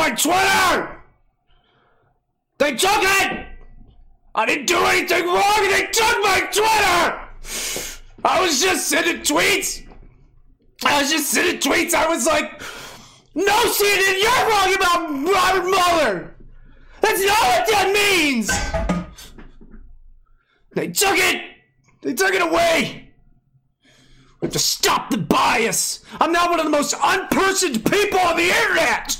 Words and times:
My 0.00 0.08
Twitter! 0.12 1.02
They 2.56 2.74
took 2.74 3.02
it! 3.02 3.46
I 4.34 4.46
didn't 4.46 4.64
do 4.64 4.78
anything 4.78 5.26
wrong 5.26 5.58
and 5.58 5.70
they 5.70 5.88
took 5.92 6.22
my 6.22 6.40
Twitter! 6.50 7.20
I 8.24 8.40
was 8.40 8.62
just 8.62 8.88
sending 8.88 9.18
tweets! 9.18 9.86
I 10.86 11.02
was 11.02 11.10
just 11.10 11.30
sending 11.30 11.58
tweets. 11.58 11.92
I 11.92 12.08
was 12.08 12.26
like, 12.26 12.62
no, 13.34 13.52
CNN, 13.52 14.22
you're 14.22 14.48
wrong 14.48 14.74
about 14.74 15.34
Robert 15.34 15.68
Mueller! 15.68 16.34
That's 17.02 17.22
not 17.22 17.42
what 17.42 17.68
that 17.68 17.92
means! 17.92 18.50
They 20.72 20.88
took 20.88 21.18
it! 21.18 21.42
They 22.00 22.14
took 22.14 22.32
it 22.32 22.40
away! 22.40 23.12
We 24.40 24.46
have 24.46 24.52
to 24.52 24.58
stop 24.58 25.10
the 25.10 25.18
bias! 25.18 26.02
I'm 26.18 26.32
now 26.32 26.48
one 26.48 26.58
of 26.58 26.64
the 26.64 26.70
most 26.70 26.94
unpersoned 26.94 27.84
people 27.84 28.18
on 28.18 28.38
the 28.38 28.48
internet! 28.48 29.19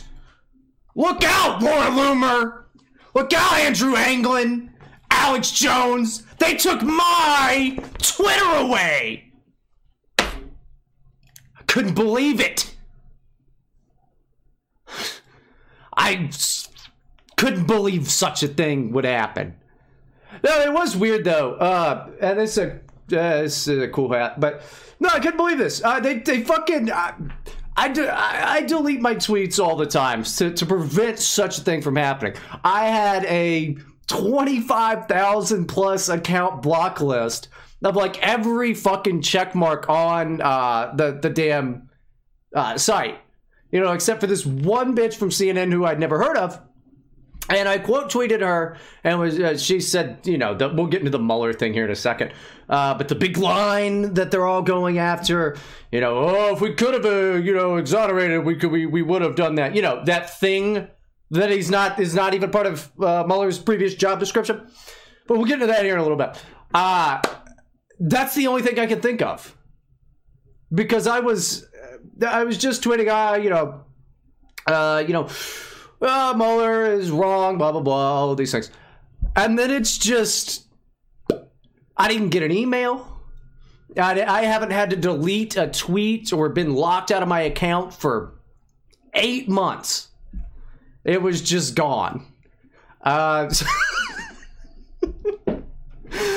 Look 1.00 1.24
out, 1.24 1.62
Laura 1.62 1.86
Loomer! 1.86 2.64
Look 3.14 3.32
out, 3.32 3.54
Andrew 3.54 3.96
Anglin! 3.96 4.70
Alex 5.10 5.50
Jones! 5.50 6.24
They 6.38 6.56
took 6.56 6.82
my 6.82 7.78
Twitter 7.96 8.56
away! 8.56 9.32
I 10.18 11.62
couldn't 11.66 11.94
believe 11.94 12.38
it! 12.38 12.76
I 15.96 16.28
couldn't 17.38 17.66
believe 17.66 18.10
such 18.10 18.42
a 18.42 18.48
thing 18.48 18.92
would 18.92 19.06
happen. 19.06 19.56
No, 20.44 20.60
it 20.60 20.70
was 20.70 20.98
weird 20.98 21.24
though. 21.24 21.54
Uh, 21.54 22.10
and 22.20 22.38
it's 22.40 22.58
a 22.58 22.72
uh, 23.10 23.44
it's 23.44 23.66
a 23.68 23.88
cool 23.88 24.12
hat, 24.12 24.38
but 24.38 24.62
no, 25.00 25.08
I 25.08 25.18
couldn't 25.18 25.38
believe 25.38 25.56
this. 25.56 25.82
Uh, 25.82 25.98
they 25.98 26.18
they 26.18 26.42
fucking. 26.42 26.90
Uh, 26.90 27.12
I, 27.80 27.88
de- 27.88 28.12
I, 28.12 28.52
I 28.56 28.60
delete 28.60 29.00
my 29.00 29.14
tweets 29.14 29.58
all 29.58 29.74
the 29.74 29.86
time 29.86 30.22
to, 30.24 30.52
to 30.52 30.66
prevent 30.66 31.18
such 31.18 31.56
a 31.56 31.62
thing 31.62 31.80
from 31.80 31.96
happening. 31.96 32.34
I 32.62 32.88
had 32.88 33.24
a 33.24 33.78
25,000 34.06 35.64
plus 35.64 36.10
account 36.10 36.60
block 36.60 37.00
list 37.00 37.48
of 37.82 37.96
like 37.96 38.22
every 38.22 38.74
fucking 38.74 39.22
check 39.22 39.54
mark 39.54 39.88
on 39.88 40.42
uh, 40.42 40.92
the, 40.94 41.20
the 41.22 41.30
damn 41.30 41.88
uh, 42.54 42.76
site. 42.76 43.18
You 43.72 43.80
know, 43.80 43.92
except 43.92 44.20
for 44.20 44.26
this 44.26 44.44
one 44.44 44.94
bitch 44.94 45.14
from 45.14 45.30
CNN 45.30 45.72
who 45.72 45.86
I'd 45.86 45.98
never 45.98 46.22
heard 46.22 46.36
of. 46.36 46.60
And 47.48 47.68
I 47.68 47.78
quote 47.78 48.10
tweeted 48.10 48.40
her, 48.42 48.76
and 49.02 49.18
was 49.18 49.38
uh, 49.38 49.56
she 49.56 49.80
said, 49.80 50.20
you 50.24 50.38
know, 50.38 50.54
the, 50.54 50.68
we'll 50.68 50.86
get 50.86 51.00
into 51.00 51.10
the 51.10 51.18
Mueller 51.18 51.52
thing 51.52 51.72
here 51.72 51.84
in 51.84 51.90
a 51.90 51.96
second. 51.96 52.32
Uh, 52.68 52.94
but 52.94 53.08
the 53.08 53.16
big 53.16 53.38
line 53.38 54.14
that 54.14 54.30
they're 54.30 54.46
all 54.46 54.62
going 54.62 54.98
after, 54.98 55.56
you 55.90 56.00
know, 56.00 56.16
oh, 56.16 56.54
if 56.54 56.60
we 56.60 56.74
could 56.74 56.94
have, 56.94 57.04
uh, 57.04 57.34
you 57.38 57.52
know, 57.52 57.76
exonerated, 57.76 58.44
we 58.44 58.54
could, 58.54 58.70
we, 58.70 58.86
we 58.86 59.02
would 59.02 59.22
have 59.22 59.34
done 59.34 59.56
that. 59.56 59.74
You 59.74 59.82
know, 59.82 60.04
that 60.04 60.38
thing 60.38 60.86
that 61.30 61.50
he's 61.50 61.70
not 61.70 61.98
is 61.98 62.14
not 62.14 62.34
even 62.34 62.50
part 62.50 62.66
of 62.66 62.90
uh, 63.02 63.24
Mueller's 63.26 63.58
previous 63.58 63.94
job 63.94 64.20
description. 64.20 64.70
But 65.26 65.38
we'll 65.38 65.46
get 65.46 65.54
into 65.54 65.66
that 65.66 65.84
here 65.84 65.94
in 65.94 66.00
a 66.00 66.02
little 66.02 66.18
bit. 66.18 66.40
Uh, 66.72 67.20
that's 67.98 68.34
the 68.36 68.46
only 68.46 68.62
thing 68.62 68.78
I 68.78 68.86
can 68.86 69.00
think 69.00 69.22
of 69.22 69.56
because 70.72 71.08
I 71.08 71.18
was, 71.18 71.66
I 72.24 72.44
was 72.44 72.58
just 72.58 72.84
tweeting, 72.84 73.10
ah, 73.10 73.34
you 73.34 73.50
know, 73.50 73.84
uh, 74.66 75.02
you 75.04 75.12
know 75.12 75.28
uh, 76.00 76.34
Mueller 76.36 76.86
is 76.86 77.10
wrong, 77.10 77.58
blah, 77.58 77.72
blah, 77.72 77.80
blah, 77.80 77.94
all 77.94 78.34
these 78.34 78.52
things. 78.52 78.70
And 79.36 79.58
then 79.58 79.70
it's 79.70 79.98
just, 79.98 80.64
I 81.96 82.08
didn't 82.08 82.30
get 82.30 82.42
an 82.42 82.50
email. 82.50 83.06
I, 83.96 84.22
I 84.22 84.42
haven't 84.42 84.70
had 84.70 84.90
to 84.90 84.96
delete 84.96 85.56
a 85.56 85.66
tweet 85.66 86.32
or 86.32 86.48
been 86.48 86.74
locked 86.74 87.10
out 87.10 87.22
of 87.22 87.28
my 87.28 87.42
account 87.42 87.92
for 87.92 88.34
eight 89.14 89.48
months. 89.48 90.08
It 91.04 91.20
was 91.22 91.40
just 91.40 91.74
gone. 91.74 92.26
Uh, 93.02 93.48
so, 93.48 93.66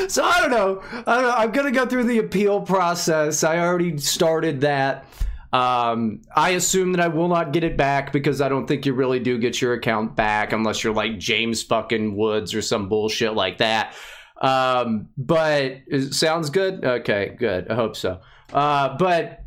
so 0.07 0.24
I 0.24 0.40
don't 0.41 0.51
know. 0.51 0.81
I 1.06 1.16
don't 1.16 1.24
know. 1.24 1.34
I'm 1.35 1.51
gonna 1.51 1.72
go 1.72 1.85
through 1.85 2.06
the 2.06 2.19
appeal 2.19 2.62
process. 2.62 3.44
I 3.44 3.59
already 3.59 3.97
started 3.97 4.62
that. 4.62 5.06
Um, 5.53 6.24
I 6.36 6.52
assume 6.52 6.94
that 6.94 7.02
I 7.02 7.09
will 7.09 7.28
not 7.28 7.53
get 7.53 7.64
it 7.64 7.78
back 7.78 8.12
because 8.12 8.41
I 8.41 8.50
don't 8.50 8.66
think 8.66 8.88
you 8.88 8.94
really 8.94 9.19
do 9.19 9.38
get 9.38 9.62
your 9.62 9.74
account 9.74 10.16
back 10.16 10.52
unless 10.52 10.84
you're 10.84 10.96
like 10.96 11.19
James 11.19 11.62
fucking 11.62 12.18
Woods 12.18 12.56
or 12.56 12.64
some 12.64 12.90
bullshit 12.90 13.36
like 13.36 13.59
that. 13.59 13.94
Um, 14.42 15.09
but 15.16 15.81
it 15.86 16.16
sounds 16.16 16.50
good. 16.50 16.84
Okay, 16.84 17.36
good. 17.38 17.69
I 17.69 17.75
hope 17.75 17.96
so. 17.96 18.19
Uh, 18.52 18.97
but 18.97 19.44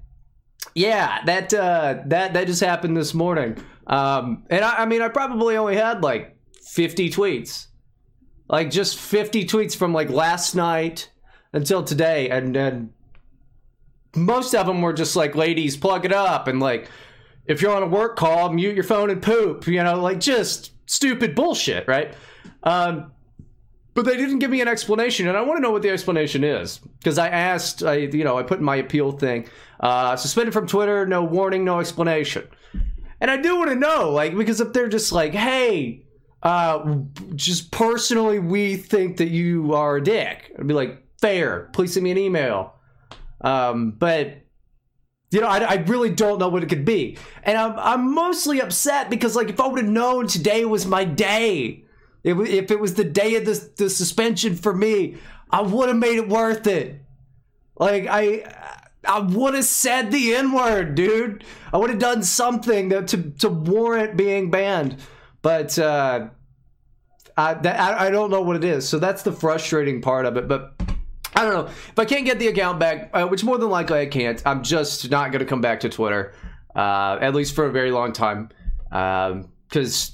yeah, 0.77 1.25
that 1.25 1.53
uh, 1.53 2.03
that 2.07 2.35
that 2.35 2.47
just 2.47 2.63
happened 2.63 2.97
this 2.97 3.13
morning. 3.13 3.57
Um, 3.89 4.45
and 4.49 4.65
I, 4.65 4.83
I 4.83 4.87
mean, 4.87 5.03
I 5.03 5.09
probably 5.09 5.57
only 5.57 5.77
had 5.77 6.03
like 6.05 6.37
50 6.63 7.11
tweets, 7.11 7.67
like 8.49 8.71
just 8.71 8.97
50 8.99 9.45
tweets 9.45 9.77
from 9.77 9.93
like 9.93 10.09
last 10.09 10.55
night 10.55 11.11
until 11.53 11.83
today, 11.83 12.31
and 12.31 12.55
then 12.55 12.91
most 14.17 14.55
of 14.55 14.67
them 14.67 14.83
were 14.83 14.93
just 14.93 15.17
like, 15.17 15.35
ladies, 15.35 15.77
plug 15.77 16.05
it 16.05 16.13
up. 16.13 16.49
And 16.49 16.61
like, 16.61 16.91
if 17.47 17.63
you're 17.63 17.75
on 17.75 17.83
a 17.83 17.87
work 17.87 18.17
call, 18.17 18.53
mute 18.53 18.75
your 18.75 18.85
phone 18.85 19.11
and 19.11 19.23
poop, 19.23 19.67
you 19.67 19.83
know, 19.83 20.01
like 20.01 20.21
just 20.21 20.73
stupid 20.87 21.35
bullshit, 21.35 21.87
right? 21.87 22.15
Um, 22.63 23.13
but 23.95 24.05
they 24.05 24.17
didn't 24.17 24.41
give 24.41 24.51
me 24.51 24.61
an 24.61 24.69
explanation, 24.69 25.27
and 25.27 25.39
I 25.39 25.41
want 25.41 25.57
to 25.57 25.63
know 25.63 25.71
what 25.71 25.81
the 25.81 25.89
explanation 25.89 26.45
is 26.45 26.79
because 26.99 27.17
I 27.17 27.29
asked, 27.29 27.83
I 27.83 27.95
you 27.95 28.25
know, 28.25 28.39
I 28.39 28.43
put 28.43 28.59
in 28.59 28.65
my 28.65 28.77
appeal 28.77 29.13
thing, 29.13 29.49
uh, 29.81 30.17
suspended 30.17 30.53
from 30.53 30.67
Twitter, 30.67 31.07
no 31.07 31.25
warning, 31.25 31.65
no 31.65 31.81
explanation, 31.81 32.47
and 33.23 33.31
I 33.31 33.39
do 33.39 33.57
want 33.57 33.71
to 33.71 33.75
know, 33.75 34.11
like, 34.11 34.37
because 34.37 34.61
if 34.61 34.75
they're 34.75 34.89
just 34.89 35.13
like, 35.13 35.33
hey, 35.33 36.05
uh, 36.43 36.97
just 37.37 37.71
personally, 37.71 38.39
we 38.39 38.77
think 38.77 39.17
that 39.17 39.29
you 39.29 39.73
are 39.73 39.97
a 39.97 40.05
dick, 40.05 40.53
I'd 40.59 40.67
be 40.67 40.75
like, 40.75 41.03
fair, 41.19 41.71
please 41.73 41.95
send 41.95 42.05
me 42.05 42.11
an 42.11 42.19
email. 42.19 42.76
Um, 43.47 43.93
but 43.93 44.43
you 45.31 45.41
know, 45.41 45.47
I, 45.47 45.59
I 45.59 45.75
really 45.87 46.11
don't 46.11 46.39
know 46.39 46.49
what 46.49 46.63
it 46.63 46.69
could 46.69 46.85
be, 46.85 47.17
and 47.45 47.57
I'm 47.57 47.79
I'm 47.79 48.15
mostly 48.15 48.61
upset 48.61 49.09
because 49.09 49.37
like 49.37 49.49
if 49.49 49.61
I 49.61 49.67
would 49.69 49.83
have 49.85 49.93
known 49.93 50.27
today 50.27 50.65
was 50.65 50.85
my 50.87 51.05
day, 51.05 51.85
if 52.25 52.39
if 52.41 52.71
it 52.71 52.81
was 52.81 52.95
the 52.95 53.05
day 53.05 53.37
of 53.37 53.45
the 53.45 53.71
the 53.77 53.89
suspension 53.89 54.57
for 54.57 54.75
me, 54.75 55.17
I 55.51 55.63
would 55.63 55.89
have 55.89 55.99
made 55.99 56.17
it 56.17 56.29
worth 56.29 56.67
it. 56.67 57.01
Like 57.79 58.07
I. 58.09 58.45
I 59.09 59.21
would 59.21 59.55
have 59.55 59.65
said 59.65 60.11
the 60.11 60.35
N 60.35 60.51
word, 60.51 60.97
dude. 60.97 61.45
I 61.73 61.77
would 61.77 61.91
have 61.91 62.01
done 62.01 62.25
something 62.25 62.91
to, 62.91 63.03
to, 63.03 63.31
to 63.39 63.49
warrant 63.49 64.17
being 64.17 64.51
banned. 64.51 64.97
But 65.43 65.79
uh, 65.79 66.31
I, 67.37 67.55
that, 67.55 67.79
I 67.79 68.07
I 68.07 68.11
don't 68.11 68.33
know 68.33 68.43
what 68.43 68.57
it 68.57 68.65
is. 68.65 68.89
So 68.89 68.99
that's 68.99 69.23
the 69.23 69.31
frustrating 69.31 70.03
part 70.03 70.27
of 70.27 70.37
it. 70.37 70.49
But 70.49 70.76
I 71.37 71.45
don't 71.45 71.53
know. 71.53 71.67
If 71.67 71.99
I 71.99 72.07
can't 72.07 72.25
get 72.25 72.39
the 72.39 72.49
account 72.49 72.81
back, 72.81 73.11
uh, 73.13 73.27
which 73.27 73.45
more 73.45 73.59
than 73.59 73.69
likely 73.69 74.01
I 74.01 74.07
can't, 74.07 74.43
I'm 74.47 74.63
just 74.63 75.11
not 75.11 75.33
going 75.33 75.41
to 75.41 75.47
come 75.47 75.61
back 75.61 75.81
to 75.81 75.91
Twitter, 75.91 76.33
uh, 76.75 77.19
at 77.21 77.35
least 77.35 77.55
for 77.55 77.67
a 77.67 77.71
very 77.71 77.91
long 77.91 78.13
time. 78.13 78.49
Because 78.89 80.13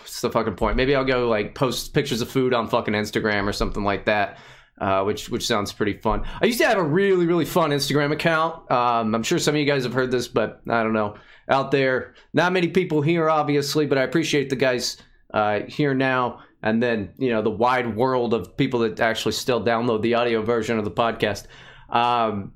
what's 0.00 0.20
the 0.20 0.30
fucking 0.30 0.56
point? 0.56 0.76
Maybe 0.76 0.96
I'll 0.96 1.04
go 1.04 1.28
like 1.28 1.54
post 1.54 1.94
pictures 1.94 2.20
of 2.20 2.28
food 2.28 2.52
on 2.52 2.68
fucking 2.68 2.92
Instagram 2.92 3.46
or 3.46 3.52
something 3.52 3.84
like 3.84 4.06
that. 4.06 4.38
Uh, 4.76 5.04
which 5.04 5.30
which 5.30 5.46
sounds 5.46 5.72
pretty 5.72 5.96
fun. 5.98 6.24
I 6.42 6.46
used 6.46 6.58
to 6.58 6.66
have 6.66 6.78
a 6.78 6.82
really 6.82 7.26
really 7.26 7.44
fun 7.44 7.70
Instagram 7.70 8.10
account. 8.10 8.68
Um, 8.72 9.14
I'm 9.14 9.22
sure 9.22 9.38
some 9.38 9.54
of 9.54 9.60
you 9.60 9.66
guys 9.66 9.84
have 9.84 9.92
heard 9.92 10.10
this, 10.10 10.26
but 10.26 10.62
I 10.68 10.82
don't 10.82 10.92
know 10.92 11.14
out 11.48 11.70
there. 11.70 12.14
Not 12.32 12.52
many 12.52 12.66
people 12.66 13.00
here, 13.00 13.30
obviously, 13.30 13.86
but 13.86 13.98
I 13.98 14.02
appreciate 14.02 14.50
the 14.50 14.56
guys 14.56 14.96
uh, 15.32 15.60
here 15.68 15.94
now 15.94 16.42
and 16.64 16.82
then 16.82 17.12
you 17.18 17.30
know 17.30 17.42
the 17.42 17.50
wide 17.50 17.94
world 17.94 18.34
of 18.34 18.56
people 18.56 18.80
that 18.80 18.98
actually 18.98 19.32
still 19.32 19.62
download 19.62 20.02
the 20.02 20.14
audio 20.14 20.42
version 20.42 20.78
of 20.78 20.84
the 20.84 20.90
podcast. 20.90 21.46
Um, 21.90 22.54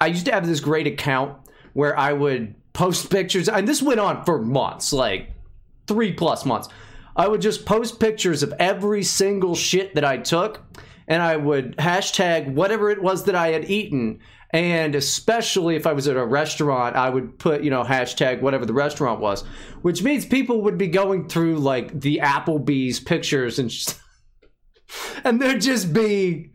I 0.00 0.06
used 0.06 0.24
to 0.26 0.32
have 0.32 0.46
this 0.46 0.60
great 0.60 0.86
account 0.86 1.36
where 1.74 1.98
I 1.98 2.12
would 2.12 2.54
post 2.72 3.10
pictures, 3.10 3.48
and 3.48 3.68
this 3.68 3.82
went 3.82 4.00
on 4.00 4.24
for 4.24 4.40
months, 4.40 4.92
like 4.92 5.32
three 5.86 6.12
plus 6.12 6.46
months. 6.46 6.68
I 7.16 7.28
would 7.28 7.42
just 7.42 7.66
post 7.66 8.00
pictures 8.00 8.42
of 8.42 8.54
every 8.58 9.02
single 9.02 9.56
shit 9.56 9.96
that 9.96 10.04
I 10.04 10.18
took, 10.18 10.62
and 11.08 11.20
I 11.20 11.36
would 11.36 11.76
hashtag 11.78 12.54
whatever 12.54 12.88
it 12.88 13.02
was 13.02 13.24
that 13.24 13.34
I 13.34 13.48
had 13.48 13.68
eaten. 13.68 14.20
And 14.52 14.94
especially 14.94 15.76
if 15.76 15.86
I 15.86 15.94
was 15.94 16.06
at 16.08 16.16
a 16.16 16.24
restaurant, 16.24 16.94
I 16.94 17.08
would 17.08 17.38
put, 17.38 17.62
you 17.62 17.70
know, 17.70 17.84
hashtag 17.84 18.42
whatever 18.42 18.66
the 18.66 18.74
restaurant 18.74 19.20
was, 19.20 19.42
which 19.80 20.02
means 20.02 20.26
people 20.26 20.60
would 20.62 20.76
be 20.76 20.88
going 20.88 21.28
through 21.28 21.56
like 21.56 21.98
the 21.98 22.20
Applebee's 22.22 23.00
pictures 23.00 23.58
and 23.58 23.70
just, 23.70 23.98
and 25.24 25.40
there'd 25.40 25.62
just 25.62 25.94
be 25.94 26.52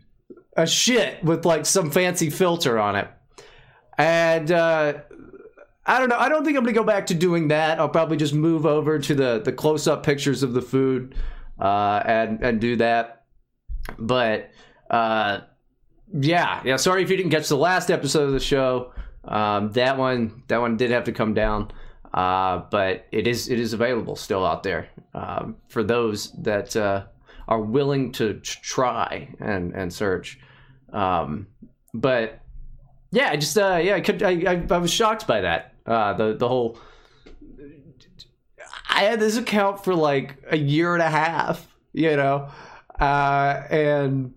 a 0.56 0.66
shit 0.66 1.22
with 1.24 1.44
like 1.44 1.66
some 1.66 1.90
fancy 1.90 2.30
filter 2.30 2.78
on 2.78 2.94
it. 2.94 3.08
And 3.96 4.52
uh, 4.52 4.94
I 5.88 5.98
don't 5.98 6.10
know. 6.10 6.18
I 6.18 6.28
don't 6.28 6.44
think 6.44 6.56
I'm 6.56 6.64
gonna 6.64 6.74
go 6.74 6.84
back 6.84 7.06
to 7.06 7.14
doing 7.14 7.48
that. 7.48 7.80
I'll 7.80 7.88
probably 7.88 8.16
just 8.16 8.34
move 8.34 8.66
over 8.66 8.98
to 8.98 9.14
the 9.14 9.40
the 9.42 9.52
close 9.52 9.88
up 9.88 10.04
pictures 10.04 10.42
of 10.42 10.52
the 10.52 10.60
food 10.60 11.14
uh, 11.58 12.02
and 12.04 12.42
and 12.42 12.60
do 12.60 12.76
that. 12.76 13.24
But 13.98 14.50
uh, 14.90 15.40
yeah, 16.12 16.62
yeah. 16.64 16.76
Sorry 16.76 17.02
if 17.02 17.10
you 17.10 17.16
didn't 17.16 17.32
catch 17.32 17.48
the 17.48 17.56
last 17.56 17.90
episode 17.90 18.24
of 18.24 18.32
the 18.32 18.40
show. 18.40 18.92
Um, 19.24 19.72
that 19.72 19.98
one 19.98 20.42
that 20.48 20.60
one 20.60 20.76
did 20.76 20.90
have 20.90 21.04
to 21.04 21.12
come 21.12 21.34
down. 21.34 21.70
Uh, 22.12 22.62
but 22.70 23.06
it 23.12 23.26
is 23.26 23.48
it 23.48 23.58
is 23.58 23.72
available 23.72 24.16
still 24.16 24.44
out 24.44 24.62
there 24.62 24.88
um, 25.14 25.56
for 25.68 25.82
those 25.82 26.32
that 26.42 26.74
uh, 26.76 27.04
are 27.46 27.60
willing 27.60 28.12
to 28.12 28.34
try 28.40 29.28
and 29.40 29.74
and 29.74 29.92
search. 29.92 30.38
Um, 30.92 31.48
but 31.92 32.40
yeah, 33.10 33.30
I 33.30 33.36
just 33.36 33.56
uh, 33.58 33.80
yeah, 33.82 33.96
I 33.96 34.00
could 34.00 34.22
I, 34.22 34.30
I, 34.30 34.66
I 34.70 34.78
was 34.78 34.90
shocked 34.90 35.26
by 35.26 35.42
that. 35.42 35.74
Uh, 35.86 36.14
the 36.14 36.34
the 36.34 36.48
whole 36.48 36.78
I 38.88 39.02
had 39.02 39.20
this 39.20 39.36
account 39.36 39.84
for 39.84 39.94
like 39.94 40.42
a 40.50 40.56
year 40.56 40.94
and 40.94 41.02
a 41.02 41.10
half, 41.10 41.66
you 41.92 42.16
know, 42.16 42.48
uh, 42.98 43.62
and 43.70 44.34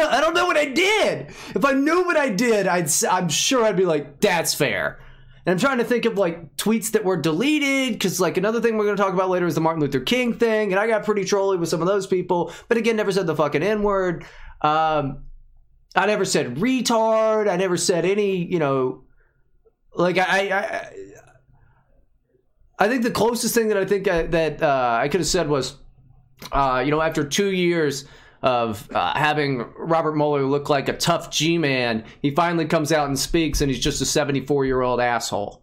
I 0.00 0.20
don't 0.20 0.34
know 0.34 0.46
what 0.46 0.56
I 0.56 0.66
did. 0.66 1.28
If 1.54 1.64
I 1.64 1.72
knew 1.72 2.04
what 2.04 2.16
I 2.16 2.30
did, 2.30 2.66
I'd 2.66 2.90
I'm 3.10 3.28
sure 3.28 3.64
I'd 3.64 3.76
be 3.76 3.84
like, 3.86 4.20
that's 4.20 4.54
fair. 4.54 5.00
And 5.46 5.52
I'm 5.52 5.58
trying 5.58 5.78
to 5.78 5.84
think 5.84 6.04
of 6.04 6.18
like 6.18 6.56
tweets 6.56 6.92
that 6.92 7.04
were 7.04 7.16
deleted 7.16 7.94
because 7.94 8.20
like 8.20 8.36
another 8.36 8.60
thing 8.60 8.76
we're 8.76 8.84
going 8.84 8.96
to 8.96 9.02
talk 9.02 9.14
about 9.14 9.30
later 9.30 9.46
is 9.46 9.54
the 9.54 9.62
Martin 9.62 9.80
Luther 9.80 10.00
King 10.00 10.34
thing, 10.34 10.72
and 10.72 10.78
I 10.78 10.86
got 10.86 11.04
pretty 11.04 11.24
trolly 11.24 11.56
with 11.56 11.68
some 11.68 11.80
of 11.80 11.88
those 11.88 12.06
people, 12.06 12.52
but 12.68 12.76
again, 12.76 12.96
never 12.96 13.12
said 13.12 13.26
the 13.26 13.34
fucking 13.34 13.62
N 13.62 13.82
word. 13.82 14.26
Um, 14.60 15.24
I 15.96 16.06
never 16.06 16.24
said 16.24 16.56
retard. 16.56 17.48
I 17.48 17.56
never 17.56 17.76
said 17.76 18.04
any, 18.04 18.44
you 18.44 18.58
know, 18.58 19.04
like 19.94 20.18
I, 20.18 20.50
I, 20.50 20.88
I 22.78 22.88
think 22.88 23.02
the 23.02 23.10
closest 23.10 23.54
thing 23.54 23.68
that 23.68 23.76
I 23.76 23.84
think 23.84 24.06
I, 24.06 24.22
that 24.24 24.62
uh, 24.62 24.98
I 25.00 25.08
could 25.08 25.20
have 25.20 25.28
said 25.28 25.48
was, 25.48 25.76
uh, 26.52 26.82
you 26.84 26.90
know, 26.90 27.00
after 27.00 27.24
two 27.24 27.50
years 27.50 28.04
of 28.42 28.90
uh, 28.92 29.18
having 29.18 29.64
Robert 29.76 30.14
Mueller 30.14 30.44
look 30.44 30.68
like 30.68 30.88
a 30.88 30.96
tough 30.96 31.30
G 31.30 31.58
man, 31.58 32.04
he 32.22 32.30
finally 32.30 32.66
comes 32.66 32.92
out 32.92 33.08
and 33.08 33.18
speaks, 33.18 33.60
and 33.60 33.70
he's 33.70 33.80
just 33.80 34.00
a 34.00 34.06
74 34.06 34.64
year 34.64 34.80
old 34.80 35.00
asshole. 35.00 35.62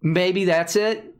Maybe 0.00 0.44
that's 0.44 0.76
it. 0.76 1.14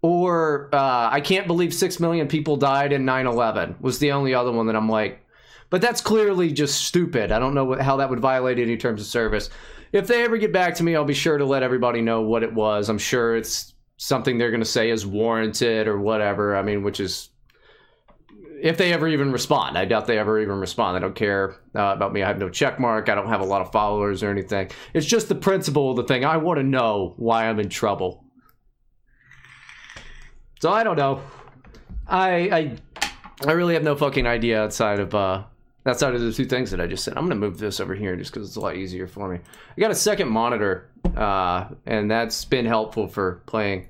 Or 0.00 0.68
uh, 0.72 1.08
I 1.10 1.20
can't 1.20 1.48
believe 1.48 1.74
six 1.74 1.98
million 1.98 2.28
people 2.28 2.56
died 2.56 2.92
in 2.92 3.04
9 3.04 3.26
11 3.26 3.76
was 3.80 3.98
the 3.98 4.12
only 4.12 4.32
other 4.32 4.52
one 4.52 4.66
that 4.66 4.76
I'm 4.76 4.88
like, 4.88 5.26
but 5.70 5.82
that's 5.82 6.00
clearly 6.00 6.52
just 6.52 6.84
stupid. 6.84 7.32
I 7.32 7.40
don't 7.40 7.54
know 7.54 7.64
what, 7.64 7.80
how 7.80 7.96
that 7.96 8.08
would 8.08 8.20
violate 8.20 8.60
any 8.60 8.76
terms 8.76 9.00
of 9.00 9.08
service 9.08 9.50
if 9.92 10.06
they 10.06 10.22
ever 10.22 10.36
get 10.36 10.52
back 10.52 10.74
to 10.76 10.84
me, 10.84 10.94
I'll 10.94 11.04
be 11.04 11.14
sure 11.14 11.38
to 11.38 11.44
let 11.44 11.62
everybody 11.62 12.00
know 12.00 12.22
what 12.22 12.42
it 12.42 12.52
was. 12.52 12.88
I'm 12.88 12.98
sure 12.98 13.36
it's 13.36 13.74
something 13.98 14.38
they're 14.38 14.50
going 14.50 14.60
to 14.60 14.66
say 14.66 14.90
is 14.90 15.04
warranted 15.04 15.86
or 15.86 16.00
whatever. 16.00 16.56
I 16.56 16.62
mean, 16.62 16.82
which 16.82 17.00
is 17.00 17.28
if 18.62 18.76
they 18.78 18.92
ever 18.92 19.06
even 19.06 19.30
respond. 19.32 19.76
I 19.76 19.84
doubt 19.84 20.06
they 20.06 20.18
ever 20.18 20.40
even 20.40 20.58
respond. 20.58 20.96
They 20.96 21.00
don't 21.00 21.14
care 21.14 21.56
uh, 21.74 21.92
about 21.94 22.12
me. 22.12 22.22
I 22.22 22.28
have 22.28 22.38
no 22.38 22.48
check 22.48 22.80
mark. 22.80 23.08
I 23.08 23.14
don't 23.14 23.28
have 23.28 23.40
a 23.40 23.44
lot 23.44 23.60
of 23.60 23.70
followers 23.70 24.22
or 24.22 24.30
anything. 24.30 24.70
It's 24.94 25.06
just 25.06 25.28
the 25.28 25.34
principle 25.34 25.90
of 25.90 25.96
the 25.96 26.04
thing. 26.04 26.24
I 26.24 26.38
want 26.38 26.58
to 26.58 26.64
know 26.64 27.14
why 27.16 27.48
I'm 27.48 27.60
in 27.60 27.68
trouble. 27.68 28.24
So 30.60 30.70
I 30.72 30.82
don't 30.82 30.96
know. 30.96 31.20
I 32.06 32.30
I 32.50 32.76
I 33.46 33.52
really 33.52 33.74
have 33.74 33.84
no 33.84 33.94
fucking 33.94 34.26
idea 34.26 34.62
outside 34.62 34.98
of 34.98 35.14
uh 35.14 35.44
outside 35.88 36.14
of 36.14 36.20
the 36.20 36.32
two 36.32 36.44
things 36.44 36.70
that 36.70 36.80
I 36.80 36.86
just 36.86 37.04
said. 37.04 37.16
I'm 37.16 37.24
going 37.26 37.30
to 37.40 37.46
move 37.46 37.58
this 37.58 37.80
over 37.80 37.94
here 37.94 38.14
just 38.16 38.32
because 38.32 38.46
it's 38.46 38.56
a 38.56 38.60
lot 38.60 38.76
easier 38.76 39.06
for 39.06 39.28
me. 39.28 39.38
I 39.76 39.80
got 39.80 39.90
a 39.90 39.96
second 39.96 40.28
monitor, 40.28 40.88
uh, 41.16 41.68
and 41.86 42.10
that's 42.10 42.44
been 42.44 42.66
helpful 42.66 43.08
for 43.08 43.42
playing 43.46 43.88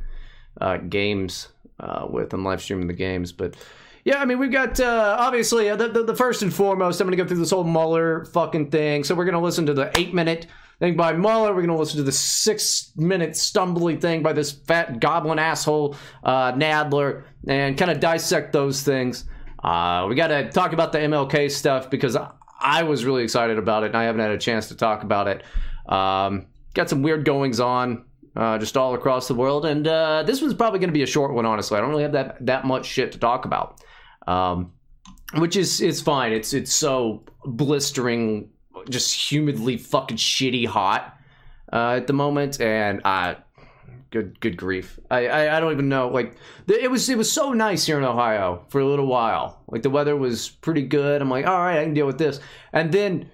uh, 0.61 0.79
games 0.79 1.49
uh, 1.81 2.07
with 2.09 2.33
and 2.33 2.45
live 2.45 2.63
streaming 2.63 2.87
the 2.87 2.95
games. 2.95 3.33
But 3.33 3.57
yeah, 4.05 4.21
I 4.21 4.25
mean, 4.25 4.39
we've 4.39 4.53
got 4.53 4.81
uh, 4.81 5.17
obviously 5.19 5.69
uh, 5.69 5.77
the, 5.77 5.89
the, 5.89 6.05
the, 6.05 6.17
first 6.17 6.43
and 6.43 6.53
foremost, 6.53 7.01
I'm 7.01 7.07
going 7.07 7.17
to 7.17 7.23
go 7.23 7.29
through 7.29 7.39
this 7.39 7.51
whole 7.51 7.65
Mueller 7.65 8.25
fucking 8.27 8.71
thing. 8.71 9.05
So 9.05 9.15
we're 9.15 9.25
going 9.25 9.35
to 9.35 9.41
listen 9.41 9.67
to 9.67 9.75
the 9.75 9.91
eight 9.99 10.15
minute 10.15 10.47
thing 10.79 10.97
by 10.97 11.13
Mueller. 11.13 11.51
We're 11.51 11.63
going 11.63 11.69
to 11.69 11.77
listen 11.77 11.99
to 11.99 12.05
the 12.05 12.13
six 12.13 12.93
minute 12.97 13.33
stumbly 13.33 14.01
thing 14.01 14.23
by 14.23 14.33
this 14.33 14.53
fat 14.53 15.01
goblin 15.01 15.39
asshole 15.39 15.97
uh, 16.25 16.53
Nadler 16.53 17.25
and 17.47 17.77
kind 17.77 17.91
of 17.91 18.01
dissect 18.01 18.53
those 18.53 18.83
things. 18.83 19.25
Uh, 19.63 20.07
we 20.09 20.15
got 20.15 20.29
to 20.29 20.51
talk 20.51 20.73
about 20.73 20.93
the 20.93 20.99
MLK 20.99 21.51
stuff 21.51 21.91
because 21.91 22.17
I 22.61 22.83
was 22.83 23.05
really 23.05 23.23
excited 23.23 23.59
about 23.59 23.83
it 23.83 23.87
and 23.87 23.97
I 23.97 24.05
haven't 24.05 24.21
had 24.21 24.31
a 24.31 24.39
chance 24.39 24.69
to 24.69 24.77
talk 24.77 25.03
about 25.03 25.29
it. 25.29 25.43
Um, 25.93 26.47
got 26.75 26.89
some 26.89 27.03
weird 27.03 27.25
goings 27.25 27.61
on 27.61 28.05
uh, 28.37 28.57
just 28.57 28.77
all 28.77 28.95
across 28.95 29.27
the 29.27 29.35
world, 29.35 29.67
and 29.67 29.87
uh, 29.87 30.23
this 30.23 30.41
one's 30.41 30.55
probably 30.55 30.79
going 30.79 30.91
to 30.91 30.95
be 30.95 31.03
a 31.03 31.07
short 31.07 31.33
one. 31.35 31.45
Honestly, 31.45 31.77
I 31.77 31.81
don't 31.81 31.91
really 31.91 32.05
have 32.05 32.13
that 32.13 32.47
that 32.47 32.65
much 32.65 32.87
shit 32.87 33.13
to 33.13 33.19
talk 33.19 33.45
about, 33.45 33.81
um, 34.29 34.73
which 35.37 35.57
is 35.57 35.81
it's 35.81 36.01
fine. 36.01 36.33
It's 36.33 36.53
it's 36.53 36.73
so 36.73 37.25
blistering, 37.45 38.51
just 38.89 39.13
humidly 39.15 39.77
fucking 39.77 40.19
shitty 40.19 40.67
hot 40.67 41.19
uh, 41.73 41.97
at 41.97 42.07
the 42.07 42.13
moment, 42.13 42.61
and 42.61 43.01
I 43.05 43.39
good 44.11 44.41
good 44.41 44.57
grief. 44.57 44.99
I, 45.11 45.27
I, 45.27 45.57
I 45.57 45.61
don't 45.61 45.73
even 45.73 45.89
know 45.89 46.09
like 46.09 46.37
it 46.67 46.91
was 46.91 47.09
it 47.09 47.19
was 47.19 47.31
so 47.31 47.53
nice 47.53 47.87
here 47.87 47.99
in 47.99 48.05
ohio 48.05 48.65
for 48.69 48.81
a 48.81 48.87
little 48.87 49.07
while. 49.07 49.63
Like 49.69 49.83
the 49.83 49.91
weather 49.91 50.17
was 50.17 50.49
pretty 50.49 50.83
good. 50.83 51.21
I'm 51.21 51.31
like 51.31 51.47
all 51.47 51.59
right 51.59 51.79
i 51.79 51.85
can 51.85 51.95
deal 51.95 52.07
with 52.07 52.19
this. 52.19 52.41
And 52.73 52.93
then 52.93 53.31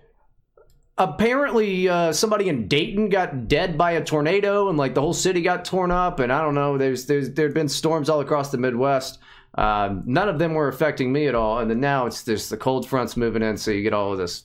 apparently 0.96 1.88
uh, 1.88 2.12
somebody 2.12 2.48
in 2.48 2.68
dayton 2.68 3.08
got 3.08 3.48
dead 3.48 3.76
by 3.76 3.92
a 3.92 4.04
tornado 4.04 4.68
and 4.68 4.78
like 4.78 4.94
the 4.94 5.00
whole 5.00 5.12
city 5.12 5.42
got 5.42 5.64
torn 5.64 5.90
up 5.90 6.20
and 6.20 6.32
i 6.32 6.40
don't 6.40 6.54
know 6.54 6.78
there's 6.78 7.06
there's 7.06 7.32
there'd 7.32 7.52
been 7.52 7.68
storms 7.68 8.08
all 8.08 8.20
across 8.20 8.50
the 8.50 8.58
midwest. 8.58 9.18
Um, 9.56 10.02
none 10.04 10.28
of 10.28 10.40
them 10.40 10.54
were 10.54 10.66
affecting 10.66 11.12
me 11.12 11.28
at 11.28 11.36
all 11.36 11.60
and 11.60 11.70
then 11.70 11.78
now 11.78 12.06
it's 12.06 12.22
this 12.22 12.48
the 12.48 12.56
cold 12.56 12.88
fronts 12.88 13.16
moving 13.16 13.42
in 13.42 13.56
so 13.56 13.70
you 13.70 13.82
get 13.82 13.92
all 13.92 14.10
of 14.12 14.18
this 14.18 14.44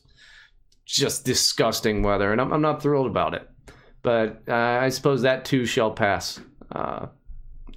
just 0.86 1.26
disgusting 1.26 2.04
weather 2.04 2.32
and 2.32 2.40
i'm, 2.40 2.54
I'm 2.54 2.62
not 2.62 2.82
thrilled 2.82 3.08
about 3.08 3.34
it 3.34 3.49
but 4.02 4.44
uh, 4.48 4.54
I 4.54 4.90
suppose 4.90 5.24
that 5.24 5.46
too 5.46 5.66
shall 5.66 5.92
pass. 5.92 6.40
Uh, 6.72 7.08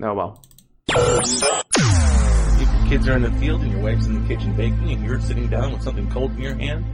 oh 0.01 0.15
well. 0.15 0.43
If 0.89 2.61
your 2.61 2.89
kids 2.89 3.09
are 3.09 3.17
in 3.17 3.23
the 3.23 3.33
field 3.41 3.63
and 3.63 3.73
your 3.73 3.81
wife's 3.81 4.07
in 4.07 4.23
the 4.23 4.29
kitchen 4.29 4.55
baking 4.55 4.91
and 4.91 5.05
you're 5.05 5.21
sitting 5.21 5.49
down 5.49 5.73
with 5.73 5.83
something 5.83 6.11
cold 6.11 6.33
in 6.33 6.39
your 6.39 6.55
hand, 6.55 6.85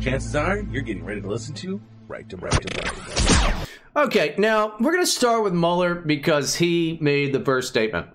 chances 0.00 0.34
are 0.34 0.58
you're 0.70 0.82
getting 0.82 1.04
ready 1.04 1.20
to 1.20 1.28
listen 1.28 1.54
to 1.54 1.80
Right 2.08 2.28
to 2.28 2.36
Right 2.36 2.52
to 2.52 2.82
Right 2.82 2.94
to 2.94 3.44
Right. 3.44 3.68
Okay, 3.96 4.34
now 4.36 4.74
we're 4.78 4.92
going 4.92 5.04
to 5.04 5.10
start 5.10 5.42
with 5.42 5.54
Mueller 5.54 5.94
because 5.94 6.54
he 6.54 6.98
made 7.00 7.32
the 7.32 7.40
first 7.40 7.68
statement 7.68 8.08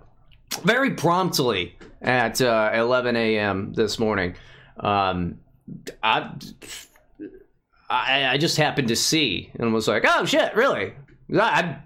very 0.64 0.92
promptly 0.92 1.76
at 2.02 2.42
uh, 2.42 2.72
11 2.74 3.16
a.m. 3.16 3.74
this 3.74 3.98
morning. 3.98 4.36
Um, 4.78 5.40
I 6.04 6.32
I, 7.92 8.34
I 8.34 8.38
just 8.38 8.58
happened 8.58 8.88
to 8.88 8.96
see 8.96 9.52
and 9.60 9.74
was 9.74 9.88
like, 9.88 10.06
oh 10.08 10.26
shit, 10.26 10.56
really? 10.56 10.94
I, 11.34 11.78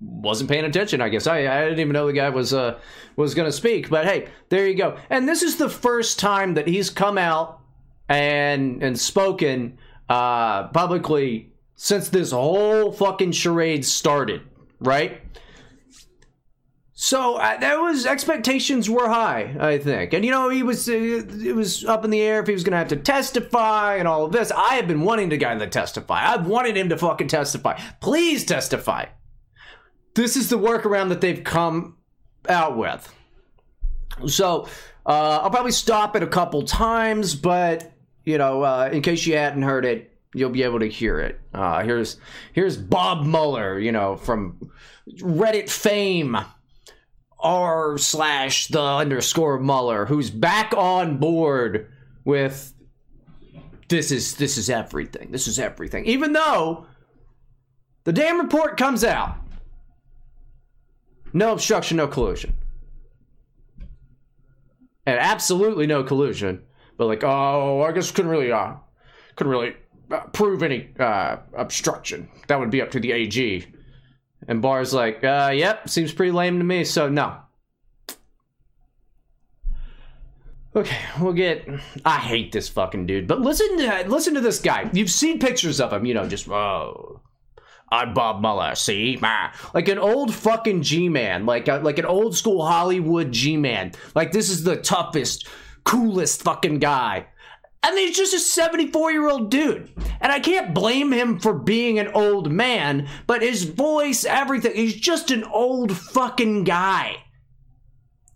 wasn't 0.00 0.50
paying 0.50 0.64
attention. 0.64 1.00
I 1.00 1.08
guess 1.08 1.26
I, 1.26 1.38
I 1.38 1.64
didn't 1.64 1.80
even 1.80 1.92
know 1.92 2.06
the 2.06 2.12
guy 2.12 2.30
was 2.30 2.52
uh, 2.52 2.78
was 3.16 3.34
going 3.34 3.48
to 3.48 3.52
speak. 3.52 3.90
But 3.90 4.06
hey, 4.06 4.28
there 4.48 4.66
you 4.66 4.74
go. 4.74 4.98
And 5.10 5.28
this 5.28 5.42
is 5.42 5.56
the 5.56 5.68
first 5.68 6.18
time 6.18 6.54
that 6.54 6.66
he's 6.66 6.90
come 6.90 7.18
out 7.18 7.60
and 8.08 8.82
and 8.82 8.98
spoken 8.98 9.78
uh, 10.08 10.68
publicly 10.68 11.52
since 11.76 12.08
this 12.08 12.30
whole 12.30 12.92
fucking 12.92 13.32
charade 13.32 13.84
started, 13.84 14.42
right? 14.80 15.20
So 17.04 17.34
uh, 17.34 17.58
that 17.58 17.78
was 17.78 18.06
expectations 18.06 18.88
were 18.88 19.10
high, 19.10 19.54
I 19.60 19.76
think, 19.76 20.14
and 20.14 20.24
you 20.24 20.30
know 20.30 20.48
he 20.48 20.62
was 20.62 20.88
uh, 20.88 20.92
it 20.94 21.54
was 21.54 21.84
up 21.84 22.02
in 22.02 22.10
the 22.10 22.22
air 22.22 22.40
if 22.40 22.46
he 22.46 22.54
was 22.54 22.64
going 22.64 22.70
to 22.70 22.78
have 22.78 22.88
to 22.88 22.96
testify 22.96 23.96
and 23.96 24.08
all 24.08 24.24
of 24.24 24.32
this. 24.32 24.50
I 24.50 24.76
have 24.76 24.88
been 24.88 25.02
wanting 25.02 25.28
the 25.28 25.36
guy 25.36 25.54
to 25.54 25.66
testify. 25.66 26.26
I've 26.26 26.46
wanted 26.46 26.78
him 26.78 26.88
to 26.88 26.96
fucking 26.96 27.28
testify. 27.28 27.78
Please 28.00 28.46
testify. 28.46 29.04
This 30.14 30.34
is 30.34 30.48
the 30.48 30.56
workaround 30.56 31.10
that 31.10 31.20
they've 31.20 31.44
come 31.44 31.98
out 32.48 32.78
with. 32.78 33.14
So 34.26 34.66
uh, 35.04 35.40
I'll 35.42 35.50
probably 35.50 35.72
stop 35.72 36.16
it 36.16 36.22
a 36.22 36.26
couple 36.26 36.62
times, 36.62 37.34
but 37.34 37.92
you 38.24 38.38
know, 38.38 38.62
uh, 38.62 38.88
in 38.90 39.02
case 39.02 39.26
you 39.26 39.36
hadn't 39.36 39.60
heard 39.60 39.84
it, 39.84 40.10
you'll 40.34 40.48
be 40.48 40.62
able 40.62 40.80
to 40.80 40.88
hear 40.88 41.20
it. 41.20 41.38
Uh, 41.52 41.82
here's 41.82 42.16
here's 42.54 42.78
Bob 42.78 43.26
Mueller, 43.26 43.78
you 43.78 43.92
know, 43.92 44.16
from 44.16 44.70
Reddit 45.20 45.68
fame 45.68 46.38
r 47.44 47.98
slash 47.98 48.68
the 48.68 48.82
underscore 48.82 49.60
Mueller, 49.60 50.06
who's 50.06 50.30
back 50.30 50.72
on 50.76 51.18
board 51.18 51.92
with 52.24 52.72
this 53.88 54.10
is 54.10 54.36
this 54.36 54.56
is 54.56 54.70
everything. 54.70 55.30
This 55.30 55.46
is 55.46 55.58
everything. 55.58 56.06
Even 56.06 56.32
though 56.32 56.86
the 58.04 58.12
damn 58.12 58.40
report 58.40 58.76
comes 58.76 59.04
out. 59.04 59.36
No 61.32 61.52
obstruction, 61.52 61.96
no 61.96 62.06
collusion. 62.06 62.54
And 65.06 65.18
absolutely 65.18 65.86
no 65.86 66.02
collusion. 66.02 66.62
But 66.96 67.06
like, 67.06 67.24
oh, 67.24 67.82
I 67.82 67.92
guess 67.92 68.10
couldn't 68.10 68.30
really 68.30 68.52
uh 68.52 68.74
couldn't 69.36 69.50
really 69.50 69.74
uh, 70.10 70.20
prove 70.32 70.62
any 70.62 70.90
uh 70.98 71.36
obstruction. 71.54 72.28
That 72.48 72.58
would 72.58 72.70
be 72.70 72.80
up 72.80 72.90
to 72.92 73.00
the 73.00 73.12
AG. 73.12 73.66
And 74.46 74.60
Barr's 74.60 74.92
like, 74.92 75.24
uh, 75.24 75.52
yep, 75.54 75.88
seems 75.88 76.12
pretty 76.12 76.32
lame 76.32 76.58
to 76.58 76.64
me, 76.64 76.84
so 76.84 77.08
no. 77.08 77.38
Okay, 80.76 80.98
we'll 81.20 81.32
get. 81.32 81.68
I 82.04 82.18
hate 82.18 82.50
this 82.50 82.68
fucking 82.68 83.06
dude, 83.06 83.28
but 83.28 83.40
listen 83.40 83.78
to 83.78 84.04
listen 84.08 84.34
to 84.34 84.40
this 84.40 84.58
guy. 84.58 84.90
You've 84.92 85.10
seen 85.10 85.38
pictures 85.38 85.80
of 85.80 85.92
him, 85.92 86.04
you 86.04 86.14
know, 86.14 86.26
just 86.28 86.48
oh, 86.48 87.20
I'm 87.92 88.12
Bob 88.12 88.40
Mueller. 88.40 88.74
See, 88.74 89.16
like 89.72 89.86
an 89.88 89.98
old 89.98 90.34
fucking 90.34 90.82
G 90.82 91.08
man, 91.08 91.46
like 91.46 91.68
a, 91.68 91.76
like 91.76 91.98
an 91.98 92.06
old 92.06 92.36
school 92.36 92.66
Hollywood 92.66 93.30
G 93.30 93.56
man. 93.56 93.92
Like 94.16 94.32
this 94.32 94.50
is 94.50 94.64
the 94.64 94.76
toughest, 94.76 95.46
coolest 95.84 96.42
fucking 96.42 96.80
guy. 96.80 97.26
And 97.84 97.98
he's 97.98 98.16
just 98.16 98.32
a 98.32 98.38
74 98.38 99.12
year 99.12 99.28
old 99.28 99.50
dude. 99.50 99.90
And 100.20 100.32
I 100.32 100.40
can't 100.40 100.74
blame 100.74 101.12
him 101.12 101.38
for 101.38 101.52
being 101.52 101.98
an 101.98 102.08
old 102.08 102.50
man, 102.50 103.06
but 103.26 103.42
his 103.42 103.64
voice, 103.64 104.24
everything, 104.24 104.74
he's 104.74 104.94
just 104.94 105.30
an 105.30 105.44
old 105.44 105.94
fucking 105.94 106.64
guy. 106.64 107.22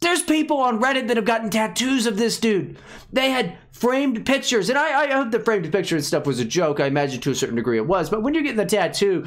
There's 0.00 0.22
people 0.22 0.58
on 0.58 0.80
Reddit 0.80 1.08
that 1.08 1.16
have 1.16 1.24
gotten 1.24 1.48
tattoos 1.48 2.06
of 2.06 2.18
this 2.18 2.38
dude. 2.38 2.78
They 3.10 3.30
had 3.30 3.56
framed 3.72 4.26
pictures, 4.26 4.68
and 4.68 4.78
I, 4.78 5.04
I 5.04 5.12
hope 5.12 5.30
the 5.30 5.40
framed 5.40 5.72
picture 5.72 5.96
and 5.96 6.04
stuff 6.04 6.26
was 6.26 6.38
a 6.38 6.44
joke. 6.44 6.78
I 6.78 6.86
imagine 6.86 7.20
to 7.22 7.30
a 7.30 7.34
certain 7.34 7.56
degree 7.56 7.78
it 7.78 7.86
was. 7.86 8.10
But 8.10 8.22
when 8.22 8.34
you're 8.34 8.42
getting 8.42 8.58
the 8.58 8.66
tattoo, 8.66 9.26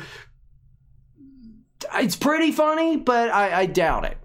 it's 1.95 2.15
pretty 2.15 2.51
funny, 2.51 2.95
but 2.95 3.29
I, 3.29 3.61
I 3.61 3.65
doubt 3.65 4.05
it. 4.05 4.17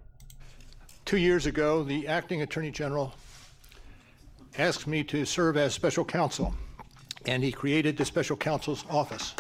Two 1.07 1.17
years 1.17 1.47
ago, 1.47 1.83
the 1.83 2.07
acting 2.07 2.43
attorney 2.43 2.71
general 2.71 3.15
asked 4.59 4.87
me 4.87 5.05
to 5.05 5.25
serve 5.25 5.57
as 5.57 5.75
special 5.75 6.05
counsel, 6.05 6.55
and 7.27 7.43
he 7.43 7.53
created 7.53 7.97
the 7.97 8.05
special 8.05 8.37
counsel's 8.37 8.85
office. 8.89 9.35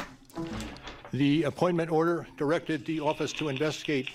The 1.13 1.45
appointment 1.45 1.91
order 1.91 2.27
directed 2.37 2.85
the 2.85 3.01
office 3.01 3.33
to 3.35 3.49
investigate 3.49 4.11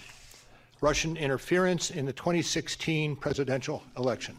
Russian 0.80 1.18
interference 1.18 1.90
in 1.90 2.06
the 2.06 2.14
2016 2.14 3.16
presidential 3.16 3.84
election. 3.98 4.36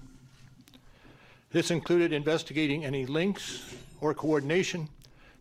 This 1.51 1.71
included 1.71 2.13
investigating 2.13 2.85
any 2.85 3.07
links 3.07 3.75
or 4.01 4.15
coordination 4.15 4.89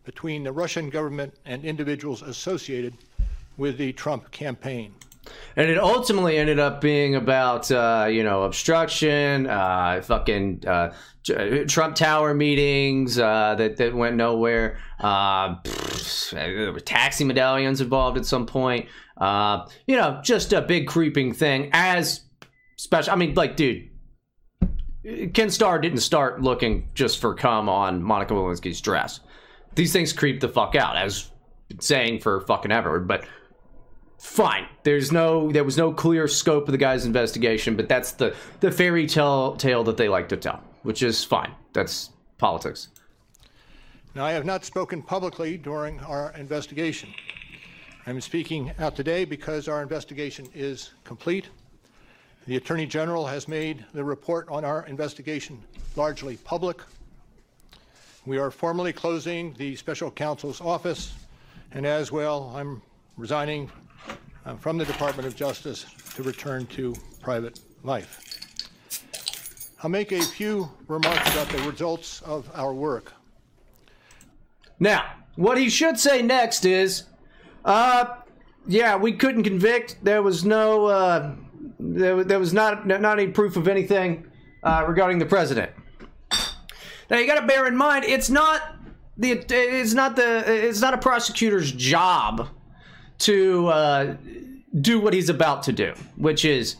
between 0.04 0.42
the 0.42 0.52
Russian 0.52 0.90
government 0.90 1.34
and 1.44 1.64
individuals 1.64 2.22
associated 2.22 2.94
with 3.56 3.78
the 3.78 3.92
Trump 3.92 4.30
campaign. 4.32 4.94
And 5.56 5.70
it 5.70 5.78
ultimately 5.78 6.36
ended 6.36 6.58
up 6.58 6.80
being 6.80 7.14
about, 7.14 7.70
uh, 7.70 8.08
you 8.10 8.24
know, 8.24 8.42
obstruction, 8.42 9.46
uh, 9.46 10.00
fucking 10.02 10.64
uh, 10.66 10.92
Trump 11.68 11.94
Tower 11.94 12.34
meetings 12.34 13.18
uh, 13.18 13.54
that, 13.56 13.76
that 13.76 13.94
went 13.94 14.16
nowhere. 14.16 14.78
Uh, 14.98 15.56
there 16.32 16.72
were 16.72 16.80
taxi 16.80 17.24
medallions 17.24 17.80
involved 17.80 18.16
at 18.16 18.26
some 18.26 18.46
point. 18.46 18.88
Uh, 19.16 19.66
you 19.86 19.96
know, 19.96 20.20
just 20.24 20.52
a 20.52 20.62
big 20.62 20.88
creeping 20.88 21.32
thing. 21.32 21.70
As 21.72 22.22
special, 22.76 23.12
I 23.12 23.16
mean, 23.16 23.34
like, 23.34 23.56
dude, 23.56 23.88
Ken 25.34 25.50
Starr 25.50 25.78
didn't 25.80 26.00
start 26.00 26.42
looking 26.42 26.88
just 26.94 27.20
for 27.20 27.34
cum 27.34 27.68
on 27.68 28.02
Monica 28.02 28.34
Lewinsky's 28.34 28.80
dress. 28.80 29.20
These 29.74 29.92
things 29.92 30.12
creep 30.12 30.40
the 30.40 30.48
fuck 30.48 30.74
out, 30.74 30.96
as 30.96 31.30
saying 31.78 32.20
for 32.20 32.40
fucking 32.42 32.72
ever. 32.72 33.00
But 33.00 33.24
fine, 34.22 34.68
there's 34.84 35.10
no, 35.10 35.50
there 35.50 35.64
was 35.64 35.76
no 35.76 35.92
clear 35.92 36.28
scope 36.28 36.68
of 36.68 36.72
the 36.72 36.78
guy's 36.78 37.04
investigation. 37.04 37.76
But 37.76 37.88
that's 37.88 38.12
the 38.12 38.34
the 38.60 38.70
fairy 38.70 39.06
tale 39.06 39.56
tale 39.56 39.84
that 39.84 39.96
they 39.96 40.08
like 40.08 40.28
to 40.28 40.36
tell, 40.36 40.62
which 40.82 41.02
is 41.02 41.24
fine. 41.24 41.52
That's 41.72 42.10
politics. 42.38 42.88
Now, 44.14 44.24
I 44.24 44.32
have 44.32 44.44
not 44.44 44.64
spoken 44.64 45.02
publicly 45.02 45.56
during 45.56 45.98
our 46.00 46.32
investigation. 46.36 47.12
I'm 48.06 48.20
speaking 48.20 48.72
out 48.78 48.94
today 48.94 49.24
because 49.24 49.68
our 49.68 49.82
investigation 49.82 50.46
is 50.54 50.90
complete. 51.04 51.48
The 52.46 52.56
Attorney 52.56 52.86
General 52.86 53.26
has 53.26 53.48
made 53.48 53.84
the 53.92 54.04
report 54.04 54.48
on 54.48 54.64
our 54.64 54.84
investigation 54.86 55.62
largely 55.96 56.36
public. 56.38 56.80
We 58.26 58.38
are 58.38 58.50
formally 58.50 58.92
closing 58.92 59.54
the 59.54 59.76
special 59.76 60.10
counsel's 60.10 60.60
office, 60.60 61.14
and 61.72 61.86
as 61.86 62.12
well, 62.12 62.52
I'm 62.54 62.82
resigning 63.16 63.70
uh, 64.44 64.56
from 64.56 64.78
the 64.78 64.84
Department 64.84 65.26
of 65.26 65.36
Justice 65.36 65.86
to 66.14 66.22
return 66.22 66.66
to 66.66 66.94
private 67.20 67.60
life. 67.82 68.20
I'll 69.82 69.90
make 69.90 70.12
a 70.12 70.22
few 70.22 70.70
remarks 70.86 71.28
about 71.32 71.48
the 71.48 71.62
results 71.68 72.22
of 72.22 72.48
our 72.54 72.72
work. 72.72 73.12
Now, 74.78 75.04
what 75.36 75.58
he 75.58 75.68
should 75.68 75.98
say 75.98 76.22
next 76.22 76.64
is 76.64 77.04
uh, 77.64 78.16
yeah, 78.66 78.96
we 78.96 79.12
couldn't 79.12 79.42
convict. 79.42 79.96
There 80.02 80.22
was 80.22 80.44
no, 80.44 80.86
uh, 80.86 81.34
there, 81.78 82.22
there 82.22 82.38
was 82.38 82.52
not 82.52 82.86
not 82.86 83.18
any 83.18 83.30
proof 83.30 83.56
of 83.56 83.68
anything 83.68 84.26
uh, 84.62 84.84
regarding 84.86 85.18
the 85.18 85.26
president. 85.26 85.72
Now 87.10 87.18
you 87.18 87.26
got 87.26 87.40
to 87.40 87.46
bear 87.46 87.66
in 87.66 87.76
mind, 87.76 88.04
it's 88.04 88.30
not 88.30 88.76
the, 89.18 89.32
it's 89.32 89.92
not 89.92 90.16
the, 90.16 90.44
it's 90.66 90.80
not 90.80 90.94
a 90.94 90.98
prosecutor's 90.98 91.70
job 91.70 92.48
to 93.22 93.68
uh, 93.68 94.16
do 94.80 95.00
what 95.00 95.14
he's 95.14 95.28
about 95.28 95.62
to 95.64 95.72
do, 95.72 95.94
which 96.16 96.44
is, 96.44 96.76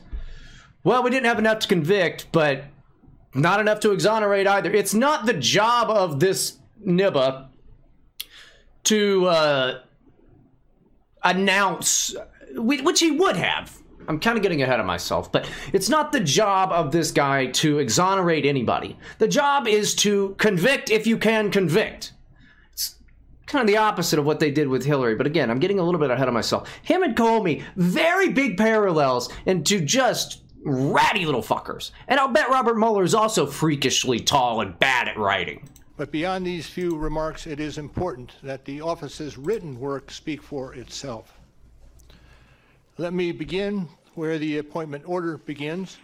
well, 0.84 1.02
we 1.02 1.10
didn't 1.10 1.26
have 1.26 1.38
enough 1.38 1.60
to 1.60 1.68
convict, 1.68 2.26
but 2.32 2.64
not 3.34 3.60
enough 3.60 3.80
to 3.80 3.92
exonerate 3.92 4.46
either. 4.46 4.72
It's 4.72 4.94
not 4.94 5.26
the 5.26 5.34
job 5.34 5.90
of 5.90 6.20
this 6.20 6.58
NIBA 6.86 7.48
to 8.84 9.26
uh, 9.26 9.80
announce, 11.22 12.14
which 12.54 13.00
he 13.00 13.10
would 13.10 13.36
have. 13.36 13.78
I'm 14.08 14.18
kind 14.18 14.36
of 14.36 14.42
getting 14.42 14.62
ahead 14.62 14.80
of 14.80 14.86
myself, 14.86 15.30
but 15.30 15.48
it's 15.72 15.88
not 15.88 16.10
the 16.10 16.20
job 16.20 16.72
of 16.72 16.90
this 16.90 17.12
guy 17.12 17.46
to 17.46 17.78
exonerate 17.78 18.44
anybody. 18.44 18.98
The 19.18 19.28
job 19.28 19.68
is 19.68 19.94
to 19.96 20.34
convict 20.38 20.90
if 20.90 21.06
you 21.06 21.16
can 21.16 21.50
convict. 21.50 22.12
Kind 23.52 23.68
of 23.68 23.74
the 23.74 23.76
opposite 23.76 24.18
of 24.18 24.24
what 24.24 24.40
they 24.40 24.50
did 24.50 24.66
with 24.66 24.82
Hillary, 24.82 25.14
but 25.14 25.26
again, 25.26 25.50
I'm 25.50 25.58
getting 25.58 25.78
a 25.78 25.82
little 25.82 26.00
bit 26.00 26.10
ahead 26.10 26.26
of 26.26 26.32
myself. 26.32 26.70
Him 26.80 27.02
and 27.02 27.14
Comey, 27.14 27.62
very 27.76 28.30
big 28.30 28.56
parallels 28.56 29.30
into 29.44 29.78
just 29.78 30.40
ratty 30.64 31.26
little 31.26 31.42
fuckers. 31.42 31.90
And 32.08 32.18
I'll 32.18 32.28
bet 32.28 32.48
Robert 32.48 32.78
Mueller 32.78 33.02
is 33.02 33.14
also 33.14 33.44
freakishly 33.44 34.20
tall 34.20 34.62
and 34.62 34.78
bad 34.78 35.06
at 35.06 35.18
writing. 35.18 35.68
But 35.98 36.10
beyond 36.10 36.46
these 36.46 36.66
few 36.66 36.96
remarks, 36.96 37.46
it 37.46 37.60
is 37.60 37.76
important 37.76 38.32
that 38.42 38.64
the 38.64 38.80
office's 38.80 39.36
written 39.36 39.78
work 39.78 40.10
speak 40.10 40.42
for 40.42 40.72
itself. 40.72 41.38
Let 42.96 43.12
me 43.12 43.32
begin 43.32 43.86
where 44.14 44.38
the 44.38 44.56
appointment 44.56 45.04
order 45.06 45.36
begins, 45.36 45.98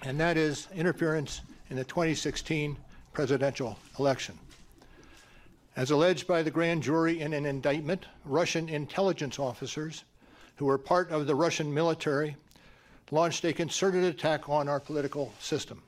and 0.00 0.18
that 0.18 0.38
is 0.38 0.66
interference 0.74 1.42
in 1.68 1.76
the 1.76 1.84
2016 1.84 2.74
presidential 3.12 3.78
election. 3.98 4.38
As 5.80 5.90
alleged 5.90 6.26
by 6.26 6.42
the 6.42 6.50
grand 6.50 6.82
jury 6.82 7.22
in 7.22 7.32
an 7.32 7.46
indictment, 7.46 8.04
Russian 8.26 8.68
intelligence 8.68 9.38
officers 9.38 10.04
who 10.56 10.66
were 10.66 10.76
part 10.76 11.10
of 11.10 11.26
the 11.26 11.34
Russian 11.34 11.72
military 11.72 12.36
launched 13.10 13.46
a 13.46 13.54
concerted 13.54 14.04
attack 14.04 14.46
on 14.46 14.68
our 14.68 14.78
political 14.78 15.32
system. 15.38 15.82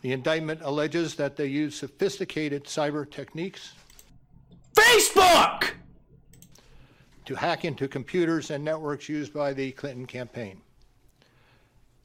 The 0.00 0.10
indictment 0.10 0.62
alleges 0.64 1.14
that 1.14 1.36
they 1.36 1.46
used 1.46 1.78
sophisticated 1.78 2.64
cyber 2.64 3.08
techniques 3.08 3.74
Facebook 4.74 5.74
to 7.24 7.36
hack 7.36 7.64
into 7.64 7.86
computers 7.86 8.50
and 8.50 8.64
networks 8.64 9.08
used 9.08 9.32
by 9.32 9.52
the 9.52 9.70
Clinton 9.70 10.06
campaign. 10.06 10.60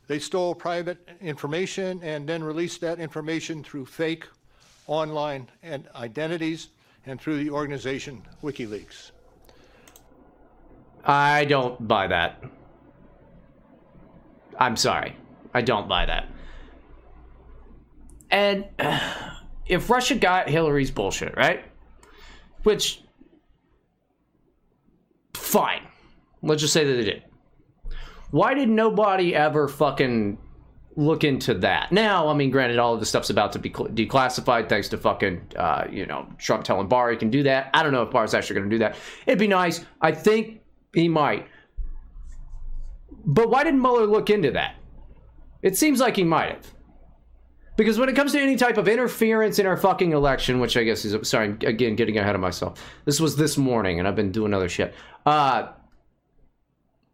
They 0.06 0.20
stole 0.20 0.54
private 0.54 1.00
information 1.22 2.04
and 2.04 2.30
then 2.30 2.44
released 2.44 2.82
that 2.82 3.00
information 3.00 3.64
through 3.64 3.88
fake 3.88 4.28
online 4.88 5.50
and 5.62 5.88
identities 5.96 6.70
and 7.06 7.20
through 7.20 7.44
the 7.44 7.50
organization 7.50 8.24
WikiLeaks. 8.44 9.12
I 11.06 11.46
don't 11.46 11.88
buy 11.88 12.08
that. 12.08 12.44
I'm 14.60 14.76
sorry. 14.76 15.16
I 15.54 15.62
don't 15.62 15.88
buy 15.88 16.06
that. 16.06 16.30
And 18.30 18.66
if 19.68 19.90
Russia 19.90 20.16
got 20.16 20.50
Hillary's 20.50 20.92
bullshit, 20.92 21.36
right? 21.38 21.64
Which, 22.64 23.04
fine. 25.34 25.82
Let's 26.42 26.62
just 26.62 26.74
say 26.74 26.84
that 26.84 26.94
they 26.94 27.04
did. 27.04 27.24
Why 28.32 28.54
did 28.54 28.68
nobody 28.68 29.34
ever 29.34 29.68
fucking 29.68 30.38
look 30.98 31.24
into 31.24 31.54
that? 31.54 31.92
Now, 31.92 32.28
I 32.28 32.34
mean, 32.34 32.50
granted, 32.50 32.80
all 32.80 32.94
of 32.94 33.00
the 33.00 33.06
stuff's 33.06 33.30
about 33.30 33.54
to 33.54 33.60
be 33.60 33.70
declassified 33.70 34.68
thanks 34.68 34.90
to 34.90 34.98
fucking, 34.98 35.42
uh, 35.56 35.86
you 35.90 36.06
know, 36.06 36.28
Trump 36.38 36.66
telling 36.66 36.88
Barr 36.88 37.12
he 37.12 37.18
can 37.18 37.30
do 37.30 37.44
that. 37.44 37.70
I 37.74 37.84
don't 37.84 37.94
know 37.94 38.02
if 38.02 38.12
Barr's 38.12 38.34
actually 38.34 38.56
going 38.56 38.70
to 38.70 38.76
do 38.76 38.80
that. 38.80 38.98
It'd 39.26 39.40
be 39.40 39.48
nice. 39.48 39.86
I 40.02 40.12
think 40.12 40.62
he 40.94 41.08
might. 41.08 41.48
But 43.26 43.50
why 43.50 43.64
didn't 43.64 43.82
Mueller 43.82 44.08
look 44.08 44.30
into 44.30 44.52
that? 44.52 44.76
It 45.62 45.78
seems 45.78 46.00
like 46.00 46.16
he 46.16 46.24
might 46.24 46.50
have. 46.50 46.74
Because 47.78 48.00
when 48.00 48.10
it 48.10 48.16
comes 48.16 48.32
to 48.32 48.40
any 48.40 48.56
type 48.56 48.78
of 48.78 48.88
interference 48.88 49.60
in 49.60 49.68
our 49.68 49.78
fucking 49.78 50.12
election, 50.12 50.60
which 50.60 50.76
I 50.76 50.84
guess 50.84 51.06
is 51.06 51.30
sorry, 51.30 51.50
again, 51.64 51.96
getting 51.96 52.18
ahead 52.18 52.34
of 52.34 52.42
myself. 52.42 52.84
This 53.06 53.22
was 53.22 53.36
this 53.36 53.56
morning, 53.56 54.00
and 54.00 54.08
I've 54.08 54.16
been 54.16 54.32
doing 54.32 54.54
other 54.54 54.68
shit. 54.68 54.96
Uh, 55.28 55.68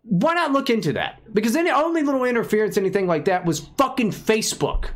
why 0.04 0.34
not 0.34 0.52
look 0.52 0.70
into 0.70 0.94
that? 0.94 1.22
Because 1.34 1.56
any 1.56 1.72
only 1.72 2.04
little 2.04 2.24
interference, 2.26 2.78
anything 2.78 3.08
like 3.08 3.26
that, 3.26 3.46
was 3.46 3.60
fucking 3.78 4.12
Facebook. 4.12 4.90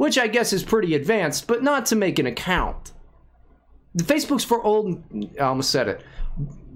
which 0.00 0.16
I 0.16 0.28
guess 0.28 0.54
is 0.54 0.62
pretty 0.62 0.94
advanced, 0.94 1.46
but 1.46 1.62
not 1.62 1.84
to 1.86 1.94
make 1.94 2.18
an 2.18 2.24
account. 2.26 2.92
The 3.94 4.02
Facebook's 4.02 4.44
for 4.44 4.62
old. 4.62 5.02
I 5.38 5.42
almost 5.42 5.68
said 5.68 5.88
it. 5.88 6.02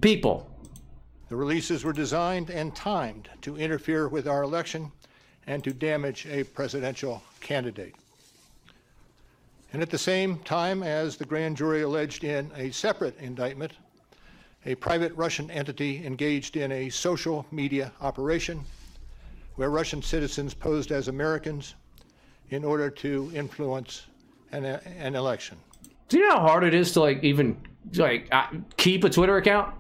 People. 0.03 0.47
The 1.31 1.37
releases 1.37 1.85
were 1.85 1.95
designed 1.95 2.51
and 2.51 2.77
timed 2.77 3.31
to 3.41 3.57
interfere 3.57 4.09
with 4.09 4.29
our 4.29 4.43
election 4.43 4.93
and 5.47 5.65
to 5.65 5.73
damage 5.73 6.27
a 6.27 6.45
presidential 6.45 7.23
candidate. 7.41 7.95
And 9.73 9.81
at 9.81 9.89
the 9.89 9.97
same 9.97 10.41
time 10.41 10.83
as 10.83 11.17
the 11.17 11.25
grand 11.25 11.57
jury 11.57 11.81
alleged 11.81 12.25
in 12.25 12.51
a 12.55 12.73
separate 12.73 13.19
indictment, 13.19 13.73
a 14.67 14.75
private 14.75 15.13
Russian 15.15 15.51
entity 15.51 16.05
engaged 16.07 16.57
in 16.57 16.73
a 16.73 16.89
social 16.89 17.47
media 17.51 17.93
operation 18.01 18.65
where 19.57 19.71
Russian 19.71 20.03
citizens 20.03 20.55
posed 20.55 20.91
as 20.91 21.09
Americans 21.09 21.75
in 22.51 22.65
order 22.65 22.91
to 22.91 23.31
influence 23.35 24.07
an, 24.53 24.65
an 24.65 25.15
election. 25.15 25.57
Do 26.09 26.19
you 26.19 26.29
know 26.29 26.37
how 26.37 26.47
hard 26.47 26.65
it 26.65 26.75
is 26.75 26.93
to 26.93 27.01
like 27.01 27.23
even 27.23 27.57
like 27.95 28.33
keep 28.77 29.05
a 29.05 29.11
Twitter 29.11 29.37
account? 29.37 29.75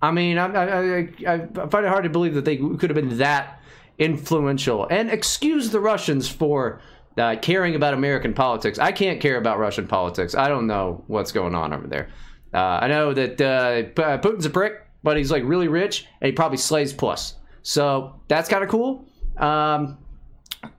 I 0.00 0.10
mean, 0.10 0.38
I, 0.38 0.46
I, 0.46 0.96
I, 1.26 1.32
I 1.32 1.46
find 1.68 1.84
it 1.84 1.88
hard 1.88 2.04
to 2.04 2.10
believe 2.10 2.34
that 2.34 2.44
they 2.44 2.56
could 2.56 2.90
have 2.90 2.94
been 2.94 3.18
that 3.18 3.60
influential. 3.98 4.86
And 4.88 5.10
excuse 5.10 5.70
the 5.70 5.80
Russians 5.80 6.28
for 6.28 6.80
uh, 7.16 7.36
caring 7.42 7.74
about 7.74 7.94
American 7.94 8.32
politics. 8.32 8.78
I 8.78 8.92
can't 8.92 9.20
care 9.20 9.36
about 9.36 9.58
Russian 9.58 9.88
politics. 9.88 10.36
I 10.36 10.48
don't 10.48 10.68
know 10.68 11.02
what's 11.08 11.32
going 11.32 11.54
on 11.54 11.72
over 11.72 11.88
there. 11.88 12.08
Uh, 12.52 12.58
I 12.82 12.88
know 12.88 13.12
that 13.12 13.40
uh, 13.40 14.00
uh 14.00 14.18
Putin's 14.18 14.46
a 14.46 14.50
prick, 14.50 14.86
but 15.02 15.16
he's 15.16 15.30
like 15.30 15.42
really 15.44 15.68
rich 15.68 16.06
and 16.20 16.26
he 16.26 16.32
probably 16.32 16.58
slays 16.58 16.92
plus. 16.92 17.34
So 17.62 18.14
that's 18.28 18.48
kind 18.48 18.64
of 18.64 18.70
cool. 18.70 19.04
Um, 19.36 19.98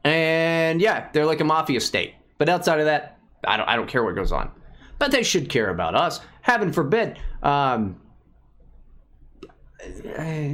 and 0.03 0.81
yeah, 0.81 1.09
they're 1.13 1.25
like 1.25 1.39
a 1.39 1.45
mafia 1.45 1.79
state. 1.79 2.15
But 2.37 2.49
outside 2.49 2.79
of 2.79 2.85
that, 2.85 3.17
I 3.45 3.57
don't, 3.57 3.67
I 3.67 3.75
don't 3.75 3.87
care 3.87 4.03
what 4.03 4.15
goes 4.15 4.31
on. 4.31 4.51
But 4.97 5.11
they 5.11 5.23
should 5.23 5.49
care 5.49 5.69
about 5.69 5.95
us. 5.95 6.19
Heaven 6.41 6.73
forbid. 6.73 7.19
Um, 7.43 8.01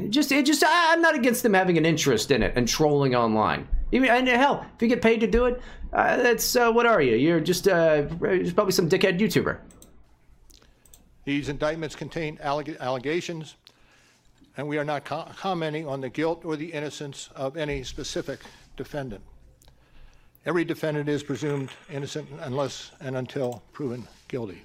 just, 0.09 0.31
it 0.31 0.45
just, 0.45 0.63
I'm 0.67 1.01
not 1.01 1.15
against 1.15 1.41
them 1.41 1.53
having 1.53 1.77
an 1.77 1.85
interest 1.85 2.31
in 2.31 2.43
it 2.43 2.53
and 2.55 2.67
trolling 2.67 3.15
online. 3.15 3.67
Even 3.91 4.09
and 4.09 4.27
hell, 4.27 4.65
if 4.75 4.81
you 4.81 4.87
get 4.87 5.01
paid 5.01 5.19
to 5.21 5.27
do 5.27 5.45
it, 5.45 5.61
uh, 5.93 6.17
that's 6.17 6.55
uh, 6.55 6.71
what 6.71 6.85
are 6.85 7.01
you? 7.01 7.15
You're 7.15 7.39
just 7.39 7.67
uh, 7.67 8.03
probably 8.03 8.71
some 8.71 8.89
dickhead 8.89 9.19
YouTuber. 9.19 9.59
These 11.25 11.49
indictments 11.49 11.95
contain 11.95 12.37
alleg 12.37 12.79
allegations, 12.79 13.55
and 14.57 14.67
we 14.67 14.77
are 14.77 14.85
not 14.85 15.05
co 15.05 15.27
commenting 15.35 15.87
on 15.87 15.99
the 15.99 16.09
guilt 16.09 16.45
or 16.45 16.55
the 16.55 16.71
innocence 16.71 17.29
of 17.35 17.57
any 17.57 17.83
specific 17.83 18.39
defendant. 18.77 19.23
Every 20.45 20.63
defendant 20.63 21.09
is 21.09 21.23
presumed 21.23 21.71
innocent 21.91 22.29
unless 22.41 22.91
and 23.01 23.17
until 23.17 23.63
proven 23.73 24.07
guilty. 24.27 24.61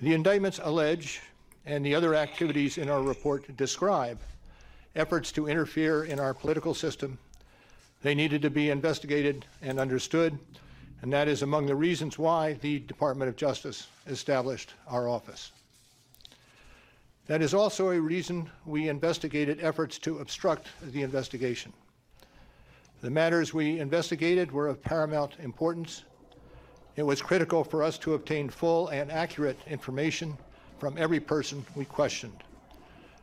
The 0.00 0.12
indictments 0.12 0.58
allege, 0.62 1.20
and 1.64 1.86
the 1.86 1.94
other 1.94 2.16
activities 2.16 2.78
in 2.78 2.90
our 2.90 3.02
report 3.02 3.56
describe, 3.56 4.18
efforts 4.96 5.30
to 5.32 5.46
interfere 5.46 6.04
in 6.04 6.18
our 6.18 6.34
political 6.34 6.74
system. 6.74 7.18
They 8.02 8.14
needed 8.14 8.42
to 8.42 8.50
be 8.50 8.70
investigated 8.70 9.44
and 9.62 9.78
understood, 9.78 10.38
and 11.02 11.12
that 11.12 11.28
is 11.28 11.42
among 11.42 11.66
the 11.66 11.74
reasons 11.74 12.18
why 12.18 12.54
the 12.54 12.78
Department 12.80 13.28
of 13.28 13.36
Justice 13.36 13.86
established 14.06 14.74
our 14.88 15.08
office. 15.08 15.52
That 17.26 17.42
is 17.42 17.54
also 17.54 17.90
a 17.90 18.00
reason 18.00 18.50
we 18.64 18.88
investigated 18.88 19.58
efforts 19.60 19.98
to 20.00 20.18
obstruct 20.18 20.68
the 20.82 21.02
investigation. 21.02 21.72
The 23.02 23.10
matters 23.10 23.52
we 23.52 23.80
investigated 23.80 24.52
were 24.52 24.68
of 24.68 24.82
paramount 24.82 25.32
importance. 25.42 26.04
It 26.94 27.02
was 27.02 27.20
critical 27.20 27.62
for 27.62 27.82
us 27.82 27.98
to 27.98 28.14
obtain 28.14 28.48
full 28.48 28.88
and 28.88 29.10
accurate 29.10 29.58
information 29.66 30.38
from 30.78 30.96
every 30.96 31.20
person 31.20 31.64
we 31.74 31.84
questioned. 31.84 32.42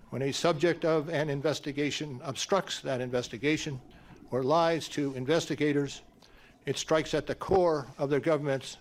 When 0.09 0.21
a 0.21 0.31
subject 0.31 0.85
of 0.85 1.09
an 1.09 1.29
investigation 1.29 2.19
obstructs 2.23 2.81
that 2.81 3.01
investigation 3.01 3.81
or 4.31 4.43
lies 4.43 4.87
to 4.89 5.13
investigators, 5.15 6.01
it 6.65 6.77
strikes 6.77 7.13
at 7.13 7.27
the 7.27 7.35
core 7.35 7.87
of 7.97 8.09
the 8.09 8.19
government's 8.19 8.77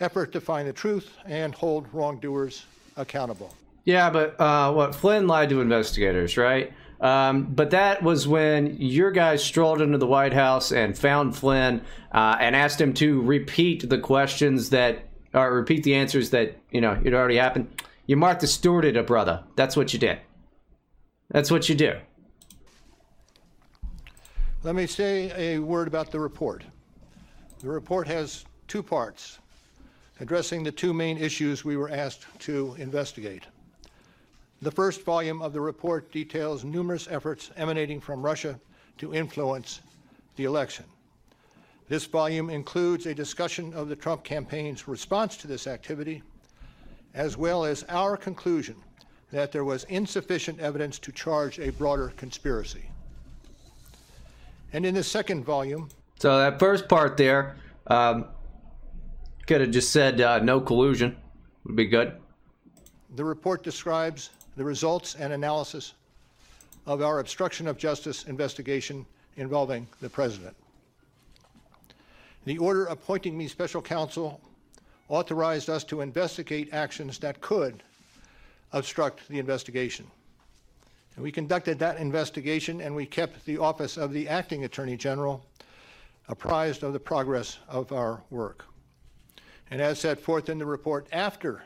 effort 0.00 0.32
to 0.32 0.40
find 0.40 0.68
the 0.68 0.72
truth 0.72 1.10
and 1.26 1.54
hold 1.54 1.86
wrongdoers 1.92 2.66
accountable. 2.96 3.54
Yeah, 3.84 4.10
but 4.10 4.38
uh, 4.40 4.72
what 4.72 4.94
Flynn 4.94 5.26
lied 5.26 5.48
to 5.50 5.60
investigators, 5.60 6.36
right? 6.36 6.72
Um, 7.00 7.44
but 7.44 7.70
that 7.70 8.02
was 8.02 8.26
when 8.26 8.76
your 8.78 9.10
guys 9.10 9.42
strolled 9.42 9.80
into 9.80 9.98
the 9.98 10.06
White 10.06 10.32
House 10.32 10.72
and 10.72 10.98
found 10.98 11.36
Flynn 11.36 11.80
uh, 12.12 12.36
and 12.40 12.56
asked 12.56 12.80
him 12.80 12.92
to 12.94 13.22
repeat 13.22 13.88
the 13.88 13.98
questions 13.98 14.70
that, 14.70 15.04
or 15.32 15.54
repeat 15.54 15.84
the 15.84 15.94
answers 15.94 16.30
that 16.30 16.56
you 16.70 16.80
know 16.80 17.00
it 17.02 17.14
already 17.14 17.36
happened. 17.36 17.82
You 18.06 18.16
Martha 18.16 18.46
Stewarted 18.46 18.96
a 18.96 19.02
brother. 19.02 19.44
That's 19.54 19.76
what 19.76 19.92
you 19.92 19.98
did. 19.98 20.18
That's 21.30 21.50
what 21.50 21.68
you 21.68 21.74
do. 21.74 21.94
Let 24.64 24.74
me 24.74 24.86
say 24.86 25.32
a 25.36 25.60
word 25.60 25.86
about 25.86 26.10
the 26.10 26.18
report. 26.18 26.64
The 27.60 27.68
report 27.68 28.06
has 28.06 28.44
two 28.68 28.84
parts, 28.84 29.40
addressing 30.20 30.62
the 30.62 30.70
two 30.70 30.94
main 30.94 31.18
issues 31.18 31.64
we 31.64 31.76
were 31.76 31.90
asked 31.90 32.24
to 32.40 32.76
investigate. 32.78 33.42
The 34.62 34.70
first 34.70 35.04
volume 35.04 35.42
of 35.42 35.52
the 35.52 35.60
report 35.60 36.12
details 36.12 36.62
numerous 36.62 37.08
efforts 37.10 37.50
emanating 37.56 38.00
from 38.00 38.22
Russia 38.22 38.60
to 38.98 39.12
influence 39.12 39.80
the 40.36 40.44
election. 40.44 40.84
This 41.88 42.04
volume 42.04 42.48
includes 42.48 43.06
a 43.06 43.14
discussion 43.14 43.74
of 43.74 43.88
the 43.88 43.96
Trump 43.96 44.22
campaign's 44.22 44.86
response 44.86 45.36
to 45.38 45.48
this 45.48 45.66
activity, 45.66 46.22
as 47.14 47.36
well 47.36 47.64
as 47.64 47.84
our 47.88 48.16
conclusion 48.16 48.76
that 49.32 49.50
there 49.50 49.64
was 49.64 49.82
insufficient 49.84 50.60
evidence 50.60 51.00
to 51.00 51.10
charge 51.10 51.58
a 51.58 51.70
broader 51.70 52.12
conspiracy. 52.16 52.88
And 54.72 54.86
in 54.86 54.94
the 54.94 55.02
second 55.02 55.44
volume, 55.44 55.88
so 56.18 56.36
that 56.38 56.58
first 56.58 56.88
part 56.88 57.16
there, 57.16 57.56
um, 57.86 58.26
could 59.46 59.60
have 59.60 59.70
just 59.70 59.92
said 59.92 60.20
uh, 60.20 60.40
no 60.40 60.60
collusion. 60.60 61.16
Would 61.64 61.76
be 61.76 61.86
good. 61.86 62.12
The 63.14 63.24
report 63.24 63.62
describes 63.62 64.30
the 64.56 64.64
results 64.64 65.14
and 65.14 65.32
analysis 65.32 65.94
of 66.86 67.02
our 67.02 67.20
obstruction 67.20 67.68
of 67.68 67.78
justice 67.78 68.24
investigation 68.24 69.06
involving 69.36 69.86
the 70.00 70.10
president. 70.10 70.56
The 72.44 72.58
order 72.58 72.86
appointing 72.86 73.36
me 73.38 73.46
special 73.46 73.80
counsel 73.80 74.40
authorized 75.08 75.70
us 75.70 75.84
to 75.84 76.00
investigate 76.00 76.70
actions 76.72 77.18
that 77.18 77.40
could 77.40 77.82
obstruct 78.72 79.28
the 79.28 79.38
investigation. 79.38 80.06
And 81.14 81.22
we 81.22 81.30
conducted 81.30 81.78
that 81.78 81.98
investigation 81.98 82.80
and 82.80 82.94
we 82.94 83.06
kept 83.06 83.44
the 83.44 83.58
office 83.58 83.96
of 83.96 84.12
the 84.12 84.28
acting 84.28 84.64
attorney 84.64 84.96
general 84.96 85.44
apprised 86.28 86.82
of 86.82 86.92
the 86.92 87.00
progress 87.00 87.58
of 87.68 87.92
our 87.92 88.22
work. 88.30 88.64
And 89.70 89.80
as 89.80 90.00
set 90.00 90.20
forth 90.20 90.48
in 90.48 90.58
the 90.58 90.66
report 90.66 91.06
after 91.12 91.62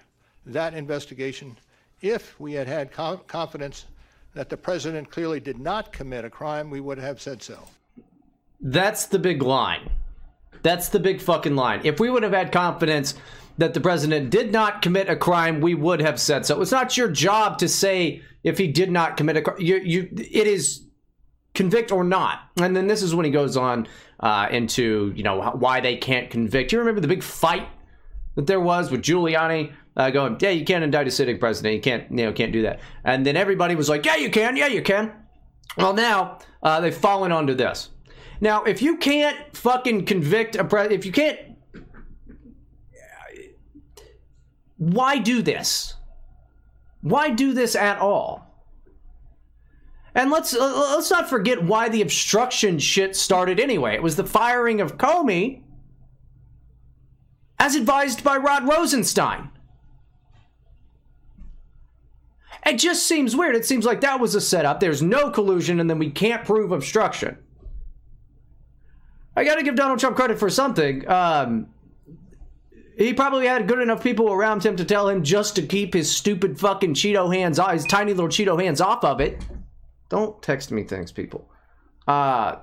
that 0.46 0.74
investigation, 0.74 1.56
if 2.00 2.38
we 2.40 2.52
had 2.52 2.66
had 2.66 2.90
confidence 2.92 3.86
that 4.34 4.48
the 4.48 4.56
president 4.56 5.10
clearly 5.10 5.40
did 5.40 5.58
not 5.58 5.92
commit 5.92 6.24
a 6.24 6.30
crime, 6.30 6.70
we 6.70 6.80
would 6.80 6.98
have 6.98 7.20
said 7.20 7.42
so. 7.42 7.58
That's 8.60 9.06
the 9.06 9.18
big 9.18 9.42
line. 9.42 9.90
That's 10.62 10.88
the 10.88 11.00
big 11.00 11.20
fucking 11.20 11.56
line. 11.56 11.80
If 11.84 12.00
we 12.00 12.10
would 12.10 12.22
have 12.22 12.32
had 12.32 12.52
confidence 12.52 13.14
that 13.58 13.74
the 13.74 13.80
president 13.80 14.30
did 14.30 14.52
not 14.52 14.82
commit 14.82 15.08
a 15.08 15.16
crime, 15.16 15.60
we 15.60 15.74
would 15.74 16.00
have 16.00 16.20
said 16.20 16.46
so. 16.46 16.60
It's 16.60 16.70
not 16.70 16.96
your 16.96 17.08
job 17.08 17.58
to 17.58 17.68
say 17.68 18.22
if 18.42 18.58
he 18.58 18.68
did 18.68 18.90
not 18.90 19.16
commit 19.16 19.36
a 19.36 19.42
crime. 19.42 19.60
You, 19.60 19.76
you, 19.76 20.08
it 20.12 20.46
is 20.46 20.84
convict 21.54 21.92
or 21.92 22.04
not. 22.04 22.40
And 22.60 22.74
then 22.74 22.86
this 22.86 23.02
is 23.02 23.14
when 23.14 23.24
he 23.24 23.30
goes 23.30 23.56
on 23.56 23.86
uh, 24.22 24.48
into 24.50 25.12
you 25.16 25.22
know 25.22 25.50
why 25.52 25.80
they 25.80 25.96
can't 25.96 26.30
convict. 26.30 26.72
You 26.72 26.78
remember 26.78 27.00
the 27.00 27.08
big 27.08 27.22
fight 27.22 27.68
that 28.36 28.46
there 28.46 28.60
was 28.60 28.90
with 28.90 29.02
Giuliani 29.02 29.72
uh, 29.96 30.10
going, 30.10 30.36
"Yeah, 30.40 30.50
you 30.50 30.64
can't 30.64 30.84
indict 30.84 31.08
a 31.08 31.10
sitting 31.10 31.38
president. 31.38 31.74
You 31.74 31.80
can't, 31.80 32.10
you 32.10 32.24
know, 32.24 32.32
can't 32.32 32.52
do 32.52 32.62
that." 32.62 32.80
And 33.04 33.26
then 33.26 33.36
everybody 33.36 33.74
was 33.74 33.88
like, 33.88 34.06
"Yeah, 34.06 34.16
you 34.16 34.30
can. 34.30 34.56
Yeah, 34.56 34.68
you 34.68 34.82
can." 34.82 35.12
Well, 35.76 35.94
now 35.94 36.38
uh, 36.62 36.80
they've 36.80 36.94
fallen 36.94 37.32
onto 37.32 37.54
this. 37.54 37.90
Now, 38.40 38.64
if 38.64 38.82
you 38.82 38.96
can't 38.96 39.56
fucking 39.56 40.04
convict 40.04 40.56
a 40.56 40.64
president, 40.64 40.98
if 40.98 41.06
you 41.06 41.12
can't, 41.12 41.38
why 44.76 45.18
do 45.18 45.42
this? 45.42 45.94
Why 47.02 47.30
do 47.30 47.52
this 47.52 47.76
at 47.76 47.98
all? 47.98 48.51
And 50.14 50.30
let's 50.30 50.54
uh, 50.54 50.94
let's 50.94 51.10
not 51.10 51.28
forget 51.28 51.62
why 51.62 51.88
the 51.88 52.02
obstruction 52.02 52.78
shit 52.78 53.16
started 53.16 53.58
anyway. 53.58 53.94
It 53.94 54.02
was 54.02 54.16
the 54.16 54.24
firing 54.24 54.80
of 54.80 54.98
Comey 54.98 55.62
as 57.58 57.74
advised 57.74 58.22
by 58.22 58.36
Rod 58.36 58.68
Rosenstein. 58.68 59.50
It 62.66 62.78
just 62.78 63.06
seems 63.06 63.34
weird. 63.34 63.56
It 63.56 63.64
seems 63.64 63.84
like 63.84 64.02
that 64.02 64.20
was 64.20 64.34
a 64.34 64.40
setup. 64.40 64.80
There's 64.80 65.02
no 65.02 65.30
collusion, 65.30 65.80
and 65.80 65.88
then 65.88 65.98
we 65.98 66.10
can't 66.10 66.44
prove 66.44 66.70
obstruction. 66.70 67.38
I 69.34 69.44
got 69.44 69.56
to 69.56 69.62
give 69.62 69.74
Donald 69.74 69.98
Trump 69.98 70.16
credit 70.16 70.38
for 70.38 70.50
something. 70.50 71.08
Um, 71.08 71.68
he 72.96 73.14
probably 73.14 73.46
had 73.46 73.66
good 73.66 73.80
enough 73.80 74.02
people 74.02 74.30
around 74.30 74.64
him 74.64 74.76
to 74.76 74.84
tell 74.84 75.08
him 75.08 75.24
just 75.24 75.56
to 75.56 75.62
keep 75.62 75.94
his 75.94 76.14
stupid 76.14 76.60
fucking 76.60 76.94
Cheeto 76.94 77.34
hands, 77.34 77.58
his 77.72 77.84
tiny 77.84 78.12
little 78.12 78.28
Cheeto 78.28 78.62
hands 78.62 78.80
off 78.80 79.02
of 79.02 79.20
it. 79.20 79.42
Don't 80.12 80.42
text 80.42 80.70
me 80.70 80.82
things, 80.82 81.10
people. 81.10 81.48
Uh, 82.06 82.56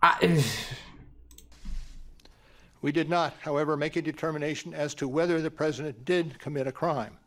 I. 0.00 0.44
We 2.82 2.92
did 2.92 3.10
not, 3.10 3.34
however, 3.40 3.76
make 3.76 3.96
a 3.96 4.00
determination 4.00 4.72
as 4.72 4.94
to 4.94 5.06
whether 5.06 5.42
the 5.42 5.50
president 5.50 6.06
did 6.06 6.38
commit 6.38 6.66
a 6.66 6.72
crime. 6.72 7.18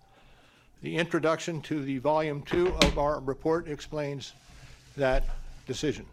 The 0.82 0.96
introduction 0.96 1.62
to 1.64 1.84
the 1.84 2.00
volume 2.00 2.42
two 2.42 2.70
of 2.70 2.98
our 2.98 3.20
report 3.20 3.68
explains 3.68 4.34
that 4.98 5.26
decision. 5.68 6.08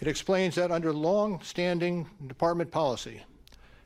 It 0.00 0.08
explains 0.08 0.56
that 0.56 0.72
under 0.72 0.92
long-standing 0.92 2.08
department 2.26 2.72
policy, 2.72 3.22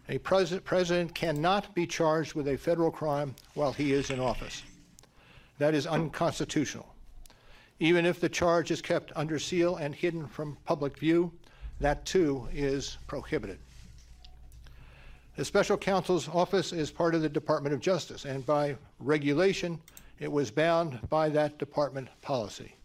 a 0.09 0.17
pres- 0.17 0.59
president 0.65 1.15
cannot 1.15 1.75
be 1.75 1.87
charged 1.87 2.33
with 2.33 2.49
a 2.49 2.57
federal 2.57 2.91
crime 2.91 3.35
while 3.53 3.75
he 3.75 3.93
is 3.93 4.09
in 4.09 4.21
office. 4.21 4.63
That 5.59 5.75
is 5.75 5.87
unconstitutional. 5.87 6.92
Even 7.81 8.07
if 8.07 8.21
the 8.21 8.29
charge 8.29 8.71
is 8.71 8.81
kept 8.81 9.13
under 9.17 9.39
seal 9.39 9.77
and 9.77 9.95
hidden 9.95 10.27
from 10.27 10.57
public 10.65 10.97
view, 10.99 11.33
that 11.81 12.05
too 12.07 12.49
is 12.53 12.99
prohibited. 13.07 13.59
The 15.37 15.45
special 15.45 15.79
counsel's 15.79 16.29
office 16.29 16.73
is 16.73 16.91
part 16.91 17.15
of 17.15 17.23
the 17.23 17.29
Department 17.29 17.75
of 17.75 17.81
Justice, 17.81 18.27
and 18.27 18.45
by 18.45 18.77
regulation, 19.01 19.81
it 20.21 20.31
was 20.31 20.51
bound 20.51 21.01
by 21.09 21.31
that 21.31 21.59
department 21.59 22.09
policy. 22.21 22.77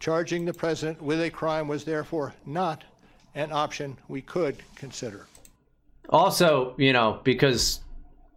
Charging 0.00 0.44
the 0.44 0.54
president 0.54 1.00
with 1.00 1.20
a 1.20 1.30
crime 1.30 1.68
was 1.68 1.84
therefore 1.84 2.34
not 2.46 2.82
an 3.34 3.52
option 3.52 3.96
we 4.08 4.22
could 4.22 4.56
consider. 4.74 5.26
Also, 6.08 6.74
you 6.78 6.92
know, 6.92 7.20
because 7.22 7.80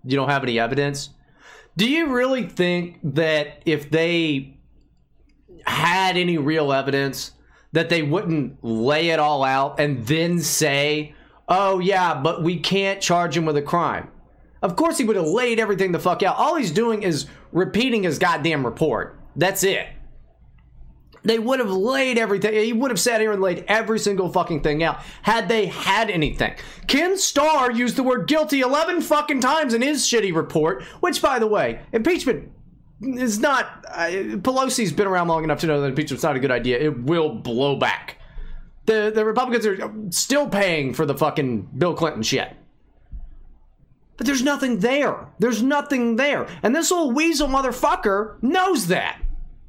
you 0.03 0.15
don't 0.15 0.29
have 0.29 0.43
any 0.43 0.59
evidence, 0.59 1.09
do 1.77 1.89
you 1.89 2.07
really 2.07 2.43
think 2.43 2.99
that 3.03 3.63
if 3.65 3.89
they 3.89 4.54
had 5.65 6.17
any 6.17 6.37
real 6.37 6.71
evidence, 6.71 7.31
that 7.71 7.89
they 7.89 8.01
wouldn't 8.01 8.63
lay 8.63 9.09
it 9.09 9.19
all 9.19 9.43
out 9.43 9.79
and 9.79 10.05
then 10.07 10.39
say, 10.39 11.13
oh, 11.47 11.79
yeah, 11.79 12.19
but 12.19 12.41
we 12.41 12.59
can't 12.59 13.01
charge 13.01 13.35
him 13.35 13.45
with 13.45 13.57
a 13.57 13.61
crime? 13.61 14.09
Of 14.61 14.75
course, 14.75 14.97
he 14.97 15.03
would 15.03 15.15
have 15.15 15.27
laid 15.27 15.59
everything 15.59 15.91
the 15.91 15.99
fuck 15.99 16.23
out. 16.23 16.37
All 16.37 16.55
he's 16.55 16.71
doing 16.71 17.03
is 17.03 17.27
repeating 17.51 18.03
his 18.03 18.17
goddamn 18.17 18.65
report. 18.65 19.19
That's 19.35 19.63
it. 19.63 19.87
They 21.23 21.39
would 21.39 21.59
have 21.59 21.71
laid 21.71 22.17
everything. 22.17 22.53
He 22.53 22.71
would 22.71 22.91
have 22.91 22.99
sat 22.99 23.19
here 23.19 23.31
and 23.31 23.41
laid 23.41 23.65
every 23.67 23.97
single 23.99 24.31
fucking 24.31 24.61
thing 24.61 24.83
out 24.83 25.01
had 25.23 25.49
they 25.49 25.65
had 25.65 26.11
anything. 26.11 26.53
Ken 26.87 27.17
Starr 27.17 27.71
used 27.71 27.95
the 27.95 28.03
word 28.03 28.27
guilty 28.27 28.61
11 28.61 29.01
fucking 29.01 29.41
times 29.41 29.73
in 29.73 29.81
his 29.81 30.03
shitty 30.03 30.33
report, 30.33 30.83
which, 30.99 31.21
by 31.21 31.39
the 31.39 31.47
way, 31.47 31.81
impeachment 31.91 32.51
is 33.05 33.39
not. 33.39 33.85
Uh, 33.87 34.07
Pelosi's 34.41 34.91
been 34.91 35.07
around 35.07 35.27
long 35.27 35.43
enough 35.43 35.59
to 35.59 35.67
know 35.67 35.81
that 35.81 35.87
impeachment's 35.87 36.23
not 36.23 36.35
a 36.35 36.39
good 36.39 36.51
idea. 36.51 36.79
It 36.79 37.03
will 37.03 37.35
blow 37.35 37.77
back. 37.77 38.19
The, 38.85 39.11
the 39.13 39.25
Republicans 39.25 39.65
are 39.65 39.91
still 40.11 40.47
paying 40.47 40.93
for 40.93 41.05
the 41.05 41.15
fucking 41.15 41.69
Bill 41.77 41.95
Clinton 41.95 42.21
shit. 42.23 42.55
But 44.17 44.27
there's 44.27 44.43
nothing 44.43 44.79
there. 44.79 45.27
There's 45.39 45.61
nothing 45.61 46.15
there. 46.15 46.47
And 46.63 46.75
this 46.75 46.91
old 46.91 47.15
weasel 47.15 47.47
motherfucker 47.47 48.41
knows 48.41 48.87
that. 48.87 49.21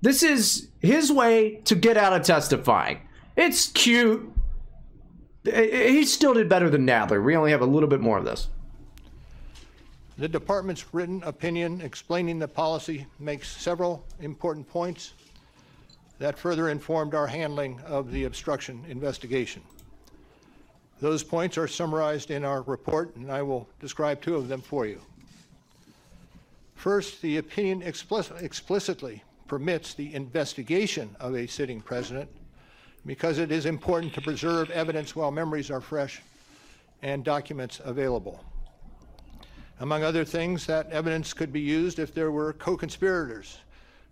This 0.03 0.23
is 0.23 0.69
his 0.81 1.11
way 1.11 1.63
to 1.65 1.75
get 1.75 1.97
out 1.97 2.13
of 2.13 2.23
testifying. 2.23 3.01
It's 3.37 3.69
cute. 3.69 4.31
He 5.45 6.05
still 6.05 6.35
did 6.35 6.49
better 6.49 6.71
than 6.71 6.87
Nadler. 6.87 7.25
We 7.25 7.37
only 7.37 7.51
have 7.51 7.63
a 7.63 7.67
little 7.67 7.89
bit 7.89 8.01
more 8.01 8.19
of 8.19 8.25
this. 8.25 8.49
The 10.19 10.29
department's 10.29 10.95
written 10.95 11.23
opinion 11.25 11.83
explaining 11.83 12.39
the 12.39 12.49
policy 12.49 13.07
makes 13.19 13.55
several 13.55 14.03
important 14.21 14.67
points 14.67 15.13
that 16.19 16.39
further 16.39 16.71
informed 16.71 17.15
our 17.15 17.27
handling 17.27 17.81
of 17.83 18.11
the 18.11 18.25
obstruction 18.25 18.83
investigation. 18.89 19.63
Those 21.01 21.23
points 21.23 21.59
are 21.59 21.69
summarized 21.69 22.31
in 22.31 22.45
our 22.45 22.63
report, 22.63 23.15
and 23.17 23.31
I 23.31 23.43
will 23.43 23.69
describe 23.79 24.23
two 24.23 24.37
of 24.37 24.49
them 24.49 24.63
for 24.63 24.87
you. 24.87 25.03
First, 26.75 27.21
the 27.21 27.37
opinion 27.37 27.83
explicit, 27.83 28.39
explicitly 28.41 29.23
permits 29.47 29.93
the 29.93 30.15
investigation 30.15 31.15
of 31.21 31.35
a 31.35 31.47
sitting 31.47 31.83
president 31.83 32.31
because 33.05 33.39
it 33.39 33.53
is 33.53 33.67
important 33.67 34.15
to 34.15 34.23
preserve 34.23 34.71
evidence 34.71 35.15
while 35.15 35.31
memories 35.31 35.71
are 35.71 35.83
fresh 35.83 36.23
and 37.03 37.23
documents 37.23 37.83
available. 37.85 38.43
Among 39.81 40.03
other 40.03 40.25
things, 40.25 40.67
that 40.67 40.91
evidence 40.91 41.35
could 41.35 41.53
be 41.53 41.61
used 41.61 41.99
if 41.99 42.15
there 42.15 42.31
were 42.31 42.55
co 42.55 42.77
conspirators 42.77 43.59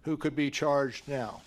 who 0.03 0.17
could 0.17 0.37
be 0.37 0.51
charged 0.51 1.09
now. 1.09 1.41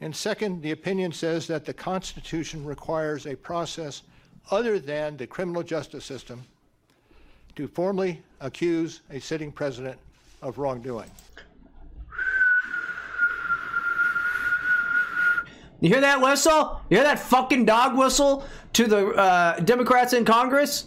And 0.00 0.14
second, 0.14 0.60
the 0.60 0.72
opinion 0.72 1.12
says 1.12 1.46
that 1.46 1.64
the 1.64 1.72
Constitution 1.72 2.64
requires 2.64 3.26
a 3.26 3.36
process 3.36 4.02
other 4.50 4.78
than 4.78 5.16
the 5.16 5.26
criminal 5.26 5.62
justice 5.62 6.04
system 6.04 6.42
to 7.54 7.68
formally 7.68 8.20
accuse 8.40 9.00
a 9.10 9.20
sitting 9.20 9.52
president 9.52 9.96
of 10.42 10.58
wrongdoing. 10.58 11.10
You 15.80 15.90
hear 15.90 16.00
that 16.00 16.20
whistle? 16.20 16.80
You 16.90 16.96
hear 16.96 17.04
that 17.04 17.18
fucking 17.18 17.64
dog 17.64 17.96
whistle 17.96 18.44
to 18.72 18.86
the 18.86 19.08
uh, 19.08 19.60
Democrats 19.60 20.12
in 20.12 20.24
Congress 20.24 20.86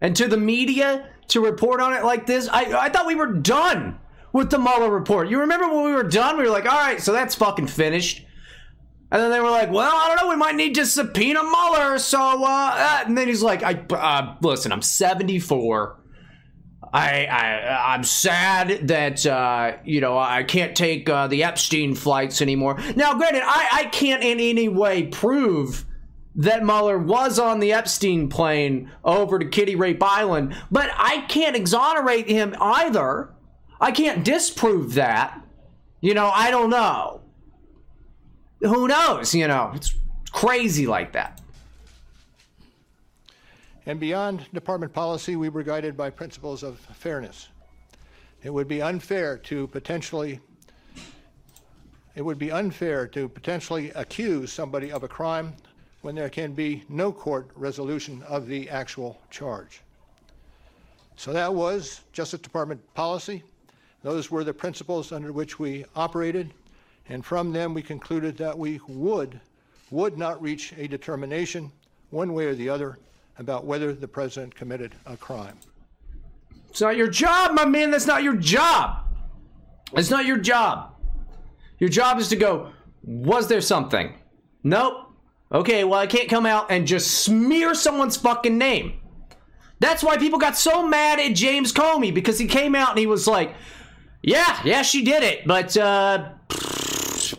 and 0.00 0.14
to 0.16 0.28
the 0.28 0.36
media 0.36 1.08
to 1.28 1.44
report 1.44 1.80
on 1.80 1.92
it 1.94 2.04
like 2.04 2.26
this? 2.26 2.48
I, 2.48 2.86
I 2.86 2.88
thought 2.88 3.06
we 3.06 3.14
were 3.14 3.32
done 3.32 3.98
with 4.32 4.50
the 4.50 4.58
Mueller 4.58 4.90
report. 4.90 5.28
You 5.28 5.40
remember 5.40 5.68
when 5.68 5.84
we 5.84 5.92
were 5.92 6.02
done? 6.02 6.36
We 6.36 6.44
were 6.44 6.50
like, 6.50 6.64
all 6.66 6.78
right, 6.78 7.00
so 7.00 7.12
that's 7.12 7.34
fucking 7.34 7.66
finished. 7.66 8.24
And 9.10 9.22
then 9.22 9.30
they 9.30 9.40
were 9.40 9.50
like, 9.50 9.70
well, 9.70 9.90
I 9.94 10.08
don't 10.08 10.16
know, 10.16 10.28
we 10.28 10.36
might 10.36 10.54
need 10.54 10.74
to 10.74 10.84
subpoena 10.84 11.42
Mueller. 11.42 11.98
So, 11.98 12.44
uh, 12.44 13.04
and 13.06 13.16
then 13.16 13.26
he's 13.26 13.42
like, 13.42 13.62
I, 13.62 13.84
uh, 13.94 14.36
listen, 14.42 14.70
I'm 14.70 14.82
74. 14.82 15.98
I, 16.92 17.26
I 17.26 17.94
I'm 17.94 18.04
sad 18.04 18.88
that 18.88 19.26
uh, 19.26 19.76
you 19.84 20.00
know 20.00 20.18
I 20.18 20.42
can't 20.42 20.74
take 20.74 21.08
uh, 21.08 21.26
the 21.26 21.44
Epstein 21.44 21.94
flights 21.94 22.40
anymore. 22.40 22.78
Now, 22.96 23.14
granted, 23.14 23.42
I, 23.44 23.68
I 23.72 23.84
can't 23.86 24.22
in 24.22 24.40
any 24.40 24.68
way 24.68 25.06
prove 25.06 25.84
that 26.38 26.64
Mueller 26.64 26.96
was 26.96 27.38
on 27.38 27.58
the 27.58 27.72
Epstein 27.72 28.28
plane 28.28 28.90
over 29.04 29.40
to 29.40 29.44
Kitty 29.44 29.74
Rape 29.74 30.02
Island, 30.02 30.54
but 30.70 30.88
I 30.96 31.22
can't 31.22 31.56
exonerate 31.56 32.28
him 32.28 32.54
either. 32.60 33.30
I 33.80 33.90
can't 33.90 34.24
disprove 34.24 34.94
that. 34.94 35.44
You 36.00 36.14
know, 36.14 36.30
I 36.32 36.52
don't 36.52 36.70
know. 36.70 37.22
Who 38.60 38.86
knows? 38.86 39.34
You 39.34 39.48
know, 39.48 39.72
it's 39.74 39.94
crazy 40.30 40.86
like 40.86 41.12
that. 41.12 41.40
And 43.84 43.98
beyond 43.98 44.46
department 44.52 44.92
policy, 44.92 45.34
we 45.34 45.48
were 45.48 45.64
guided 45.64 45.96
by 45.96 46.10
principles 46.10 46.62
of 46.62 46.78
fairness. 46.78 47.48
It 48.44 48.50
would 48.54 48.68
be 48.68 48.80
unfair 48.80 49.38
to 49.38 49.66
potentially 49.66 50.40
it 52.14 52.24
would 52.24 52.38
be 52.38 52.50
unfair 52.50 53.06
to 53.08 53.28
potentially 53.28 53.90
accuse 53.90 54.52
somebody 54.52 54.90
of 54.90 55.04
a 55.04 55.08
crime 55.08 55.54
when 56.02 56.14
there 56.14 56.28
can 56.28 56.52
be 56.52 56.84
no 56.88 57.12
court 57.12 57.50
resolution 57.54 58.22
of 58.22 58.46
the 58.46 58.68
actual 58.70 59.20
charge. 59.30 59.82
So 61.16 61.32
that 61.32 61.52
was 61.52 62.02
Justice 62.12 62.40
Department 62.40 62.80
policy. 62.94 63.42
Those 64.02 64.30
were 64.30 64.44
the 64.44 64.54
principles 64.54 65.10
under 65.10 65.32
which 65.32 65.58
we 65.58 65.84
operated, 65.96 66.52
and 67.08 67.24
from 67.24 67.52
them 67.52 67.74
we 67.74 67.82
concluded 67.82 68.36
that 68.38 68.56
we 68.56 68.80
would 68.86 69.40
would 69.90 70.18
not 70.18 70.40
reach 70.40 70.74
a 70.76 70.86
determination 70.86 71.72
one 72.10 72.34
way 72.34 72.44
or 72.44 72.54
the 72.54 72.68
other 72.68 72.98
about 73.38 73.64
whether 73.64 73.92
the 73.92 74.06
president 74.06 74.54
committed 74.54 74.94
a 75.06 75.16
crime. 75.16 75.58
It's 76.68 76.80
not 76.80 76.96
your 76.96 77.08
job, 77.08 77.54
my 77.54 77.64
man. 77.64 77.90
That's 77.90 78.06
not 78.06 78.22
your 78.22 78.36
job. 78.36 79.04
It's 79.94 80.10
not 80.10 80.26
your 80.26 80.36
job. 80.36 80.94
Your 81.78 81.88
job 81.88 82.18
is 82.18 82.28
to 82.28 82.36
go, 82.36 82.70
was 83.02 83.48
there 83.48 83.60
something? 83.60 84.14
Nope. 84.62 85.07
Okay, 85.50 85.84
well, 85.84 85.98
I 85.98 86.06
can't 86.06 86.28
come 86.28 86.46
out 86.46 86.70
and 86.70 86.86
just 86.86 87.24
smear 87.24 87.74
someone's 87.74 88.16
fucking 88.16 88.58
name. 88.58 89.00
That's 89.80 90.02
why 90.02 90.18
people 90.18 90.38
got 90.38 90.56
so 90.56 90.86
mad 90.86 91.20
at 91.20 91.34
James 91.34 91.72
Comey 91.72 92.12
because 92.12 92.38
he 92.38 92.46
came 92.46 92.74
out 92.74 92.90
and 92.90 92.98
he 92.98 93.06
was 93.06 93.26
like, 93.26 93.54
yeah, 94.22 94.60
yeah, 94.64 94.82
she 94.82 95.02
did 95.02 95.22
it, 95.22 95.46
but 95.46 95.76
uh, 95.76 96.30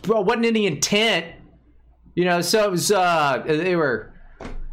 well, 0.07 0.23
wasn't 0.23 0.45
any 0.45 0.65
intent. 0.65 1.25
You 2.15 2.25
know, 2.25 2.41
so 2.41 2.65
it 2.65 2.71
was, 2.71 2.91
uh, 2.91 3.43
they 3.45 3.75
were 3.75 4.13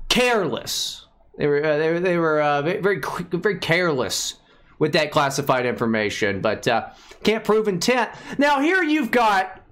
careless 0.09 1.07
they 1.37 1.47
were 1.47 1.65
uh, 1.65 1.77
they 1.77 1.93
were 1.93 2.01
they 2.01 2.17
were 2.17 2.41
uh, 2.41 2.63
very 2.63 3.01
very 3.31 3.59
careless 3.59 4.35
with 4.79 4.93
that 4.93 5.11
classified 5.11 5.67
information, 5.67 6.41
but 6.41 6.67
uh, 6.69 6.89
can't 7.23 7.45
prove 7.45 7.69
intent. 7.69 8.11
Now 8.39 8.61
here 8.61 8.83
you've 8.83 9.11
got 9.11 9.63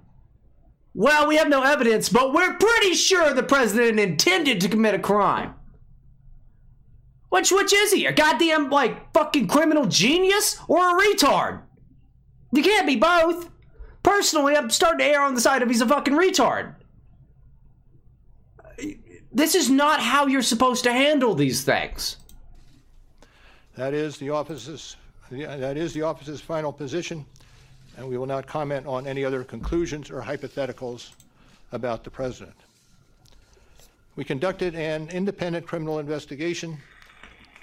Well, 0.95 1.27
we 1.27 1.35
have 1.35 1.49
no 1.49 1.61
evidence, 1.61 2.07
but 2.07 2.33
we're 2.33 2.53
pretty 2.53 2.93
sure 2.93 3.33
the 3.33 3.43
president 3.43 3.99
intended 3.99 4.61
to 4.61 4.69
commit 4.69 4.95
a 4.95 4.99
crime. 4.99 5.53
Which 7.27 7.51
which 7.51 7.73
is 7.73 7.91
he? 7.91 8.05
A 8.05 8.13
goddamn 8.13 8.69
like 8.69 9.11
fucking 9.13 9.49
criminal 9.49 9.85
genius 9.87 10.57
or 10.69 10.79
a 10.79 11.03
retard? 11.03 11.63
You 12.53 12.63
can't 12.63 12.87
be 12.87 12.95
both. 12.95 13.49
Personally, 14.03 14.55
I'm 14.55 14.69
starting 14.69 14.99
to 14.99 15.13
err 15.13 15.21
on 15.21 15.35
the 15.35 15.41
side 15.41 15.61
of 15.61 15.67
he's 15.67 15.81
a 15.81 15.87
fucking 15.87 16.13
retard. 16.13 16.75
This 19.33 19.53
is 19.53 19.69
not 19.69 19.99
how 19.99 20.27
you're 20.27 20.41
supposed 20.41 20.85
to 20.85 20.93
handle 20.93 21.35
these 21.35 21.63
things. 21.65 22.15
That 23.75 23.93
is 23.93 24.15
the 24.17 24.29
office's, 24.29 24.95
that 25.29 25.75
is 25.75 25.91
the 25.91 26.03
office's 26.03 26.39
final 26.39 26.71
position, 26.71 27.25
and 27.97 28.07
we 28.07 28.17
will 28.17 28.25
not 28.25 28.47
comment 28.47 28.85
on 28.85 29.07
any 29.07 29.23
other 29.23 29.43
conclusions 29.43 30.09
or 30.09 30.21
hypotheticals 30.21 31.11
about 31.71 32.03
the 32.03 32.09
president. 32.09 32.55
We 34.15 34.23
conducted 34.23 34.75
an 34.75 35.09
independent 35.09 35.67
criminal 35.67 35.99
investigation 35.99 36.77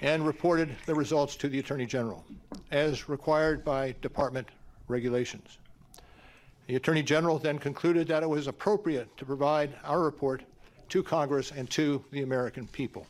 and 0.01 0.25
reported 0.25 0.75
the 0.85 0.93
results 0.93 1.35
to 1.37 1.49
the 1.49 1.59
Attorney 1.59 1.85
General, 1.85 2.23
as 2.71 3.09
required 3.09 3.63
by 3.63 3.95
department 4.01 4.47
regulations. 4.87 5.57
The 6.67 6.75
Attorney 6.75 7.03
General 7.03 7.39
then 7.39 7.57
concluded 7.57 8.07
that 8.07 8.23
it 8.23 8.29
was 8.29 8.47
appropriate 8.47 9.15
to 9.17 9.25
provide 9.25 9.75
our 9.83 10.01
report 10.01 10.43
to 10.89 11.03
Congress 11.03 11.51
and 11.51 11.69
to 11.71 12.03
the 12.11 12.21
American 12.21 12.67
people. 12.67 13.07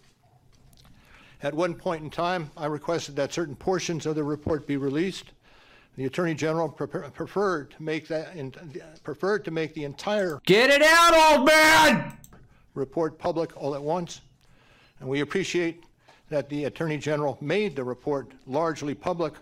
At 1.41 1.53
one 1.53 1.73
point 1.73 2.03
in 2.03 2.09
time, 2.09 2.49
I 2.55 2.67
requested 2.67 3.15
that 3.17 3.33
certain 3.33 3.55
portions 3.55 4.05
of 4.05 4.15
the 4.15 4.23
report 4.23 4.65
be 4.65 4.77
released. 4.77 5.25
The 5.95 6.05
Attorney 6.05 6.33
General 6.33 6.69
preferred 6.69 7.71
to 7.71 7.83
make 7.83 8.07
that 8.07 8.35
in, 8.35 8.51
preferred 9.03 9.45
to 9.45 9.51
make 9.51 9.75
the 9.75 9.83
entire 9.83 10.41
Get 10.45 10.69
it 10.69 10.81
out, 10.81 11.37
old 11.37 11.47
man! 11.47 12.17
report 12.73 13.19
public 13.19 13.55
all 13.55 13.75
at 13.75 13.81
once, 13.81 14.21
and 14.99 15.07
we 15.07 15.19
appreciate 15.19 15.83
that 16.29 16.49
the 16.49 16.65
Attorney 16.65 16.97
General 16.97 17.37
made 17.39 17.75
the 17.75 17.83
report 17.83 18.31
largely 18.47 18.95
public, 18.95 19.33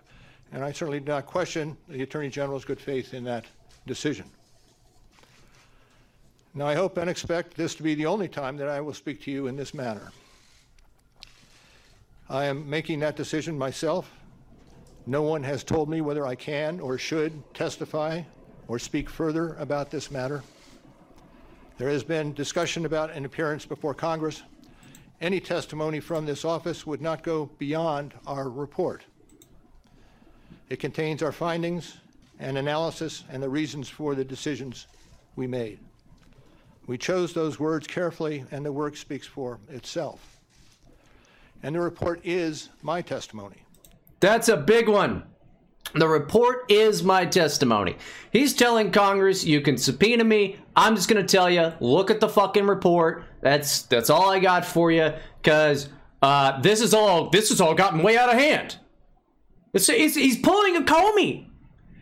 and 0.52 0.64
I 0.64 0.74
certainly 0.74 1.00
do 1.00 1.06
not 1.06 1.26
question 1.26 1.78
the 1.88 2.02
Attorney 2.02 2.30
General's 2.30 2.66
good 2.66 2.80
faith 2.80 3.14
in 3.14 3.24
that 3.24 3.46
decision. 3.88 4.26
Now, 6.54 6.68
I 6.68 6.76
hope 6.76 6.98
and 6.98 7.10
expect 7.10 7.56
this 7.56 7.76
to 7.76 7.84
be 7.84 7.96
the 7.96 8.06
only 8.06 8.28
time 8.28 8.58
that 8.58 8.68
I 8.68 8.82
will 8.82 8.94
speak 8.94 9.22
to 9.22 9.32
you 9.32 9.48
in 9.48 9.56
this 9.56 9.74
manner. 9.74 10.12
I 12.30 12.46
am 12.46 12.70
making 12.70 13.00
that 13.00 13.16
decision 13.16 13.58
myself. 13.58 14.12
No 15.06 15.24
one 15.24 15.44
has 15.44 15.64
told 15.64 15.90
me 15.90 16.02
whether 16.02 16.26
I 16.26 16.36
can 16.36 16.80
or 16.80 16.98
should 16.98 17.54
testify 17.54 18.22
or 18.68 18.78
speak 18.78 19.10
further 19.10 19.56
about 19.56 19.90
this 19.90 20.12
matter. 20.12 20.44
There 21.78 21.90
has 21.90 22.04
been 22.04 22.34
discussion 22.34 22.86
about 22.86 23.12
an 23.12 23.26
appearance 23.26 23.66
before 23.66 23.96
Congress. 23.96 24.44
Any 25.20 25.40
testimony 25.40 26.00
from 26.00 26.26
this 26.26 26.46
office 26.46 26.86
would 26.86 27.02
not 27.02 27.24
go 27.24 27.50
beyond 27.58 28.14
our 28.28 28.50
report. 28.50 29.04
It 30.70 30.80
contains 30.80 31.24
our 31.24 31.32
findings 31.32 31.98
and 32.40 32.58
analysis 32.58 33.24
and 33.30 33.42
the 33.42 33.50
reasons 33.50 33.90
for 33.90 34.16
the 34.16 34.24
decisions 34.24 34.88
we 35.36 35.48
made. 35.48 35.80
We 36.88 36.98
chose 36.98 37.34
those 37.34 37.60
words 37.60 37.88
carefully, 37.88 38.46
and 38.52 38.66
the 38.66 38.72
work 38.72 38.96
speaks 38.96 39.28
for 39.28 39.60
itself. 39.70 40.40
And 41.64 41.76
the 41.76 41.80
report 41.80 42.22
is 42.24 42.70
my 42.82 43.02
testimony. 43.02 43.64
That's 44.22 44.48
a 44.48 44.56
big 44.56 44.88
one. 44.88 45.24
The 45.94 46.08
report 46.08 46.72
is 46.72 47.04
my 47.04 47.26
testimony. 47.26 47.98
He's 48.32 48.54
telling 48.54 48.92
Congress, 48.92 49.44
you 49.44 49.60
can 49.60 49.78
subpoena 49.78 50.24
me. 50.24 50.58
I'm 50.76 50.96
just 50.96 51.10
gonna 51.10 51.24
tell 51.24 51.50
you, 51.50 51.74
look 51.82 52.10
at 52.10 52.22
the 52.22 52.30
fucking 52.30 52.66
report. 52.66 53.26
That's 53.42 53.82
that's 53.84 54.10
all 54.10 54.30
I 54.30 54.40
got 54.40 54.64
for 54.64 54.90
you, 54.90 55.12
cause 55.44 55.90
uh, 56.22 56.62
this 56.62 56.80
is 56.80 56.94
all 56.94 57.30
this 57.30 57.50
has 57.50 57.60
all 57.60 57.74
gotten 57.74 58.04
way 58.04 58.16
out 58.16 58.30
of 58.30 58.36
hand. 58.36 58.78
It's, 59.74 59.90
it's, 59.90 60.16
he's 60.16 60.38
pulling 60.38 60.78
a 60.78 60.82
Comey. 60.82 61.48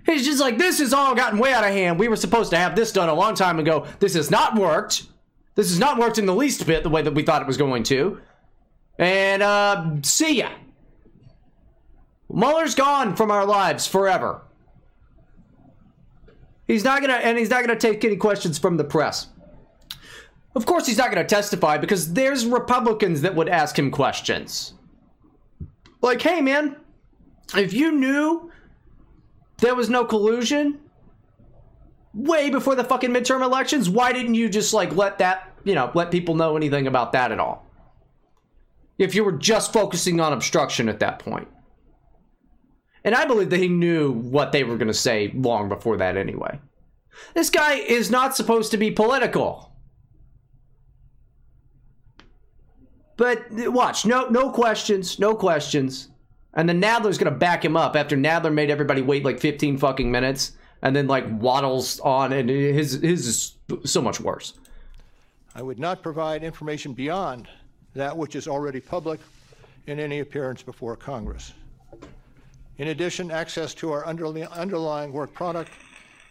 He's 0.06 0.26
just 0.26 0.42
like, 0.42 0.58
this 0.58 0.80
has 0.80 0.92
all 0.92 1.14
gotten 1.14 1.40
way 1.40 1.54
out 1.54 1.64
of 1.64 1.72
hand. 1.72 2.00
We 2.00 2.08
were 2.08 2.16
supposed 2.16 2.50
to 2.52 2.58
have 2.58 2.76
this 2.76 2.92
done 2.92 3.10
a 3.10 3.14
long 3.14 3.36
time 3.36 3.60
ago. 3.60 3.86
This 4.00 4.16
has 4.16 4.32
not 4.32 4.56
worked. 4.56 5.04
This 5.56 5.70
has 5.70 5.78
not 5.78 6.00
worked 6.00 6.18
in 6.18 6.26
the 6.26 6.34
least 6.34 6.66
bit 6.66 6.84
the 6.84 6.90
way 6.90 7.04
that 7.04 7.14
we 7.14 7.24
thought 7.24 7.42
it 7.42 7.48
was 7.48 7.58
going 7.58 7.84
to. 7.84 8.20
And, 8.98 9.44
uh, 9.44 9.98
see 10.02 10.40
ya. 10.40 10.50
Mueller's 12.32 12.76
gone 12.76 13.16
from 13.16 13.32
our 13.32 13.46
lives 13.46 13.88
forever. 13.88 14.42
He's 16.68 16.84
not 16.84 17.02
gonna, 17.02 17.14
and 17.14 17.38
he's 17.38 17.50
not 17.50 17.66
gonna 17.66 17.80
take 17.80 18.06
any 18.06 18.16
questions 18.16 18.60
from 18.60 18.78
the 18.78 18.84
press. 18.84 19.28
Of 20.56 20.66
course, 20.66 20.86
he's 20.86 20.98
not 20.98 21.10
gonna 21.10 21.26
testify 21.26 21.78
because 21.78 22.14
there's 22.14 22.46
Republicans 22.46 23.22
that 23.22 23.36
would 23.36 23.50
ask 23.50 23.78
him 23.78 23.90
questions. 23.90 24.74
Like, 26.02 26.22
hey, 26.22 26.42
man, 26.42 26.76
if 27.56 27.74
you 27.74 27.92
knew 27.92 28.52
there 29.58 29.76
was 29.76 29.90
no 29.90 30.06
collusion 30.06 30.80
way 32.14 32.50
before 32.50 32.76
the 32.76 32.84
fucking 32.84 33.12
midterm 33.12 33.42
elections. 33.42 33.90
Why 33.90 34.12
didn't 34.14 34.36
you 34.36 34.50
just 34.50 34.74
like 34.74 34.96
let 34.96 35.20
that, 35.20 35.54
you 35.64 35.76
know, 35.76 35.92
let 35.94 36.12
people 36.12 36.36
know 36.36 36.58
anything 36.58 36.88
about 36.88 37.12
that 37.14 37.32
at 37.32 37.40
all? 37.40 37.66
If 38.98 39.16
you 39.16 39.24
were 39.24 39.32
just 39.32 39.72
focusing 39.72 40.20
on 40.20 40.34
obstruction 40.34 40.90
at 40.90 41.00
that 41.00 41.20
point. 41.20 41.48
And 43.04 43.16
I 43.16 43.26
believe 43.26 43.50
that 43.50 43.60
he 43.60 43.68
knew 43.68 44.12
what 44.12 44.52
they 44.52 44.64
were 44.64 44.78
going 44.78 44.88
to 44.88 44.94
say 44.94 45.32
long 45.34 45.70
before 45.70 45.98
that 45.98 46.18
anyway. 46.18 46.60
This 47.34 47.50
guy 47.50 47.76
is 47.76 48.10
not 48.10 48.36
supposed 48.36 48.72
to 48.72 48.78
be 48.78 48.92
political. 48.92 49.72
But 53.18 53.46
watch, 53.52 54.06
no 54.06 54.30
no 54.30 54.50
questions, 54.50 55.20
no 55.20 55.36
questions. 55.36 56.08
And 56.54 56.68
then 56.68 56.82
Nadler's 56.82 57.18
going 57.18 57.32
to 57.32 57.38
back 57.38 57.64
him 57.64 57.76
up 57.76 57.96
after 57.96 58.16
Nadler 58.16 58.54
made 58.54 58.72
everybody 58.72 59.02
wait 59.02 59.24
like 59.24 59.40
15 59.40 59.78
fucking 59.78 60.10
minutes 60.10 60.54
and 60.82 60.96
then 60.96 61.08
like 61.08 61.26
waddles 61.30 62.00
on 62.00 62.32
and 62.34 62.50
his 62.50 62.94
his 62.94 63.28
is 63.28 63.56
so 63.84 64.02
much 64.02 64.20
worse. 64.20 64.54
I 65.54 65.62
would 65.62 65.80
not 65.80 66.02
provide 66.02 66.44
information 66.44 66.94
beyond 66.94 67.50
that 67.94 68.16
which 68.16 68.36
is 68.36 68.48
already 68.48 68.80
public 68.80 69.20
in 69.88 70.00
any 70.00 70.20
appearance 70.20 70.64
before 70.64 70.96
Congress. 70.96 71.54
In 72.80 72.88
addition, 72.88 73.30
access 73.30 73.74
to 73.76 73.92
our 73.92 74.08
underlying 74.08 75.12
work 75.12 75.34
product 75.34 75.72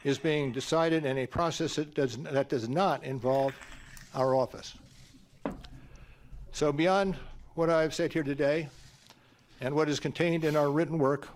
is 0.02 0.18
being 0.18 0.50
decided 0.50 1.04
in 1.04 1.18
a 1.18 1.26
process 1.26 1.76
that 1.76 1.94
does, 1.94 2.16
that 2.16 2.48
does 2.48 2.70
not 2.70 3.04
involve 3.04 3.54
our 4.14 4.34
office. 4.34 4.74
So 6.52 6.72
beyond 6.72 7.16
what 7.54 7.68
I've 7.68 7.94
said 7.94 8.14
here 8.14 8.22
today, 8.22 8.70
and 9.60 9.74
what 9.74 9.90
is 9.90 10.00
contained 10.00 10.44
in 10.44 10.56
our 10.56 10.70
written 10.70 10.98
work, 10.98 11.28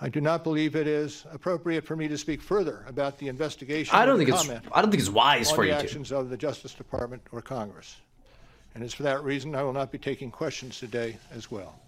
I 0.00 0.08
do 0.08 0.20
not 0.20 0.44
believe 0.44 0.76
it 0.76 0.86
is 0.86 1.24
appropriate 1.32 1.84
for 1.84 1.96
me 1.96 2.06
to 2.06 2.16
speak 2.16 2.40
further 2.40 2.84
about 2.86 3.18
the 3.18 3.26
investigation. 3.26 3.96
I 3.96 4.06
don't 4.06 4.16
think 4.16 4.30
it's. 4.30 4.48
I 4.48 4.80
don't 4.80 4.90
think 4.90 5.00
it's 5.00 5.10
wise 5.10 5.50
for 5.50 5.64
the 5.64 5.70
you 5.70 5.74
actions 5.74 6.10
to. 6.10 6.18
of 6.18 6.30
the 6.30 6.36
Justice 6.36 6.74
Department 6.74 7.22
or 7.32 7.42
Congress, 7.42 7.96
and 8.74 8.84
it's 8.84 8.94
for 8.94 9.02
that 9.04 9.24
reason 9.24 9.56
I 9.56 9.62
will 9.62 9.72
not 9.72 9.90
be 9.90 9.98
taking 9.98 10.30
questions 10.30 10.78
today 10.78 11.16
as 11.34 11.50
well. 11.50 11.80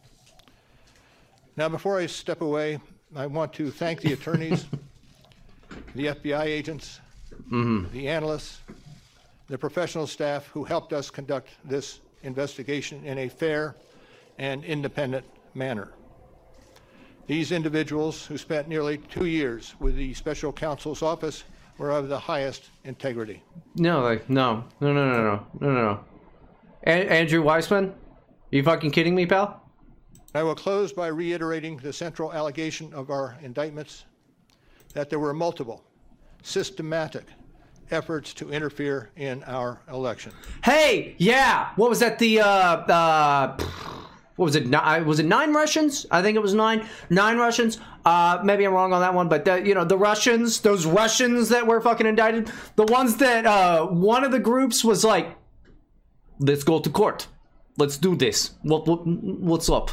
Now, 1.57 1.69
before 1.69 1.99
I 1.99 2.07
step 2.07 2.41
away, 2.41 2.81
I 3.15 3.27
want 3.27 3.53
to 3.55 3.71
thank 3.71 4.01
the 4.01 4.13
attorneys, 4.13 4.67
the 5.95 6.07
FBI 6.07 6.45
agents, 6.45 7.01
mm-hmm. 7.51 7.93
the 7.93 8.09
analysts, 8.09 8.61
the 9.49 9.57
professional 9.57 10.09
staff 10.09 10.49
who 10.49 10.65
helped 10.65 10.93
us 10.93 11.11
conduct 11.11 11.51
this 11.65 12.01
investigation 12.25 13.05
in 13.05 13.19
a 13.19 13.29
fair 13.29 13.77
and 14.39 14.65
independent 14.65 15.25
manner. 15.55 15.93
These 17.29 17.53
individuals, 17.53 18.27
who 18.27 18.37
spent 18.37 18.69
nearly 18.69 18.99
two 18.99 19.27
years 19.27 19.75
with 19.79 19.95
the 19.97 20.13
special 20.15 20.53
counsel's 20.53 21.03
office, 21.03 21.45
were 21.79 21.91
of 21.91 22.09
the 22.09 22.19
highest 22.19 22.71
integrity. 22.85 23.43
No, 23.77 24.01
like, 24.01 24.29
no, 24.29 24.65
no, 24.81 24.93
no, 24.93 25.11
no, 25.11 25.23
no, 25.23 25.47
no, 25.61 25.73
no. 25.73 26.01
A- 26.87 27.13
Andrew 27.13 27.43
Weissmann, 27.43 27.91
are 27.91 27.95
you 28.51 28.63
fucking 28.63 28.91
kidding 28.91 29.15
me, 29.15 29.27
pal? 29.27 29.64
I 30.37 30.43
will 30.43 30.57
close 30.57 30.93
by 30.93 31.07
reiterating 31.07 31.77
the 31.77 31.93
central 31.93 32.33
allegation 32.33 32.93
of 32.93 33.11
our 33.11 33.37
indictments 33.41 34.05
that 34.93 35.09
there 35.09 35.21
were 35.21 35.33
multiple, 35.33 35.85
systematic 36.43 37.25
efforts 37.93 38.35
to 38.35 38.51
interfere 38.51 39.11
in 39.17 39.45
our 39.45 39.81
election. 39.89 40.33
Hey, 40.65 41.15
yeah, 41.19 41.71
what 41.77 41.89
was 41.89 42.01
that? 42.01 42.19
The 42.19 42.41
uh, 42.41 42.47
uh, 42.47 43.57
what 44.35 44.47
was 44.47 44.57
it? 44.57 44.69
Was 45.07 45.21
it 45.21 45.27
nine 45.27 45.53
Russians? 45.53 46.05
I 46.11 46.21
think 46.21 46.35
it 46.35 46.41
was 46.41 46.53
nine. 46.55 46.89
Nine 47.11 47.37
Russians. 47.37 47.79
Uh, 48.05 48.41
maybe 48.43 48.65
I'm 48.65 48.73
wrong 48.73 48.93
on 48.93 49.01
that 49.03 49.15
one, 49.15 49.29
but 49.29 49.45
the, 49.45 49.65
you 49.65 49.75
know 49.75 49.85
the 49.85 49.97
Russians, 49.97 50.61
those 50.63 50.85
Russians 50.85 51.49
that 51.51 51.65
were 51.65 51.81
fucking 51.81 52.09
indicted, 52.09 52.51
the 52.75 52.85
ones 52.85 53.19
that 53.19 53.47
uh, 53.47 53.87
one 53.87 54.25
of 54.25 54.33
the 54.33 54.41
groups 54.41 54.83
was 54.85 55.05
like, 55.05 55.37
let's 56.41 56.65
go 56.65 56.81
to 56.81 56.91
court, 56.91 57.29
let's 57.79 57.97
do 57.97 58.17
this. 58.17 58.51
What, 58.63 58.89
what 58.89 59.07
what's 59.07 59.71
up? 59.71 59.93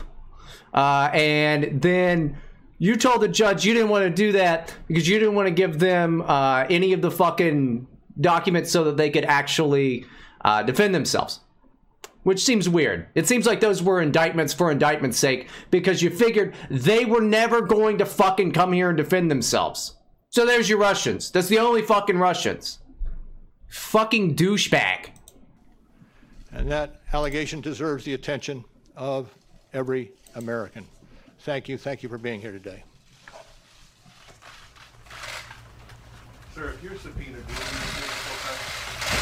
Uh, 0.73 1.09
and 1.13 1.81
then 1.81 2.37
you 2.77 2.95
told 2.95 3.21
the 3.21 3.27
judge 3.27 3.65
you 3.65 3.73
didn't 3.73 3.89
want 3.89 4.03
to 4.03 4.09
do 4.09 4.31
that 4.31 4.73
because 4.87 5.07
you 5.07 5.19
didn't 5.19 5.35
want 5.35 5.47
to 5.47 5.53
give 5.53 5.79
them 5.79 6.21
uh, 6.21 6.65
any 6.69 6.93
of 6.93 7.01
the 7.01 7.11
fucking 7.11 7.87
documents 8.19 8.71
so 8.71 8.83
that 8.85 8.97
they 8.97 9.09
could 9.09 9.25
actually 9.25 10.05
uh, 10.43 10.63
defend 10.63 10.95
themselves. 10.95 11.41
Which 12.23 12.43
seems 12.43 12.69
weird. 12.69 13.07
It 13.15 13.27
seems 13.27 13.47
like 13.47 13.61
those 13.61 13.81
were 13.81 14.01
indictments 14.01 14.53
for 14.53 14.71
indictment's 14.71 15.17
sake 15.17 15.47
because 15.71 16.03
you 16.03 16.11
figured 16.11 16.53
they 16.69 17.03
were 17.03 17.21
never 17.21 17.61
going 17.61 17.97
to 17.97 18.05
fucking 18.05 18.51
come 18.51 18.73
here 18.73 18.89
and 18.89 18.97
defend 18.97 19.31
themselves. 19.31 19.95
So 20.29 20.45
there's 20.45 20.69
your 20.69 20.77
Russians. 20.77 21.31
That's 21.31 21.47
the 21.47 21.59
only 21.59 21.81
fucking 21.81 22.17
Russians. 22.17 22.79
Fucking 23.69 24.35
douchebag. 24.35 25.09
And 26.51 26.71
that 26.71 27.01
allegation 27.11 27.59
deserves 27.59 28.05
the 28.05 28.13
attention 28.13 28.65
of 28.95 29.33
every 29.73 30.11
American. 30.35 30.85
Thank 31.39 31.67
you. 31.67 31.77
Thank 31.77 32.03
you 32.03 32.09
for 32.09 32.17
being 32.17 32.39
here 32.41 32.51
today. 32.51 32.83
Sir, 36.53 36.69
if 36.69 36.83
you're 36.83 36.97
subpoenaed, 36.97 37.47
do 37.47 37.53
you 37.53 37.59
need 37.59 37.67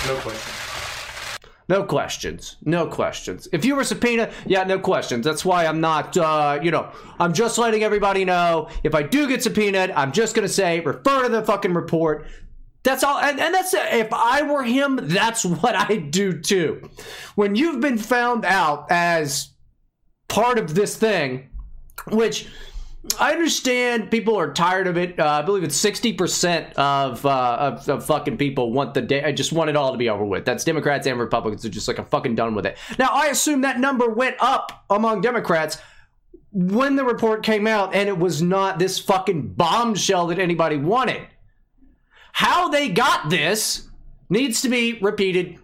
to 0.04 0.08
No 0.08 0.19
questions. 0.22 0.69
No 1.69 1.84
questions. 1.84 2.58
No 2.65 2.88
questions. 2.88 3.48
If 3.54 3.63
you 3.63 3.76
were 3.76 3.84
subpoenaed, 3.84 4.34
yeah, 4.48 4.63
no 4.63 4.80
questions. 4.80 5.24
That's 5.24 5.45
why 5.45 5.67
I'm 5.67 5.80
not, 5.80 6.17
uh, 6.17 6.60
you 6.63 6.72
know, 6.72 6.91
I'm 7.19 7.32
just 7.32 7.60
letting 7.60 7.84
everybody 7.84 8.26
know. 8.26 8.69
If 8.84 8.95
I 8.95 9.04
do 9.04 9.28
get 9.28 9.43
subpoenaed, 9.43 9.91
I'm 9.91 10.12
just 10.12 10.36
going 10.36 10.48
to 10.48 10.54
say, 10.54 10.80
refer 10.80 11.24
to 11.24 11.30
the 11.30 11.43
fucking 11.43 11.76
report. 11.76 12.26
That's 12.82 13.04
all. 13.04 13.19
And, 13.19 13.39
and 13.39 13.54
that's, 13.54 13.76
if 13.76 14.12
I 14.12 14.41
were 14.41 14.63
him, 14.63 15.00
that's 15.04 15.45
what 15.62 15.76
I'd 15.76 16.10
do 16.10 16.39
too. 16.39 16.89
When 17.36 17.56
you've 17.56 17.82
been 17.82 18.00
found 18.00 18.45
out 18.45 18.88
as 18.89 19.50
part 20.29 20.57
of 20.57 20.73
this 20.73 20.95
thing, 20.95 21.49
which 22.07 22.47
I 23.19 23.31
understand 23.31 24.11
people 24.11 24.37
are 24.37 24.53
tired 24.53 24.87
of 24.87 24.97
it. 24.97 25.19
Uh, 25.19 25.25
I 25.25 25.41
believe 25.41 25.63
it's 25.63 25.75
sixty 25.75 26.13
percent 26.13 26.73
of, 26.77 27.25
uh, 27.25 27.57
of, 27.59 27.89
of 27.89 28.05
fucking 28.05 28.37
people 28.37 28.71
want 28.71 28.93
the 28.93 29.01
day. 29.01 29.23
I 29.23 29.31
just 29.31 29.51
want 29.51 29.69
it 29.69 29.75
all 29.75 29.91
to 29.91 29.97
be 29.97 30.09
over 30.09 30.23
with. 30.23 30.45
That's 30.45 30.63
Democrats 30.63 31.07
and 31.07 31.19
Republicans 31.19 31.65
are 31.65 31.69
just 31.69 31.87
like 31.87 31.97
I'm 31.97 32.05
fucking 32.05 32.35
done 32.35 32.55
with 32.55 32.65
it. 32.65 32.77
Now 32.97 33.09
I 33.11 33.27
assume 33.27 33.61
that 33.61 33.79
number 33.79 34.09
went 34.09 34.35
up 34.39 34.85
among 34.89 35.21
Democrats 35.21 35.77
when 36.51 36.95
the 36.95 37.05
report 37.05 37.43
came 37.43 37.67
out, 37.67 37.93
and 37.93 38.09
it 38.09 38.17
was 38.17 38.41
not 38.41 38.79
this 38.79 38.99
fucking 38.99 39.53
bombshell 39.53 40.27
that 40.27 40.39
anybody 40.39 40.77
wanted. 40.77 41.27
How 42.31 42.69
they 42.69 42.89
got 42.89 43.29
this 43.29 43.87
needs 44.29 44.61
to 44.61 44.69
be 44.69 44.99
repeated 45.01 45.57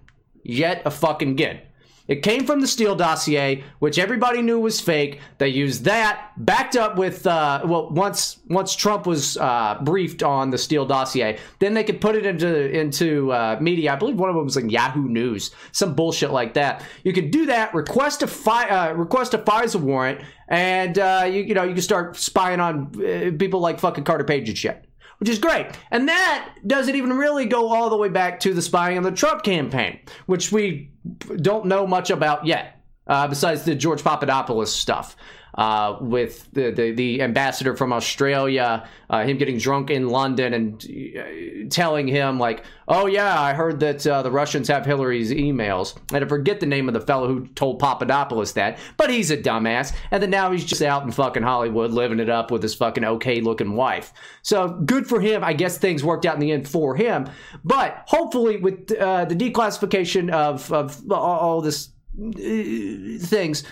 yet 0.43 0.81
a 0.85 0.91
fucking 0.91 1.31
again. 1.31 1.61
It 2.07 2.21
came 2.21 2.45
from 2.45 2.61
the 2.61 2.67
Steele 2.67 2.95
dossier, 2.95 3.63
which 3.79 3.97
everybody 3.97 4.41
knew 4.41 4.59
was 4.59 4.79
fake. 4.79 5.19
They 5.39 5.47
used 5.47 5.85
that, 5.85 6.31
backed 6.37 6.75
up 6.75 6.97
with 6.97 7.25
uh, 7.25 7.61
well, 7.65 7.89
once 7.89 8.39
once 8.47 8.75
Trump 8.75 9.07
was 9.07 9.37
uh, 9.37 9.79
briefed 9.81 10.21
on 10.21 10.51
the 10.51 10.57
Steele 10.57 10.85
dossier, 10.85 11.39
then 11.59 11.73
they 11.73 11.83
could 11.83 11.99
put 11.99 12.15
it 12.15 12.25
into 12.25 12.69
into 12.71 13.31
uh, 13.31 13.57
media. 13.59 13.93
I 13.93 13.95
believe 13.95 14.17
one 14.17 14.29
of 14.29 14.35
them 14.35 14.45
was 14.45 14.55
like 14.55 14.71
Yahoo 14.71 15.07
News, 15.07 15.51
some 15.71 15.95
bullshit 15.95 16.31
like 16.31 16.53
that. 16.53 16.83
You 17.03 17.13
could 17.13 17.31
do 17.31 17.47
that, 17.47 17.73
request 17.73 18.21
a 18.21 18.27
fi- 18.27 18.69
uh, 18.69 18.93
request 18.93 19.33
a 19.33 19.39
FISA 19.39 19.79
warrant, 19.79 20.21
and 20.47 20.99
uh, 20.99 21.23
you 21.27 21.41
you 21.41 21.53
know 21.55 21.63
you 21.63 21.73
can 21.73 21.81
start 21.81 22.17
spying 22.17 22.59
on 22.59 22.91
uh, 23.03 23.31
people 23.37 23.59
like 23.59 23.79
fucking 23.79 24.03
Carter 24.03 24.23
Page 24.23 24.47
and 24.47 24.57
shit 24.57 24.85
which 25.19 25.29
is 25.29 25.39
great. 25.39 25.67
And 25.91 26.07
that 26.07 26.55
doesn't 26.65 26.95
even 26.95 27.13
really 27.13 27.45
go 27.45 27.69
all 27.73 27.89
the 27.89 27.97
way 27.97 28.09
back 28.09 28.39
to 28.41 28.53
the 28.53 28.61
spying 28.61 28.97
on 28.97 29.03
the 29.03 29.11
Trump 29.11 29.43
campaign, 29.43 29.99
which 30.25 30.51
we 30.51 30.91
don't 31.37 31.65
know 31.65 31.87
much 31.87 32.09
about 32.09 32.45
yet, 32.45 32.81
uh, 33.07 33.27
besides 33.27 33.63
the 33.63 33.75
George 33.75 34.03
Papadopoulos 34.03 34.73
stuff 34.73 35.15
uh, 35.55 35.97
with 36.01 36.51
the, 36.53 36.71
the, 36.71 36.91
the 36.91 37.21
ambassador 37.21 37.75
from 37.75 37.93
Australia, 37.93 38.87
uh, 39.09 39.23
him 39.23 39.37
getting 39.37 39.57
drunk 39.57 39.89
in 39.89 40.09
London 40.09 40.53
and 40.53 40.85
uh, 40.85 41.69
telling 41.69 42.07
him 42.07 42.37
like, 42.39 42.65
"Oh 42.87 43.05
yeah, 43.05 43.39
I 43.39 43.53
heard 43.53 43.79
that 43.79 44.05
uh, 44.05 44.21
the 44.21 44.31
Russians 44.31 44.67
have 44.67 44.85
Hillary's 44.85 45.31
emails." 45.31 45.97
And 46.13 46.23
I 46.23 46.27
forget 46.27 46.59
the 46.59 46.65
name 46.65 46.89
of 46.89 46.93
the 46.93 47.01
fellow 47.01 47.27
who 47.27 47.47
told 47.47 47.79
Papadopoulos 47.79 48.53
that, 48.53 48.79
but 48.97 49.09
he's 49.09 49.31
a 49.31 49.37
dumbass. 49.37 49.95
And 50.11 50.21
then 50.21 50.29
now 50.29 50.51
he's 50.51 50.65
just 50.65 50.81
out 50.81 51.03
in 51.03 51.11
fucking 51.11 51.43
Hollywood 51.43 51.91
living 51.91 52.19
it 52.19 52.29
up 52.29 52.51
with 52.51 52.61
his 52.61 52.75
fucking 52.75 53.05
okay 53.05 53.39
looking 53.39 53.73
wife. 53.73 54.11
So 54.41 54.67
good 54.67 55.07
for 55.07 55.21
him. 55.21 55.43
I 55.43 55.53
guess 55.53 55.77
things 55.77 56.03
worked 56.03 56.25
out 56.25 56.35
in 56.35 56.41
the 56.41 56.51
end 56.51 56.67
for 56.67 56.95
him. 56.95 57.29
But 57.63 58.03
hopefully, 58.07 58.57
with 58.57 58.91
uh, 58.91 59.25
the 59.25 59.35
declassification 59.35 60.31
of 60.31 60.71
of 60.73 61.09
all 61.11 61.61
this 61.61 61.89
uh, 62.17 63.19
things 63.19 63.63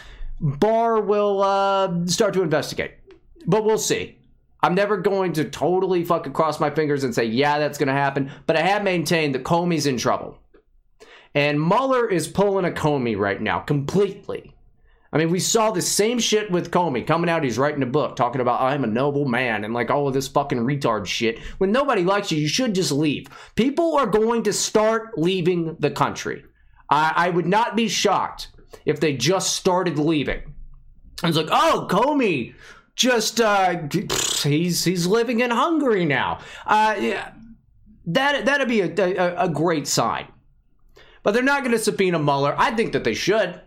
Barr 0.44 1.00
will 1.00 1.42
uh, 1.42 2.06
start 2.06 2.34
to 2.34 2.44
investigate. 2.44 2.96
But 3.48 3.64
we'll 3.64 3.78
see. 3.78 4.18
I'm 4.62 4.76
never 4.76 4.98
going 4.98 5.34
to 5.34 5.46
totally 5.46 6.04
fucking 6.04 6.34
cross 6.34 6.60
my 6.60 6.70
fingers 6.70 7.06
and 7.06 7.16
say, 7.16 7.24
yeah, 7.24 7.60
that's 7.60 7.78
going 7.78 7.88
to 7.88 7.94
happen. 7.94 8.30
But 8.46 8.58
I 8.58 8.62
have 8.62 8.84
maintained 8.84 9.36
that 9.36 9.44
Comey's 9.44 9.86
in 9.86 9.98
trouble. 9.98 10.38
And 11.34 11.62
Mueller 11.62 12.10
is 12.10 12.28
pulling 12.28 12.66
a 12.66 12.72
Comey 12.72 13.18
right 13.18 13.42
now, 13.42 13.60
completely. 13.60 14.54
I 15.14 15.18
mean, 15.18 15.30
we 15.30 15.40
saw 15.40 15.72
the 15.72 15.82
same 15.82 16.20
shit 16.20 16.52
with 16.52 16.72
Comey 16.72 17.06
coming 17.08 17.30
out. 17.30 17.44
He's 17.44 17.58
writing 17.58 17.84
a 17.84 17.88
book 17.88 18.16
talking 18.16 18.42
about 18.42 18.62
I'm 18.62 18.84
a 18.84 18.88
noble 18.88 19.26
man 19.26 19.64
and 19.64 19.74
like 19.74 19.90
all 19.90 20.08
of 20.08 20.14
this 20.14 20.28
fucking 20.28 20.60
retard 20.60 21.06
shit. 21.06 21.40
When 21.58 21.72
nobody 21.72 22.04
likes 22.04 22.32
you, 22.32 22.40
you 22.40 22.48
should 22.48 22.76
just 22.76 22.92
leave. 22.92 23.28
People 23.56 23.96
are 23.96 24.08
going 24.08 24.44
to 24.44 24.54
start 24.54 25.18
leaving 25.18 25.76
the 25.80 25.92
country. 25.92 26.44
I, 26.90 27.14
I 27.16 27.30
would 27.30 27.46
not 27.46 27.76
be 27.76 27.88
shocked 27.88 28.50
if 28.86 29.00
they 29.00 29.16
just 29.16 29.56
started 29.56 29.98
leaving. 29.98 30.42
I 31.24 31.28
was 31.28 31.38
like, 31.38 31.50
oh, 31.52 31.88
Comey, 31.90 32.54
just 32.96 33.40
uh, 33.40 33.84
he's 34.44 34.84
he's 34.84 35.08
living 35.08 35.40
in 35.40 35.52
Hungary 35.52 36.06
now. 36.06 36.40
Uh, 36.66 36.96
yeah, 37.00 37.34
that 38.08 38.46
that'd 38.46 38.68
be 38.68 38.82
a, 38.82 38.94
a, 38.96 39.46
a 39.46 39.50
great 39.50 39.88
sign. 39.88 40.28
But 41.24 41.34
they're 41.34 41.44
not 41.44 41.62
going 41.64 41.72
to 41.72 41.80
subpoena 41.80 42.20
Mueller. 42.20 42.54
I 42.58 42.72
think 42.72 42.92
that 42.94 43.06
they 43.06 43.14
should 43.14 43.62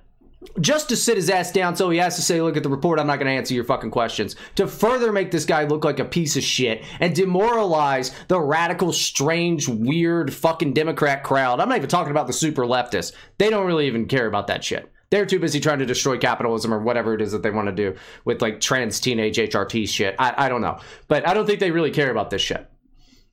just 0.61 0.89
to 0.89 0.97
sit 0.97 1.17
his 1.17 1.31
ass 1.31 1.51
down 1.53 1.77
so 1.77 1.91
he 1.91 1.99
has 1.99 2.17
to 2.17 2.23
say, 2.23 2.41
look 2.41 2.57
at 2.57 2.63
the 2.63 2.69
report, 2.69 2.99
I'm 2.99 3.07
not 3.07 3.17
going 3.17 3.27
to 3.27 3.33
answer 3.33 3.55
your 3.55 3.65
fucking 3.65 3.91
questions. 3.91 4.37
To 4.57 4.67
further 4.67 5.13
make 5.13 5.31
this 5.31 5.45
guy 5.45 5.65
look 5.65 5.85
like 5.85 5.99
a 5.99 6.05
piece 6.05 6.37
of 6.37 6.43
shit 6.43 6.85
and 7.01 7.15
demoralize 7.15 8.13
the 8.29 8.41
radical, 8.41 8.93
strange, 8.93 9.69
weird 9.69 10.33
fucking 10.33 10.75
Democrat 10.75 11.25
crowd. 11.25 11.61
I'm 11.61 11.69
not 11.69 11.79
even 11.79 11.89
talking 11.89 12.11
about 12.11 12.27
the 12.27 12.33
super 12.33 12.65
leftists. 12.65 13.13
They 13.39 13.51
don't 13.51 13.67
really 13.67 13.87
even 13.87 14.07
care 14.07 14.27
about 14.27 14.47
that 14.49 14.65
shit. 14.65 14.93
They're 15.11 15.27
too 15.27 15.39
busy 15.39 15.61
trying 15.61 15.79
to 15.79 15.87
destroy 15.87 16.19
capitalism 16.19 16.75
or 16.75 16.81
whatever 16.81 17.15
it 17.15 17.23
is 17.23 17.33
that 17.33 17.43
they 17.43 17.51
want 17.51 17.69
to 17.69 17.73
do 17.73 17.97
with 18.25 18.43
like 18.43 18.61
trans 18.61 19.01
teenage 19.01 19.37
HRT 19.37 19.89
shit. 19.89 20.17
I, 20.19 20.47
I 20.47 20.49
don't 20.49 20.63
know. 20.63 20.79
But 21.09 21.29
I 21.29 21.35
don't 21.35 21.47
think 21.47 21.61
they 21.61 21.71
really 21.71 21.91
care 21.91 22.11
about 22.11 22.31
this 22.31 22.43
shit. 22.43 22.69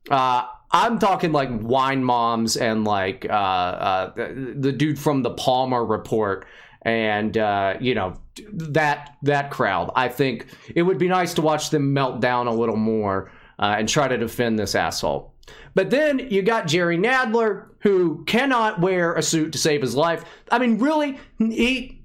Uh, 0.10 0.46
I'm 0.72 1.00
talking 1.00 1.32
like 1.32 1.50
wine 1.52 2.04
moms 2.04 2.58
and 2.58 2.84
like 2.84 3.26
uh, 3.30 3.34
uh, 3.34 4.14
the 4.16 4.72
dude 4.72 5.00
from 5.00 5.22
the 5.22 5.32
Palmer 5.32 5.86
report 5.86 6.46
and 6.84 7.38
uh, 7.38 7.76
you 7.80 7.96
know 7.96 8.16
that 8.52 9.16
that 9.24 9.52
crowd. 9.52 9.92
I 9.96 10.10
think 10.10 10.48
it 10.76 10.84
would 10.84 10.98
be 10.98 11.08
nice 11.08 11.34
to 11.36 11.42
watch 11.42 11.70
them 11.70 11.94
melt 11.94 12.20
down 12.22 12.48
a 12.48 12.54
little 12.54 12.76
more 12.76 13.32
uh, 13.60 13.76
and 13.78 13.88
try 13.88 14.08
to 14.08 14.18
defend 14.18 14.60
this 14.60 14.76
asshole. 14.76 15.33
But 15.76 15.90
then 15.90 16.20
you 16.20 16.42
got 16.42 16.68
Jerry 16.68 16.98
Nadler, 16.98 17.68
who 17.80 18.24
cannot 18.26 18.80
wear 18.80 19.14
a 19.14 19.22
suit 19.22 19.52
to 19.54 19.58
save 19.58 19.82
his 19.82 19.96
life. 19.96 20.24
I 20.52 20.60
mean, 20.60 20.78
really, 20.78 21.20
he 21.38 22.04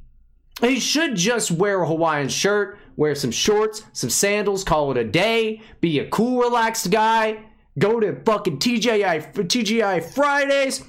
he 0.60 0.80
should 0.80 1.14
just 1.14 1.50
wear 1.50 1.82
a 1.82 1.86
Hawaiian 1.86 2.28
shirt, 2.28 2.78
wear 2.96 3.14
some 3.14 3.30
shorts, 3.30 3.84
some 3.92 4.10
sandals, 4.10 4.64
call 4.64 4.90
it 4.90 4.96
a 4.96 5.04
day, 5.04 5.62
be 5.80 6.00
a 6.00 6.08
cool, 6.08 6.40
relaxed 6.40 6.90
guy, 6.90 7.44
go 7.78 8.00
to 8.00 8.20
fucking 8.24 8.58
TGI 8.58 9.32
TGI 9.32 10.02
Fridays, 10.14 10.84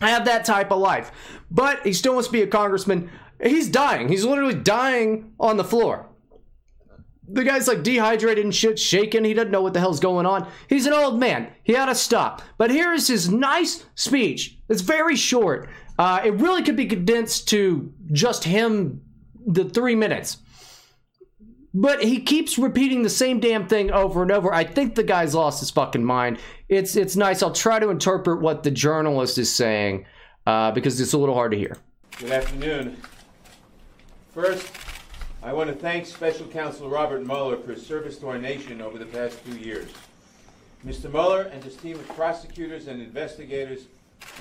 have 0.00 0.26
that 0.26 0.44
type 0.44 0.70
of 0.70 0.80
life. 0.80 1.12
But 1.50 1.84
he 1.84 1.92
still 1.92 2.14
wants 2.14 2.28
to 2.28 2.32
be 2.32 2.42
a 2.42 2.46
congressman. 2.46 3.10
He's 3.42 3.70
dying. 3.70 4.08
He's 4.08 4.24
literally 4.24 4.54
dying 4.54 5.32
on 5.40 5.56
the 5.56 5.64
floor. 5.64 6.09
The 7.32 7.44
guy's 7.44 7.68
like 7.68 7.82
dehydrated 7.82 8.44
and 8.44 8.54
shit, 8.54 8.78
shaking. 8.78 9.24
He 9.24 9.34
doesn't 9.34 9.50
know 9.50 9.62
what 9.62 9.72
the 9.72 9.80
hell's 9.80 10.00
going 10.00 10.26
on. 10.26 10.48
He's 10.68 10.86
an 10.86 10.92
old 10.92 11.20
man. 11.20 11.52
He 11.62 11.74
had 11.74 11.86
to 11.86 11.94
stop. 11.94 12.42
But 12.58 12.70
here 12.70 12.92
is 12.92 13.06
his 13.06 13.30
nice 13.30 13.84
speech. 13.94 14.58
It's 14.68 14.82
very 14.82 15.16
short. 15.16 15.68
Uh, 15.98 16.22
it 16.24 16.34
really 16.34 16.62
could 16.62 16.76
be 16.76 16.86
condensed 16.86 17.48
to 17.50 17.92
just 18.10 18.44
him, 18.44 19.02
the 19.46 19.64
three 19.64 19.94
minutes. 19.94 20.38
But 21.72 22.02
he 22.02 22.20
keeps 22.20 22.58
repeating 22.58 23.02
the 23.02 23.10
same 23.10 23.38
damn 23.38 23.68
thing 23.68 23.92
over 23.92 24.22
and 24.22 24.32
over. 24.32 24.52
I 24.52 24.64
think 24.64 24.96
the 24.96 25.04
guy's 25.04 25.34
lost 25.34 25.60
his 25.60 25.70
fucking 25.70 26.04
mind. 26.04 26.38
It's 26.68 26.96
it's 26.96 27.14
nice. 27.14 27.42
I'll 27.42 27.52
try 27.52 27.78
to 27.78 27.90
interpret 27.90 28.40
what 28.40 28.64
the 28.64 28.72
journalist 28.72 29.38
is 29.38 29.54
saying 29.54 30.06
uh, 30.46 30.72
because 30.72 31.00
it's 31.00 31.12
a 31.12 31.18
little 31.18 31.34
hard 31.34 31.52
to 31.52 31.58
hear. 31.58 31.76
Good 32.18 32.32
afternoon. 32.32 32.96
First, 34.32 34.68
I 35.42 35.54
want 35.54 35.70
to 35.70 35.74
thank 35.74 36.04
Special 36.04 36.46
Counsel 36.48 36.90
Robert 36.90 37.24
Mueller 37.24 37.56
for 37.56 37.72
his 37.72 37.86
service 37.86 38.18
to 38.18 38.28
our 38.28 38.36
nation 38.36 38.82
over 38.82 38.98
the 38.98 39.06
past 39.06 39.42
two 39.42 39.56
years. 39.56 39.88
Mr. 40.84 41.10
Mueller 41.10 41.44
and 41.44 41.64
his 41.64 41.76
team 41.76 41.98
of 41.98 42.06
prosecutors 42.08 42.88
and 42.88 43.00
investigators 43.00 43.86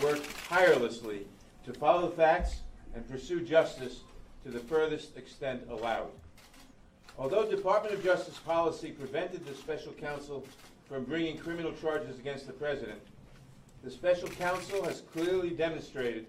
worked 0.04 0.28
tirelessly 0.50 1.26
to 1.64 1.72
follow 1.72 2.10
the 2.10 2.16
facts 2.18 2.60
and 2.94 3.10
pursue 3.10 3.40
justice 3.40 4.02
to 4.44 4.52
the 4.52 4.60
furthest 4.60 5.16
extent 5.16 5.64
allowed. 5.70 6.10
Although 7.18 7.50
Department 7.50 7.96
of 7.96 8.04
Justice 8.04 8.38
policy 8.38 8.92
prevented 8.92 9.46
the 9.46 9.54
special 9.54 9.94
counsel 9.94 10.46
from 10.90 11.06
bringing 11.06 11.38
criminal 11.38 11.72
charges 11.72 12.20
against 12.20 12.46
the 12.46 12.52
president, 12.52 13.00
the 13.86 13.92
special 13.92 14.28
counsel 14.28 14.84
has 14.84 15.04
clearly 15.14 15.52
demonstrated 15.52 16.26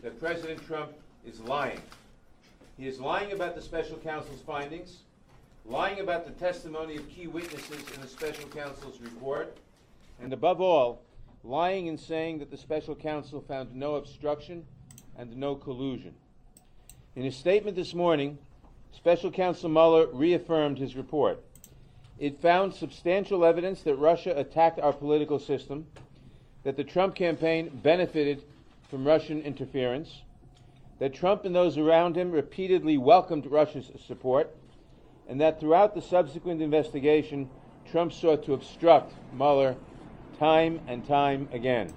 that 0.00 0.18
President 0.18 0.66
Trump 0.66 0.92
is 1.26 1.40
lying. 1.40 1.80
He 2.76 2.88
is 2.88 2.98
lying 2.98 3.32
about 3.32 3.54
the 3.54 3.62
special 3.62 3.96
counsel's 3.98 4.40
findings, 4.40 4.98
lying 5.64 6.00
about 6.00 6.26
the 6.26 6.32
testimony 6.32 6.96
of 6.96 7.08
key 7.08 7.28
witnesses 7.28 7.82
in 7.94 8.00
the 8.00 8.08
special 8.08 8.48
counsel's 8.48 9.00
report, 9.00 9.56
and 10.20 10.32
above 10.32 10.60
all, 10.60 11.02
lying 11.44 11.86
in 11.86 11.96
saying 11.96 12.40
that 12.40 12.50
the 12.50 12.56
special 12.56 12.96
counsel 12.96 13.40
found 13.40 13.74
no 13.74 13.94
obstruction 13.94 14.66
and 15.16 15.36
no 15.36 15.54
collusion. 15.54 16.14
In 17.14 17.22
his 17.22 17.36
statement 17.36 17.76
this 17.76 17.94
morning, 17.94 18.38
Special 18.90 19.30
Counsel 19.30 19.68
Mueller 19.68 20.06
reaffirmed 20.08 20.78
his 20.78 20.96
report. 20.96 21.40
It 22.18 22.40
found 22.40 22.74
substantial 22.74 23.44
evidence 23.44 23.82
that 23.82 23.96
Russia 23.96 24.36
attacked 24.36 24.80
our 24.80 24.92
political 24.92 25.38
system, 25.38 25.86
that 26.64 26.76
the 26.76 26.84
Trump 26.84 27.14
campaign 27.14 27.80
benefited 27.82 28.42
from 28.88 29.06
Russian 29.06 29.42
interference, 29.42 30.22
that 30.98 31.14
Trump 31.14 31.44
and 31.44 31.54
those 31.54 31.76
around 31.78 32.16
him 32.16 32.30
repeatedly 32.30 32.98
welcomed 32.98 33.46
Russia's 33.46 33.90
support, 34.06 34.54
and 35.28 35.40
that 35.40 35.60
throughout 35.60 35.94
the 35.94 36.02
subsequent 36.02 36.62
investigation, 36.62 37.48
Trump 37.90 38.12
sought 38.12 38.44
to 38.44 38.54
obstruct 38.54 39.12
Mueller 39.32 39.76
time 40.38 40.80
and 40.86 41.06
time 41.06 41.48
again. 41.52 41.92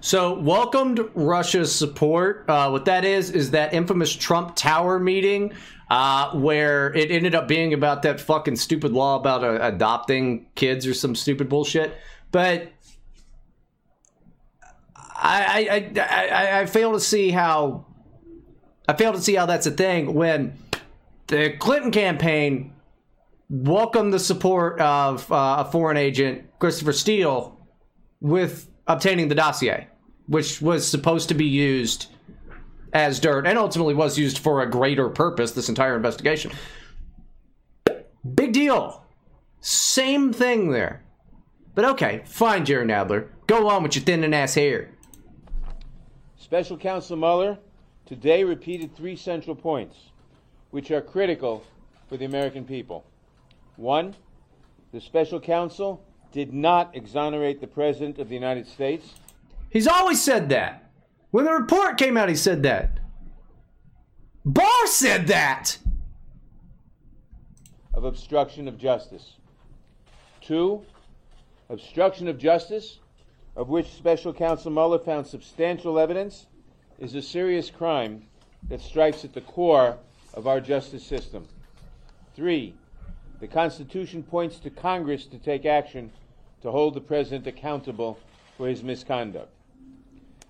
So, 0.00 0.38
welcomed 0.38 1.00
Russia's 1.14 1.74
support. 1.74 2.44
Uh, 2.48 2.68
what 2.70 2.84
that 2.84 3.04
is, 3.04 3.30
is 3.30 3.50
that 3.52 3.72
infamous 3.72 4.14
Trump 4.14 4.54
Tower 4.54 4.98
meeting 4.98 5.52
uh, 5.90 6.30
where 6.32 6.92
it 6.94 7.10
ended 7.10 7.34
up 7.34 7.48
being 7.48 7.74
about 7.74 8.02
that 8.02 8.20
fucking 8.20 8.56
stupid 8.56 8.92
law 8.92 9.16
about 9.16 9.42
uh, 9.42 9.58
adopting 9.60 10.46
kids 10.54 10.86
or 10.86 10.94
some 10.94 11.14
stupid 11.14 11.48
bullshit. 11.48 11.94
But 12.30 12.72
I, 14.96 15.90
I, 15.96 16.00
I, 16.00 16.60
I 16.60 16.66
fail 16.66 16.92
to 16.92 17.00
see 17.00 17.30
how 17.30 17.86
I 18.86 18.92
fail 18.94 19.12
to 19.12 19.20
see 19.20 19.34
how 19.34 19.46
that's 19.46 19.66
a 19.66 19.70
thing 19.70 20.14
when 20.14 20.58
the 21.28 21.56
Clinton 21.58 21.90
campaign 21.90 22.72
welcomed 23.48 24.12
the 24.12 24.18
support 24.18 24.80
of 24.80 25.30
uh, 25.30 25.64
a 25.66 25.70
foreign 25.70 25.96
agent, 25.96 26.44
Christopher 26.58 26.92
Steele, 26.92 27.58
with 28.20 28.68
obtaining 28.86 29.28
the 29.28 29.34
dossier, 29.34 29.88
which 30.26 30.60
was 30.60 30.86
supposed 30.86 31.28
to 31.28 31.34
be 31.34 31.46
used 31.46 32.06
as 32.92 33.18
dirt 33.20 33.46
and 33.46 33.58
ultimately 33.58 33.94
was 33.94 34.18
used 34.18 34.38
for 34.38 34.62
a 34.62 34.70
greater 34.70 35.08
purpose, 35.08 35.52
this 35.52 35.68
entire 35.68 35.96
investigation. 35.96 36.52
Big 38.34 38.52
deal. 38.52 39.04
Same 39.60 40.32
thing 40.32 40.70
there. 40.70 41.02
But 41.74 41.84
okay, 41.86 42.22
fine, 42.26 42.64
Jerry 42.64 42.86
Nadler. 42.86 43.28
Go 43.46 43.68
on 43.68 43.82
with 43.82 43.96
your 43.96 44.04
thin 44.04 44.24
and 44.24 44.34
ass 44.34 44.54
hair. 44.54 44.90
Special 46.36 46.76
Counsel 46.76 47.16
Mueller 47.16 47.58
today 48.06 48.44
repeated 48.44 48.96
three 48.96 49.16
central 49.16 49.56
points, 49.56 49.96
which 50.70 50.90
are 50.90 51.00
critical 51.00 51.64
for 52.08 52.16
the 52.16 52.24
American 52.24 52.64
people. 52.64 53.04
One, 53.76 54.14
the 54.92 55.00
special 55.00 55.40
counsel 55.40 56.04
did 56.32 56.52
not 56.52 56.94
exonerate 56.94 57.60
the 57.60 57.66
President 57.66 58.18
of 58.18 58.28
the 58.28 58.34
United 58.34 58.66
States. 58.66 59.14
He's 59.70 59.88
always 59.88 60.22
said 60.22 60.48
that. 60.50 60.90
When 61.30 61.44
the 61.44 61.52
report 61.52 61.98
came 61.98 62.16
out, 62.16 62.28
he 62.28 62.36
said 62.36 62.62
that. 62.62 62.98
Barr 64.44 64.86
said 64.86 65.26
that. 65.28 65.78
of 67.94 68.04
obstruction 68.04 68.68
of 68.68 68.76
justice. 68.76 69.36
Two, 70.40 70.82
obstruction 71.70 72.28
of 72.28 72.38
justice, 72.38 72.98
of 73.56 73.68
which 73.68 73.92
Special 73.92 74.34
Counsel 74.34 74.70
Mueller 74.70 74.98
found 74.98 75.26
substantial 75.26 75.98
evidence, 75.98 76.46
is 77.04 77.14
a 77.14 77.22
serious 77.22 77.70
crime 77.70 78.22
that 78.68 78.80
strikes 78.80 79.24
at 79.26 79.34
the 79.34 79.40
core 79.42 79.98
of 80.32 80.46
our 80.46 80.58
justice 80.58 81.04
system. 81.04 81.46
Three, 82.34 82.74
the 83.40 83.46
Constitution 83.46 84.22
points 84.22 84.58
to 84.60 84.70
Congress 84.70 85.26
to 85.26 85.38
take 85.38 85.66
action 85.66 86.10
to 86.62 86.70
hold 86.70 86.94
the 86.94 87.02
President 87.02 87.46
accountable 87.46 88.18
for 88.56 88.68
his 88.68 88.82
misconduct. 88.82 89.50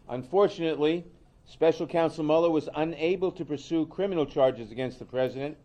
Unfortunately, 0.08 1.04
Special 1.46 1.88
Counsel 1.88 2.22
Mueller 2.22 2.50
was 2.50 2.68
unable 2.76 3.32
to 3.32 3.44
pursue 3.44 3.84
criminal 3.86 4.24
charges 4.24 4.70
against 4.70 5.00
the 5.00 5.04
President 5.04 5.56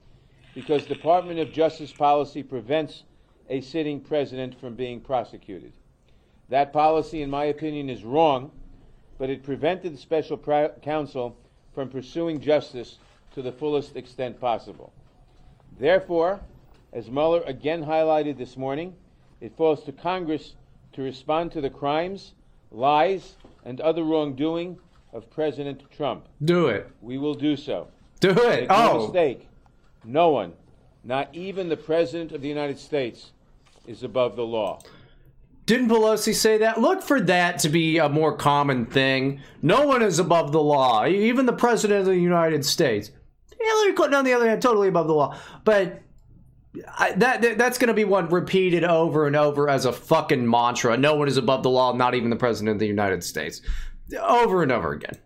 because 0.56 0.86
Department 0.86 1.40
of 1.40 1.54
Justice 1.54 1.94
policy 1.94 2.42
prevents 2.42 3.04
a 3.48 3.62
sitting 3.62 4.00
president 4.02 4.60
from 4.60 4.74
being 4.74 5.00
prosecuted. 5.00 5.72
That 6.50 6.74
policy, 6.74 7.22
in 7.22 7.30
my 7.30 7.46
opinion, 7.46 7.90
is 7.90 8.04
wrong, 8.04 8.52
but 9.20 9.30
it 9.30 9.44
prevented 9.44 9.94
the 9.94 9.98
special 9.98 10.38
pra- 10.38 10.72
counsel 10.82 11.38
from 11.76 11.90
pursuing 11.90 12.42
justice 12.42 12.98
to 13.36 13.44
the 13.44 13.52
fullest 13.52 13.96
extent 13.96 14.40
possible. 14.42 14.92
Therefore, 15.78 16.40
as 16.94 17.12
Mueller 17.12 17.44
again 17.46 17.86
highlighted 17.86 18.38
this 18.38 18.58
morning, 18.58 18.96
it 19.42 19.56
falls 19.56 19.84
to 19.84 19.92
Congress 19.92 20.56
to 20.94 21.04
respond 21.04 21.52
to 21.52 21.62
the 21.62 21.70
crimes, 21.70 22.34
lies, 22.72 23.36
and 23.64 23.80
other 23.82 24.04
wrongdoing 24.04 24.80
of 25.14 25.30
President 25.30 25.84
Trump. 25.96 26.26
Do 26.44 26.68
it. 26.68 26.90
We 27.02 27.18
will 27.18 27.36
do 27.36 27.56
so. 27.56 27.90
Do 28.20 28.32
it. 28.32 28.68
Oh, 28.70 29.04
mistake, 29.04 29.48
no 30.04 30.30
one, 30.30 30.54
not 31.04 31.30
even 31.34 31.70
the 31.70 31.78
President 31.78 32.32
of 32.32 32.42
the 32.42 32.50
United 32.50 32.80
States, 32.80 33.32
is 33.86 34.04
above 34.04 34.36
the 34.36 34.46
law. 34.46 34.80
Didn't 35.70 35.90
Pelosi 35.90 36.34
say 36.34 36.58
that? 36.58 36.82
Look 36.82 37.04
for 37.04 37.22
that 37.22 37.60
to 37.60 37.70
be 37.70 38.00
a 38.00 38.10
more 38.10 38.36
common 38.36 38.88
thing. 38.88 39.40
No 39.62 39.86
one 39.86 40.02
is 40.02 40.18
above 40.18 40.52
the 40.52 40.60
law, 40.60 41.06
even 41.06 41.46
the 41.46 41.54
president 41.54 42.00
of 42.00 42.06
the 42.08 42.18
United 42.18 42.66
States. 42.66 43.12
Hillary 43.62 43.94
Clinton, 43.94 44.18
on 44.18 44.26
the 44.26 44.34
other 44.34 44.50
hand, 44.50 44.64
totally 44.64 44.88
above 44.88 45.06
the 45.06 45.14
law. 45.14 45.38
But 45.64 46.02
I, 46.98 47.12
that, 47.12 47.44
that 47.44 47.60
that's 47.60 47.78
going 47.78 47.90
to 47.90 47.94
be 47.94 48.04
one 48.04 48.30
repeated 48.30 48.84
over 48.84 49.28
and 49.28 49.36
over 49.36 49.70
as 49.70 49.86
a 49.86 49.94
fucking 49.94 50.50
mantra. 50.50 50.98
No 50.98 51.14
one 51.14 51.28
is 51.28 51.38
above 51.38 51.62
the 51.62 51.70
law, 51.70 51.94
not 51.94 52.16
even 52.16 52.32
the 52.32 52.36
president 52.36 52.74
of 52.74 52.80
the 52.80 52.88
United 52.88 53.24
States. 53.24 53.62
Over 54.20 54.64
and 54.64 54.72
over 54.72 54.94
again. 54.94 55.20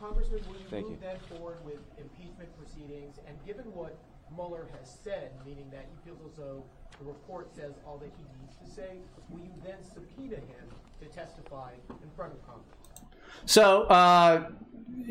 Congressman, 0.00 0.40
will 0.48 0.54
you 0.54 0.64
Thank 0.70 0.86
move 0.86 0.92
you. 0.92 0.98
then 1.02 1.16
forward 1.28 1.58
with 1.66 1.80
impeachment 1.98 2.48
proceedings? 2.58 3.18
And 3.28 3.36
given 3.44 3.66
what 3.74 3.98
Mueller 4.34 4.68
has 4.80 4.96
said, 5.04 5.32
meaning 5.44 5.68
that 5.70 5.84
he 5.90 6.08
feels 6.10 6.32
as 6.32 6.38
though 6.38 6.64
the 6.98 7.04
report 7.04 7.54
says 7.54 7.72
all 7.86 7.98
that 7.98 8.06
he 8.16 8.22
needs 8.22 8.31
to 8.31 8.31
say, 8.74 8.96
will 9.30 9.40
you 9.40 9.50
then 9.64 9.76
subpoena 9.94 10.36
him 10.36 10.66
to 11.00 11.06
testify 11.06 11.70
in 11.88 12.10
front 12.16 12.32
of 12.32 12.46
Congress? 12.46 12.66
So, 13.46 13.82
uh, 13.82 14.48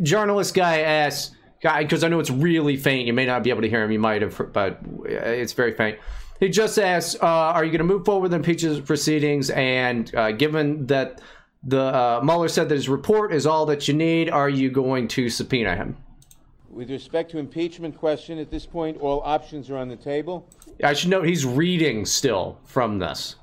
journalist 0.02 0.54
guy 0.54 0.80
asks, 0.80 1.36
because 1.62 2.04
I 2.04 2.08
know 2.08 2.20
it's 2.20 2.32
really 2.32 2.76
faint. 2.78 3.06
You 3.06 3.14
may 3.14 3.26
not 3.26 3.44
be 3.44 3.50
able 3.50 3.62
to 3.62 3.70
hear 3.70 3.84
him. 3.84 3.92
You 3.92 4.00
might 4.00 4.22
have, 4.22 4.52
but 4.52 4.80
it's 5.06 5.54
very 5.54 5.74
faint. 5.74 6.00
He 6.40 6.50
just 6.50 6.80
asks, 6.80 7.16
uh, 7.22 7.28
"Are 7.28 7.64
you 7.64 7.70
going 7.70 7.88
to 7.88 7.94
move 7.94 8.04
forward 8.04 8.24
with 8.24 8.34
impeachment 8.34 8.84
proceedings?" 8.86 9.52
And 9.52 10.14
uh, 10.16 10.32
given 10.32 10.88
that 10.88 11.22
the 11.64 11.82
uh, 11.82 12.22
Mueller 12.24 12.48
said 12.48 12.68
that 12.70 12.76
his 12.76 12.90
report 12.90 13.32
is 13.32 13.46
all 13.46 13.68
that 13.68 13.88
you 13.88 13.94
need, 13.94 14.30
are 14.32 14.50
you 14.50 14.72
going 14.72 15.08
to 15.10 15.30
subpoena 15.30 15.76
him? 15.76 15.98
With 16.72 16.90
respect 16.90 17.30
to 17.32 17.38
impeachment 17.38 17.96
question, 17.96 18.40
at 18.40 18.50
this 18.50 18.66
point, 18.66 19.00
all 19.00 19.22
options 19.24 19.70
are 19.70 19.78
on 19.78 19.88
the 19.88 19.96
table. 19.96 20.48
I 20.84 20.94
should 20.94 21.12
note 21.12 21.28
he's 21.28 21.46
reading 21.46 22.06
still 22.06 22.58
from 22.64 22.98
this. 22.98 23.36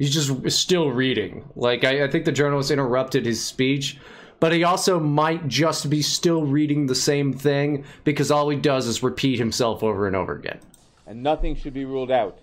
He's 0.00 0.14
just 0.14 0.50
still 0.58 0.90
reading. 0.90 1.44
Like 1.54 1.84
I, 1.84 2.04
I 2.04 2.10
think 2.10 2.24
the 2.24 2.32
journalist 2.32 2.70
interrupted 2.70 3.26
his 3.26 3.44
speech, 3.44 3.98
but 4.40 4.50
he 4.50 4.64
also 4.64 4.98
might 4.98 5.46
just 5.46 5.90
be 5.90 6.00
still 6.00 6.46
reading 6.46 6.86
the 6.86 6.94
same 6.94 7.34
thing 7.34 7.84
because 8.02 8.30
all 8.30 8.48
he 8.48 8.56
does 8.56 8.86
is 8.86 9.02
repeat 9.02 9.38
himself 9.38 9.82
over 9.82 10.06
and 10.06 10.16
over 10.16 10.32
again. 10.34 10.58
and 11.06 11.22
nothing 11.22 11.54
should 11.54 11.74
be 11.74 11.84
ruled 11.84 12.10
out. 12.10 12.38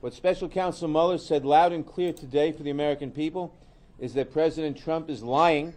What 0.00 0.14
Special 0.14 0.48
Counsel 0.48 0.88
Mueller 0.88 1.18
said 1.18 1.44
loud 1.44 1.72
and 1.72 1.86
clear 1.86 2.14
today 2.14 2.50
for 2.50 2.62
the 2.62 2.70
American 2.70 3.10
people 3.10 3.54
is 3.98 4.14
that 4.14 4.32
President 4.32 4.78
Trump 4.82 5.10
is 5.10 5.22
lying 5.22 5.74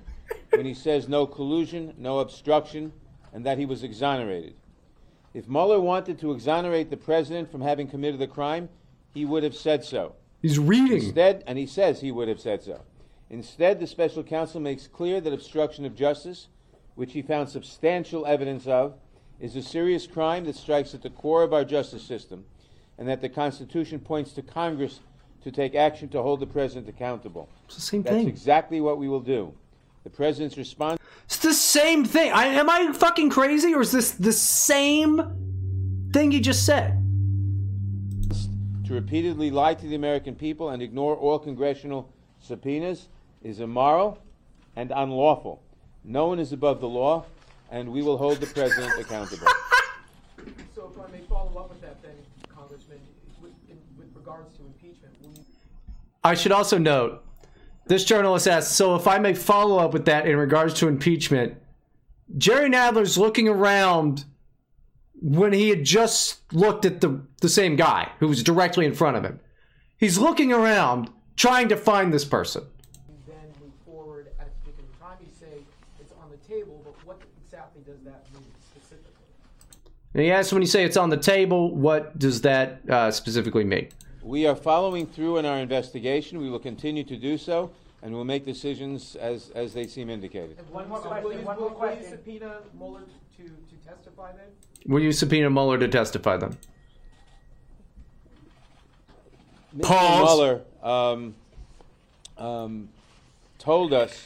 when 0.51 0.65
he 0.65 0.73
says 0.73 1.09
no 1.09 1.25
collusion, 1.25 1.93
no 1.97 2.19
obstruction, 2.19 2.93
and 3.33 3.45
that 3.45 3.57
he 3.57 3.65
was 3.65 3.83
exonerated. 3.83 4.53
If 5.33 5.49
Mueller 5.49 5.81
wanted 5.81 6.17
to 6.19 6.31
exonerate 6.31 6.89
the 6.89 6.95
president 6.95 7.51
from 7.51 7.59
having 7.59 7.89
committed 7.89 8.21
the 8.21 8.27
crime, 8.27 8.69
he 9.13 9.25
would 9.25 9.43
have 9.43 9.55
said 9.55 9.83
so. 9.83 10.15
He's 10.41 10.59
reading. 10.59 11.03
Instead, 11.03 11.43
and 11.47 11.57
he 11.57 11.65
says 11.65 12.01
he 12.01 12.11
would 12.11 12.27
have 12.27 12.39
said 12.39 12.63
so. 12.63 12.81
Instead, 13.29 13.79
the 13.79 13.87
special 13.87 14.23
counsel 14.23 14.59
makes 14.59 14.87
clear 14.87 15.21
that 15.21 15.33
obstruction 15.33 15.85
of 15.85 15.95
justice, 15.95 16.47
which 16.95 17.13
he 17.13 17.21
found 17.21 17.49
substantial 17.49 18.25
evidence 18.25 18.65
of, 18.65 18.95
is 19.39 19.55
a 19.55 19.61
serious 19.61 20.07
crime 20.07 20.45
that 20.45 20.55
strikes 20.55 20.93
at 20.93 21.01
the 21.01 21.09
core 21.09 21.43
of 21.43 21.53
our 21.53 21.63
justice 21.63 22.03
system, 22.03 22.45
and 22.97 23.07
that 23.07 23.21
the 23.21 23.29
Constitution 23.29 23.99
points 23.99 24.33
to 24.33 24.41
Congress 24.41 24.99
to 25.43 25.51
take 25.51 25.75
action 25.75 26.09
to 26.09 26.21
hold 26.21 26.39
the 26.39 26.47
president 26.47 26.89
accountable. 26.89 27.47
It's 27.65 27.75
the 27.75 27.81
same 27.81 28.01
That's 28.01 28.15
thing. 28.15 28.27
exactly 28.27 28.81
what 28.81 28.97
we 28.97 29.07
will 29.07 29.21
do. 29.21 29.53
The 30.03 30.09
president's 30.09 30.57
response 30.57 30.99
It's 31.25 31.37
the 31.37 31.53
same 31.53 32.03
thing. 32.03 32.31
I, 32.31 32.45
am 32.45 32.69
I 32.69 32.91
fucking 32.93 33.29
crazy, 33.29 33.73
or 33.73 33.81
is 33.81 33.91
this 33.91 34.11
the 34.11 34.33
same 34.33 36.09
thing 36.11 36.31
you 36.31 36.39
just 36.39 36.65
said? 36.65 36.97
To 38.89 38.95
repeatedly 38.95 39.51
lie 39.51 39.75
to 39.75 39.85
the 39.85 39.93
American 39.93 40.33
people 40.33 40.69
and 40.69 40.81
ignore 40.81 41.15
all 41.15 41.37
congressional 41.37 42.11
subpoenas 42.39 43.07
is 43.43 43.59
immoral, 43.59 44.17
and 44.75 44.91
unlawful. 44.95 45.61
No 46.03 46.25
one 46.25 46.39
is 46.39 46.53
above 46.53 46.81
the 46.81 46.87
law, 46.87 47.23
and 47.69 47.91
we 47.91 48.01
will 48.01 48.17
hold 48.17 48.39
the 48.39 48.47
president 48.47 48.99
accountable. 48.99 49.47
So 50.73 50.89
if 50.95 50.99
I 50.99 51.11
may 51.11 51.21
follow 51.25 51.59
up 51.59 51.69
with 51.69 51.81
that 51.81 52.01
then, 52.01 52.13
Congressman, 52.47 52.97
with, 53.41 53.51
in, 53.69 53.77
with 53.97 54.07
regards 54.15 54.55
to 54.55 54.63
impeachment, 54.63 55.13
will 55.21 55.33
you 55.33 55.43
I 56.23 56.33
should 56.33 56.53
also 56.53 56.77
note 56.77 57.23
this 57.85 58.05
journalist 58.05 58.47
asked, 58.47 58.71
so 58.71 58.95
if 58.95 59.05
I 59.05 59.19
may 59.19 59.33
follow 59.33 59.77
up 59.77 59.91
with 59.91 60.05
that 60.05 60.25
in 60.25 60.37
regards 60.37 60.75
to 60.75 60.87
impeachment, 60.87 61.55
Jerry 62.37 62.69
Nadler's 62.69 63.17
looking 63.17 63.49
around 63.49 64.23
when 65.21 65.53
he 65.53 65.69
had 65.69 65.83
just 65.83 66.39
looked 66.53 66.85
at 66.85 67.01
the, 67.01 67.21
the 67.41 67.49
same 67.49 67.75
guy 67.75 68.09
who 68.19 68.27
was 68.27 68.43
directly 68.43 68.85
in 68.85 68.93
front 68.93 69.17
of 69.17 69.23
him. 69.23 69.39
He's 69.97 70.17
looking 70.17 70.53
around 70.53 71.09
trying 71.35 71.69
to 71.69 71.77
find 71.77 72.13
this 72.13 72.25
person. 72.25 72.63
then 73.27 73.35
move 73.61 73.71
forward 73.85 74.27
at 74.39 74.47
a 74.47 74.51
particular 74.59 74.89
time? 74.99 75.17
You 75.21 75.31
say 75.37 75.63
it's 75.99 76.11
on 76.21 76.29
the 76.29 76.37
table, 76.47 76.81
but 76.85 76.93
what 77.05 77.21
exactly 77.45 77.81
does 77.85 78.01
that 78.05 78.25
mean 78.33 78.43
specifically? 78.73 79.11
And 80.13 80.23
he 80.23 80.31
asks 80.31 80.53
when 80.53 80.61
you 80.61 80.67
say 80.67 80.83
it's 80.85 80.97
on 80.97 81.09
the 81.09 81.17
table, 81.17 81.75
what 81.75 82.17
does 82.17 82.41
that 82.41 82.81
uh, 82.89 83.11
specifically 83.11 83.63
mean? 83.63 83.89
We 84.23 84.47
are 84.47 84.55
following 84.55 85.05
through 85.07 85.37
in 85.37 85.45
our 85.45 85.57
investigation. 85.57 86.39
We 86.39 86.49
will 86.49 86.59
continue 86.59 87.03
to 87.03 87.15
do 87.17 87.37
so, 87.37 87.71
and 88.03 88.13
we'll 88.13 88.25
make 88.25 88.45
decisions 88.45 89.15
as, 89.15 89.49
as 89.55 89.73
they 89.73 89.87
seem 89.87 90.09
indicated. 90.09 90.57
One 90.71 90.87
more 90.87 91.01
so 91.01 91.09
question, 91.09 91.23
Will 91.25 91.33
you, 91.33 91.45
one 91.45 91.57
will, 91.57 91.69
more 91.71 91.79
will 91.79 91.89
you 91.89 91.95
question. 91.95 92.11
subpoena 92.11 92.61
Mueller 92.77 93.01
to, 93.37 93.43
to 93.43 93.75
testify 93.85 94.31
then? 94.33 94.47
Will 94.85 95.01
you 95.01 95.11
subpoena 95.11 95.49
Mueller 95.49 95.77
to 95.77 95.87
testify 95.87 96.37
then? 96.37 96.57
Mr. 99.75 99.83
Pause. 99.83 100.37
Mueller 100.37 100.61
um, 100.83 101.35
um, 102.37 102.89
told 103.59 103.93
us 103.93 104.23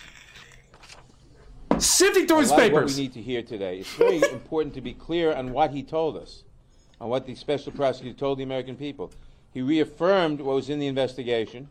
Sifting 1.79 2.27
through 2.27 2.39
his 2.39 2.51
lot 2.51 2.63
of 2.63 2.71
what 2.71 2.85
we 2.85 2.95
need 2.95 3.13
to 3.13 3.21
hear 3.21 3.41
today. 3.41 3.79
It's 3.79 3.93
very 3.95 4.17
important 4.31 4.73
to 4.75 4.81
be 4.81 4.93
clear 4.93 5.33
on 5.33 5.51
what 5.51 5.71
he 5.71 5.83
told 5.83 6.17
us, 6.17 6.43
on 7.01 7.09
what 7.09 7.25
the 7.25 7.35
special 7.35 7.71
prosecutor 7.71 8.17
told 8.17 8.37
the 8.39 8.43
American 8.43 8.75
people. 8.75 9.11
He 9.51 9.61
reaffirmed 9.61 10.39
what 10.39 10.55
was 10.55 10.69
in 10.69 10.79
the 10.79 10.87
investigation, 10.87 11.67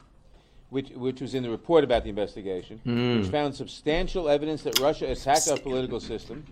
which, 0.73 0.89
which 0.93 1.21
was 1.21 1.35
in 1.35 1.43
the 1.43 1.51
report 1.51 1.85
about 1.85 2.03
the 2.03 2.09
investigation, 2.09 2.79
hmm. 2.79 3.19
which 3.19 3.29
found 3.29 3.55
substantial 3.55 4.27
evidence 4.27 4.63
that 4.63 4.79
Russia 4.81 5.11
attacked 5.13 5.47
our 5.49 5.59
political 5.59 6.01
system, 6.01 6.43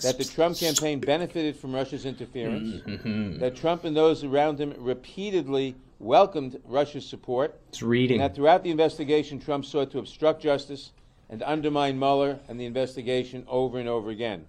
that 0.00 0.16
the 0.16 0.24
Trump 0.24 0.56
campaign 0.56 0.98
benefited 0.98 1.54
from 1.54 1.74
Russia's 1.74 2.06
interference, 2.06 2.80
mm-hmm. 2.80 3.38
that 3.38 3.54
Trump 3.54 3.84
and 3.84 3.94
those 3.94 4.24
around 4.24 4.58
him 4.58 4.72
repeatedly 4.78 5.76
welcomed 5.98 6.58
Russia's 6.64 7.06
support, 7.06 7.60
It's 7.68 7.82
reading. 7.82 8.22
and 8.22 8.30
that 8.30 8.34
throughout 8.34 8.62
the 8.62 8.70
investigation, 8.70 9.38
Trump 9.38 9.66
sought 9.66 9.90
to 9.90 9.98
obstruct 9.98 10.40
justice 10.40 10.92
and 11.28 11.42
undermine 11.42 11.98
Mueller 11.98 12.38
and 12.48 12.58
the 12.58 12.64
investigation 12.64 13.44
over 13.46 13.78
and 13.78 13.90
over 13.90 14.08
again. 14.08 14.46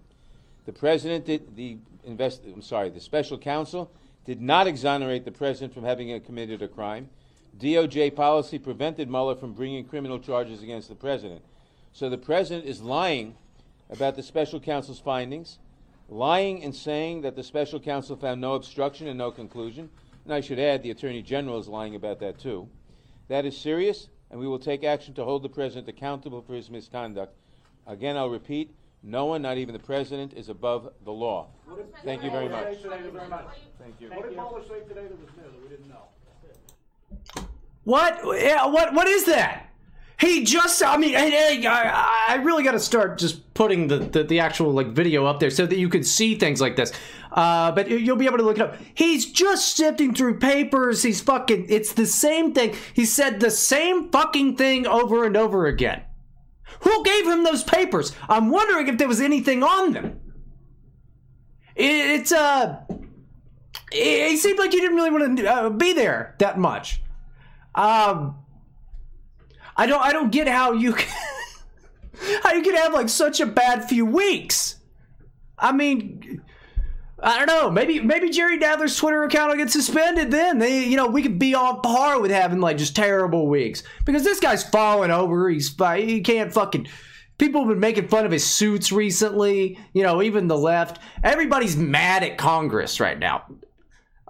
The 0.66 0.72
president 0.72 1.26
did 1.26 1.58
the 1.58 1.80
invest. 2.06 2.44
I'm 2.46 2.62
sorry, 2.62 2.90
the 2.90 3.02
special 3.02 3.38
counsel 3.38 3.92
did 4.24 4.42
not 4.42 4.68
exonerate 4.68 5.26
the 5.26 5.32
president 5.32 5.74
from 5.74 5.84
having 5.84 6.18
committed 6.22 6.62
a 6.62 6.70
crime. 6.70 7.10
DOJ 7.58 8.16
policy 8.16 8.58
prevented 8.58 9.10
Mueller 9.10 9.36
from 9.36 9.54
bringing 9.54 9.86
criminal 9.86 10.20
charges 10.20 10.64
against 10.64 10.90
the 10.90 10.96
president. 10.96 11.42
So 11.94 12.10
the 12.10 12.18
president 12.18 12.66
is 12.66 12.82
lying 12.82 13.36
about 13.90 14.16
the 14.16 14.24
special 14.24 14.60
counsel's 14.60 15.00
findings, 15.00 15.60
lying 16.08 16.60
in 16.60 16.74
saying 16.74 17.22
that 17.22 17.36
the 17.36 17.44
special 17.44 17.80
counsel 17.80 18.16
found 18.16 18.40
no 18.42 18.54
obstruction 18.54 19.08
and 19.08 19.18
no 19.18 19.32
conclusion. 19.32 19.90
And 20.24 20.34
I 20.34 20.42
should 20.42 20.60
add, 20.60 20.84
the 20.84 20.92
attorney 20.92 21.22
general 21.22 21.60
is 21.60 21.68
lying 21.68 21.96
about 21.96 22.20
that 22.20 22.40
too. 22.40 22.70
That 23.28 23.46
is 23.46 23.58
serious, 23.58 24.08
and 24.30 24.40
we 24.40 24.48
will 24.48 24.60
take 24.60 24.84
action 24.84 25.14
to 25.16 25.24
hold 25.24 25.44
the 25.44 25.50
president 25.50 25.90
accountable 25.90 26.42
for 26.42 26.54
his 26.54 26.70
misconduct. 26.70 27.36
Again, 27.88 28.18
I'll 28.18 28.30
repeat 28.30 28.74
no 29.04 29.26
one, 29.26 29.42
not 29.42 29.58
even 29.58 29.74
the 29.74 29.80
president, 29.80 30.34
is 30.34 30.50
above 30.50 30.94
the 31.04 31.12
law. 31.12 31.48
Thank 32.04 32.24
you 32.24 32.30
very 32.30 32.48
much. 32.48 32.78
Thank 32.78 33.06
you 33.06 33.12
very 33.12 33.28
much. 33.30 33.48
Thank 33.80 34.00
you. 34.00 34.10
What 34.10 34.24
did 34.24 34.34
Mueller 34.34 34.62
say 34.62 34.88
today 34.88 35.08
that 35.08 35.20
was 35.20 35.30
new 35.36 35.44
that 35.44 35.64
we 35.64 35.70
didn't 35.70 35.90
know? 35.90 36.04
What? 37.84 38.24
What? 38.24 38.94
What 38.94 39.08
is 39.08 39.26
that? 39.26 39.68
He 40.20 40.44
just. 40.44 40.84
I 40.84 40.98
mean, 40.98 41.16
I, 41.16 42.26
I 42.30 42.36
really 42.44 42.64
got 42.64 42.74
to 42.74 42.80
start 42.80 43.18
just 43.18 43.54
putting 43.56 43.88
the, 43.88 43.98
the 43.98 44.24
the 44.24 44.40
actual 44.40 44.72
like 44.72 44.90
video 44.90 45.26
up 45.26 45.40
there 45.40 45.50
so 45.50 45.66
that 45.66 45.78
you 45.78 45.90
can 45.90 46.04
see 46.04 46.36
things 46.36 46.62
like 46.62 46.76
this. 46.76 46.94
Uh, 47.32 47.72
but 47.72 47.90
you'll 47.90 48.18
be 48.18 48.26
able 48.26 48.38
to 48.38 48.44
look 48.44 48.58
it 48.58 48.62
up. 48.62 48.76
He's 48.94 49.32
just 49.32 49.76
sifting 49.76 50.14
through 50.14 50.38
papers. 50.38 51.02
He's 51.02 51.22
fucking. 51.22 51.66
It's 51.70 51.94
the 51.94 52.06
same 52.06 52.54
thing. 52.54 52.76
He 52.94 53.06
said 53.06 53.40
the 53.40 53.50
same 53.50 54.12
fucking 54.12 54.58
thing 54.58 54.86
over 54.86 55.26
and 55.26 55.36
over 55.36 55.66
again. 55.66 56.04
Who 56.82 57.04
gave 57.04 57.26
him 57.26 57.44
those 57.44 57.64
papers? 57.64 58.16
I'm 58.30 58.52
wondering 58.52 58.88
if 58.90 58.98
there 58.98 59.08
was 59.08 59.22
anything 59.22 59.64
on 59.64 59.94
them. 59.94 60.20
It, 61.76 62.20
it's 62.20 62.32
uh. 62.32 62.82
It, 63.92 64.34
it 64.34 64.40
seemed 64.40 64.60
like 64.60 64.72
you 64.72 64.82
didn't 64.82 64.98
really 64.98 65.10
want 65.10 65.38
to 65.38 65.52
uh, 65.52 65.70
be 65.70 65.94
there 65.94 66.36
that 66.38 66.60
much. 66.60 67.02
Um, 67.76 68.38
I 69.76 69.86
don't, 69.86 70.02
I 70.02 70.12
don't 70.12 70.32
get 70.32 70.48
how 70.48 70.74
you, 70.74 70.94
can, 70.94 71.10
how 72.44 72.54
you 72.54 72.62
can 72.62 72.76
have 72.76 72.94
like 72.94 73.10
such 73.10 73.40
a 73.40 73.46
bad 73.46 73.88
few 73.88 74.06
weeks. 74.06 74.76
I 75.58 75.72
mean, 75.72 76.42
I 77.24 77.38
don't 77.38 77.48
know. 77.48 77.70
Maybe, 77.70 78.00
maybe 78.00 78.30
Jerry 78.30 78.58
Nadler's 78.58 78.98
Twitter 78.98 79.24
account 79.24 79.52
will 79.52 79.58
get 79.58 79.72
suspended. 79.72 80.32
Then 80.32 80.58
they, 80.58 80.86
you 80.86 80.98
know, 80.98 81.08
we 81.08 81.22
could 81.22 81.38
be 81.38 81.54
on 81.54 81.82
par 81.82 82.20
with 82.20 82.32
having 82.32 82.60
like 82.60 82.78
just 82.78 82.96
terrible 82.96 83.48
weeks 83.48 83.84
because 84.06 84.24
this 84.24 84.40
guy's 84.40 84.64
falling 84.64 85.12
over. 85.12 85.50
He's, 85.50 85.76
he 85.96 86.22
can't 86.22 86.52
fucking. 86.52 86.88
People 87.38 87.62
have 87.62 87.70
been 87.70 87.80
making 87.80 88.08
fun 88.08 88.26
of 88.26 88.32
his 88.32 88.46
suits 88.46 88.92
recently. 88.92 89.80
You 89.94 90.04
know, 90.04 90.22
even 90.22 90.48
the 90.48 90.58
left. 90.58 91.00
Everybody's 91.24 91.78
mad 91.78 92.24
at 92.24 92.38
Congress 92.38 93.00
right 93.00 93.18
now. 93.18 93.46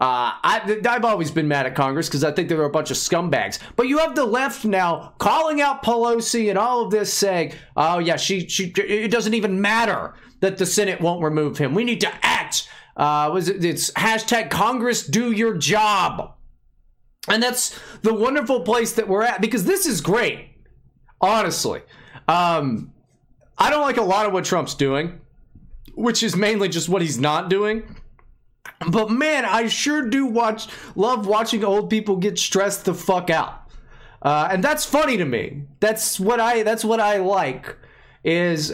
Uh, 0.01 0.33
I, 0.43 0.81
I've 0.89 1.05
always 1.05 1.29
been 1.29 1.47
mad 1.47 1.67
at 1.67 1.75
Congress 1.75 2.07
because 2.07 2.23
I 2.23 2.31
think 2.31 2.49
they're 2.49 2.63
a 2.63 2.71
bunch 2.71 2.89
of 2.89 2.97
scumbags. 2.97 3.59
But 3.75 3.87
you 3.87 3.99
have 3.99 4.15
the 4.15 4.25
left 4.25 4.65
now 4.65 5.13
calling 5.19 5.61
out 5.61 5.83
Pelosi 5.83 6.49
and 6.49 6.57
all 6.57 6.83
of 6.83 6.89
this, 6.89 7.13
saying, 7.13 7.53
"Oh 7.77 7.99
yeah, 7.99 8.15
she, 8.15 8.47
she, 8.49 8.73
it 8.77 9.11
doesn't 9.11 9.35
even 9.35 9.61
matter 9.61 10.15
that 10.39 10.57
the 10.57 10.65
Senate 10.65 11.01
won't 11.01 11.21
remove 11.21 11.59
him. 11.59 11.75
We 11.75 11.83
need 11.83 12.01
to 12.01 12.11
act." 12.25 12.67
Uh, 12.97 13.29
was 13.31 13.47
it? 13.47 13.63
It's 13.63 13.91
hashtag 13.91 14.49
Congress 14.49 15.05
do 15.05 15.31
your 15.31 15.55
job, 15.55 16.33
and 17.27 17.41
that's 17.43 17.79
the 18.01 18.13
wonderful 18.13 18.61
place 18.61 18.93
that 18.93 19.07
we're 19.07 19.21
at 19.21 19.39
because 19.39 19.65
this 19.65 19.85
is 19.85 20.01
great. 20.01 20.49
Honestly, 21.21 21.81
um, 22.27 22.91
I 23.55 23.69
don't 23.69 23.83
like 23.83 23.97
a 23.97 24.01
lot 24.01 24.25
of 24.25 24.33
what 24.33 24.45
Trump's 24.45 24.73
doing, 24.73 25.21
which 25.93 26.23
is 26.23 26.35
mainly 26.35 26.69
just 26.69 26.89
what 26.89 27.03
he's 27.03 27.19
not 27.19 27.51
doing. 27.51 28.00
But 28.89 29.09
man, 29.09 29.45
I 29.45 29.67
sure 29.67 30.01
do 30.09 30.25
watch 30.25 30.67
love 30.95 31.27
watching 31.27 31.63
old 31.63 31.89
people 31.89 32.15
get 32.17 32.39
stressed 32.39 32.85
the 32.85 32.93
fuck 32.93 33.29
out. 33.29 33.61
Uh, 34.21 34.49
and 34.51 34.63
that's 34.63 34.85
funny 34.85 35.17
to 35.17 35.25
me. 35.25 35.63
That's 35.79 36.19
what 36.19 36.39
I 36.39 36.63
that's 36.63 36.85
what 36.85 36.99
I 36.99 37.17
like 37.17 37.75
is 38.23 38.73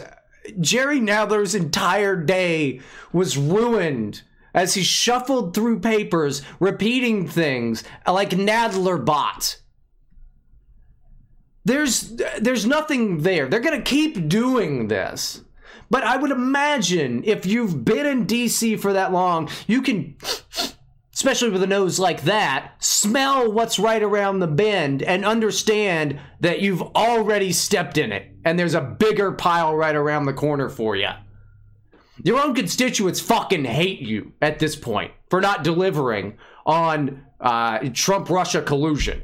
Jerry 0.60 1.00
Nadler's 1.00 1.54
entire 1.54 2.16
day 2.16 2.80
was 3.12 3.38
ruined 3.38 4.22
as 4.54 4.74
he 4.74 4.82
shuffled 4.82 5.54
through 5.54 5.80
papers, 5.80 6.42
repeating 6.60 7.28
things 7.28 7.84
like 8.06 8.30
Nadler 8.30 9.02
bot. 9.02 9.60
There's 11.64 12.16
there's 12.40 12.66
nothing 12.66 13.22
there. 13.22 13.46
They're 13.46 13.60
gonna 13.60 13.82
keep 13.82 14.28
doing 14.28 14.88
this. 14.88 15.42
But 15.90 16.04
I 16.04 16.16
would 16.16 16.30
imagine 16.30 17.24
if 17.24 17.46
you've 17.46 17.84
been 17.84 18.06
in 18.06 18.26
DC 18.26 18.78
for 18.78 18.92
that 18.92 19.12
long, 19.12 19.48
you 19.66 19.80
can, 19.80 20.16
especially 21.14 21.50
with 21.50 21.62
a 21.62 21.66
nose 21.66 21.98
like 21.98 22.22
that, 22.22 22.72
smell 22.78 23.50
what's 23.50 23.78
right 23.78 24.02
around 24.02 24.40
the 24.40 24.46
bend 24.46 25.02
and 25.02 25.24
understand 25.24 26.20
that 26.40 26.60
you've 26.60 26.82
already 26.82 27.52
stepped 27.52 27.96
in 27.96 28.12
it 28.12 28.30
and 28.44 28.58
there's 28.58 28.74
a 28.74 28.80
bigger 28.80 29.32
pile 29.32 29.74
right 29.74 29.96
around 29.96 30.26
the 30.26 30.32
corner 30.32 30.68
for 30.68 30.94
you. 30.96 31.08
Your 32.22 32.40
own 32.40 32.54
constituents 32.54 33.20
fucking 33.20 33.64
hate 33.64 34.00
you 34.00 34.32
at 34.42 34.58
this 34.58 34.74
point 34.74 35.12
for 35.30 35.40
not 35.40 35.64
delivering 35.64 36.36
on 36.66 37.24
uh, 37.40 37.78
Trump 37.94 38.28
Russia 38.28 38.60
collusion. 38.60 39.22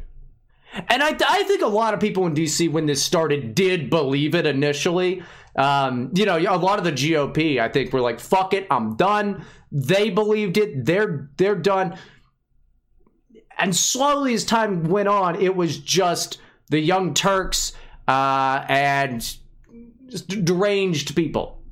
And 0.88 1.02
I, 1.02 1.16
I 1.26 1.44
think 1.44 1.62
a 1.62 1.68
lot 1.68 1.94
of 1.94 2.00
people 2.00 2.26
in 2.26 2.34
DC, 2.34 2.70
when 2.70 2.86
this 2.86 3.02
started, 3.02 3.54
did 3.54 3.90
believe 3.90 4.34
it 4.34 4.46
initially. 4.46 5.22
Um, 5.56 6.10
you 6.14 6.26
know, 6.26 6.36
a 6.36 6.56
lot 6.56 6.78
of 6.78 6.84
the 6.84 6.92
GOP, 6.92 7.60
I 7.60 7.68
think, 7.68 7.92
were 7.92 8.00
like, 8.00 8.20
"Fuck 8.20 8.54
it, 8.54 8.66
I'm 8.70 8.96
done." 8.96 9.44
They 9.70 10.10
believed 10.10 10.56
it. 10.56 10.84
They're 10.84 11.30
they're 11.36 11.56
done. 11.56 11.98
And 13.56 13.74
slowly, 13.74 14.34
as 14.34 14.44
time 14.44 14.84
went 14.84 15.08
on, 15.08 15.40
it 15.40 15.54
was 15.54 15.78
just 15.78 16.38
the 16.70 16.80
Young 16.80 17.14
Turks 17.14 17.72
uh, 18.08 18.64
and 18.68 19.36
deranged 20.42 21.14
people. 21.14 21.62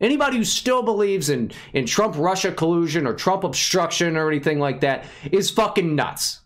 Anybody 0.00 0.36
who 0.36 0.44
still 0.44 0.82
believes 0.82 1.28
in 1.28 1.52
in 1.72 1.86
Trump 1.86 2.16
Russia 2.16 2.50
collusion 2.52 3.06
or 3.06 3.14
Trump 3.14 3.44
obstruction 3.44 4.16
or 4.16 4.28
anything 4.28 4.58
like 4.58 4.80
that 4.80 5.04
is 5.30 5.50
fucking 5.50 5.94
nuts. 5.94 6.40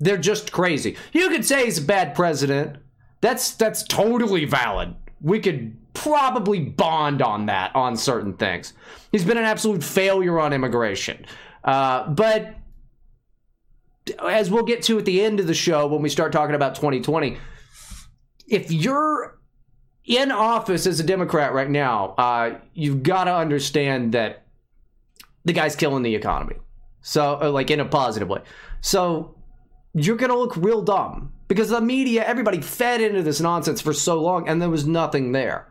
They're 0.00 0.16
just 0.16 0.50
crazy. 0.50 0.96
You 1.12 1.28
could 1.28 1.44
say 1.44 1.66
he's 1.66 1.78
a 1.78 1.82
bad 1.82 2.14
president. 2.14 2.78
That's 3.20 3.52
that's 3.52 3.82
totally 3.82 4.46
valid. 4.46 4.94
We 5.20 5.40
could 5.40 5.76
probably 5.94 6.60
bond 6.60 7.22
on 7.22 7.46
that 7.46 7.74
on 7.74 7.96
certain 7.96 8.34
things. 8.34 8.72
He's 9.10 9.24
been 9.24 9.36
an 9.36 9.44
absolute 9.44 9.84
failure 9.84 10.38
on 10.40 10.52
immigration. 10.52 11.24
Uh, 11.64 12.08
but 12.08 12.56
as 14.24 14.50
we'll 14.50 14.64
get 14.64 14.82
to 14.84 14.98
at 14.98 15.04
the 15.04 15.22
end 15.22 15.40
of 15.40 15.46
the 15.46 15.54
show 15.54 15.86
when 15.86 16.02
we 16.02 16.08
start 16.08 16.32
talking 16.32 16.54
about 16.54 16.74
2020, 16.74 17.36
if 18.48 18.70
you're 18.72 19.38
in 20.04 20.32
office 20.32 20.86
as 20.86 20.98
a 20.98 21.04
Democrat 21.04 21.52
right 21.52 21.70
now, 21.70 22.14
uh, 22.18 22.58
you've 22.74 23.02
got 23.02 23.24
to 23.24 23.34
understand 23.34 24.12
that 24.12 24.46
the 25.44 25.52
guy's 25.52 25.76
killing 25.76 26.02
the 26.02 26.14
economy. 26.14 26.56
So, 27.02 27.38
uh, 27.42 27.50
like 27.50 27.70
in 27.70 27.80
a 27.80 27.84
positive 27.84 28.28
way. 28.28 28.42
So, 28.80 29.36
you're 29.94 30.16
going 30.16 30.30
to 30.30 30.38
look 30.38 30.56
real 30.56 30.82
dumb 30.82 31.32
because 31.48 31.68
the 31.68 31.80
media, 31.80 32.24
everybody 32.24 32.60
fed 32.60 33.00
into 33.00 33.22
this 33.22 33.40
nonsense 33.40 33.80
for 33.80 33.92
so 33.92 34.20
long 34.20 34.48
and 34.48 34.62
there 34.62 34.70
was 34.70 34.86
nothing 34.86 35.32
there. 35.32 35.68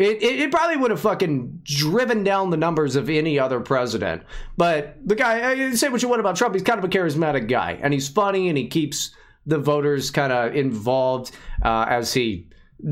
It, 0.00 0.22
it, 0.22 0.40
it, 0.40 0.50
probably 0.50 0.78
would 0.78 0.90
have 0.90 1.00
fucking 1.00 1.60
driven 1.62 2.24
down 2.24 2.48
the 2.48 2.56
numbers 2.56 2.96
of 2.96 3.10
any 3.10 3.38
other 3.38 3.60
president. 3.60 4.22
But 4.56 4.96
the 5.04 5.14
guy, 5.14 5.72
say 5.72 5.90
what 5.90 6.00
you 6.00 6.08
want 6.08 6.20
about 6.20 6.36
Trump, 6.36 6.54
he's 6.54 6.62
kind 6.62 6.78
of 6.78 6.84
a 6.86 6.88
charismatic 6.88 7.48
guy. 7.48 7.78
And 7.82 7.92
he's 7.92 8.08
funny 8.08 8.48
and 8.48 8.56
he 8.56 8.66
keeps 8.66 9.14
the 9.44 9.58
voters 9.58 10.10
kind 10.10 10.32
of 10.32 10.56
involved 10.56 11.32
uh, 11.62 11.84
as 11.86 12.14
he 12.14 12.48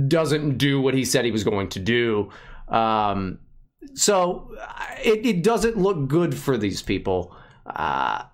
doesn't 0.09 0.59
do 0.59 0.83
what 0.83 0.93
he 0.93 1.03
said 1.03 1.25
he 1.25 1.31
was 1.31 1.45
going 1.45 1.71
to 1.71 1.79
do. 1.79 2.31
Um, 2.69 3.39
so 3.95 4.55
it, 5.03 5.25
it, 5.25 5.43
doesn't 5.43 5.79
look 5.79 6.09
good 6.09 6.37
for 6.37 6.59
these 6.59 6.83
people. 6.83 7.35
Uh, 7.65 8.25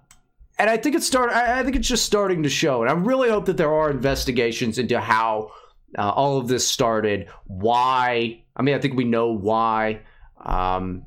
and 0.59 0.69
I 0.69 0.79
think 0.79 0.97
it's 0.97 1.07
start. 1.07 1.31
I 1.31 1.63
think 1.63 1.77
it's 1.77 1.87
just 1.87 2.05
starting 2.05 2.43
to 2.43 2.49
show. 2.49 2.83
And 2.83 2.91
I 2.91 2.95
really 2.95 3.31
hope 3.31 3.47
that 3.47 3.57
there 3.57 3.73
are 3.73 3.89
investigations 3.89 4.79
into 4.79 4.99
how 4.99 5.53
uh, 5.97 6.11
all 6.11 6.39
of 6.39 6.49
this 6.49 6.67
started, 6.67 7.29
why. 7.45 8.41
I 8.57 8.63
mean, 8.63 8.75
I 8.75 8.79
think 8.79 8.95
we 8.95 9.05
know 9.05 9.29
why. 9.29 10.01
Um, 10.45 11.05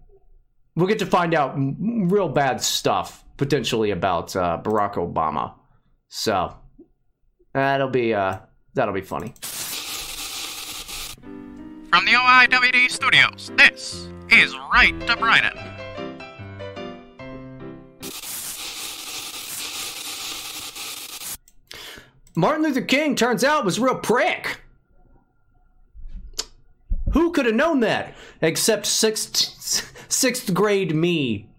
we'll 0.76 0.88
get 0.88 1.00
to 1.00 1.06
find 1.06 1.34
out 1.34 1.56
real 1.58 2.30
bad 2.30 2.62
stuff 2.62 3.24
potentially 3.38 3.92
about 3.92 4.36
uh, 4.36 4.62
Barack 4.64 4.96
Obama. 4.96 5.54
So 6.10 6.56
that'll 7.54 7.90
be 7.90 8.14
uh, 8.14 8.40
that'll 8.74 8.94
be 8.94 9.02
funny. 9.02 9.34
From 11.90 12.06
the 12.06 12.12
OIWD 12.12 12.92
studios, 12.92 13.52
this 13.58 14.10
is 14.30 14.56
Right 14.74 15.00
to 15.08 15.16
Brighton. 15.18 15.58
Martin 22.36 22.64
Luther 22.64 22.82
King 22.82 23.16
turns 23.16 23.44
out 23.44 23.66
was 23.66 23.80
a 23.80 23.82
real 23.82 23.96
prick. 23.96 24.62
Who 27.14 27.32
could 27.32 27.46
have 27.46 27.56
known 27.56 27.80
that 27.82 28.16
except 28.42 28.86
sixth 28.86 29.94
sixth 30.12 30.54
grade 30.54 30.96
me? 30.96 31.50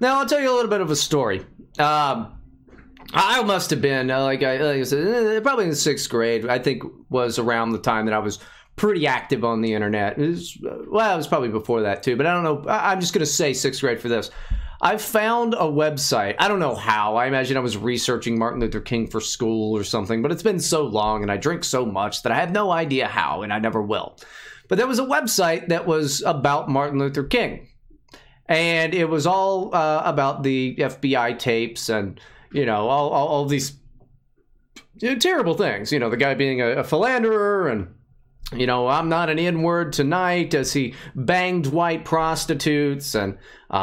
Now 0.00 0.18
I'll 0.18 0.26
tell 0.26 0.40
you 0.40 0.52
a 0.52 0.54
little 0.54 0.70
bit 0.70 0.80
of 0.80 0.90
a 0.90 0.96
story. 0.96 1.44
Um, 1.78 2.38
I 3.14 3.42
must 3.42 3.70
have 3.70 3.82
been 3.82 4.10
uh, 4.10 4.22
like, 4.22 4.42
I, 4.42 4.56
like 4.58 4.80
I 4.80 4.82
said, 4.84 5.36
eh, 5.36 5.40
probably 5.40 5.66
in 5.66 5.74
sixth 5.74 6.08
grade. 6.08 6.46
I 6.46 6.58
think 6.58 6.82
was 7.10 7.38
around 7.38 7.72
the 7.72 7.78
time 7.78 8.06
that 8.06 8.14
I 8.14 8.18
was 8.18 8.38
pretty 8.76 9.06
active 9.06 9.44
on 9.44 9.60
the 9.60 9.74
internet. 9.74 10.18
It 10.18 10.28
was, 10.28 10.58
well, 10.88 11.14
it 11.14 11.16
was 11.16 11.28
probably 11.28 11.50
before 11.50 11.82
that 11.82 12.02
too, 12.02 12.16
but 12.16 12.26
I 12.26 12.32
don't 12.32 12.44
know. 12.44 12.64
I'm 12.68 13.00
just 13.00 13.12
gonna 13.12 13.26
say 13.26 13.52
sixth 13.52 13.80
grade 13.80 14.00
for 14.00 14.08
this. 14.08 14.30
I 14.80 14.96
found 14.96 15.54
a 15.54 15.58
website. 15.58 16.34
I 16.40 16.48
don't 16.48 16.58
know 16.58 16.74
how. 16.74 17.14
I 17.14 17.26
imagine 17.26 17.56
I 17.56 17.60
was 17.60 17.76
researching 17.76 18.36
Martin 18.36 18.60
Luther 18.60 18.80
King 18.80 19.06
for 19.06 19.20
school 19.20 19.76
or 19.76 19.84
something, 19.84 20.22
but 20.22 20.32
it's 20.32 20.42
been 20.42 20.58
so 20.58 20.84
long 20.84 21.22
and 21.22 21.30
I 21.30 21.36
drink 21.36 21.62
so 21.62 21.86
much 21.86 22.22
that 22.22 22.32
I 22.32 22.36
have 22.36 22.50
no 22.50 22.72
idea 22.72 23.06
how, 23.06 23.42
and 23.42 23.52
I 23.52 23.60
never 23.60 23.80
will. 23.80 24.16
But 24.72 24.78
there 24.78 24.86
was 24.86 24.98
a 24.98 25.04
website 25.04 25.68
that 25.68 25.86
was 25.86 26.22
about 26.22 26.70
Martin 26.70 26.98
Luther 26.98 27.24
King. 27.24 27.68
And 28.46 28.94
it 28.94 29.04
was 29.04 29.26
all 29.26 29.74
uh, 29.74 30.00
about 30.02 30.44
the 30.44 30.76
FBI 30.76 31.38
tapes 31.38 31.90
and, 31.90 32.18
you 32.52 32.64
know, 32.64 32.88
all, 32.88 33.10
all, 33.10 33.28
all 33.28 33.44
these 33.44 33.74
terrible 35.20 35.52
things. 35.52 35.92
You 35.92 35.98
know, 35.98 36.08
the 36.08 36.16
guy 36.16 36.32
being 36.32 36.62
a, 36.62 36.68
a 36.68 36.84
philanderer 36.84 37.68
and 37.68 37.94
you 38.56 38.66
know, 38.66 38.88
I'm 38.88 39.10
not 39.10 39.28
an 39.28 39.38
N 39.38 39.60
word 39.60 39.92
tonight 39.92 40.54
as 40.54 40.72
he 40.72 40.94
banged 41.14 41.66
white 41.66 42.06
prostitutes. 42.06 43.14
And 43.14 43.34
uh, 43.70 43.76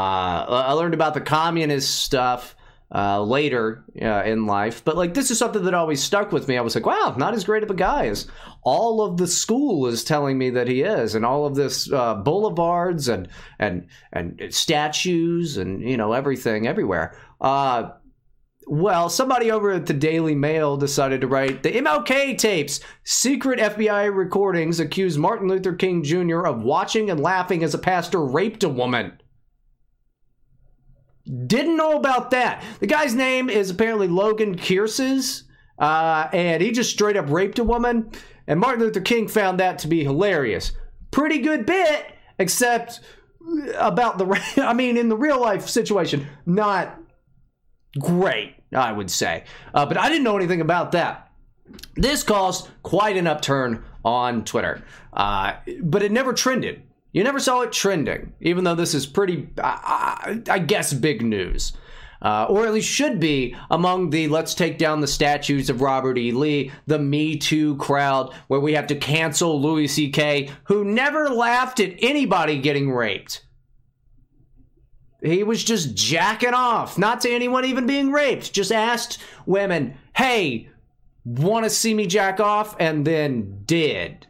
I 0.47 0.71
learned 0.71 0.95
about 0.95 1.13
the 1.13 1.21
communist 1.21 2.03
stuff 2.03 2.55
uh, 2.93 3.21
later 3.21 3.83
uh, 4.01 4.23
in 4.23 4.45
life. 4.45 4.83
But 4.83 4.97
like, 4.97 5.13
this 5.13 5.29
is 5.29 5.37
something 5.37 5.63
that 5.63 5.73
always 5.73 6.01
stuck 6.01 6.31
with 6.31 6.47
me. 6.47 6.57
I 6.57 6.61
was 6.61 6.75
like, 6.75 6.85
wow, 6.85 7.13
not 7.17 7.33
as 7.33 7.43
great 7.43 7.63
of 7.63 7.69
a 7.69 7.75
guy 7.75 8.07
as 8.07 8.27
all 8.63 9.01
of 9.01 9.17
the 9.17 9.27
school 9.27 9.87
is 9.87 10.03
telling 10.03 10.37
me 10.37 10.49
that 10.51 10.67
he 10.67 10.81
is, 10.81 11.15
and 11.15 11.25
all 11.25 11.45
of 11.45 11.55
this 11.55 11.91
uh, 11.91 12.15
boulevards 12.15 13.07
and 13.07 13.27
and 13.59 13.87
and 14.11 14.41
statues 14.49 15.57
and 15.57 15.81
you 15.87 15.97
know 15.97 16.13
everything 16.13 16.67
everywhere. 16.67 17.15
Uh, 17.39 17.91
well, 18.71 19.09
somebody 19.09 19.49
over 19.49 19.71
at 19.71 19.87
the 19.87 19.95
Daily 19.95 20.35
Mail 20.35 20.77
decided 20.77 21.21
to 21.21 21.27
write 21.27 21.63
the 21.63 21.71
MLK 21.71 22.37
tapes. 22.37 22.79
Secret 23.03 23.59
FBI 23.59 24.15
recordings 24.15 24.79
accuse 24.79 25.17
Martin 25.17 25.47
Luther 25.47 25.73
King 25.73 26.03
Jr. 26.03 26.45
of 26.45 26.61
watching 26.61 27.09
and 27.09 27.19
laughing 27.19 27.63
as 27.63 27.73
a 27.73 27.79
pastor 27.79 28.23
raped 28.23 28.63
a 28.63 28.69
woman. 28.69 29.18
Didn't 31.47 31.77
know 31.77 31.97
about 31.97 32.31
that. 32.31 32.63
The 32.79 32.87
guy's 32.87 33.13
name 33.13 33.49
is 33.49 33.69
apparently 33.69 34.07
Logan 34.07 34.57
Kearses, 34.57 35.43
uh, 35.77 36.27
and 36.33 36.61
he 36.61 36.71
just 36.71 36.91
straight 36.91 37.17
up 37.17 37.29
raped 37.29 37.59
a 37.59 37.63
woman. 37.63 38.11
And 38.47 38.59
Martin 38.59 38.81
Luther 38.81 39.01
King 39.01 39.27
found 39.27 39.59
that 39.59 39.79
to 39.79 39.87
be 39.87 40.03
hilarious. 40.03 40.71
Pretty 41.11 41.39
good 41.39 41.65
bit, 41.65 42.05
except 42.39 43.01
about 43.75 44.17
the, 44.17 44.41
I 44.57 44.73
mean, 44.73 44.97
in 44.97 45.09
the 45.09 45.17
real 45.17 45.39
life 45.39 45.67
situation, 45.67 46.27
not 46.45 46.99
great. 47.99 48.55
I 48.75 48.91
would 48.91 49.09
say. 49.09 49.45
Uh, 49.73 49.85
but 49.85 49.97
I 49.97 50.09
didn't 50.09 50.23
know 50.23 50.37
anything 50.37 50.61
about 50.61 50.91
that. 50.93 51.31
This 51.95 52.23
caused 52.23 52.69
quite 52.83 53.17
an 53.17 53.27
upturn 53.27 53.83
on 54.03 54.43
Twitter, 54.43 54.83
uh, 55.13 55.53
but 55.83 56.01
it 56.01 56.11
never 56.11 56.33
trended. 56.33 56.83
You 57.11 57.23
never 57.23 57.39
saw 57.39 57.61
it 57.61 57.71
trending, 57.71 58.33
even 58.39 58.63
though 58.63 58.75
this 58.75 58.93
is 58.93 59.07
pretty, 59.07 59.49
I, 59.57 60.41
I, 60.47 60.59
guess, 60.59 60.93
big 60.93 61.23
news. 61.23 61.73
Uh, 62.21 62.45
or 62.49 62.65
at 62.65 62.73
least 62.73 62.89
should 62.89 63.19
be 63.19 63.55
among 63.71 64.09
the 64.09 64.27
let's 64.27 64.53
take 64.53 64.77
down 64.77 64.99
the 64.99 65.07
statues 65.07 65.69
of 65.69 65.81
Robert 65.81 66.17
E. 66.17 66.31
Lee, 66.31 66.71
the 66.85 66.99
Me 66.99 67.37
Too 67.37 67.77
crowd, 67.77 68.33
where 68.47 68.59
we 68.59 68.73
have 68.73 68.87
to 68.87 68.95
cancel 68.95 69.59
Louis 69.59 69.87
C.K., 69.87 70.51
who 70.65 70.83
never 70.83 71.29
laughed 71.29 71.79
at 71.79 71.95
anybody 71.99 72.59
getting 72.59 72.91
raped. 72.91 73.45
He 75.21 75.43
was 75.43 75.63
just 75.63 75.95
jacking 75.95 76.53
off, 76.53 76.97
not 76.97 77.21
to 77.21 77.29
anyone 77.29 77.65
even 77.65 77.87
being 77.87 78.11
raped. 78.11 78.53
Just 78.53 78.71
asked 78.71 79.19
women, 79.45 79.97
hey, 80.15 80.69
want 81.25 81.65
to 81.65 81.69
see 81.69 81.93
me 81.93 82.05
jack 82.05 82.39
off? 82.39 82.75
And 82.79 83.05
then 83.05 83.63
did. 83.65 84.27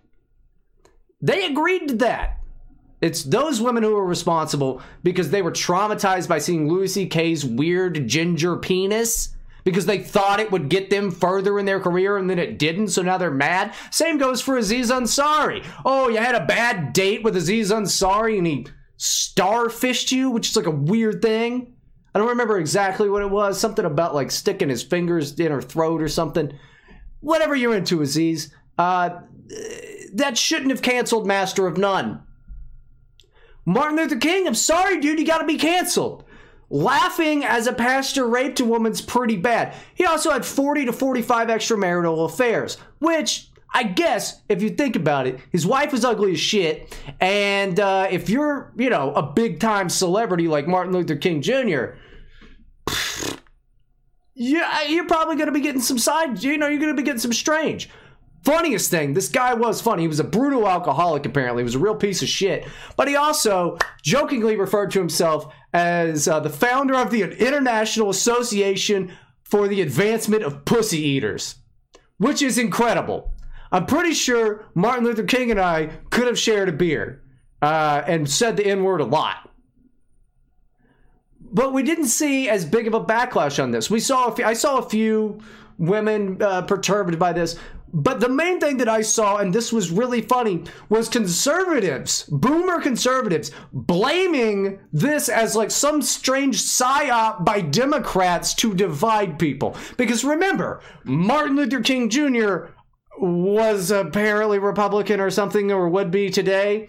They 1.22 1.46
agreed 1.46 1.90
to 1.90 1.96
that. 1.96 2.39
It's 3.02 3.24
those 3.24 3.62
women 3.62 3.84
who 3.84 3.96
are 3.96 4.06
responsible 4.06 4.82
because 5.04 5.32
they 5.32 5.42
were 5.42 5.52
traumatized 5.52 6.28
by 6.28 6.40
seeing 6.40 6.68
Louis 6.68 6.94
C.K.'s 6.94 7.46
weird 7.46 8.08
ginger 8.08 8.58
penis 8.58 9.36
because 9.64 9.86
they 9.86 10.00
thought 10.00 10.40
it 10.40 10.52
would 10.52 10.70
get 10.70 10.90
them 10.90 11.12
further 11.12 11.60
in 11.60 11.66
their 11.66 11.80
career 11.80 12.18
and 12.18 12.30
then 12.30 12.40
it 12.40 12.60
didn't, 12.60 12.90
so 12.90 13.02
now 13.02 13.18
they're 13.18 13.32
mad. 13.32 13.74
Same 13.92 14.18
goes 14.18 14.42
for 14.42 14.58
Aziz 14.58 14.92
Ansari. 14.92 15.66
Oh, 15.86 16.10
you 16.10 16.18
had 16.18 16.36
a 16.36 16.46
bad 16.46 16.92
date 16.94 17.24
with 17.24 17.36
Aziz 17.36 17.72
Ansari 17.72 18.38
and 18.38 18.48
he 18.48 18.68
starfished 18.98 20.12
you, 20.12 20.30
which 20.30 20.50
is 20.50 20.56
like 20.56 20.66
a 20.66 20.72
weird 20.72 21.22
thing. 21.22 21.74
I 22.14 22.20
don't 22.20 22.30
remember 22.30 22.58
exactly 22.58 23.10
what 23.10 23.22
it 23.22 23.30
was. 23.30 23.60
Something 23.60 23.86
about 23.86 24.16
like 24.16 24.32
sticking 24.32 24.70
his 24.70 24.84
fingers 24.84 25.40
in 25.40 25.52
her 25.52 25.62
throat 25.62 26.02
or 26.02 26.10
something. 26.10 26.58
Whatever 27.22 27.56
you're 27.56 27.76
into, 27.76 28.02
Aziz. 28.02 28.54
Uh, 28.78 29.22
that 30.14 30.38
shouldn't 30.38 30.72
have 30.72 30.82
canceled 30.82 31.28
Master 31.28 31.68
of 31.68 31.78
None. 31.78 32.24
Martin 33.70 33.98
Luther 33.98 34.18
King, 34.18 34.48
I'm 34.48 34.56
sorry, 34.56 35.00
dude, 35.00 35.20
you 35.20 35.28
gotta 35.28 35.46
be 35.46 35.58
canceled. 35.58 36.24
Laughing 36.72 37.46
as 37.46 37.68
a 37.68 37.74
pastor 37.74 38.28
raped 38.28 38.60
a 38.60 38.66
woman's 38.66 39.00
pretty 39.00 39.38
bad. 39.38 39.76
He 39.94 40.06
also 40.06 40.32
had 40.32 40.44
40 40.44 40.86
to 40.86 40.94
45 40.94 41.50
extramarital 41.50 42.26
affairs, 42.26 42.78
which 42.98 43.50
I 43.72 43.84
guess 43.84 44.42
if 44.50 44.64
you 44.64 44.72
think 44.72 44.96
about 44.96 45.28
it, 45.28 45.40
his 45.52 45.68
wife 45.68 45.92
was 45.92 46.04
ugly 46.04 46.32
as 46.32 46.40
shit. 46.40 46.98
And 47.20 47.80
uh, 47.80 48.08
if 48.10 48.28
you're, 48.28 48.74
you 48.76 48.90
know, 48.90 49.14
a 49.14 49.22
big 49.22 49.60
time 49.60 49.90
celebrity 49.90 50.48
like 50.48 50.68
Martin 50.68 50.92
Luther 50.92 51.16
King 51.16 51.44
Jr., 51.44 51.94
yeah, 54.34 54.82
you're 54.84 55.06
probably 55.06 55.36
going 55.36 55.48
to 55.48 55.52
be 55.52 55.62
getting 55.62 55.82
some 55.82 56.00
side, 56.00 56.42
you 56.42 56.58
know, 56.58 56.68
you're 56.68 56.80
going 56.80 56.96
to 56.96 57.00
be 57.00 57.06
getting 57.06 57.20
some 57.20 57.34
strange. 57.34 57.88
Funniest 58.44 58.90
thing, 58.90 59.14
this 59.14 59.28
guy 59.28 59.54
was 59.54 59.82
funny. 59.82 60.04
He 60.04 60.08
was 60.08 60.20
a 60.20 60.24
brutal 60.24 60.68
alcoholic, 60.68 61.26
apparently. 61.26 61.62
He 61.62 61.66
was 61.66 61.76
a 61.76 61.80
real 61.80 61.96
piece 61.96 62.22
of 62.22 62.30
shit. 62.30 62.66
But 62.96 63.08
he 63.08 63.16
also 63.16 63.78
jokingly 64.02 64.56
referred 64.56 64.92
to 64.92 65.00
himself 65.00 65.54
as 65.74 66.28
uh, 66.28 66.40
the 66.40 66.50
founder 66.50 66.96
of 66.96 67.12
the 67.12 67.24
International 67.24 68.10
Association 68.10 69.12
for 69.44 69.68
the 69.68 69.82
Advancement 69.82 70.44
of 70.44 70.64
Pussy 70.64 71.00
Eaters, 71.00 71.56
which 72.18 72.42
is 72.42 72.58
incredible. 72.58 73.34
I'm 73.72 73.86
pretty 73.86 74.14
sure 74.14 74.66
Martin 74.74 75.04
Luther 75.04 75.24
King 75.24 75.52
and 75.52 75.60
I 75.60 75.88
could 76.10 76.28
have 76.28 76.40
shared 76.40 76.70
a 76.70 76.74
beer 76.74 77.22
uh, 77.62 78.04
and 78.08 78.30
said 78.30 78.58
the 78.58 78.66
N 78.66 78.84
word 78.84 79.02
a 79.02 79.06
lot. 79.06 79.50
But 81.52 81.74
we 81.74 81.84
didn't 81.84 82.08
see 82.08 82.48
as 82.48 82.64
big 82.64 82.88
of 82.88 82.94
a 82.94 83.04
backlash 83.04 83.62
on 83.62 83.72
this. 83.72 83.90
We 83.90 84.00
saw, 84.00 84.28
a 84.28 84.36
few, 84.36 84.46
I 84.46 84.54
saw 84.54 84.78
a 84.78 84.90
few 84.90 85.42
women 85.78 86.42
uh, 86.42 86.62
perturbed 86.64 87.18
by 87.18 87.34
this. 87.34 87.58
But 87.92 88.20
the 88.20 88.30
main 88.30 88.60
thing 88.60 88.78
that 88.78 88.90
I 88.90 89.02
saw, 89.02 89.38
and 89.38 89.54
this 89.54 89.74
was 89.74 89.92
really 89.92 90.22
funny, 90.22 90.64
was 90.90 91.10
conservatives, 91.10 92.24
boomer 92.30 92.82
conservatives, 92.82 93.52
blaming 93.74 94.80
this 94.94 95.30
as 95.30 95.56
like 95.56 95.72
some 95.72 96.02
strange 96.02 96.62
psyop 96.62 97.44
by 97.44 97.62
Democrats 97.62 98.54
to 98.56 98.74
divide 98.74 99.40
people. 99.40 99.76
Because 99.98 100.24
remember, 100.24 100.82
Martin 101.04 101.56
Luther 101.56 101.82
King 101.82 102.10
Jr. 102.10 102.68
was 103.18 103.92
apparently 103.92 104.60
Republican 104.60 105.20
or 105.20 105.30
something, 105.30 105.72
or 105.72 105.90
would 105.90 106.12
be 106.12 106.30
today. 106.30 106.88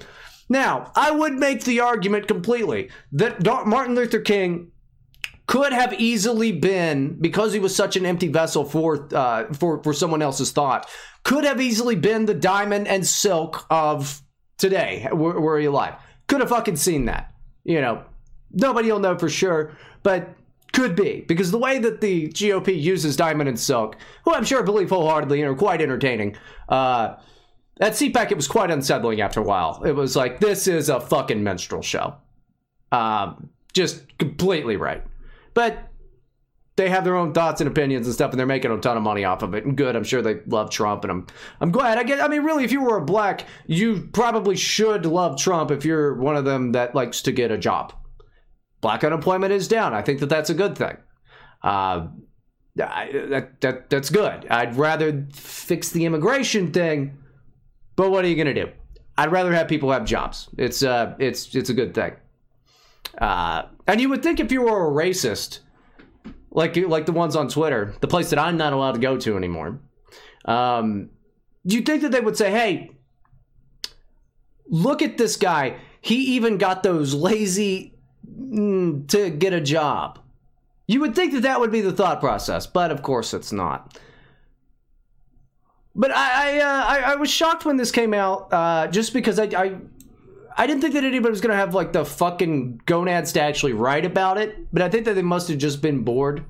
Now, 0.48 0.90
I 0.96 1.12
would 1.12 1.34
make 1.34 1.64
the 1.64 1.80
argument 1.80 2.26
completely 2.26 2.90
that 3.12 3.44
Martin 3.66 3.94
Luther 3.94 4.20
King 4.20 4.72
could 5.50 5.72
have 5.72 5.92
easily 5.94 6.52
been 6.52 7.18
because 7.20 7.52
he 7.52 7.58
was 7.58 7.74
such 7.74 7.96
an 7.96 8.06
empty 8.06 8.28
vessel 8.28 8.64
for 8.64 9.12
uh, 9.12 9.52
for 9.52 9.82
for 9.82 9.92
someone 9.92 10.22
else's 10.22 10.52
thought. 10.52 10.88
Could 11.24 11.42
have 11.42 11.60
easily 11.60 11.96
been 11.96 12.26
the 12.26 12.34
diamond 12.34 12.86
and 12.86 13.04
silk 13.04 13.66
of 13.68 14.22
today. 14.58 15.08
Were, 15.10 15.40
were 15.40 15.58
he 15.58 15.66
alive? 15.66 15.94
Could 16.28 16.38
have 16.38 16.50
fucking 16.50 16.76
seen 16.76 17.06
that. 17.06 17.34
You 17.64 17.80
know, 17.80 18.04
nobody 18.52 18.92
will 18.92 19.00
know 19.00 19.18
for 19.18 19.28
sure, 19.28 19.76
but 20.04 20.28
could 20.72 20.94
be 20.94 21.24
because 21.26 21.50
the 21.50 21.58
way 21.58 21.80
that 21.80 22.00
the 22.00 22.28
GOP 22.28 22.80
uses 22.80 23.16
diamond 23.16 23.48
and 23.48 23.58
silk, 23.58 23.96
who 24.24 24.32
I'm 24.32 24.44
sure 24.44 24.62
believe 24.62 24.90
wholeheartedly 24.90 25.42
and 25.42 25.50
are 25.50 25.56
quite 25.56 25.82
entertaining. 25.82 26.36
Uh, 26.68 27.16
at 27.80 27.94
CPAC, 27.94 28.30
it 28.30 28.36
was 28.36 28.46
quite 28.46 28.70
unsettling 28.70 29.20
after 29.20 29.40
a 29.40 29.42
while. 29.42 29.82
It 29.82 29.96
was 29.96 30.14
like, 30.14 30.38
this 30.38 30.68
is 30.68 30.88
a 30.88 31.00
fucking 31.00 31.42
minstrel 31.42 31.82
show. 31.82 32.14
Um, 32.92 33.50
just 33.72 34.16
completely 34.18 34.76
right. 34.76 35.02
But 35.60 35.90
they 36.76 36.88
have 36.88 37.04
their 37.04 37.16
own 37.16 37.34
thoughts 37.34 37.60
and 37.60 37.68
opinions 37.68 38.06
and 38.06 38.14
stuff, 38.14 38.30
and 38.30 38.40
they're 38.40 38.46
making 38.46 38.70
a 38.70 38.78
ton 38.78 38.96
of 38.96 39.02
money 39.02 39.24
off 39.24 39.42
of 39.42 39.52
it. 39.52 39.66
And 39.66 39.76
good, 39.76 39.94
I'm 39.94 40.04
sure 40.04 40.22
they 40.22 40.40
love 40.46 40.70
Trump, 40.70 41.04
and 41.04 41.10
I'm 41.10 41.26
I'm 41.60 41.70
glad. 41.70 41.98
I 41.98 42.02
get. 42.02 42.18
I 42.18 42.28
mean, 42.28 42.44
really, 42.44 42.64
if 42.64 42.72
you 42.72 42.82
were 42.82 42.96
a 42.96 43.04
black, 43.04 43.44
you 43.66 44.08
probably 44.14 44.56
should 44.56 45.04
love 45.04 45.38
Trump 45.38 45.70
if 45.70 45.84
you're 45.84 46.14
one 46.14 46.34
of 46.34 46.46
them 46.46 46.72
that 46.72 46.94
likes 46.94 47.20
to 47.22 47.32
get 47.32 47.50
a 47.50 47.58
job. 47.58 47.92
Black 48.80 49.04
unemployment 49.04 49.52
is 49.52 49.68
down. 49.68 49.92
I 49.92 50.00
think 50.00 50.20
that 50.20 50.30
that's 50.30 50.48
a 50.48 50.54
good 50.54 50.78
thing. 50.78 50.96
Uh, 51.62 52.06
I, 52.82 53.10
that 53.28 53.60
that 53.60 53.90
that's 53.90 54.08
good. 54.08 54.46
I'd 54.48 54.76
rather 54.76 55.26
fix 55.34 55.90
the 55.90 56.06
immigration 56.06 56.72
thing, 56.72 57.18
but 57.96 58.10
what 58.10 58.24
are 58.24 58.28
you 58.28 58.36
gonna 58.36 58.54
do? 58.54 58.70
I'd 59.18 59.30
rather 59.30 59.52
have 59.52 59.68
people 59.68 59.92
have 59.92 60.06
jobs. 60.06 60.48
It's 60.56 60.82
uh, 60.82 61.16
it's 61.18 61.54
it's 61.54 61.68
a 61.68 61.74
good 61.74 61.92
thing. 61.92 62.12
Uh, 63.18 63.62
and 63.86 64.00
you 64.00 64.08
would 64.08 64.22
think 64.22 64.40
if 64.40 64.52
you 64.52 64.62
were 64.62 64.88
a 64.88 64.90
racist, 64.90 65.60
like 66.50 66.76
like 66.76 67.06
the 67.06 67.12
ones 67.12 67.36
on 67.36 67.48
Twitter, 67.48 67.94
the 68.00 68.08
place 68.08 68.30
that 68.30 68.38
I'm 68.38 68.56
not 68.56 68.72
allowed 68.72 68.92
to 68.92 68.98
go 68.98 69.16
to 69.18 69.36
anymore, 69.36 69.80
um, 70.44 71.10
you'd 71.64 71.86
think 71.86 72.02
that 72.02 72.12
they 72.12 72.20
would 72.20 72.36
say, 72.36 72.50
"Hey, 72.50 72.90
look 74.66 75.02
at 75.02 75.18
this 75.18 75.36
guy. 75.36 75.76
He 76.00 76.36
even 76.36 76.58
got 76.58 76.82
those 76.82 77.14
lazy 77.14 77.94
mm, 78.28 79.06
to 79.08 79.30
get 79.30 79.52
a 79.52 79.60
job." 79.60 80.18
You 80.86 81.00
would 81.00 81.14
think 81.14 81.32
that 81.34 81.42
that 81.42 81.60
would 81.60 81.70
be 81.70 81.82
the 81.82 81.92
thought 81.92 82.20
process, 82.20 82.66
but 82.66 82.90
of 82.90 83.02
course 83.02 83.32
it's 83.32 83.52
not. 83.52 83.98
But 85.94 86.10
I 86.12 86.58
I, 86.58 86.60
uh, 86.60 86.84
I, 86.84 87.12
I 87.12 87.14
was 87.16 87.30
shocked 87.30 87.64
when 87.64 87.76
this 87.76 87.90
came 87.92 88.14
out, 88.14 88.52
uh, 88.52 88.86
just 88.88 89.12
because 89.12 89.38
I, 89.38 89.44
I 89.44 89.76
I 90.60 90.66
didn't 90.66 90.82
think 90.82 90.92
that 90.92 91.04
anybody 91.04 91.30
was 91.30 91.40
gonna 91.40 91.56
have 91.56 91.74
like 91.74 91.94
the 91.94 92.04
fucking 92.04 92.82
gonads 92.84 93.32
to 93.32 93.40
actually 93.40 93.72
write 93.72 94.04
about 94.04 94.36
it, 94.36 94.70
but 94.70 94.82
I 94.82 94.90
think 94.90 95.06
that 95.06 95.14
they 95.14 95.22
must 95.22 95.48
have 95.48 95.56
just 95.56 95.80
been 95.80 96.02
bored. 96.04 96.44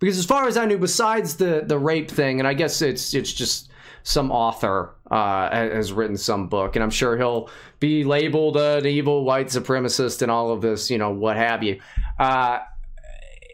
Because 0.00 0.18
as 0.18 0.26
far 0.26 0.48
as 0.48 0.56
I 0.56 0.64
knew, 0.64 0.78
besides 0.78 1.36
the 1.36 1.62
the 1.64 1.78
rape 1.78 2.10
thing, 2.10 2.40
and 2.40 2.48
I 2.48 2.54
guess 2.54 2.82
it's 2.82 3.14
it's 3.14 3.32
just 3.32 3.70
some 4.02 4.32
author 4.32 4.96
uh, 5.12 5.48
has 5.50 5.92
written 5.92 6.16
some 6.16 6.48
book, 6.48 6.74
and 6.74 6.82
I'm 6.82 6.90
sure 6.90 7.16
he'll 7.16 7.48
be 7.78 8.02
labeled 8.02 8.56
an 8.56 8.84
evil 8.84 9.24
white 9.24 9.46
supremacist 9.46 10.22
and 10.22 10.30
all 10.30 10.50
of 10.50 10.60
this, 10.60 10.90
you 10.90 10.98
know, 10.98 11.12
what 11.12 11.36
have 11.36 11.62
you. 11.62 11.80
Uh, 12.18 12.58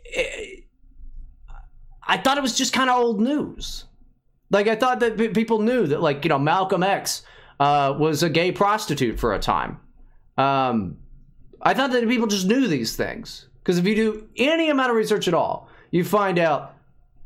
it, 0.05 0.65
I 2.03 2.17
thought 2.17 2.39
it 2.39 2.43
was 2.43 2.57
just 2.57 2.73
kind 2.73 2.89
of 2.89 2.99
old 2.99 3.21
news. 3.21 3.85
Like 4.51 4.69
I 4.69 4.75
thought 4.75 5.01
that 5.01 5.35
people 5.35 5.61
knew 5.61 5.87
that, 5.89 6.01
like 6.01 6.25
you 6.25 6.31
know, 6.31 6.39
Malcolm 6.39 6.83
X 6.83 7.25
uh, 7.61 7.95
was 7.97 8.23
a 8.23 8.31
gay 8.31 8.53
prostitute 8.53 9.21
for 9.21 9.35
a 9.35 9.39
time. 9.39 9.79
Um, 10.37 10.99
I 11.61 11.75
thought 11.75 11.93
that 11.93 12.09
people 12.09 12.27
just 12.27 12.47
knew 12.47 12.67
these 12.67 12.97
things 12.97 13.49
because 13.63 13.79
if 13.79 13.87
you 13.87 13.95
do 13.95 14.29
any 14.37 14.71
amount 14.71 14.91
of 14.91 14.97
research 14.97 15.29
at 15.29 15.35
all, 15.35 15.69
you 15.91 16.05
find 16.05 16.39
out, 16.39 16.75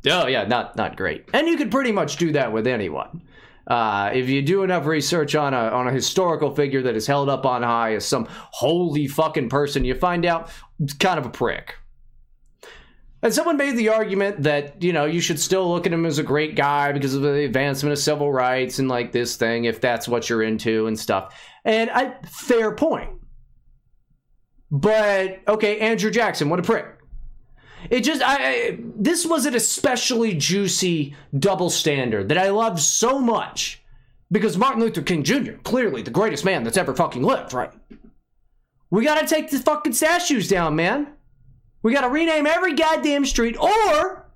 oh 0.09 0.27
yeah, 0.27 0.45
not 0.45 0.77
not 0.77 0.97
great, 0.97 1.29
and 1.33 1.47
you 1.49 1.57
could 1.57 1.71
pretty 1.71 1.93
much 1.93 2.17
do 2.17 2.33
that 2.33 2.53
with 2.53 2.67
anyone. 2.67 3.23
Uh, 3.67 4.11
if 4.15 4.29
you 4.29 4.43
do 4.43 4.63
enough 4.63 4.87
research 4.87 5.35
on 5.35 5.53
a 5.55 5.57
on 5.57 5.89
a 5.89 5.93
historical 5.93 6.55
figure 6.55 6.83
that 6.83 6.95
is 6.95 7.07
held 7.07 7.29
up 7.29 7.45
on 7.47 7.63
high 7.63 7.95
as 7.95 8.05
some 8.05 8.27
holy 8.31 9.07
fucking 9.09 9.49
person, 9.49 9.85
you 9.85 9.95
find 9.95 10.25
out 10.25 10.51
it's 10.81 10.95
kind 10.95 11.19
of 11.19 11.27
a 11.27 11.31
prick. 11.31 11.75
And 13.23 13.35
someone 13.35 13.57
made 13.57 13.77
the 13.77 13.89
argument 13.89 14.45
that, 14.45 14.81
you 14.83 14.93
know, 14.93 15.05
you 15.07 15.21
should 15.21 15.41
still 15.41 15.69
look 15.69 15.87
at 15.87 15.93
him 15.93 16.07
as 16.07 16.19
a 16.19 16.23
great 16.23 16.55
guy 16.55 16.93
because 16.93 17.15
of 17.15 17.23
the 17.23 17.45
advancement 17.45 17.93
of 17.93 17.99
civil 17.99 18.31
rights 18.31 18.79
and 18.79 18.89
like 18.89 19.11
this 19.11 19.37
thing, 19.37 19.65
if 19.65 19.81
that's 19.81 20.07
what 20.07 20.29
you're 20.29 20.43
into 20.43 20.87
and 20.87 20.97
stuff. 20.97 21.35
And 21.67 21.91
I, 21.91 22.15
fair 22.25 22.73
point. 22.73 23.11
But, 24.71 25.41
okay, 25.47 25.81
Andrew 25.81 26.11
Jackson, 26.11 26.49
what 26.49 26.61
a 26.61 26.63
prick. 26.63 26.87
It 27.91 28.01
just, 28.01 28.23
I, 28.25 28.79
this 28.81 29.27
was 29.27 29.45
an 29.45 29.55
especially 29.55 30.35
juicy 30.35 31.15
double 31.39 31.69
standard 31.69 32.31
that 32.31 32.39
I 32.39 32.51
loved 32.51 32.81
so 32.81 33.19
much 33.19 33.83
because 34.31 34.57
Martin 34.57 34.81
Luther 34.81 35.03
King 35.03 35.23
Jr., 35.23 35.53
clearly 35.63 36.03
the 36.03 36.11
greatest 36.11 36.45
man 36.45 36.65
that's 36.65 36.79
ever 36.79 36.95
fucking 36.95 37.23
lived, 37.23 37.53
right? 37.53 37.73
We 38.91 39.05
gotta 39.05 39.27
take 39.27 39.51
the 39.51 39.59
fucking 39.59 39.93
statues 39.93 40.49
down, 40.49 40.75
man. 40.75 41.09
We 41.83 41.93
got 41.93 42.01
to 42.01 42.09
rename 42.09 42.47
every 42.47 42.75
goddamn 42.75 43.25
street, 43.27 43.57
or 43.57 44.27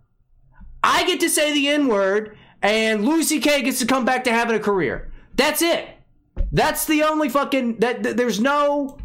I 0.84 1.04
get 1.06 1.18
to 1.20 1.28
say 1.28 1.52
the 1.52 1.68
N 1.68 1.88
word 1.88 2.36
and 2.62 3.04
Louis 3.04 3.24
C.K. 3.24 3.62
gets 3.62 3.80
to 3.80 3.86
come 3.86 4.04
back 4.04 4.22
to 4.24 4.32
having 4.32 4.54
a 4.54 4.60
career. 4.60 5.10
That's 5.34 5.62
it. 5.62 5.88
That's 6.52 6.84
the 6.86 7.04
only 7.04 7.28
fucking 7.28 7.78
that, 7.78 8.02
that 8.02 8.16
there's 8.16 8.40
no 8.40 8.98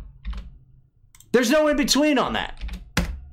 there's 1.32 1.52
no 1.52 1.68
in 1.68 1.78
between 1.78 2.18
on 2.18 2.34
that. 2.34 2.62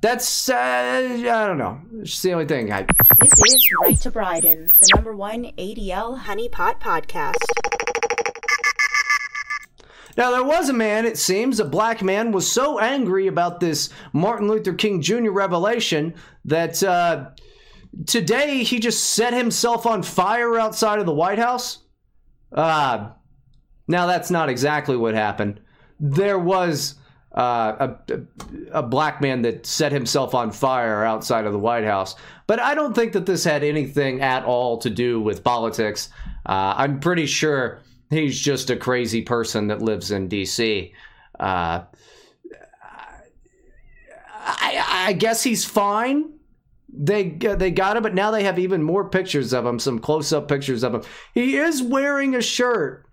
That's 0.01 0.49
uh, 0.49 0.55
I 0.55 1.47
don't 1.47 1.57
know. 1.57 1.79
It's 2.01 2.21
the 2.21 2.33
only 2.33 2.45
thing. 2.45 2.71
I... 2.71 2.85
This 3.19 3.31
is 3.31 3.69
Right 3.81 3.97
to 4.01 4.11
Bryden, 4.11 4.65
the 4.65 4.89
number 4.95 5.15
one 5.15 5.45
ADL 5.57 6.23
honeypot 6.23 6.81
podcast. 6.81 7.35
Now, 10.15 10.29
there 10.31 10.43
was 10.43 10.69
a 10.69 10.73
man, 10.73 11.05
it 11.05 11.17
seems, 11.17 11.59
a 11.59 11.65
black 11.65 12.03
man, 12.03 12.31
was 12.31 12.51
so 12.51 12.79
angry 12.79 13.27
about 13.27 13.59
this 13.59 13.89
Martin 14.11 14.47
Luther 14.47 14.73
King 14.73 15.01
Jr. 15.01 15.31
revelation 15.31 16.13
that 16.45 16.83
uh, 16.83 17.29
today 18.05 18.63
he 18.63 18.79
just 18.79 19.03
set 19.11 19.33
himself 19.33 19.85
on 19.85 20.03
fire 20.03 20.59
outside 20.59 20.99
of 20.99 21.05
the 21.05 21.13
White 21.13 21.39
House. 21.39 21.79
Uh, 22.51 23.09
now, 23.87 24.05
that's 24.05 24.31
not 24.31 24.49
exactly 24.49 24.97
what 24.97 25.13
happened. 25.13 25.59
There 25.99 26.39
was 26.39 26.95
uh, 27.35 27.95
a, 28.09 28.21
a 28.71 28.83
black 28.83 29.21
man 29.21 29.41
that 29.43 29.65
set 29.65 29.91
himself 29.91 30.35
on 30.35 30.51
fire 30.51 31.03
outside 31.03 31.45
of 31.45 31.53
the 31.53 31.59
White 31.59 31.83
House. 31.83 32.15
But 32.47 32.59
I 32.59 32.75
don't 32.75 32.93
think 32.93 33.13
that 33.13 33.25
this 33.25 33.43
had 33.43 33.63
anything 33.63 34.21
at 34.21 34.45
all 34.45 34.77
to 34.79 34.89
do 34.89 35.19
with 35.21 35.43
politics. 35.43 36.09
Uh, 36.45 36.73
I'm 36.77 36.99
pretty 36.99 37.25
sure 37.25 37.81
He's 38.13 38.39
just 38.39 38.69
a 38.69 38.75
crazy 38.75 39.21
person 39.21 39.67
that 39.67 39.81
lives 39.81 40.11
in 40.11 40.27
D.C. 40.27 40.93
Uh, 41.39 41.83
I, 44.45 45.05
I 45.07 45.13
guess 45.13 45.43
he's 45.43 45.65
fine. 45.65 46.31
They 46.95 47.29
they 47.29 47.71
got 47.71 47.97
him, 47.97 48.03
but 48.03 48.13
now 48.13 48.29
they 48.29 48.43
have 48.43 48.59
even 48.59 48.83
more 48.83 49.09
pictures 49.09 49.51
of 49.51 49.65
him, 49.65 49.79
some 49.79 49.97
close 49.97 50.31
up 50.31 50.47
pictures 50.47 50.83
of 50.83 50.93
him. 50.93 51.01
He 51.33 51.57
is 51.57 51.81
wearing 51.81 52.35
a 52.35 52.41
shirt 52.41 53.07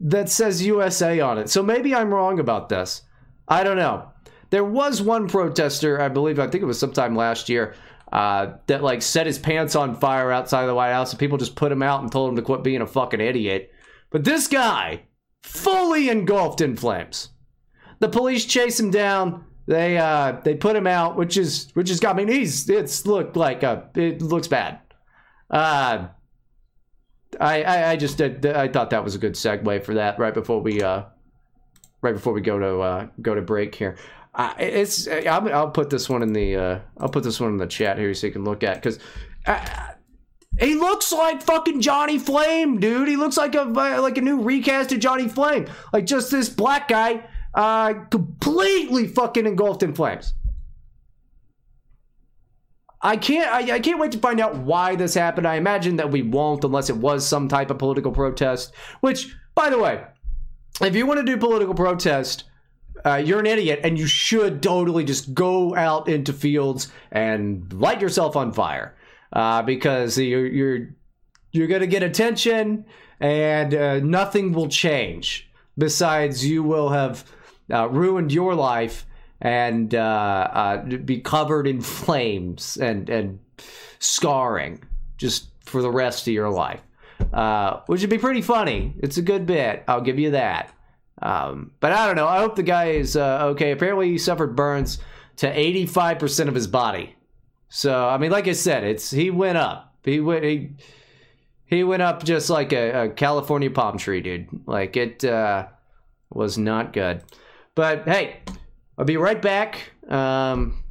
that 0.00 0.28
says 0.28 0.64
USA 0.64 1.20
on 1.20 1.38
it. 1.38 1.48
So 1.50 1.62
maybe 1.62 1.94
I'm 1.94 2.12
wrong 2.12 2.38
about 2.38 2.68
this. 2.68 3.02
I 3.48 3.64
don't 3.64 3.76
know. 3.76 4.10
There 4.50 4.64
was 4.64 5.02
one 5.02 5.28
protester, 5.28 6.00
I 6.00 6.08
believe, 6.08 6.38
I 6.38 6.46
think 6.46 6.62
it 6.62 6.66
was 6.66 6.78
sometime 6.78 7.16
last 7.16 7.48
year, 7.48 7.74
uh, 8.12 8.54
that 8.66 8.82
like 8.82 9.02
set 9.02 9.26
his 9.26 9.38
pants 9.38 9.74
on 9.74 9.96
fire 9.96 10.30
outside 10.30 10.62
of 10.62 10.68
the 10.68 10.74
White 10.74 10.92
House, 10.92 11.10
and 11.10 11.18
people 11.18 11.38
just 11.38 11.56
put 11.56 11.72
him 11.72 11.82
out 11.82 12.02
and 12.02 12.12
told 12.12 12.30
him 12.30 12.36
to 12.36 12.42
quit 12.42 12.62
being 12.62 12.80
a 12.80 12.86
fucking 12.86 13.20
idiot. 13.20 13.70
But 14.10 14.24
this 14.24 14.46
guy, 14.46 15.02
fully 15.42 16.08
engulfed 16.08 16.60
in 16.60 16.76
flames. 16.76 17.30
The 17.98 18.08
police 18.08 18.44
chase 18.44 18.78
him 18.78 18.90
down. 18.90 19.44
They 19.66 19.98
uh 19.98 20.40
they 20.44 20.54
put 20.54 20.76
him 20.76 20.86
out, 20.86 21.16
which 21.16 21.36
is 21.36 21.70
which 21.74 21.90
is 21.90 22.04
I 22.04 22.12
mean 22.12 22.28
he's 22.28 22.68
it's 22.68 23.04
looked 23.06 23.36
like 23.36 23.62
a 23.62 23.88
it 23.96 24.22
looks 24.22 24.48
bad. 24.48 24.78
Uh 25.50 26.08
I, 27.40 27.62
I, 27.62 27.90
I 27.90 27.96
just 27.96 28.18
did, 28.18 28.46
I 28.46 28.68
thought 28.68 28.90
that 28.90 29.04
was 29.04 29.14
a 29.14 29.18
good 29.18 29.34
segue 29.34 29.84
for 29.84 29.94
that 29.94 30.18
right 30.18 30.34
before 30.34 30.60
we 30.60 30.82
uh 30.82 31.04
right 32.02 32.14
before 32.14 32.32
we 32.32 32.40
go 32.40 32.58
to 32.58 32.80
uh 32.80 33.06
go 33.20 33.34
to 33.34 33.42
break 33.42 33.74
here. 33.74 33.96
Uh, 34.34 34.52
it's 34.58 35.08
I'll, 35.08 35.52
I'll 35.52 35.70
put 35.70 35.90
this 35.90 36.08
one 36.08 36.22
in 36.22 36.32
the 36.32 36.56
uh 36.56 36.78
I'll 36.98 37.08
put 37.08 37.24
this 37.24 37.40
one 37.40 37.50
in 37.50 37.56
the 37.56 37.66
chat 37.66 37.98
here 37.98 38.12
so 38.14 38.26
you 38.26 38.32
can 38.32 38.44
look 38.44 38.62
at 38.62 38.76
because 38.76 38.98
uh, 39.46 39.92
he 40.58 40.74
looks 40.74 41.12
like 41.12 41.42
fucking 41.42 41.80
Johnny 41.80 42.18
Flame, 42.18 42.80
dude. 42.80 43.08
He 43.08 43.16
looks 43.16 43.36
like 43.36 43.54
a 43.54 43.62
like 43.62 44.18
a 44.18 44.22
new 44.22 44.40
recast 44.40 44.92
of 44.92 45.00
Johnny 45.00 45.28
Flame, 45.28 45.66
like 45.92 46.06
just 46.06 46.30
this 46.30 46.48
black 46.48 46.88
guy, 46.88 47.24
uh, 47.54 47.94
completely 48.10 49.06
fucking 49.06 49.46
engulfed 49.46 49.82
in 49.82 49.94
flames. 49.94 50.34
I 53.06 53.16
can't 53.16 53.48
I, 53.52 53.76
I 53.76 53.78
can't 53.78 54.00
wait 54.00 54.10
to 54.12 54.18
find 54.18 54.40
out 54.40 54.56
why 54.56 54.96
this 54.96 55.14
happened. 55.14 55.46
I 55.46 55.54
imagine 55.54 55.94
that 55.96 56.10
we 56.10 56.22
won't 56.22 56.64
unless 56.64 56.90
it 56.90 56.96
was 56.96 57.24
some 57.24 57.46
type 57.46 57.70
of 57.70 57.78
political 57.78 58.10
protest. 58.10 58.74
Which, 59.00 59.32
by 59.54 59.70
the 59.70 59.78
way, 59.78 60.04
if 60.80 60.96
you 60.96 61.06
want 61.06 61.20
to 61.20 61.24
do 61.24 61.36
political 61.36 61.72
protest, 61.72 62.44
uh, 63.04 63.14
you're 63.14 63.38
an 63.38 63.46
idiot 63.46 63.78
and 63.84 63.96
you 63.96 64.08
should 64.08 64.60
totally 64.60 65.04
just 65.04 65.34
go 65.34 65.76
out 65.76 66.08
into 66.08 66.32
fields 66.32 66.90
and 67.12 67.72
light 67.72 68.00
yourself 68.00 68.34
on 68.34 68.52
fire 68.52 68.96
uh, 69.32 69.62
because 69.62 70.18
you're 70.18 70.46
you're 70.46 70.88
you're 71.52 71.68
gonna 71.68 71.86
get 71.86 72.02
attention 72.02 72.84
and 73.20 73.72
uh, 73.72 74.00
nothing 74.00 74.52
will 74.52 74.68
change. 74.68 75.48
Besides, 75.78 76.44
you 76.44 76.64
will 76.64 76.88
have 76.88 77.24
uh, 77.72 77.88
ruined 77.88 78.32
your 78.32 78.56
life 78.56 79.06
and 79.40 79.94
uh, 79.94 79.98
uh, 80.52 80.82
be 80.84 81.20
covered 81.20 81.66
in 81.66 81.80
flames 81.80 82.76
and 82.76 83.08
and 83.08 83.38
scarring 83.98 84.82
just 85.16 85.48
for 85.64 85.82
the 85.82 85.90
rest 85.90 86.26
of 86.26 86.32
your 86.32 86.50
life, 86.50 86.80
uh, 87.32 87.80
which 87.86 88.00
would 88.00 88.10
be 88.10 88.18
pretty 88.18 88.42
funny. 88.42 88.94
It's 88.98 89.16
a 89.16 89.22
good 89.22 89.46
bit, 89.46 89.84
I'll 89.88 90.00
give 90.00 90.18
you 90.18 90.32
that. 90.32 90.72
Um, 91.22 91.72
but 91.80 91.92
I 91.92 92.06
don't 92.06 92.16
know. 92.16 92.28
I 92.28 92.38
hope 92.38 92.56
the 92.56 92.62
guy 92.62 92.90
is 92.90 93.16
uh, 93.16 93.46
okay. 93.46 93.72
Apparently, 93.72 94.10
he 94.10 94.18
suffered 94.18 94.54
burns 94.54 94.98
to 95.36 95.54
85% 95.54 96.48
of 96.48 96.54
his 96.54 96.66
body. 96.66 97.14
So 97.68 98.06
I 98.06 98.18
mean, 98.18 98.30
like 98.30 98.48
I 98.48 98.52
said, 98.52 98.84
it's 98.84 99.10
he 99.10 99.30
went 99.30 99.58
up. 99.58 99.94
He 100.04 100.20
went 100.20 100.44
he 100.44 100.70
he 101.66 101.84
went 101.84 102.02
up 102.02 102.22
just 102.24 102.48
like 102.48 102.72
a, 102.72 103.04
a 103.04 103.08
California 103.08 103.70
palm 103.70 103.98
tree, 103.98 104.20
dude. 104.20 104.48
Like 104.66 104.96
it 104.96 105.24
uh, 105.24 105.66
was 106.30 106.58
not 106.58 106.92
good. 106.92 107.22
But 107.74 108.04
hey, 108.06 108.40
I'll 108.98 109.04
be 109.04 109.16
right 109.16 109.40
back. 109.40 109.92
Um, 110.08 110.82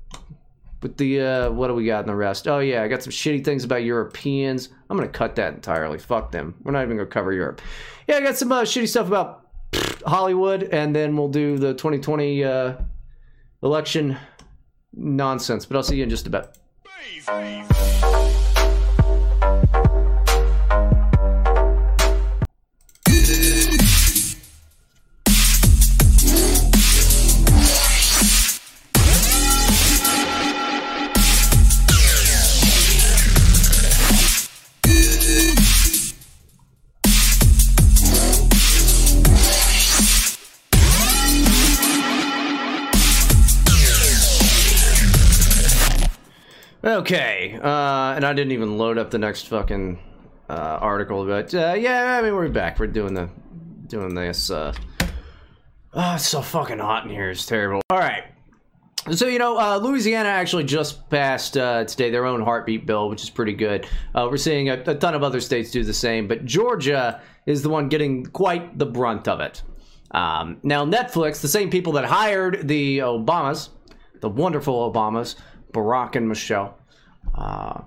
with 0.85 0.97
the 0.97 1.19
uh, 1.19 1.51
what 1.51 1.69
do 1.69 1.73
we 1.73 1.87
got 1.87 2.01
in 2.01 2.07
the 2.07 2.15
rest? 2.15 2.47
Oh 2.47 2.59
yeah, 2.59 2.83
I 2.83 2.87
got 2.87 3.01
some 3.01 3.11
shitty 3.11 3.43
things 3.43 3.63
about 3.63 3.83
Europeans. 3.83 4.69
I'm 4.89 4.97
gonna 4.97 5.09
cut 5.09 5.35
that 5.37 5.55
entirely. 5.55 5.97
Fuck 5.97 6.31
them. 6.31 6.53
We're 6.63 6.73
not 6.73 6.83
even 6.83 6.97
gonna 6.97 7.09
cover 7.09 7.33
Europe. 7.33 7.61
Yeah, 8.07 8.17
I 8.17 8.21
got 8.21 8.37
some 8.37 8.51
uh, 8.51 8.61
shitty 8.61 8.87
stuff 8.87 9.07
about 9.07 9.47
Hollywood, 10.05 10.63
and 10.63 10.95
then 10.95 11.17
we'll 11.17 11.29
do 11.29 11.57
the 11.57 11.73
2020 11.73 12.43
uh, 12.43 12.75
election 13.63 14.17
nonsense. 14.93 15.65
But 15.65 15.77
I'll 15.77 15.83
see 15.83 15.97
you 15.97 16.03
in 16.03 16.09
just 16.09 16.27
a 16.27 16.29
bit. 16.29 16.55
Okay, 47.05 47.59
uh, 47.61 48.13
and 48.15 48.25
I 48.25 48.33
didn't 48.33 48.53
even 48.53 48.79
load 48.79 48.97
up 48.97 49.11
the 49.11 49.19
next 49.19 49.47
fucking 49.49 49.99
uh, 50.49 50.79
article, 50.81 51.23
but 51.23 51.53
uh, 51.53 51.75
yeah, 51.77 52.17
I 52.17 52.23
mean 52.23 52.33
we're 52.33 52.49
back. 52.49 52.79
We're 52.79 52.87
doing 52.87 53.13
the 53.13 53.29
doing 53.85 54.15
this. 54.15 54.49
Uh, 54.49 54.73
oh, 55.93 56.15
it's 56.15 56.27
so 56.27 56.41
fucking 56.41 56.79
hot 56.79 57.03
in 57.03 57.11
here. 57.11 57.29
It's 57.29 57.45
terrible. 57.45 57.83
All 57.91 57.99
right. 57.99 58.23
So 59.11 59.27
you 59.27 59.37
know, 59.37 59.55
uh, 59.59 59.77
Louisiana 59.77 60.29
actually 60.29 60.63
just 60.63 61.07
passed 61.11 61.55
uh, 61.57 61.83
today 61.83 62.09
their 62.09 62.25
own 62.25 62.41
heartbeat 62.41 62.87
bill, 62.87 63.07
which 63.07 63.21
is 63.21 63.29
pretty 63.29 63.53
good. 63.53 63.85
Uh, 64.15 64.27
we're 64.27 64.37
seeing 64.37 64.69
a, 64.69 64.81
a 64.87 64.95
ton 64.95 65.13
of 65.13 65.21
other 65.21 65.41
states 65.41 65.69
do 65.69 65.83
the 65.83 65.93
same, 65.93 66.27
but 66.27 66.43
Georgia 66.43 67.21
is 67.45 67.61
the 67.61 67.69
one 67.69 67.87
getting 67.87 68.25
quite 68.25 68.79
the 68.79 68.85
brunt 68.87 69.27
of 69.27 69.41
it. 69.41 69.61
Um, 70.09 70.57
now, 70.63 70.83
Netflix, 70.83 71.39
the 71.39 71.49
same 71.49 71.69
people 71.69 71.93
that 71.93 72.05
hired 72.05 72.67
the 72.67 72.97
Obamas, 72.97 73.69
the 74.21 74.29
wonderful 74.29 74.91
Obamas, 74.91 75.35
Barack 75.71 76.15
and 76.15 76.27
Michelle. 76.27 76.79
Uh, 77.37 77.81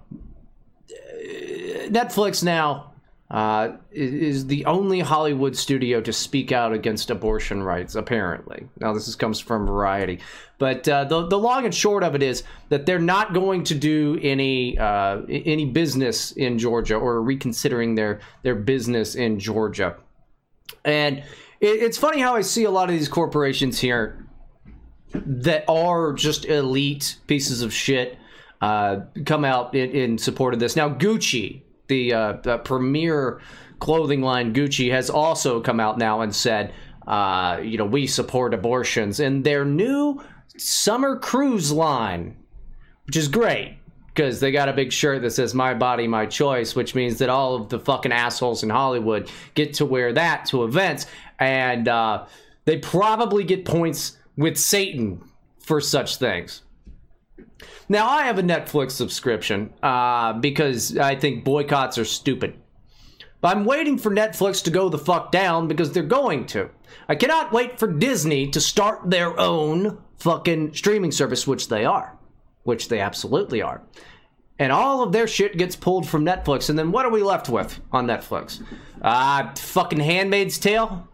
Netflix 1.88 2.44
now 2.44 2.92
uh, 3.30 3.72
is 3.90 4.46
the 4.46 4.64
only 4.64 5.00
Hollywood 5.00 5.54
studio 5.54 6.00
to 6.00 6.12
speak 6.12 6.50
out 6.50 6.72
against 6.72 7.10
abortion 7.10 7.62
rights, 7.62 7.94
apparently. 7.94 8.66
Now, 8.80 8.94
this 8.94 9.06
is, 9.06 9.16
comes 9.16 9.38
from 9.38 9.66
Variety. 9.66 10.20
But 10.58 10.88
uh, 10.88 11.04
the, 11.04 11.26
the 11.26 11.38
long 11.38 11.64
and 11.64 11.74
short 11.74 12.02
of 12.02 12.14
it 12.14 12.22
is 12.22 12.42
that 12.70 12.86
they're 12.86 12.98
not 12.98 13.34
going 13.34 13.64
to 13.64 13.74
do 13.74 14.18
any 14.22 14.78
uh, 14.78 15.22
any 15.28 15.66
business 15.66 16.32
in 16.32 16.58
Georgia 16.58 16.94
or 16.94 17.22
reconsidering 17.22 17.94
their, 17.94 18.20
their 18.42 18.54
business 18.54 19.14
in 19.14 19.38
Georgia. 19.38 19.96
And 20.84 21.18
it, 21.60 21.82
it's 21.82 21.98
funny 21.98 22.20
how 22.20 22.34
I 22.34 22.40
see 22.40 22.64
a 22.64 22.70
lot 22.70 22.88
of 22.88 22.98
these 22.98 23.08
corporations 23.08 23.78
here 23.78 24.26
that 25.12 25.64
are 25.68 26.12
just 26.14 26.46
elite 26.46 27.16
pieces 27.26 27.62
of 27.62 27.72
shit 27.72 28.18
uh, 28.60 29.00
come 29.24 29.44
out 29.44 29.74
in, 29.74 29.90
in, 29.90 30.18
support 30.18 30.54
of 30.54 30.60
this. 30.60 30.76
Now, 30.76 30.88
Gucci, 30.88 31.62
the, 31.86 32.12
uh, 32.12 32.32
the 32.42 32.58
premier 32.58 33.40
clothing 33.78 34.22
line 34.22 34.52
Gucci, 34.52 34.90
has 34.90 35.10
also 35.10 35.60
come 35.60 35.80
out 35.80 35.98
now 35.98 36.22
and 36.22 36.34
said, 36.34 36.72
uh, 37.06 37.60
you 37.62 37.78
know, 37.78 37.86
we 37.86 38.06
support 38.06 38.52
abortions 38.52 39.20
in 39.20 39.42
their 39.42 39.64
new 39.64 40.20
summer 40.56 41.16
cruise 41.16 41.72
line, 41.72 42.36
which 43.06 43.16
is 43.16 43.28
great 43.28 43.78
because 44.18 44.40
they 44.40 44.50
got 44.50 44.68
a 44.68 44.72
big 44.72 44.92
shirt 44.92 45.22
that 45.22 45.30
says 45.30 45.54
"My 45.54 45.74
Body, 45.74 46.06
My 46.08 46.26
Choice," 46.26 46.74
which 46.74 46.94
means 46.94 47.18
that 47.18 47.30
all 47.30 47.54
of 47.54 47.68
the 47.68 47.78
fucking 47.78 48.12
assholes 48.12 48.62
in 48.62 48.68
Hollywood 48.68 49.30
get 49.54 49.74
to 49.74 49.86
wear 49.86 50.12
that 50.12 50.46
to 50.46 50.64
events, 50.64 51.06
and 51.38 51.88
uh, 51.88 52.26
they 52.64 52.78
probably 52.78 53.44
get 53.44 53.64
points 53.64 54.18
with 54.36 54.58
Satan 54.58 55.22
for 55.60 55.80
such 55.80 56.16
things. 56.16 56.62
Now, 57.88 58.08
I 58.08 58.22
have 58.24 58.38
a 58.38 58.42
Netflix 58.42 58.92
subscription 58.92 59.72
uh, 59.82 60.34
because 60.34 60.96
I 60.96 61.16
think 61.16 61.44
boycotts 61.44 61.98
are 61.98 62.04
stupid. 62.04 62.58
But 63.40 63.56
I'm 63.56 63.64
waiting 63.64 63.98
for 63.98 64.10
Netflix 64.10 64.62
to 64.64 64.70
go 64.70 64.88
the 64.88 64.98
fuck 64.98 65.30
down 65.30 65.68
because 65.68 65.92
they're 65.92 66.02
going 66.02 66.46
to. 66.46 66.70
I 67.08 67.14
cannot 67.14 67.52
wait 67.52 67.78
for 67.78 67.86
Disney 67.86 68.50
to 68.50 68.60
start 68.60 69.10
their 69.10 69.38
own 69.38 69.98
fucking 70.18 70.74
streaming 70.74 71.12
service, 71.12 71.46
which 71.46 71.68
they 71.68 71.84
are. 71.84 72.18
Which 72.64 72.88
they 72.88 73.00
absolutely 73.00 73.62
are. 73.62 73.82
And 74.58 74.72
all 74.72 75.02
of 75.04 75.12
their 75.12 75.28
shit 75.28 75.56
gets 75.56 75.76
pulled 75.76 76.08
from 76.08 76.24
Netflix, 76.24 76.68
and 76.68 76.76
then 76.76 76.90
what 76.90 77.06
are 77.06 77.12
we 77.12 77.22
left 77.22 77.48
with 77.48 77.80
on 77.92 78.08
Netflix? 78.08 78.60
Uh, 79.00 79.54
fucking 79.54 80.00
Handmaid's 80.00 80.58
Tale? 80.58 81.08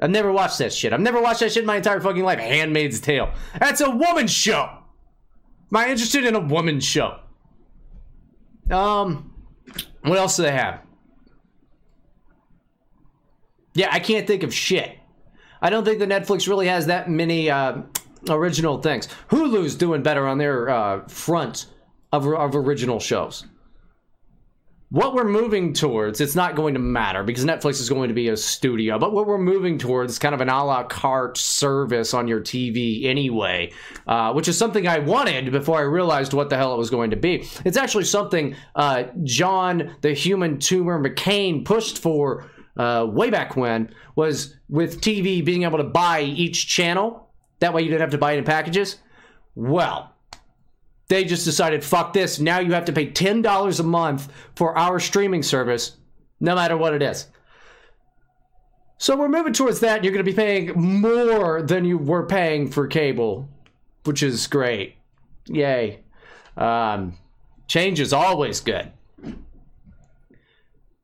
I've 0.00 0.10
never 0.10 0.32
watched 0.32 0.56
that 0.58 0.72
shit. 0.72 0.94
I've 0.94 1.00
never 1.00 1.20
watched 1.20 1.40
that 1.40 1.52
shit 1.52 1.62
in 1.62 1.66
my 1.66 1.76
entire 1.76 2.00
fucking 2.00 2.24
life. 2.24 2.38
Handmaid's 2.38 2.98
Tale. 2.98 3.30
That's 3.60 3.82
a 3.82 3.90
woman's 3.90 4.32
show. 4.32 4.81
Am 5.72 5.76
I 5.78 5.88
interested 5.88 6.26
in 6.26 6.34
a 6.34 6.40
woman's 6.40 6.84
show? 6.84 7.18
Um, 8.70 9.32
what 10.02 10.18
else 10.18 10.36
do 10.36 10.42
they 10.42 10.52
have? 10.52 10.80
Yeah, 13.74 13.88
I 13.90 13.98
can't 13.98 14.26
think 14.26 14.42
of 14.42 14.52
shit. 14.52 14.98
I 15.62 15.70
don't 15.70 15.84
think 15.84 15.98
the 15.98 16.06
Netflix 16.06 16.46
really 16.46 16.66
has 16.66 16.86
that 16.86 17.08
many 17.08 17.48
uh, 17.48 17.78
original 18.28 18.82
things. 18.82 19.08
Hulu's 19.30 19.74
doing 19.74 20.02
better 20.02 20.26
on 20.26 20.36
their 20.36 20.68
uh, 20.68 21.08
front 21.08 21.66
of, 22.12 22.26
of 22.26 22.54
original 22.54 23.00
shows 23.00 23.46
what 24.92 25.14
we're 25.14 25.24
moving 25.24 25.72
towards, 25.72 26.20
it's 26.20 26.36
not 26.36 26.54
going 26.54 26.74
to 26.74 26.80
matter 26.80 27.24
because 27.24 27.46
Netflix 27.46 27.80
is 27.80 27.88
going 27.88 28.08
to 28.08 28.14
be 28.14 28.28
a 28.28 28.36
studio. 28.36 28.98
But 28.98 29.14
what 29.14 29.26
we're 29.26 29.38
moving 29.38 29.78
towards 29.78 30.12
is 30.12 30.18
kind 30.18 30.34
of 30.34 30.42
an 30.42 30.50
a 30.50 30.64
la 30.64 30.84
carte 30.84 31.38
service 31.38 32.12
on 32.12 32.28
your 32.28 32.42
TV 32.42 33.06
anyway, 33.06 33.72
uh, 34.06 34.34
which 34.34 34.48
is 34.48 34.58
something 34.58 34.86
I 34.86 34.98
wanted 34.98 35.50
before 35.50 35.78
I 35.78 35.82
realized 35.84 36.34
what 36.34 36.50
the 36.50 36.58
hell 36.58 36.74
it 36.74 36.76
was 36.76 36.90
going 36.90 37.08
to 37.08 37.16
be. 37.16 37.48
It's 37.64 37.78
actually 37.78 38.04
something 38.04 38.54
uh, 38.74 39.04
John, 39.24 39.96
the 40.02 40.12
human 40.12 40.58
tumor 40.58 41.02
McCain, 41.02 41.64
pushed 41.64 41.96
for 41.96 42.50
uh, 42.76 43.06
way 43.08 43.30
back 43.30 43.56
when, 43.56 43.94
was 44.14 44.56
with 44.68 45.00
TV 45.00 45.42
being 45.42 45.62
able 45.62 45.78
to 45.78 45.84
buy 45.84 46.20
each 46.20 46.68
channel. 46.68 47.30
That 47.60 47.72
way 47.72 47.80
you 47.80 47.88
didn't 47.88 48.02
have 48.02 48.10
to 48.10 48.18
buy 48.18 48.32
it 48.32 48.38
in 48.38 48.44
packages. 48.44 48.98
Well, 49.54 50.11
they 51.12 51.24
just 51.24 51.44
decided, 51.44 51.84
fuck 51.84 52.14
this. 52.14 52.40
Now 52.40 52.60
you 52.60 52.72
have 52.72 52.86
to 52.86 52.92
pay 52.92 53.06
$10 53.06 53.80
a 53.80 53.82
month 53.82 54.32
for 54.56 54.78
our 54.78 54.98
streaming 54.98 55.42
service 55.42 55.98
no 56.40 56.54
matter 56.54 56.74
what 56.74 56.94
it 56.94 57.02
is. 57.02 57.26
So 58.96 59.14
we're 59.14 59.28
moving 59.28 59.52
towards 59.52 59.80
that. 59.80 60.02
You're 60.02 60.14
going 60.14 60.24
to 60.24 60.30
be 60.30 60.34
paying 60.34 60.72
more 60.74 61.60
than 61.60 61.84
you 61.84 61.98
were 61.98 62.24
paying 62.24 62.70
for 62.70 62.86
cable, 62.86 63.46
which 64.04 64.22
is 64.22 64.46
great. 64.46 64.96
Yay. 65.48 66.00
Um, 66.56 67.18
change 67.68 68.00
is 68.00 68.14
always 68.14 68.60
good. 68.60 68.90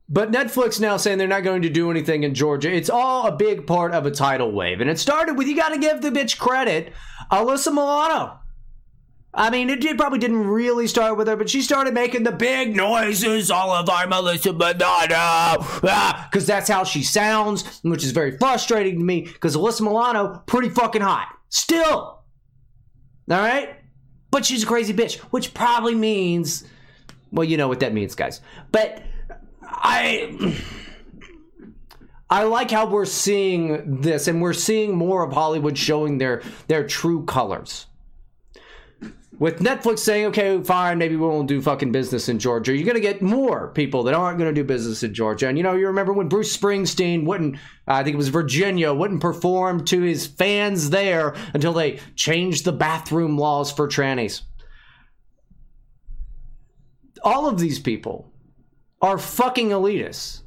But 0.09 0.31
Netflix 0.31 0.79
now 0.79 0.97
saying 0.97 1.19
they're 1.19 1.27
not 1.27 1.43
going 1.43 1.61
to 1.61 1.69
do 1.69 1.91
anything 1.91 2.23
in 2.23 2.33
Georgia. 2.33 2.73
It's 2.73 2.89
all 2.89 3.27
a 3.27 3.35
big 3.35 3.67
part 3.67 3.93
of 3.93 4.07
a 4.07 4.11
tidal 4.11 4.51
wave. 4.51 4.81
And 4.81 4.89
it 4.89 4.97
started 4.97 5.37
with 5.37 5.47
you 5.47 5.55
got 5.55 5.69
to 5.69 5.77
give 5.77 6.01
the 6.01 6.09
bitch 6.09 6.39
credit, 6.39 6.93
Alyssa 7.31 7.71
Milano. 7.71 8.39
I 9.39 9.49
mean, 9.49 9.69
it 9.69 9.97
probably 9.97 10.19
didn't 10.19 10.47
really 10.47 10.85
start 10.85 11.15
with 11.15 11.29
her, 11.29 11.37
but 11.37 11.49
she 11.49 11.61
started 11.61 11.93
making 11.93 12.23
the 12.23 12.31
big 12.33 12.75
noises, 12.75 13.49
all 13.49 13.71
of 13.71 13.87
our 13.87 14.05
Melissa 14.05 14.51
Milano, 14.51 15.15
ah, 15.15 16.27
because 16.29 16.45
that's 16.45 16.69
how 16.69 16.83
she 16.83 17.01
sounds, 17.03 17.79
which 17.83 18.03
is 18.03 18.11
very 18.11 18.37
frustrating 18.37 18.99
to 18.99 19.05
me, 19.05 19.21
because 19.21 19.55
Alyssa 19.55 19.79
Milano, 19.79 20.43
pretty 20.45 20.67
fucking 20.67 21.01
hot. 21.01 21.29
Still. 21.47 21.85
All 21.87 22.21
right? 23.29 23.77
But 24.29 24.45
she's 24.45 24.63
a 24.63 24.65
crazy 24.65 24.93
bitch, 24.93 25.19
which 25.31 25.53
probably 25.53 25.95
means, 25.95 26.65
well, 27.31 27.45
you 27.45 27.55
know 27.55 27.69
what 27.69 27.79
that 27.79 27.93
means, 27.93 28.15
guys. 28.15 28.41
But 28.73 29.01
I. 29.63 30.57
I 32.29 32.43
like 32.43 32.69
how 32.69 32.87
we're 32.87 33.05
seeing 33.05 34.01
this, 34.01 34.27
and 34.27 34.39
we're 34.41 34.53
seeing 34.53 34.95
more 34.95 35.23
of 35.23 35.33
Hollywood 35.33 35.77
showing 35.77 36.19
their 36.19 36.43
their 36.67 36.85
true 36.85 37.25
colors 37.25 37.87
with 39.39 39.59
Netflix 39.59 39.99
saying, 39.99 40.25
okay, 40.27 40.61
fine, 40.61 40.97
maybe 40.97 41.15
we 41.15 41.25
won't 41.25 41.47
do 41.47 41.61
fucking 41.61 41.93
business 41.93 42.27
in 42.27 42.39
Georgia, 42.39 42.75
you're 42.75 42.85
going 42.85 42.95
to 42.95 43.01
get 43.01 43.21
more 43.21 43.69
people 43.69 44.03
that 44.03 44.13
aren't 44.13 44.37
going 44.37 44.53
to 44.53 44.61
do 44.61 44.67
business 44.67 45.01
in 45.01 45.13
Georgia. 45.13 45.47
And 45.47 45.57
you 45.57 45.63
know, 45.63 45.75
you 45.75 45.87
remember 45.87 46.11
when 46.11 46.27
Bruce 46.27 46.55
Springsteen 46.55 47.23
wouldn't, 47.23 47.55
uh, 47.55 47.93
I 47.93 48.03
think 48.03 48.15
it 48.15 48.17
was 48.17 48.27
Virginia, 48.27 48.93
wouldn't 48.93 49.21
perform 49.21 49.85
to 49.85 50.01
his 50.01 50.27
fans 50.27 50.89
there 50.89 51.35
until 51.53 51.71
they 51.71 51.99
changed 52.15 52.65
the 52.65 52.73
bathroom 52.73 53.37
laws 53.37 53.71
for 53.71 53.87
trannies. 53.87 54.41
All 57.23 57.47
of 57.47 57.59
these 57.59 57.79
people 57.79 58.33
are 59.01 59.17
fucking 59.17 59.69
elitists. 59.69 60.41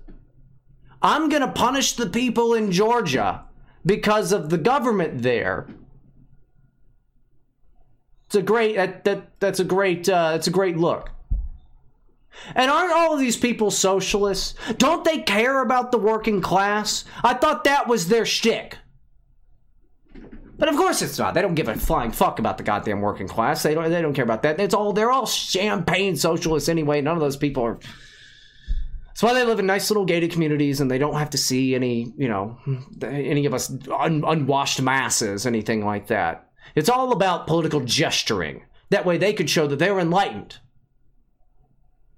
I'm 1.01 1.31
going 1.31 1.43
to 1.43 1.49
punish 1.49 1.95
the 1.95 2.09
people 2.09 2.55
in 2.55 2.71
Georgia 2.71 3.45
because 3.85 4.33
of 4.33 4.51
the 4.51 4.59
government 4.59 5.23
there 5.23 5.67
it's 8.33 8.39
a 8.39 8.43
great 8.43 8.77
that, 8.77 9.05
that 9.05 9.41
that's 9.41 9.61
a 9.61 9.65
great 9.65 10.09
uh, 10.09 10.33
that's 10.33 10.47
a 10.47 10.51
great 10.51 10.79
look. 10.79 11.11
And 12.55 12.71
aren't 12.71 12.95
all 12.95 13.13
of 13.13 13.21
these 13.21 13.37
people 13.37 13.71
socialists? 13.71 14.55
Don't 14.79 15.05
they 15.05 15.19
care 15.19 15.61
about 15.61 15.93
the 15.93 15.99
working 15.99 16.41
class? 16.41 17.05
I 17.23 17.35
thought 17.35 17.65
that 17.65 17.89
was 17.89 18.09
their 18.09 18.25
shtick. 18.25 18.79
But 20.57 20.71
of 20.71 20.77
course 20.77 21.03
it's 21.03 21.19
not. 21.19 21.35
They 21.35 21.43
don't 21.43 21.55
give 21.55 21.69
a 21.69 21.75
flying 21.75 22.11
fuck 22.11 22.39
about 22.39 22.57
the 22.57 22.65
goddamn 22.65 23.03
working 23.03 23.29
class. 23.29 23.63
They 23.63 23.75
don't. 23.75 23.91
They 23.91 24.01
don't 24.01 24.15
care 24.15 24.25
about 24.25 24.45
that. 24.45 24.59
It's 24.59 24.73
all. 24.73 24.95
They're 24.95 25.13
all 25.13 25.27
champagne 25.27 26.17
socialists 26.17 26.71
anyway. 26.71 27.03
None 27.03 27.15
of 27.15 27.21
those 27.21 27.37
people 27.37 27.65
are. 27.65 27.79
That's 29.09 29.23
why 29.23 29.35
they 29.35 29.45
live 29.45 29.59
in 29.59 29.67
nice 29.67 29.91
little 29.91 30.07
gated 30.07 30.33
communities 30.33 30.81
and 30.81 30.91
they 30.91 30.97
don't 30.97 31.19
have 31.19 31.29
to 31.31 31.39
see 31.39 31.75
any, 31.75 32.15
you 32.17 32.29
know, 32.29 32.57
any 33.03 33.45
of 33.45 33.53
us 33.53 33.71
un- 33.91 34.25
unwashed 34.27 34.81
masses, 34.81 35.45
anything 35.45 35.85
like 35.85 36.07
that. 36.07 36.49
It's 36.75 36.89
all 36.89 37.13
about 37.13 37.47
political 37.47 37.81
gesturing. 37.81 38.65
That 38.91 39.07
way 39.07 39.19
they 39.19 39.33
could 39.33 39.51
show 39.51 39.67
that 39.67 39.79
they're 39.79 39.99
enlightened. 39.99 40.59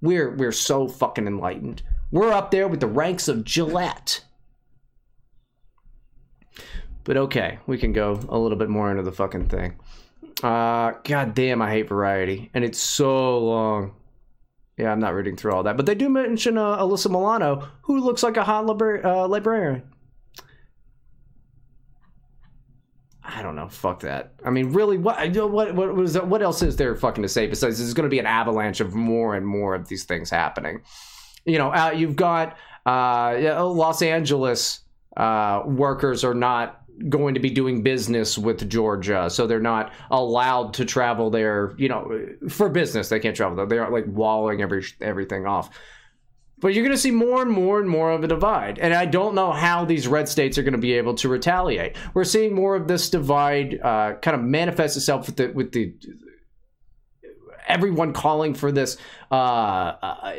We're 0.01 0.35
we're 0.35 0.51
so 0.51 0.87
fucking 0.87 1.27
enlightened. 1.27 1.81
We're 2.11 2.31
up 2.31 2.51
there 2.51 2.67
with 2.67 2.79
the 2.79 2.87
ranks 2.87 3.27
of 3.27 3.43
Gillette. 3.43 4.23
But 7.03 7.17
okay, 7.17 7.59
we 7.67 7.77
can 7.77 7.93
go 7.93 8.19
a 8.29 8.37
little 8.37 8.57
bit 8.57 8.69
more 8.69 8.91
into 8.91 9.03
the 9.03 9.11
fucking 9.11 9.47
thing. 9.47 9.79
Uh, 10.43 10.93
God 11.03 11.33
damn, 11.33 11.61
I 11.61 11.69
hate 11.71 11.87
Variety, 11.87 12.49
and 12.53 12.63
it's 12.63 12.79
so 12.79 13.39
long. 13.39 13.93
Yeah, 14.77 14.91
I'm 14.91 14.99
not 14.99 15.13
reading 15.13 15.37
through 15.37 15.53
all 15.53 15.63
that, 15.63 15.77
but 15.77 15.85
they 15.85 15.95
do 15.95 16.09
mention 16.09 16.57
uh, 16.57 16.77
Alyssa 16.77 17.09
Milano, 17.09 17.69
who 17.83 17.99
looks 17.99 18.23
like 18.23 18.35
a 18.35 18.43
hot 18.43 18.65
libra- 18.65 19.01
uh, 19.03 19.27
librarian. 19.27 19.83
I 23.35 23.41
don't 23.41 23.57
know. 23.57 23.67
Fuck 23.67 23.99
that. 24.01 24.33
I 24.45 24.49
mean, 24.49 24.71
really, 24.71 24.97
what 24.97 25.35
what 25.35 25.75
what 25.75 25.93
was 25.93 26.17
what 26.17 26.41
else 26.41 26.61
is 26.61 26.77
there 26.77 26.95
fucking 26.95 27.21
to 27.21 27.27
say 27.27 27.47
besides 27.47 27.79
there's 27.79 27.93
going 27.93 28.05
to 28.05 28.09
be 28.09 28.19
an 28.19 28.25
avalanche 28.25 28.79
of 28.79 28.95
more 28.95 29.35
and 29.35 29.45
more 29.45 29.75
of 29.75 29.89
these 29.89 30.05
things 30.05 30.29
happening? 30.29 30.81
You 31.43 31.57
know, 31.57 31.69
uh, 31.71 31.91
you've 31.91 32.15
got 32.15 32.57
uh, 32.85 33.61
Los 33.65 34.01
Angeles 34.01 34.79
uh, 35.17 35.63
workers 35.65 36.23
are 36.23 36.33
not 36.33 36.81
going 37.09 37.33
to 37.33 37.41
be 37.41 37.49
doing 37.49 37.83
business 37.83 38.37
with 38.37 38.69
Georgia, 38.69 39.29
so 39.29 39.47
they're 39.47 39.59
not 39.59 39.91
allowed 40.11 40.73
to 40.75 40.85
travel 40.85 41.29
there. 41.29 41.73
You 41.77 41.89
know, 41.89 42.25
for 42.47 42.69
business 42.69 43.09
they 43.09 43.19
can't 43.19 43.35
travel 43.35 43.57
there. 43.57 43.65
They 43.65 43.79
are 43.79 43.91
like 43.91 44.05
walling 44.07 44.61
every 44.61 44.85
everything 45.01 45.45
off. 45.45 45.77
But 46.65 46.73
you're 46.73 46.83
going 46.83 46.95
to 46.95 46.99
see 46.99 47.11
more 47.11 47.43
and 47.43 47.51
more 47.51 47.79
and 47.79 47.87
more 47.87 48.09
of 48.09 48.23
a 48.23 48.27
divide. 48.27 48.79
And 48.79 48.91
I 48.91 49.05
don't 49.05 49.35
know 49.35 49.51
how 49.51 49.85
these 49.85 50.07
red 50.07 50.27
states 50.27 50.57
are 50.57 50.63
going 50.63 50.71
to 50.71 50.79
be 50.79 50.93
able 50.93 51.13
to 51.13 51.29
retaliate. 51.29 51.95
We're 52.15 52.23
seeing 52.23 52.55
more 52.55 52.75
of 52.75 52.87
this 52.87 53.07
divide 53.07 53.79
uh, 53.83 54.15
kind 54.19 54.33
of 54.33 54.41
manifest 54.41 54.97
itself 54.97 55.27
with 55.27 55.35
the, 55.35 55.51
with 55.51 55.73
the 55.73 55.93
everyone 57.67 58.13
calling 58.13 58.55
for 58.55 58.71
this 58.71 58.97
uh, 59.29 59.35
uh, 59.35 60.33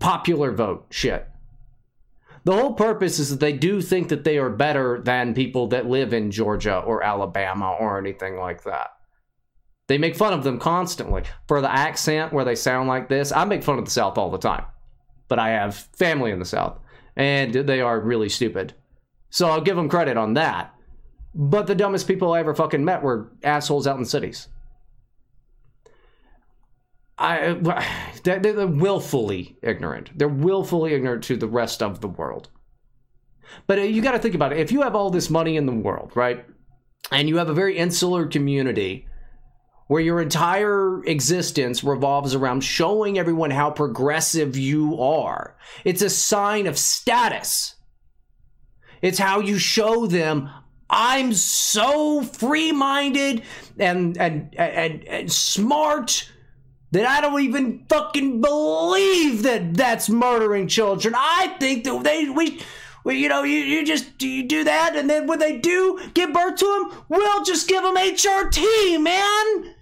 popular 0.00 0.50
vote 0.50 0.86
shit. 0.90 1.28
The 2.42 2.54
whole 2.54 2.74
purpose 2.74 3.20
is 3.20 3.30
that 3.30 3.38
they 3.38 3.52
do 3.52 3.80
think 3.80 4.08
that 4.08 4.24
they 4.24 4.38
are 4.38 4.50
better 4.50 5.00
than 5.00 5.34
people 5.34 5.68
that 5.68 5.86
live 5.86 6.12
in 6.12 6.32
Georgia 6.32 6.78
or 6.78 7.04
Alabama 7.04 7.76
or 7.78 7.96
anything 7.96 8.38
like 8.38 8.64
that. 8.64 8.88
They 9.86 9.98
make 9.98 10.16
fun 10.16 10.32
of 10.32 10.42
them 10.42 10.58
constantly 10.58 11.22
for 11.46 11.60
the 11.60 11.72
accent 11.72 12.32
where 12.32 12.44
they 12.44 12.56
sound 12.56 12.88
like 12.88 13.08
this. 13.08 13.30
I 13.30 13.44
make 13.44 13.62
fun 13.62 13.78
of 13.78 13.84
the 13.84 13.92
South 13.92 14.18
all 14.18 14.32
the 14.32 14.38
time 14.38 14.64
but 15.28 15.38
I 15.38 15.50
have 15.50 15.74
family 15.74 16.30
in 16.30 16.38
the 16.38 16.44
South, 16.44 16.78
and 17.16 17.52
they 17.52 17.80
are 17.80 18.00
really 18.00 18.28
stupid. 18.28 18.74
So 19.30 19.48
I'll 19.48 19.60
give 19.60 19.76
them 19.76 19.88
credit 19.88 20.16
on 20.16 20.34
that. 20.34 20.74
But 21.34 21.66
the 21.66 21.74
dumbest 21.74 22.08
people 22.08 22.32
I 22.32 22.40
ever 22.40 22.54
fucking 22.54 22.84
met 22.84 23.02
were 23.02 23.32
assholes 23.42 23.86
out 23.86 23.98
in 23.98 24.04
cities. 24.04 24.48
I, 27.18 27.52
they're, 28.22 28.38
they're 28.38 28.66
willfully 28.66 29.58
ignorant. 29.62 30.16
They're 30.16 30.28
willfully 30.28 30.94
ignorant 30.94 31.24
to 31.24 31.36
the 31.36 31.48
rest 31.48 31.82
of 31.82 32.00
the 32.00 32.08
world. 32.08 32.48
But 33.66 33.78
uh, 33.78 33.82
you 33.82 34.02
got 34.02 34.12
to 34.12 34.18
think 34.18 34.34
about 34.34 34.52
it. 34.52 34.58
If 34.58 34.72
you 34.72 34.82
have 34.82 34.94
all 34.94 35.10
this 35.10 35.30
money 35.30 35.56
in 35.56 35.66
the 35.66 35.72
world, 35.72 36.12
right, 36.14 36.44
and 37.10 37.28
you 37.28 37.38
have 37.38 37.48
a 37.48 37.54
very 37.54 37.76
insular 37.76 38.26
community 38.26 39.07
where 39.88 40.02
your 40.02 40.20
entire 40.20 41.02
existence 41.04 41.82
revolves 41.82 42.34
around 42.34 42.60
showing 42.60 43.18
everyone 43.18 43.50
how 43.50 43.70
progressive 43.70 44.56
you 44.56 45.00
are. 45.00 45.56
It's 45.84 46.02
a 46.02 46.10
sign 46.10 46.66
of 46.66 46.78
status. 46.78 47.74
It's 49.02 49.18
how 49.18 49.40
you 49.40 49.58
show 49.58 50.06
them 50.06 50.50
I'm 50.90 51.34
so 51.34 52.22
free-minded 52.22 53.42
and 53.78 54.16
and 54.16 54.54
and, 54.56 55.04
and 55.04 55.32
smart 55.32 56.30
that 56.92 57.06
I 57.06 57.20
don't 57.20 57.42
even 57.42 57.84
fucking 57.88 58.40
believe 58.40 59.42
that 59.42 59.74
that's 59.74 60.08
murdering 60.08 60.66
children. 60.66 61.14
I 61.16 61.56
think 61.60 61.84
that 61.84 62.04
they 62.04 62.30
we 62.30 62.60
well, 63.04 63.14
you 63.14 63.28
know, 63.28 63.42
you, 63.42 63.58
you 63.58 63.86
just 63.86 64.22
you 64.22 64.42
do 64.44 64.64
that, 64.64 64.96
and 64.96 65.08
then 65.08 65.26
when 65.26 65.38
they 65.38 65.58
do 65.58 65.98
give 66.14 66.32
birth 66.32 66.56
to 66.56 66.88
them, 66.90 67.04
we'll 67.08 67.44
just 67.44 67.68
give 67.68 67.82
them 67.82 67.96
HRT, 67.96 69.00
man. 69.00 69.74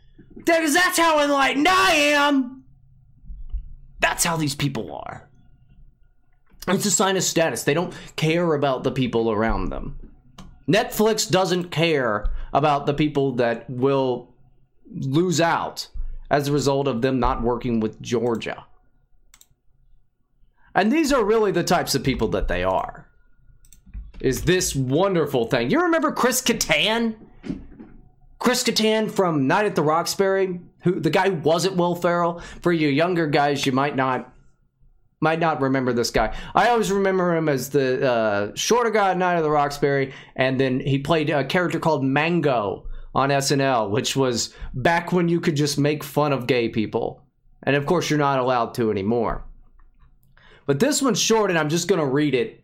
Because 0.47 0.72
that's 0.74 0.99
how 0.99 1.22
enlightened 1.22 1.68
I 1.68 1.92
am. 1.92 2.64
That's 4.01 4.24
how 4.24 4.36
these 4.36 4.55
people 4.55 4.94
are. 4.94 5.28
It's 6.68 6.86
a 6.86 6.90
sign 6.90 7.16
of 7.16 7.22
status. 7.22 7.64
They 7.64 7.74
don't 7.74 7.94
care 8.16 8.55
about 8.55 8.84
the 8.84 8.90
people 8.90 9.30
around 9.30 9.68
them. 9.70 9.99
Netflix 10.68 11.30
doesn't 11.30 11.70
care 11.70 12.30
about 12.53 12.86
the 12.86 12.94
people 12.94 13.32
that 13.32 13.68
will 13.68 14.34
lose 14.90 15.40
out 15.40 15.88
as 16.30 16.49
a 16.49 16.53
result 16.53 16.88
of 16.88 17.03
them 17.03 17.20
not 17.20 17.42
working 17.42 17.80
with 17.80 18.01
Georgia. 18.01 18.64
And 20.74 20.92
these 20.92 21.12
are 21.12 21.24
really 21.24 21.53
the 21.53 21.64
types 21.64 21.94
of 21.94 22.03
people 22.03 22.28
that 22.28 22.49
they 22.49 22.64
are. 22.64 23.09
Is 24.20 24.42
this 24.42 24.74
wonderful 24.74 25.47
thing. 25.47 25.70
You 25.70 25.82
remember 25.82 26.11
Chris 26.12 26.42
Kattan? 26.42 27.16
Chris 28.39 28.62
Kattan 28.62 29.11
from 29.11 29.47
Night 29.47 29.66
at 29.66 29.74
the 29.74 29.82
Roxbury, 29.82 30.61
who 30.82 31.01
the 31.01 31.11
guy 31.11 31.30
who 31.30 31.37
wasn't 31.37 31.76
Will 31.76 31.95
Ferrell. 31.95 32.41
For 32.61 32.72
you 32.72 32.89
younger 32.89 33.26
guys, 33.26 33.64
you 33.66 33.72
might 33.72 33.97
not 33.97 34.32
might 35.20 35.41
not 35.41 35.62
remember 35.62 35.93
this 35.93 36.11
guy. 36.11 36.37
I 36.55 36.68
always 36.68 36.93
remember 36.93 37.34
him 37.34 37.49
as 37.49 37.70
the 37.70 38.09
uh, 38.09 38.53
shorter 38.55 38.91
guy 38.91 39.12
at 39.12 39.18
Night 39.18 39.37
of 39.37 39.43
the 39.43 39.51
Roxbury, 39.51 40.12
and 40.37 40.61
then 40.61 40.78
he 40.80 40.99
played 40.99 41.30
a 41.30 41.45
character 41.45 41.80
called 41.80 42.05
Mango 42.05 42.87
on 43.14 43.30
SNL, 43.30 43.91
which 43.91 44.14
was 44.14 44.55
back 44.74 45.12
when 45.12 45.26
you 45.28 45.41
could 45.41 45.57
just 45.57 45.78
make 45.78 46.05
fun 46.05 46.32
of 46.32 46.47
gay 46.47 46.68
people. 46.68 47.22
And 47.62 47.74
of 47.74 47.87
course, 47.87 48.11
you're 48.11 48.18
not 48.18 48.39
allowed 48.39 48.74
to 48.74 48.91
anymore. 48.91 49.45
but 50.66 50.80
this 50.80 51.01
one's 51.01 51.20
short, 51.20 51.51
and 51.51 51.59
I'm 51.59 51.70
just 51.70 51.89
going 51.89 52.01
to 52.01 52.07
read 52.07 52.34
it. 52.34 52.62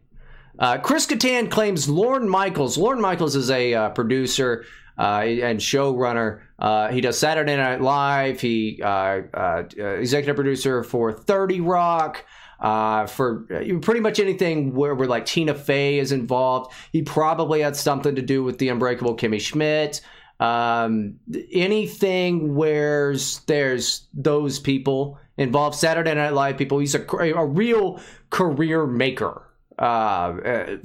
Uh, 0.59 0.77
Chris 0.77 1.07
Kattan 1.07 1.51
claims 1.51 1.89
Lorne 1.89 2.29
Michaels. 2.29 2.77
Lorne 2.77 3.01
Michaels 3.01 3.35
is 3.35 3.51
a 3.51 3.73
uh, 3.73 3.89
producer 3.91 4.67
uh, 4.99 5.23
and 5.23 5.59
showrunner. 5.61 6.41
Uh, 6.59 6.89
he 6.89 7.01
does 7.01 7.19
Saturday 7.19 7.57
Night 7.57 7.81
Live. 7.81 8.41
He 8.41 8.81
uh, 8.83 9.23
uh, 9.35 9.65
executive 9.79 10.37
producer 10.37 10.83
for 10.83 11.13
30 11.13 11.61
Rock. 11.61 12.25
Uh, 12.61 13.07
for 13.07 13.45
uh, 13.53 13.79
pretty 13.81 13.99
much 13.99 14.21
anything 14.21 14.73
where, 14.73 14.95
where 14.95 15.09
like 15.09 15.27
Tina 15.27 15.53
Fey 15.53 15.99
is 15.99 16.13
involved, 16.13 16.73
he 16.93 17.03
probably 17.03 17.61
had 17.61 17.75
something 17.75 18.15
to 18.15 18.23
do 18.23 18.45
with 18.45 18.59
the 18.59 18.69
Unbreakable 18.69 19.17
Kimmy 19.17 19.41
Schmidt. 19.41 20.01
Um, 20.39 21.17
anything 21.53 22.55
where 22.55 23.17
there's 23.47 24.07
those 24.15 24.61
people 24.61 25.19
involved, 25.37 25.77
Saturday 25.77 26.15
Night 26.15 26.35
Live 26.35 26.57
people, 26.57 26.79
he's 26.79 26.95
a, 26.95 27.05
a 27.17 27.45
real 27.45 28.01
career 28.31 28.87
maker. 28.87 29.49
Uh, 29.79 29.83
uh, 29.83 30.77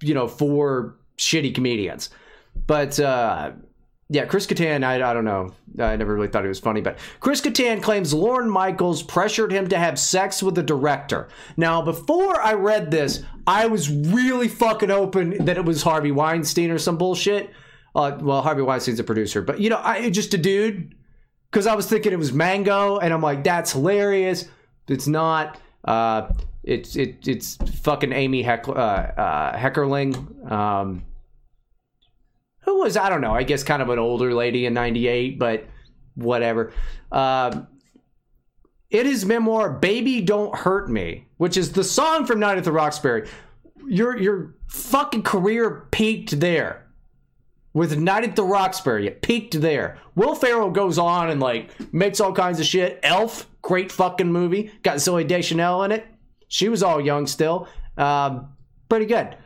you 0.00 0.14
know, 0.14 0.28
for 0.28 0.96
shitty 1.18 1.54
comedians. 1.54 2.10
But 2.66 2.98
uh, 2.98 3.52
yeah, 4.08 4.24
Chris 4.24 4.46
Kattan, 4.46 4.84
I, 4.84 4.94
I 4.94 5.14
don't 5.14 5.24
know. 5.24 5.52
I 5.78 5.96
never 5.96 6.14
really 6.14 6.28
thought 6.28 6.42
he 6.42 6.48
was 6.48 6.60
funny, 6.60 6.80
but 6.80 6.98
Chris 7.20 7.40
Kattan 7.40 7.82
claims 7.82 8.14
Lorne 8.14 8.48
Michaels 8.48 9.02
pressured 9.02 9.52
him 9.52 9.68
to 9.68 9.78
have 9.78 9.98
sex 9.98 10.42
with 10.42 10.54
the 10.54 10.62
director. 10.62 11.28
Now, 11.56 11.82
before 11.82 12.40
I 12.40 12.54
read 12.54 12.90
this, 12.90 13.24
I 13.46 13.66
was 13.66 13.90
really 13.90 14.48
fucking 14.48 14.90
open 14.90 15.44
that 15.44 15.56
it 15.56 15.64
was 15.64 15.82
Harvey 15.82 16.12
Weinstein 16.12 16.70
or 16.70 16.78
some 16.78 16.96
bullshit. 16.96 17.50
Uh, 17.94 18.16
well, 18.20 18.42
Harvey 18.42 18.62
Weinstein's 18.62 19.00
a 19.00 19.04
producer, 19.04 19.42
but 19.42 19.60
you 19.60 19.70
know, 19.70 19.80
I 19.82 20.10
just 20.10 20.34
a 20.34 20.38
dude 20.38 20.94
because 21.50 21.66
I 21.66 21.74
was 21.74 21.86
thinking 21.88 22.12
it 22.12 22.18
was 22.18 22.32
Mango, 22.32 22.98
and 22.98 23.12
I'm 23.12 23.22
like, 23.22 23.42
that's 23.42 23.72
hilarious. 23.72 24.46
It's 24.88 25.06
not. 25.06 25.58
Uh, 25.84 26.32
it's 26.62 26.96
it, 26.96 27.26
it's 27.26 27.56
fucking 27.56 28.12
Amy 28.12 28.42
Heck, 28.42 28.68
uh, 28.68 28.72
uh, 28.72 29.56
Heckerling. 29.56 30.50
Um, 30.50 31.04
was 32.86 32.96
I 32.96 33.08
don't 33.08 33.20
know. 33.20 33.34
I 33.34 33.42
guess 33.42 33.62
kind 33.62 33.82
of 33.82 33.90
an 33.90 33.98
older 33.98 34.32
lady 34.32 34.64
in 34.66 34.74
'98, 34.74 35.38
but 35.38 35.66
whatever. 36.14 36.72
Um, 37.12 37.66
his 38.88 39.26
memoir 39.26 39.70
"Baby 39.70 40.22
Don't 40.22 40.54
Hurt 40.54 40.88
Me," 40.88 41.26
which 41.36 41.56
is 41.56 41.72
the 41.72 41.84
song 41.84 42.24
from 42.24 42.40
Night 42.40 42.58
at 42.58 42.64
the 42.64 42.72
Roxbury. 42.72 43.28
Your 43.86 44.16
your 44.16 44.54
fucking 44.68 45.22
career 45.22 45.86
peaked 45.90 46.40
there 46.40 46.86
with 47.74 47.98
Night 47.98 48.24
at 48.24 48.36
the 48.36 48.44
Roxbury. 48.44 49.06
It 49.06 49.20
peaked 49.20 49.60
there. 49.60 49.98
Will 50.14 50.34
Ferrell 50.34 50.70
goes 50.70 50.96
on 50.98 51.28
and 51.28 51.40
like 51.40 51.70
makes 51.92 52.20
all 52.20 52.32
kinds 52.32 52.60
of 52.60 52.66
shit. 52.66 53.00
Elf, 53.02 53.48
great 53.62 53.92
fucking 53.92 54.32
movie. 54.32 54.72
Got 54.82 54.96
Zooey 54.96 55.26
Deschanel 55.26 55.82
in 55.82 55.92
it. 55.92 56.06
She 56.48 56.68
was 56.68 56.82
all 56.82 57.00
young 57.00 57.26
still. 57.26 57.68
Um, 57.98 58.56
pretty 58.88 59.06
good. 59.06 59.36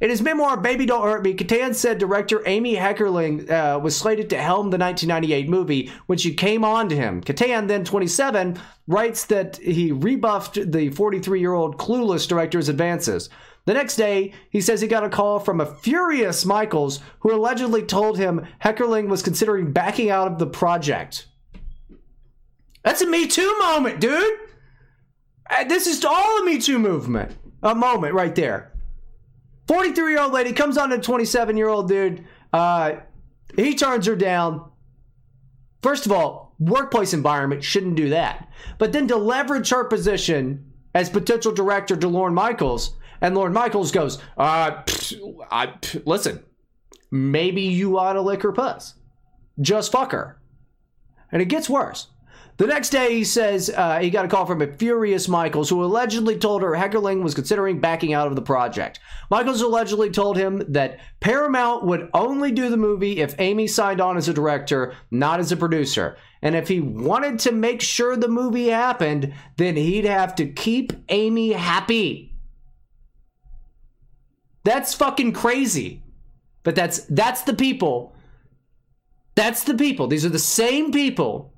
In 0.00 0.10
his 0.10 0.22
memoir, 0.22 0.56
Baby 0.56 0.86
Don't 0.86 1.02
Hurt 1.02 1.24
Me, 1.24 1.34
Kattan 1.34 1.74
said 1.74 1.98
director 1.98 2.40
Amy 2.46 2.76
Heckerling 2.76 3.50
uh, 3.50 3.80
was 3.80 3.96
slated 3.96 4.30
to 4.30 4.36
helm 4.36 4.70
the 4.70 4.78
1998 4.78 5.48
movie 5.48 5.92
when 6.06 6.18
she 6.18 6.34
came 6.34 6.64
on 6.64 6.88
to 6.88 6.96
him. 6.96 7.20
Kattan, 7.20 7.66
then 7.66 7.84
27, 7.84 8.58
writes 8.86 9.24
that 9.24 9.56
he 9.56 9.90
rebuffed 9.90 10.70
the 10.70 10.90
43 10.90 11.40
year 11.40 11.52
old 11.52 11.78
clueless 11.78 12.28
director's 12.28 12.68
advances. 12.68 13.28
The 13.64 13.74
next 13.74 13.96
day, 13.96 14.32
he 14.50 14.60
says 14.60 14.80
he 14.80 14.86
got 14.86 15.04
a 15.04 15.10
call 15.10 15.40
from 15.40 15.60
a 15.60 15.66
furious 15.66 16.46
Michaels 16.46 17.00
who 17.20 17.34
allegedly 17.34 17.82
told 17.82 18.18
him 18.18 18.46
Heckerling 18.62 19.08
was 19.08 19.22
considering 19.22 19.72
backing 19.72 20.10
out 20.10 20.30
of 20.30 20.38
the 20.38 20.46
project. 20.46 21.26
That's 22.84 23.02
a 23.02 23.06
Me 23.06 23.26
Too 23.26 23.58
moment, 23.58 24.00
dude! 24.00 24.38
Uh, 25.50 25.64
this 25.64 25.88
is 25.88 26.04
all 26.04 26.38
a 26.38 26.44
Me 26.44 26.58
Too 26.58 26.78
movement. 26.78 27.36
A 27.64 27.74
moment 27.74 28.14
right 28.14 28.34
there. 28.34 28.72
43 29.68 30.12
year 30.12 30.20
old 30.20 30.32
lady 30.32 30.52
comes 30.52 30.78
on 30.78 30.90
to 30.90 30.98
27 30.98 31.56
year 31.56 31.68
old 31.68 31.88
dude. 31.88 32.24
Uh, 32.52 32.96
he 33.54 33.74
turns 33.74 34.06
her 34.06 34.16
down. 34.16 34.70
First 35.82 36.06
of 36.06 36.12
all, 36.12 36.56
workplace 36.58 37.12
environment 37.12 37.62
shouldn't 37.62 37.94
do 37.94 38.08
that. 38.08 38.48
But 38.78 38.92
then 38.92 39.06
to 39.08 39.16
leverage 39.16 39.70
her 39.70 39.84
position 39.84 40.72
as 40.94 41.10
potential 41.10 41.52
director 41.52 41.96
to 41.96 42.08
Lorne 42.08 42.34
Michaels, 42.34 42.96
and 43.20 43.34
Lorne 43.34 43.52
Michaels 43.52 43.92
goes, 43.92 44.18
uh, 44.36 44.82
I, 45.50 45.74
listen, 46.04 46.42
maybe 47.10 47.62
you 47.62 47.98
ought 47.98 48.14
to 48.14 48.22
lick 48.22 48.42
her 48.42 48.52
puss. 48.52 48.94
Just 49.60 49.92
fuck 49.92 50.12
her. 50.12 50.40
And 51.30 51.42
it 51.42 51.46
gets 51.46 51.68
worse. 51.68 52.08
The 52.58 52.66
next 52.66 52.90
day, 52.90 53.14
he 53.14 53.22
says 53.22 53.70
uh, 53.70 54.00
he 54.00 54.10
got 54.10 54.24
a 54.24 54.28
call 54.28 54.44
from 54.44 54.60
a 54.62 54.66
furious 54.66 55.28
Michaels 55.28 55.70
who 55.70 55.84
allegedly 55.84 56.36
told 56.36 56.62
her 56.62 56.72
Heckerling 56.72 57.22
was 57.22 57.32
considering 57.32 57.78
backing 57.78 58.12
out 58.12 58.26
of 58.26 58.34
the 58.34 58.42
project. 58.42 58.98
Michaels 59.30 59.62
allegedly 59.62 60.10
told 60.10 60.36
him 60.36 60.64
that 60.72 60.98
Paramount 61.20 61.84
would 61.84 62.10
only 62.12 62.50
do 62.50 62.68
the 62.68 62.76
movie 62.76 63.20
if 63.20 63.36
Amy 63.38 63.68
signed 63.68 64.00
on 64.00 64.16
as 64.16 64.28
a 64.28 64.34
director, 64.34 64.96
not 65.12 65.38
as 65.38 65.52
a 65.52 65.56
producer. 65.56 66.16
And 66.42 66.56
if 66.56 66.66
he 66.66 66.80
wanted 66.80 67.38
to 67.40 67.52
make 67.52 67.80
sure 67.80 68.16
the 68.16 68.26
movie 68.26 68.68
happened, 68.70 69.32
then 69.56 69.76
he'd 69.76 70.04
have 70.04 70.34
to 70.34 70.46
keep 70.46 70.92
Amy 71.10 71.52
happy. 71.52 72.34
That's 74.64 74.94
fucking 74.94 75.32
crazy. 75.32 76.02
But 76.64 76.74
that's 76.74 77.02
that's 77.04 77.42
the 77.42 77.54
people. 77.54 78.16
That's 79.36 79.62
the 79.62 79.74
people. 79.74 80.08
These 80.08 80.24
are 80.24 80.30
the 80.30 80.40
same 80.40 80.90
people 80.90 81.54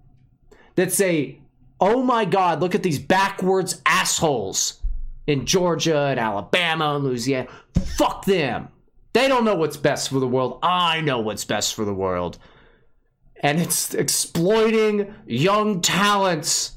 that 0.81 0.91
say, 0.91 1.39
oh 1.79 2.03
my 2.03 2.25
God, 2.25 2.61
look 2.61 2.75
at 2.75 2.83
these 2.83 2.99
backwards 2.99 3.83
assholes 3.85 4.81
in 5.27 5.45
Georgia 5.45 6.07
and 6.07 6.19
Alabama 6.19 6.95
and 6.95 7.05
Louisiana. 7.05 7.49
Fuck 7.99 8.25
them. 8.25 8.69
They 9.13 9.29
don't 9.29 9.45
know 9.45 9.57
what's 9.57 9.77
best 9.77 10.09
for 10.09 10.21
the 10.21 10.27
world. 10.27 10.59
I 10.63 11.03
know 11.03 11.21
what's 11.21 11.45
best 11.45 11.75
for 11.75 11.85
the 11.85 11.93
world. 11.93 12.39
And 13.43 13.61
it's 13.61 13.93
exploiting 13.93 15.15
young 15.27 15.83
talents. 15.83 16.73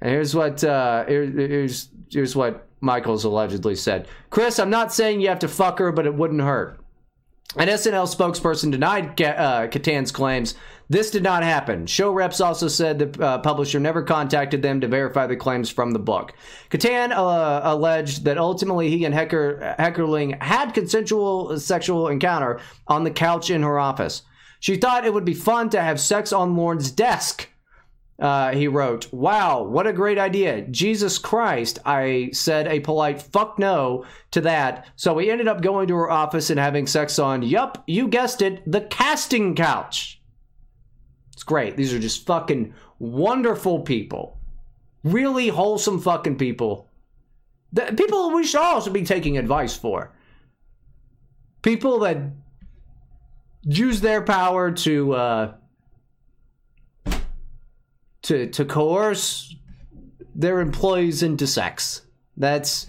Here's 0.00 0.32
what 0.34 0.62
uh, 0.62 1.06
here's 1.06 1.88
here's 2.12 2.36
what 2.36 2.68
Michaels 2.80 3.24
allegedly 3.24 3.74
said. 3.74 4.06
Chris, 4.30 4.60
I'm 4.60 4.70
not 4.70 4.92
saying 4.92 5.20
you 5.20 5.28
have 5.28 5.40
to 5.40 5.48
fuck 5.48 5.80
her, 5.80 5.90
but 5.90 6.06
it 6.06 6.14
wouldn't 6.14 6.42
hurt. 6.42 6.78
An 7.56 7.68
SNL 7.68 8.14
spokesperson 8.14 8.70
denied 8.70 9.20
uh, 9.22 9.66
Kattan's 9.68 10.12
claims. 10.12 10.54
This 10.88 11.10
did 11.10 11.24
not 11.24 11.42
happen. 11.42 11.86
Show 11.86 12.12
reps 12.12 12.40
also 12.40 12.68
said 12.68 12.98
the 12.98 13.24
uh, 13.24 13.38
publisher 13.38 13.80
never 13.80 14.02
contacted 14.02 14.62
them 14.62 14.80
to 14.80 14.88
verify 14.88 15.26
the 15.26 15.36
claims 15.36 15.68
from 15.68 15.90
the 15.90 15.98
book. 15.98 16.32
Kattan 16.70 17.10
uh, 17.10 17.60
alleged 17.64 18.24
that 18.24 18.38
ultimately 18.38 18.88
he 18.88 19.04
and 19.04 19.14
Hecker, 19.14 19.74
Heckerling 19.80 20.40
had 20.40 20.74
consensual 20.74 21.58
sexual 21.58 22.08
encounter 22.08 22.60
on 22.86 23.02
the 23.02 23.10
couch 23.10 23.50
in 23.50 23.62
her 23.62 23.80
office. 23.80 24.22
She 24.60 24.76
thought 24.76 25.04
it 25.04 25.12
would 25.12 25.24
be 25.24 25.34
fun 25.34 25.70
to 25.70 25.82
have 25.82 26.00
sex 26.00 26.32
on 26.32 26.56
Lorne's 26.56 26.90
desk. 26.92 27.48
Uh, 28.18 28.52
he 28.52 28.66
wrote, 28.66 29.12
Wow, 29.12 29.64
what 29.64 29.86
a 29.86 29.92
great 29.92 30.18
idea. 30.18 30.62
Jesus 30.62 31.18
Christ. 31.18 31.80
I 31.84 32.30
said 32.32 32.66
a 32.66 32.80
polite 32.80 33.20
fuck 33.20 33.58
no 33.58 34.06
to 34.30 34.40
that. 34.42 34.86
So 34.96 35.14
we 35.14 35.30
ended 35.30 35.48
up 35.48 35.60
going 35.60 35.88
to 35.88 35.96
her 35.96 36.10
office 36.10 36.48
and 36.48 36.58
having 36.58 36.86
sex 36.86 37.18
on, 37.18 37.42
yup, 37.42 37.82
you 37.86 38.08
guessed 38.08 38.40
it, 38.40 38.62
the 38.70 38.82
casting 38.82 39.54
couch. 39.54 40.20
It's 41.36 41.42
great. 41.42 41.76
These 41.76 41.92
are 41.92 41.98
just 41.98 42.24
fucking 42.24 42.72
wonderful 42.98 43.80
people. 43.80 44.40
Really 45.04 45.48
wholesome 45.48 46.00
fucking 46.00 46.36
people. 46.36 46.88
The 47.74 47.92
people 47.94 48.30
we 48.30 48.46
should 48.46 48.62
also 48.62 48.90
be 48.90 49.04
taking 49.04 49.36
advice 49.36 49.76
for. 49.76 50.14
People 51.60 51.98
that 51.98 52.16
use 53.64 54.00
their 54.00 54.22
power 54.22 54.70
to, 54.70 55.12
uh, 55.12 55.54
to 58.22 58.46
to 58.48 58.64
coerce 58.64 59.54
their 60.34 60.60
employees 60.60 61.22
into 61.22 61.46
sex. 61.46 62.00
That's 62.38 62.86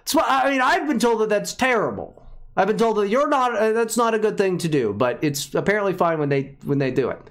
that's 0.00 0.14
what 0.14 0.26
I 0.28 0.50
mean. 0.50 0.60
I've 0.60 0.86
been 0.86 0.98
told 0.98 1.22
that 1.22 1.30
that's 1.30 1.54
terrible. 1.54 2.22
I've 2.58 2.66
been 2.66 2.76
told 2.76 2.98
that 2.98 3.08
you're 3.08 3.28
not. 3.28 3.56
Uh, 3.56 3.72
that's 3.72 3.96
not 3.96 4.12
a 4.12 4.18
good 4.18 4.36
thing 4.36 4.58
to 4.58 4.68
do. 4.68 4.92
But 4.92 5.24
it's 5.24 5.54
apparently 5.54 5.94
fine 5.94 6.18
when 6.18 6.28
they 6.28 6.56
when 6.64 6.76
they 6.76 6.90
do 6.90 7.08
it. 7.08 7.30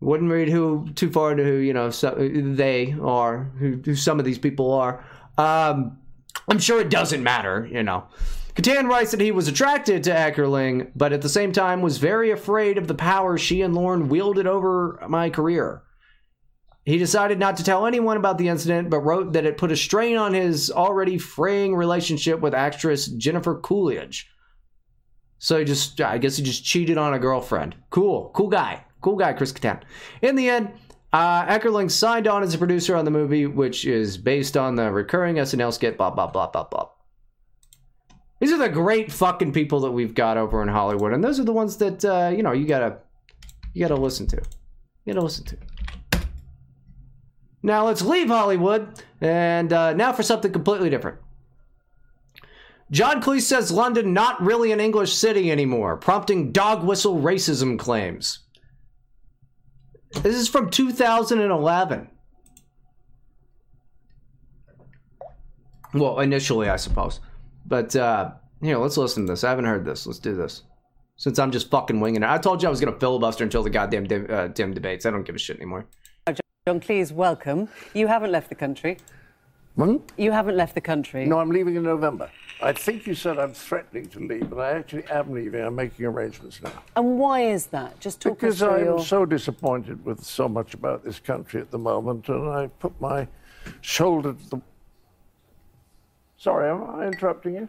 Wouldn't 0.00 0.30
read 0.30 0.48
who 0.48 0.88
too 0.94 1.10
far 1.10 1.32
into 1.32 1.44
who 1.44 1.54
you 1.54 1.72
know 1.72 1.90
so, 1.90 2.14
they 2.14 2.94
are, 3.02 3.50
who, 3.58 3.80
who 3.84 3.94
some 3.94 4.18
of 4.18 4.24
these 4.24 4.38
people 4.38 4.72
are. 4.72 5.04
Um, 5.36 5.98
I'm 6.48 6.58
sure 6.58 6.80
it 6.80 6.90
doesn't 6.90 7.22
matter, 7.22 7.68
you 7.70 7.82
know. 7.82 8.06
Kattan 8.54 8.88
writes 8.88 9.12
that 9.12 9.20
he 9.20 9.30
was 9.30 9.46
attracted 9.46 10.02
to 10.04 10.10
Heckerling, 10.10 10.90
but 10.96 11.12
at 11.12 11.22
the 11.22 11.28
same 11.28 11.52
time 11.52 11.80
was 11.80 11.98
very 11.98 12.30
afraid 12.30 12.76
of 12.76 12.88
the 12.88 12.94
power 12.94 13.38
she 13.38 13.62
and 13.62 13.74
Lorne 13.74 14.08
wielded 14.08 14.48
over 14.48 15.00
my 15.08 15.30
career. 15.30 15.82
He 16.84 16.98
decided 16.98 17.38
not 17.38 17.56
to 17.58 17.62
tell 17.64 17.86
anyone 17.86 18.16
about 18.16 18.38
the 18.38 18.48
incident, 18.48 18.90
but 18.90 19.00
wrote 19.00 19.34
that 19.34 19.44
it 19.44 19.58
put 19.58 19.70
a 19.70 19.76
strain 19.76 20.16
on 20.16 20.32
his 20.32 20.70
already 20.70 21.18
fraying 21.18 21.76
relationship 21.76 22.40
with 22.40 22.54
actress 22.54 23.06
Jennifer 23.06 23.60
Coolidge. 23.60 24.28
So 25.38 25.58
he 25.58 25.64
just, 25.64 26.00
I 26.00 26.18
guess 26.18 26.38
he 26.38 26.42
just 26.42 26.64
cheated 26.64 26.98
on 26.98 27.14
a 27.14 27.18
girlfriend. 27.18 27.76
Cool, 27.90 28.30
cool 28.34 28.48
guy. 28.48 28.84
Cool 29.00 29.16
guy, 29.16 29.32
Chris 29.32 29.52
Kattan. 29.52 29.80
In 30.22 30.36
the 30.36 30.48
end, 30.48 30.70
Uh, 31.10 31.46
Eckerling 31.46 31.90
signed 31.90 32.26
on 32.26 32.42
as 32.42 32.52
a 32.52 32.58
producer 32.58 32.94
on 32.94 33.06
the 33.06 33.10
movie, 33.10 33.46
which 33.46 33.86
is 33.86 34.18
based 34.18 34.58
on 34.58 34.74
the 34.74 34.92
recurring 34.92 35.36
SNL 35.36 35.72
skit, 35.72 35.96
blah, 35.96 36.10
blah, 36.10 36.26
blah, 36.26 36.48
blah, 36.48 36.64
blah. 36.64 36.86
These 38.40 38.52
are 38.52 38.58
the 38.58 38.68
great 38.68 39.10
fucking 39.10 39.52
people 39.52 39.80
that 39.80 39.90
we've 39.92 40.14
got 40.14 40.36
over 40.36 40.60
in 40.60 40.68
Hollywood, 40.68 41.14
and 41.14 41.24
those 41.24 41.40
are 41.40 41.44
the 41.44 41.52
ones 41.52 41.78
that, 41.78 42.04
uh, 42.04 42.30
you 42.36 42.42
know, 42.42 42.52
you 42.52 42.66
gotta, 42.66 42.98
you 43.72 43.80
gotta 43.80 43.98
listen 43.98 44.26
to. 44.26 44.36
You 45.06 45.14
gotta 45.14 45.24
listen 45.24 45.46
to. 45.46 45.56
Now 47.62 47.86
let's 47.86 48.02
leave 48.02 48.28
Hollywood, 48.28 49.02
and 49.22 49.72
uh, 49.72 49.94
now 49.94 50.12
for 50.12 50.22
something 50.22 50.52
completely 50.52 50.90
different. 50.90 51.16
John 52.90 53.22
Cleese 53.22 53.42
says 53.42 53.70
London 53.70 54.12
not 54.12 54.42
really 54.42 54.72
an 54.72 54.80
English 54.80 55.14
city 55.14 55.50
anymore, 55.50 55.96
prompting 55.96 56.52
dog 56.52 56.84
whistle 56.84 57.18
racism 57.18 57.78
claims. 57.78 58.40
This 60.12 60.36
is 60.36 60.48
from 60.48 60.70
2011. 60.70 62.08
Well, 65.94 66.20
initially, 66.20 66.68
I 66.68 66.76
suppose. 66.76 67.20
But 67.66 67.94
uh, 67.96 68.32
here, 68.60 68.78
let's 68.78 68.96
listen 68.96 69.26
to 69.26 69.32
this. 69.32 69.44
I 69.44 69.50
haven't 69.50 69.64
heard 69.66 69.84
this. 69.84 70.06
Let's 70.06 70.18
do 70.18 70.34
this. 70.34 70.62
Since 71.16 71.38
I'm 71.38 71.50
just 71.50 71.70
fucking 71.70 72.00
winging 72.00 72.22
it. 72.22 72.28
I 72.28 72.38
told 72.38 72.62
you 72.62 72.68
I 72.68 72.70
was 72.70 72.80
going 72.80 72.92
to 72.92 73.00
filibuster 73.00 73.42
until 73.44 73.62
the 73.62 73.70
goddamn 73.70 74.04
de- 74.06 74.32
uh, 74.32 74.48
damn 74.48 74.72
debates. 74.72 75.04
I 75.06 75.10
don't 75.10 75.24
give 75.24 75.34
a 75.34 75.38
shit 75.38 75.56
anymore. 75.56 75.86
John 76.66 76.80
Cleese, 76.80 77.12
welcome. 77.12 77.68
You 77.94 78.08
haven't 78.08 78.30
left 78.30 78.50
the 78.50 78.54
country. 78.54 78.98
Hmm? 79.76 79.96
You 80.18 80.32
haven't 80.32 80.54
left 80.56 80.74
the 80.74 80.82
country. 80.82 81.24
No, 81.24 81.38
I'm 81.38 81.48
leaving 81.48 81.76
in 81.76 81.82
November. 81.82 82.30
I 82.60 82.72
think 82.72 83.06
you 83.06 83.14
said 83.14 83.38
I'm 83.38 83.52
threatening 83.52 84.06
to 84.08 84.18
leave, 84.18 84.50
but 84.50 84.58
I 84.58 84.72
actually 84.72 85.04
am 85.10 85.30
leaving. 85.30 85.62
I'm 85.62 85.76
making 85.76 86.06
arrangements 86.06 86.60
now. 86.60 86.72
And 86.96 87.18
why 87.18 87.42
is 87.42 87.66
that? 87.66 88.00
Just 88.00 88.20
talk 88.20 88.38
Because 88.38 88.62
I'm 88.62 88.84
your... 88.84 89.04
so 89.04 89.24
disappointed 89.24 90.04
with 90.04 90.24
so 90.24 90.48
much 90.48 90.74
about 90.74 91.04
this 91.04 91.20
country 91.20 91.60
at 91.60 91.70
the 91.70 91.78
moment, 91.78 92.28
and 92.28 92.48
I 92.48 92.66
put 92.80 93.00
my 93.00 93.28
shoulder 93.80 94.32
to 94.32 94.50
the. 94.50 94.60
Sorry, 96.36 96.70
am 96.70 96.82
I 96.98 97.06
interrupting 97.06 97.54
you? 97.54 97.68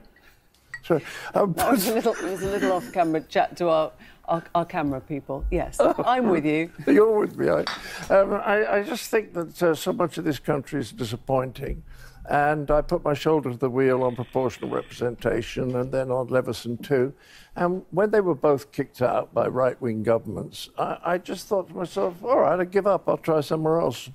Sorry. 0.83 1.03
Um, 1.35 1.53
That 1.53 1.71
was 1.71 1.87
a 1.87 1.93
little, 1.95 2.13
it 2.13 2.23
was 2.23 2.41
a 2.41 2.49
little 2.49 2.71
off-camera 2.71 3.21
chat 3.21 3.57
to 3.57 3.69
our, 3.69 3.91
our, 4.25 4.43
our 4.55 4.65
camera 4.65 5.01
people. 5.01 5.45
Yes, 5.51 5.79
I'm 5.79 6.29
with 6.29 6.45
you. 6.45 6.71
You're 6.87 7.19
with 7.19 7.37
me. 7.37 7.49
I, 7.49 7.63
um, 8.09 8.33
I, 8.33 8.77
I 8.77 8.83
just 8.83 9.09
think 9.09 9.33
that 9.33 9.61
uh, 9.61 9.75
so 9.75 9.93
much 9.93 10.17
of 10.17 10.23
this 10.23 10.39
country 10.39 10.79
is 10.79 10.91
disappointing. 10.91 11.83
And 12.29 12.69
I 12.69 12.81
put 12.81 13.03
my 13.03 13.15
shoulder 13.15 13.49
to 13.49 13.57
the 13.57 13.71
wheel 13.71 14.03
on 14.03 14.15
proportional 14.15 14.69
representation 14.69 15.75
and 15.75 15.91
then 15.91 16.11
on 16.11 16.27
Leveson 16.27 16.77
too. 16.77 17.11
And 17.55 17.83
when 17.89 18.11
they 18.11 18.21
were 18.21 18.35
both 18.35 18.71
kicked 18.71 19.01
out 19.01 19.33
by 19.33 19.47
right 19.47 19.81
wing 19.81 20.03
governments, 20.03 20.69
I, 20.77 20.99
I 21.03 21.17
just 21.17 21.47
thought 21.47 21.69
to 21.69 21.73
myself, 21.73 22.23
all 22.23 22.41
right, 22.41 22.59
I 22.59 22.65
give 22.65 22.85
up. 22.85 23.09
I'll 23.09 23.17
try 23.17 23.41
somewhere 23.41 23.81
else. 23.81 24.11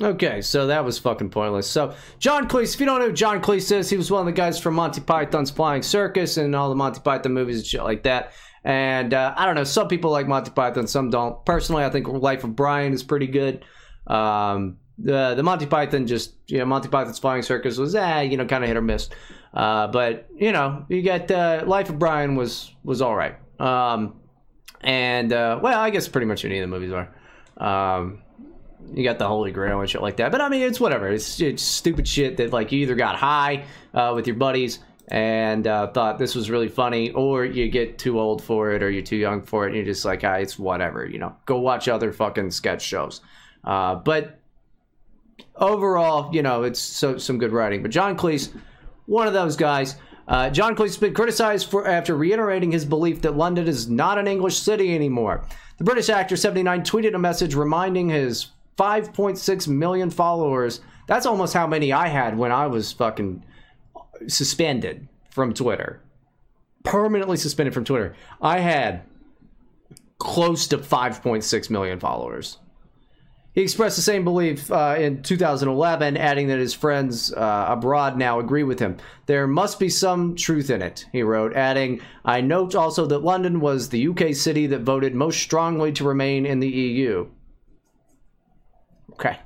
Okay, 0.00 0.42
so 0.42 0.68
that 0.68 0.84
was 0.84 0.98
fucking 0.98 1.30
pointless. 1.30 1.68
So, 1.68 1.94
John 2.20 2.48
Cleese, 2.48 2.74
if 2.74 2.80
you 2.80 2.86
don't 2.86 3.00
know 3.00 3.06
who 3.06 3.12
John 3.12 3.42
Cleese 3.42 3.72
is, 3.72 3.90
he 3.90 3.96
was 3.96 4.10
one 4.10 4.20
of 4.20 4.26
the 4.26 4.32
guys 4.32 4.60
from 4.60 4.74
Monty 4.74 5.00
Python's 5.00 5.50
Flying 5.50 5.82
Circus 5.82 6.36
and 6.36 6.54
all 6.54 6.68
the 6.68 6.74
Monty 6.76 7.00
Python 7.00 7.32
movies 7.32 7.56
and 7.56 7.66
shit 7.66 7.82
like 7.82 8.04
that. 8.04 8.32
And 8.62 9.12
uh, 9.12 9.34
I 9.36 9.46
don't 9.46 9.54
know, 9.54 9.64
some 9.64 9.88
people 9.88 10.10
like 10.10 10.28
Monty 10.28 10.50
Python, 10.50 10.86
some 10.86 11.10
don't. 11.10 11.44
Personally, 11.44 11.84
I 11.84 11.90
think 11.90 12.06
Life 12.06 12.44
of 12.44 12.54
Brian 12.54 12.92
is 12.92 13.02
pretty 13.02 13.26
good. 13.26 13.64
Um, 14.06 14.76
the 14.98 15.34
the 15.34 15.42
Monty 15.42 15.66
Python 15.66 16.06
just 16.06 16.34
you 16.46 16.58
know 16.58 16.64
Monty 16.64 16.88
Python's 16.88 17.18
Flying 17.18 17.42
Circus 17.42 17.78
was 17.78 17.94
eh 17.94 18.22
you 18.22 18.36
know 18.36 18.46
kind 18.46 18.64
of 18.64 18.68
hit 18.68 18.76
or 18.76 18.82
miss, 18.82 19.08
uh, 19.54 19.86
but 19.88 20.28
you 20.36 20.52
know 20.52 20.84
you 20.88 21.02
get 21.02 21.30
uh, 21.30 21.64
Life 21.66 21.88
of 21.90 21.98
Brian 21.98 22.36
was 22.36 22.72
was 22.84 23.02
all 23.02 23.14
right. 23.14 23.36
Um, 23.60 24.20
and 24.80 25.32
uh, 25.32 25.58
well, 25.62 25.78
I 25.78 25.90
guess 25.90 26.08
pretty 26.08 26.26
much 26.26 26.44
any 26.44 26.58
of 26.58 26.62
the 26.62 26.68
movies 26.68 26.92
are. 26.92 27.08
Um, 27.58 28.22
you 28.94 29.02
got 29.04 29.18
the 29.18 29.26
Holy 29.26 29.50
Grail 29.50 29.80
and 29.80 29.90
shit 29.90 30.02
like 30.02 30.16
that. 30.18 30.30
But 30.30 30.40
I 30.40 30.48
mean, 30.48 30.62
it's 30.62 30.78
whatever. 30.78 31.08
It's, 31.08 31.40
it's 31.40 31.62
stupid 31.62 32.06
shit 32.06 32.36
that 32.36 32.52
like 32.52 32.72
you 32.72 32.80
either 32.80 32.94
got 32.94 33.16
high 33.16 33.64
uh, 33.94 34.12
with 34.14 34.26
your 34.26 34.36
buddies 34.36 34.78
and 35.08 35.66
uh, 35.66 35.88
thought 35.88 36.18
this 36.18 36.34
was 36.34 36.50
really 36.50 36.68
funny, 36.68 37.10
or 37.10 37.44
you 37.44 37.68
get 37.68 37.98
too 37.98 38.18
old 38.18 38.42
for 38.42 38.72
it, 38.72 38.82
or 38.82 38.90
you're 38.90 39.02
too 39.02 39.16
young 39.16 39.42
for 39.42 39.64
it, 39.64 39.68
and 39.68 39.76
you're 39.76 39.84
just 39.84 40.04
like, 40.04 40.24
ah, 40.24 40.34
it's 40.34 40.58
whatever. 40.58 41.06
You 41.06 41.18
know, 41.18 41.36
go 41.46 41.60
watch 41.60 41.88
other 41.88 42.12
fucking 42.12 42.50
sketch 42.50 42.82
shows. 42.82 43.20
Uh, 43.64 43.94
but 43.96 44.40
overall, 45.58 46.34
you 46.34 46.42
know, 46.42 46.62
it's 46.62 46.80
so 46.80 47.18
some 47.18 47.38
good 47.38 47.52
writing. 47.52 47.82
But 47.82 47.90
John 47.90 48.16
Cleese, 48.16 48.52
one 49.06 49.26
of 49.26 49.32
those 49.32 49.56
guys. 49.56 49.96
Uh, 50.28 50.50
John 50.50 50.74
Cleese 50.74 50.86
has 50.86 50.96
been 50.96 51.14
criticized 51.14 51.70
for 51.70 51.86
after 51.86 52.16
reiterating 52.16 52.72
his 52.72 52.84
belief 52.84 53.22
that 53.22 53.36
London 53.36 53.68
is 53.68 53.88
not 53.88 54.18
an 54.18 54.26
English 54.26 54.58
city 54.58 54.94
anymore. 54.94 55.44
The 55.78 55.84
British 55.84 56.08
actor 56.08 56.36
79 56.36 56.82
tweeted 56.82 57.14
a 57.14 57.18
message 57.18 57.54
reminding 57.54 58.08
his 58.08 58.48
5.6 58.76 59.68
million 59.68 60.10
followers. 60.10 60.80
That's 61.06 61.26
almost 61.26 61.54
how 61.54 61.66
many 61.66 61.92
I 61.92 62.08
had 62.08 62.36
when 62.36 62.50
I 62.50 62.66
was 62.66 62.92
fucking 62.92 63.44
suspended 64.26 65.08
from 65.30 65.54
Twitter. 65.54 66.02
Permanently 66.82 67.36
suspended 67.36 67.74
from 67.74 67.84
Twitter. 67.84 68.16
I 68.40 68.58
had 68.58 69.02
close 70.18 70.66
to 70.68 70.78
5.6 70.78 71.70
million 71.70 72.00
followers. 72.00 72.58
He 73.56 73.62
expressed 73.62 73.96
the 73.96 74.02
same 74.02 74.22
belief 74.22 74.70
uh, 74.70 74.96
in 74.98 75.22
2011, 75.22 76.18
adding 76.18 76.48
that 76.48 76.58
his 76.58 76.74
friends 76.74 77.32
uh, 77.32 77.64
abroad 77.70 78.18
now 78.18 78.38
agree 78.38 78.64
with 78.64 78.78
him. 78.78 78.98
There 79.24 79.46
must 79.46 79.80
be 79.80 79.88
some 79.88 80.36
truth 80.36 80.68
in 80.68 80.82
it, 80.82 81.06
he 81.10 81.22
wrote, 81.22 81.56
adding, 81.56 82.02
I 82.22 82.42
note 82.42 82.74
also 82.74 83.06
that 83.06 83.24
London 83.24 83.60
was 83.60 83.88
the 83.88 84.08
UK 84.08 84.34
city 84.34 84.66
that 84.66 84.82
voted 84.82 85.14
most 85.14 85.40
strongly 85.40 85.90
to 85.92 86.04
remain 86.04 86.44
in 86.44 86.60
the 86.60 86.68
EU. 86.68 87.28
Okay. 89.12 89.38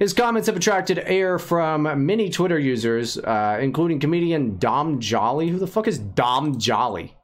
His 0.00 0.12
comments 0.12 0.48
have 0.48 0.56
attracted 0.56 0.98
air 0.98 1.38
from 1.38 2.04
many 2.04 2.28
Twitter 2.28 2.58
users, 2.58 3.16
uh, 3.16 3.60
including 3.62 4.00
comedian 4.00 4.58
Dom 4.58 4.98
Jolly. 4.98 5.50
Who 5.50 5.60
the 5.60 5.68
fuck 5.68 5.86
is 5.86 6.00
Dom 6.00 6.58
Jolly? 6.58 7.16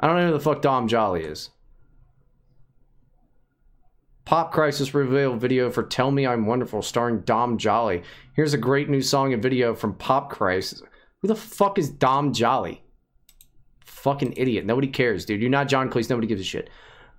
I 0.00 0.08
don't 0.08 0.16
know 0.16 0.26
who 0.26 0.32
the 0.32 0.40
fuck 0.40 0.62
Dom 0.62 0.88
Jolly 0.88 1.22
is. 1.22 1.50
Pop 4.24 4.52
Crisis 4.52 4.94
reveal 4.94 5.36
video 5.36 5.70
for 5.70 5.82
Tell 5.82 6.10
Me 6.10 6.26
I'm 6.26 6.46
Wonderful 6.46 6.80
starring 6.80 7.20
Dom 7.20 7.58
Jolly. 7.58 8.02
Here's 8.34 8.54
a 8.54 8.58
great 8.58 8.88
new 8.88 9.02
song 9.02 9.34
and 9.34 9.42
video 9.42 9.74
from 9.74 9.94
Pop 9.94 10.30
Crisis. 10.30 10.82
Who 11.20 11.28
the 11.28 11.34
fuck 11.34 11.78
is 11.78 11.90
Dom 11.90 12.32
Jolly? 12.32 12.82
Fucking 13.84 14.34
idiot. 14.36 14.64
Nobody 14.64 14.88
cares, 14.88 15.26
dude. 15.26 15.42
You're 15.42 15.50
not 15.50 15.68
John 15.68 15.90
Cleese. 15.90 16.08
Nobody 16.08 16.26
gives 16.26 16.40
a 16.40 16.44
shit. 16.44 16.70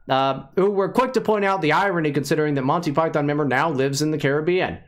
Uh, 0.09 0.43
were 0.57 0.89
quick 0.89 1.13
to 1.13 1.21
point 1.21 1.45
out 1.45 1.61
the 1.61 1.71
irony 1.71 2.11
considering 2.11 2.55
that 2.55 2.63
Monty 2.63 2.91
Python 2.91 3.27
member 3.27 3.45
now 3.45 3.69
lives 3.69 4.01
in 4.01 4.11
the 4.11 4.17
Caribbean. 4.17 4.79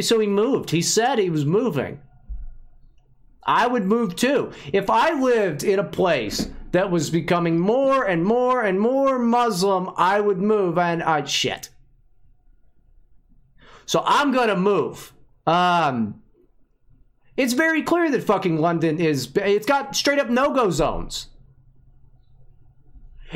So 0.00 0.18
he 0.20 0.26
moved. 0.26 0.70
He 0.70 0.82
said 0.82 1.18
he 1.18 1.30
was 1.30 1.44
moving. 1.44 2.00
I 3.44 3.66
would 3.66 3.84
move 3.84 4.16
too. 4.16 4.52
If 4.72 4.90
I 4.90 5.12
lived 5.12 5.64
in 5.64 5.78
a 5.78 5.84
place 5.84 6.48
that 6.74 6.90
was 6.90 7.08
becoming 7.08 7.56
more 7.60 8.04
and 8.04 8.24
more 8.24 8.64
and 8.64 8.80
more 8.80 9.16
Muslim, 9.16 9.90
I 9.96 10.18
would 10.18 10.38
move 10.38 10.76
and 10.76 11.04
I'd 11.04 11.30
shit. 11.30 11.70
So 13.86 14.02
I'm 14.04 14.32
gonna 14.32 14.56
move. 14.56 15.12
Um, 15.46 16.20
it's 17.36 17.52
very 17.52 17.82
clear 17.82 18.10
that 18.10 18.24
fucking 18.24 18.60
London 18.60 18.98
is. 18.98 19.30
It's 19.36 19.66
got 19.66 19.94
straight 19.94 20.18
up 20.18 20.30
no 20.30 20.52
go 20.52 20.70
zones. 20.70 21.28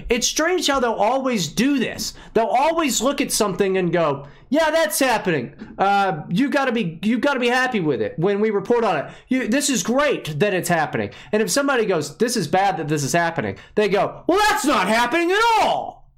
It's 0.08 0.26
strange 0.26 0.66
how 0.66 0.80
they'll 0.80 0.92
always 0.92 1.48
do 1.48 1.78
this. 1.78 2.14
They'll 2.34 2.46
always 2.46 3.00
look 3.00 3.20
at 3.20 3.32
something 3.32 3.76
and 3.76 3.92
go, 3.92 4.26
"Yeah, 4.48 4.70
that's 4.70 4.98
happening. 4.98 5.54
Uh, 5.78 6.22
you 6.28 6.48
got 6.48 6.66
to 6.66 6.72
be 6.72 6.98
you 7.02 7.18
got 7.18 7.34
to 7.34 7.40
be 7.40 7.48
happy 7.48 7.80
with 7.80 8.00
it 8.00 8.18
when 8.18 8.40
we 8.40 8.50
report 8.50 8.84
on 8.84 8.96
it. 8.96 9.12
You, 9.28 9.48
this 9.48 9.70
is 9.70 9.82
great 9.82 10.38
that 10.38 10.54
it's 10.54 10.68
happening." 10.68 11.10
And 11.32 11.42
if 11.42 11.50
somebody 11.50 11.84
goes, 11.86 12.16
"This 12.18 12.36
is 12.36 12.48
bad 12.48 12.76
that 12.76 12.88
this 12.88 13.04
is 13.04 13.12
happening," 13.12 13.56
they 13.74 13.88
go, 13.88 14.24
"Well, 14.26 14.38
that's 14.48 14.64
not 14.64 14.88
happening 14.88 15.32
at 15.32 15.40
all." 15.60 16.10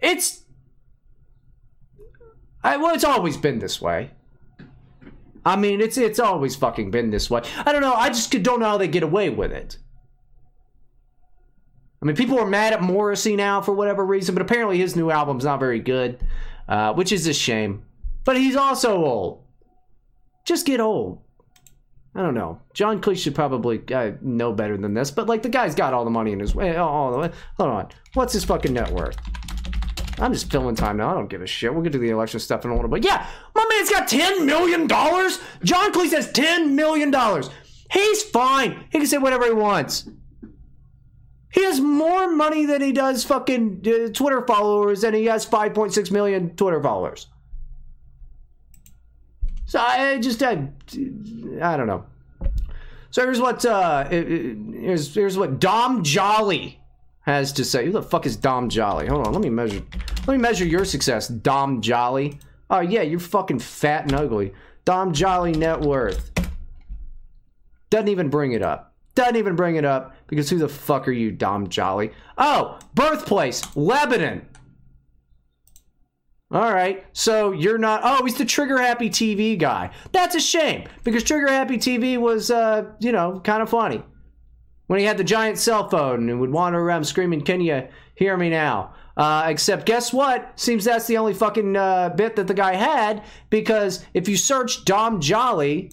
It's 0.00 0.42
I, 2.66 2.78
well, 2.78 2.92
it's 2.94 3.04
always 3.04 3.36
been 3.36 3.60
this 3.60 3.80
way. 3.80 4.10
I 5.44 5.54
mean, 5.54 5.80
it's 5.80 5.96
it's 5.96 6.18
always 6.18 6.56
fucking 6.56 6.90
been 6.90 7.10
this 7.10 7.30
way. 7.30 7.42
I 7.64 7.70
don't 7.70 7.80
know. 7.80 7.94
I 7.94 8.08
just 8.08 8.30
don't 8.42 8.58
know 8.58 8.66
how 8.66 8.76
they 8.76 8.88
get 8.88 9.04
away 9.04 9.30
with 9.30 9.52
it. 9.52 9.78
I 12.00 12.04
mean, 12.04 12.16
people 12.16 12.38
are 12.38 12.46
mad 12.46 12.72
at 12.72 12.82
Morrissey 12.82 13.36
now 13.36 13.60
for 13.60 13.72
whatever 13.72 14.04
reason, 14.04 14.34
but 14.34 14.42
apparently 14.42 14.78
his 14.78 14.96
new 14.96 15.10
album's 15.10 15.44
not 15.44 15.60
very 15.60 15.80
good, 15.80 16.22
uh, 16.68 16.92
which 16.92 17.12
is 17.12 17.26
a 17.26 17.32
shame. 17.32 17.84
But 18.24 18.36
he's 18.36 18.56
also 18.56 19.04
old. 19.04 19.44
Just 20.44 20.66
get 20.66 20.80
old. 20.80 21.20
I 22.14 22.22
don't 22.22 22.34
know. 22.34 22.60
John 22.72 23.00
Cleese 23.00 23.18
should 23.18 23.34
probably 23.34 23.82
uh, 23.92 24.12
know 24.22 24.52
better 24.52 24.76
than 24.76 24.94
this, 24.94 25.10
but 25.10 25.26
like 25.26 25.42
the 25.42 25.48
guy's 25.48 25.74
got 25.74 25.92
all 25.92 26.04
the 26.04 26.10
money 26.10 26.32
in 26.32 26.40
his 26.40 26.54
way. 26.54 26.76
All 26.76 27.12
the 27.12 27.18
way. 27.18 27.30
Hold 27.58 27.70
on. 27.70 27.88
What's 28.14 28.32
his 28.32 28.44
fucking 28.44 28.72
net 28.72 28.90
worth? 28.90 29.16
I'm 30.18 30.32
just 30.32 30.50
filling 30.50 30.74
time 30.74 30.96
now. 30.96 31.10
I 31.10 31.14
don't 31.14 31.28
give 31.28 31.42
a 31.42 31.46
shit. 31.46 31.72
We'll 31.72 31.82
get 31.82 31.92
to 31.92 31.98
the 31.98 32.08
election 32.08 32.40
stuff 32.40 32.64
in 32.64 32.70
a 32.70 32.74
little 32.74 32.90
bit. 32.90 33.04
Yeah, 33.04 33.26
my 33.54 33.66
man's 33.68 33.90
got 33.90 34.08
$10 34.08 34.46
million. 34.46 34.88
John 34.88 35.92
Cleese 35.92 36.12
has 36.12 36.32
$10 36.32 36.70
million. 36.70 37.14
He's 37.92 38.22
fine. 38.22 38.84
He 38.90 38.98
can 38.98 39.06
say 39.06 39.18
whatever 39.18 39.44
he 39.44 39.52
wants. 39.52 40.08
He 41.56 41.64
has 41.64 41.80
more 41.80 42.30
money 42.30 42.66
than 42.66 42.82
he 42.82 42.92
does 42.92 43.24
fucking 43.24 43.82
uh, 43.86 44.12
Twitter 44.12 44.44
followers, 44.46 45.02
and 45.04 45.16
he 45.16 45.24
has 45.24 45.46
5.6 45.46 46.10
million 46.10 46.54
Twitter 46.54 46.82
followers. 46.82 47.28
So 49.64 49.80
I 49.80 50.18
just 50.18 50.42
I, 50.42 50.68
I 51.62 51.76
don't 51.78 51.86
know. 51.86 52.04
So 53.10 53.22
here's 53.22 53.40
what 53.40 53.64
uh, 53.64 54.06
here's 54.06 55.14
here's 55.14 55.38
what 55.38 55.58
Dom 55.58 56.04
Jolly 56.04 56.78
has 57.22 57.52
to 57.54 57.64
say. 57.64 57.86
Who 57.86 57.92
the 57.92 58.02
fuck 58.02 58.26
is 58.26 58.36
Dom 58.36 58.68
Jolly? 58.68 59.06
Hold 59.06 59.26
on, 59.26 59.32
let 59.32 59.40
me 59.40 59.48
measure. 59.48 59.82
Let 60.26 60.36
me 60.36 60.38
measure 60.38 60.66
your 60.66 60.84
success, 60.84 61.26
Dom 61.26 61.80
Jolly. 61.80 62.38
Oh 62.68 62.80
yeah, 62.80 63.00
you're 63.00 63.18
fucking 63.18 63.60
fat 63.60 64.02
and 64.02 64.14
ugly. 64.14 64.52
Dom 64.84 65.14
Jolly 65.14 65.52
net 65.52 65.80
worth. 65.80 66.30
Doesn't 67.88 68.08
even 68.08 68.28
bring 68.28 68.52
it 68.52 68.60
up. 68.60 68.92
Doesn't 69.14 69.36
even 69.36 69.56
bring 69.56 69.76
it 69.76 69.86
up 69.86 70.15
because 70.26 70.50
who 70.50 70.58
the 70.58 70.68
fuck 70.68 71.06
are 71.08 71.12
you, 71.12 71.30
Dom 71.30 71.68
Jolly? 71.68 72.12
Oh, 72.38 72.78
birthplace, 72.94 73.76
Lebanon. 73.76 74.46
All 76.50 76.72
right, 76.72 77.04
so 77.12 77.50
you're 77.50 77.78
not. 77.78 78.02
Oh, 78.04 78.24
he's 78.24 78.38
the 78.38 78.44
Trigger 78.44 78.78
Happy 78.78 79.10
TV 79.10 79.58
guy. 79.58 79.90
That's 80.12 80.36
a 80.36 80.40
shame 80.40 80.84
because 81.02 81.24
Trigger 81.24 81.48
Happy 81.48 81.76
TV 81.76 82.18
was, 82.18 82.52
uh, 82.52 82.92
you 83.00 83.10
know, 83.10 83.40
kind 83.42 83.62
of 83.62 83.68
funny 83.68 84.02
when 84.86 85.00
he 85.00 85.04
had 85.04 85.18
the 85.18 85.24
giant 85.24 85.58
cell 85.58 85.88
phone 85.88 86.28
and 86.28 86.38
would 86.40 86.52
wander 86.52 86.78
around 86.78 87.04
screaming, 87.04 87.40
"Can 87.40 87.60
you 87.60 87.88
hear 88.14 88.36
me 88.36 88.48
now?" 88.48 88.94
Uh, 89.16 89.46
except, 89.48 89.86
guess 89.86 90.12
what? 90.12 90.52
Seems 90.54 90.84
that's 90.84 91.06
the 91.06 91.16
only 91.16 91.34
fucking 91.34 91.74
uh, 91.74 92.10
bit 92.10 92.36
that 92.36 92.46
the 92.46 92.54
guy 92.54 92.74
had 92.74 93.24
because 93.50 94.04
if 94.14 94.28
you 94.28 94.36
search 94.36 94.84
Dom 94.84 95.20
Jolly 95.20 95.90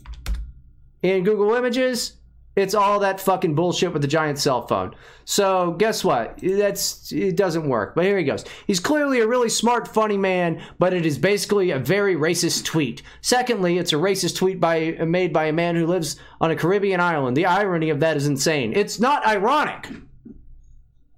in 1.02 1.24
Google 1.24 1.54
Images, 1.54 2.18
it's 2.56 2.76
all 2.76 3.00
that 3.00 3.20
fucking 3.20 3.56
bullshit 3.56 3.94
with 3.94 4.02
the 4.02 4.08
giant 4.08 4.38
cell 4.38 4.68
phone. 4.68 4.94
So 5.26 5.72
guess 5.72 6.04
what? 6.04 6.40
That's 6.42 7.12
it 7.12 7.36
doesn't 7.36 7.68
work. 7.68 7.96
But 7.96 8.06
here 8.06 8.18
he 8.18 8.24
goes. 8.24 8.46
He's 8.68 8.80
clearly 8.80 9.20
a 9.22 9.28
really 9.28 9.50
smart, 9.50 9.88
funny 9.88 10.18
man, 10.18 10.62
but 10.78 10.94
it 10.94 11.06
is 11.06 11.18
basically 11.18 11.72
a 11.72 11.80
very 11.80 12.16
racist 12.16 12.66
tweet. 12.66 13.02
Secondly, 13.22 13.78
it's 13.78 13.94
a 13.94 13.98
racist 13.98 14.36
tweet 14.38 14.60
by 14.60 14.92
made 15.06 15.34
by 15.34 15.46
a 15.46 15.54
man 15.54 15.76
who 15.76 15.88
lives 15.88 16.18
on 16.40 16.52
a 16.52 16.56
Caribbean 16.56 17.00
island. 17.00 17.36
The 17.36 17.48
irony 17.48 17.90
of 17.90 18.00
that 18.02 18.18
is 18.18 18.28
insane. 18.28 18.74
It's 18.74 19.00
not 19.00 19.26
ironic. 19.26 19.88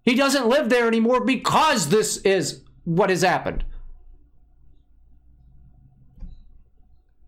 He 0.03 0.15
doesn't 0.15 0.47
live 0.47 0.69
there 0.69 0.87
anymore 0.87 1.25
because 1.25 1.89
this 1.89 2.17
is 2.17 2.61
what 2.85 3.09
has 3.09 3.23
happened. 3.23 3.65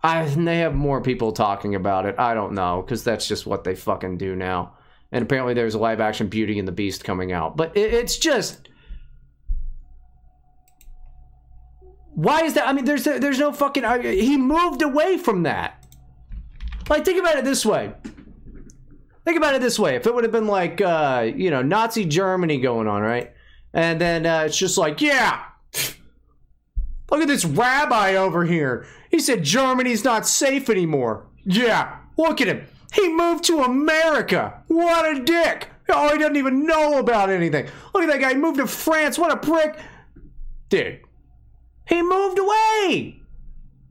I 0.03 0.25
they 0.25 0.59
have 0.59 0.75
more 0.75 1.01
people 1.01 1.31
talking 1.31 1.75
about 1.75 2.05
it. 2.05 2.15
I 2.17 2.33
don't 2.33 2.53
know 2.53 2.81
because 2.81 3.03
that's 3.03 3.27
just 3.27 3.45
what 3.45 3.63
they 3.63 3.75
fucking 3.75 4.17
do 4.17 4.35
now. 4.35 4.73
And 5.11 5.23
apparently, 5.23 5.53
there's 5.53 5.73
a 5.73 5.79
live 5.79 5.99
action 5.99 6.27
Beauty 6.27 6.59
and 6.59 6.67
the 6.67 6.73
Beast 6.73 7.03
coming 7.03 7.31
out. 7.31 7.57
But 7.57 7.75
it, 7.75 7.93
it's 7.93 8.17
just. 8.17 8.69
Why 12.13 12.43
is 12.43 12.55
that? 12.55 12.67
I 12.67 12.73
mean, 12.73 12.85
there's 12.85 13.03
there's 13.03 13.39
no 13.39 13.51
fucking. 13.51 13.83
He 14.03 14.37
moved 14.37 14.81
away 14.81 15.17
from 15.17 15.43
that. 15.43 15.85
Like, 16.89 17.05
think 17.05 17.19
about 17.19 17.37
it 17.37 17.45
this 17.45 17.65
way. 17.65 17.93
Think 19.25 19.37
about 19.37 19.55
it 19.55 19.61
this 19.61 19.77
way. 19.77 19.95
If 19.95 20.07
it 20.07 20.15
would 20.15 20.23
have 20.23 20.31
been 20.31 20.47
like, 20.47 20.79
uh, 20.79 21.29
you 21.35 21.51
know, 21.51 21.61
Nazi 21.61 22.05
Germany 22.05 22.59
going 22.61 22.87
on, 22.87 23.01
right? 23.01 23.33
And 23.73 23.99
then 23.99 24.25
uh, 24.25 24.43
it's 24.45 24.57
just 24.57 24.77
like, 24.77 25.01
yeah, 25.01 25.43
look 27.09 27.21
at 27.21 27.27
this 27.27 27.45
rabbi 27.45 28.15
over 28.15 28.45
here. 28.45 28.85
He 29.09 29.19
said 29.19 29.43
Germany's 29.43 30.03
not 30.03 30.27
safe 30.27 30.69
anymore. 30.69 31.25
Yeah, 31.45 31.97
look 32.17 32.41
at 32.41 32.47
him. 32.47 32.67
He 32.93 33.09
moved 33.09 33.43
to 33.45 33.61
America. 33.61 34.63
What 34.67 35.17
a 35.17 35.23
dick. 35.23 35.69
Oh, 35.89 36.11
he 36.11 36.17
doesn't 36.17 36.35
even 36.35 36.65
know 36.65 36.99
about 36.99 37.29
anything. 37.29 37.67
Look 37.93 38.03
at 38.03 38.09
that 38.09 38.19
guy. 38.19 38.29
He 38.29 38.35
moved 38.35 38.57
to 38.57 38.67
France. 38.67 39.17
What 39.17 39.31
a 39.31 39.37
prick. 39.37 39.77
Dude, 40.69 40.99
he 41.87 42.01
moved 42.01 42.39
away. 42.39 43.21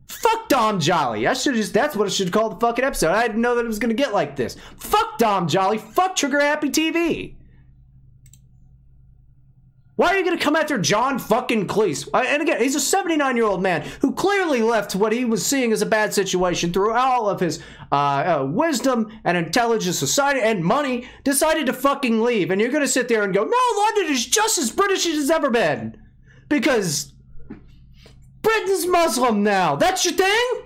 Fuck 0.09 0.49
Dom 0.49 0.79
Jolly. 0.79 1.27
I 1.27 1.33
should 1.33 1.55
just, 1.55 1.73
that's 1.73 1.97
what 1.97 2.07
I 2.07 2.11
should 2.11 2.33
call 2.33 2.51
the 2.51 2.61
fucking 2.61 2.85
episode. 2.85 3.11
I 3.11 3.27
didn't 3.27 3.43
know 3.43 3.55
that 3.57 3.65
it 3.65 3.69
was 3.69 3.79
going 3.79 3.95
to 3.95 4.03
get 4.03 4.13
like 4.13 4.37
this. 4.37 4.57
Fuck 4.79 5.19
Dom 5.19 5.49
Jolly. 5.49 5.79
Fuck 5.79 6.17
Trigger 6.17 6.41
Happy 6.41 6.71
TV. 6.71 7.35
Why 9.97 10.09
are 10.09 10.19
you 10.19 10.25
going 10.25 10.37
to 10.37 10.45
come 10.45 10.57
after 10.57 10.77
John 10.77 11.19
fucking 11.19 11.69
Cleese? 11.69 12.07
And 12.13 12.43
again, 12.43 12.61
he's 12.61 12.75
a 12.75 12.81
79 12.81 13.35
year 13.35 13.47
old 13.47 13.63
man 13.63 13.83
who 14.03 14.13
clearly 14.13 14.61
left 14.61 14.95
what 14.95 15.11
he 15.11 15.25
was 15.25 15.45
seeing 15.45 15.73
as 15.73 15.81
a 15.81 15.87
bad 15.87 16.13
situation 16.13 16.71
through 16.71 16.93
all 16.93 17.31
of 17.31 17.41
his 17.41 17.63
uh, 17.91 17.95
uh, 17.95 18.47
wisdom 18.49 19.11
and 19.25 19.39
intelligence, 19.39 19.99
society, 19.99 20.41
and 20.41 20.63
money, 20.63 21.09
decided 21.25 21.65
to 21.67 21.73
fucking 21.73 22.23
leave. 22.23 22.51
And 22.51 22.61
you're 22.61 22.71
going 22.71 22.85
to 22.85 22.89
sit 22.89 23.09
there 23.09 23.23
and 23.23 23.33
go, 23.33 23.45
no, 23.45 23.79
London 23.79 24.13
is 24.13 24.27
just 24.27 24.59
as 24.59 24.71
British 24.71 25.07
as 25.07 25.19
it's 25.19 25.31
ever 25.31 25.49
been. 25.49 25.97
Because 26.51 27.15
Britain's 28.43 28.87
Muslim 28.87 29.43
now. 29.43 29.77
That's 29.77 30.05
your 30.05 30.15
thing? 30.15 30.63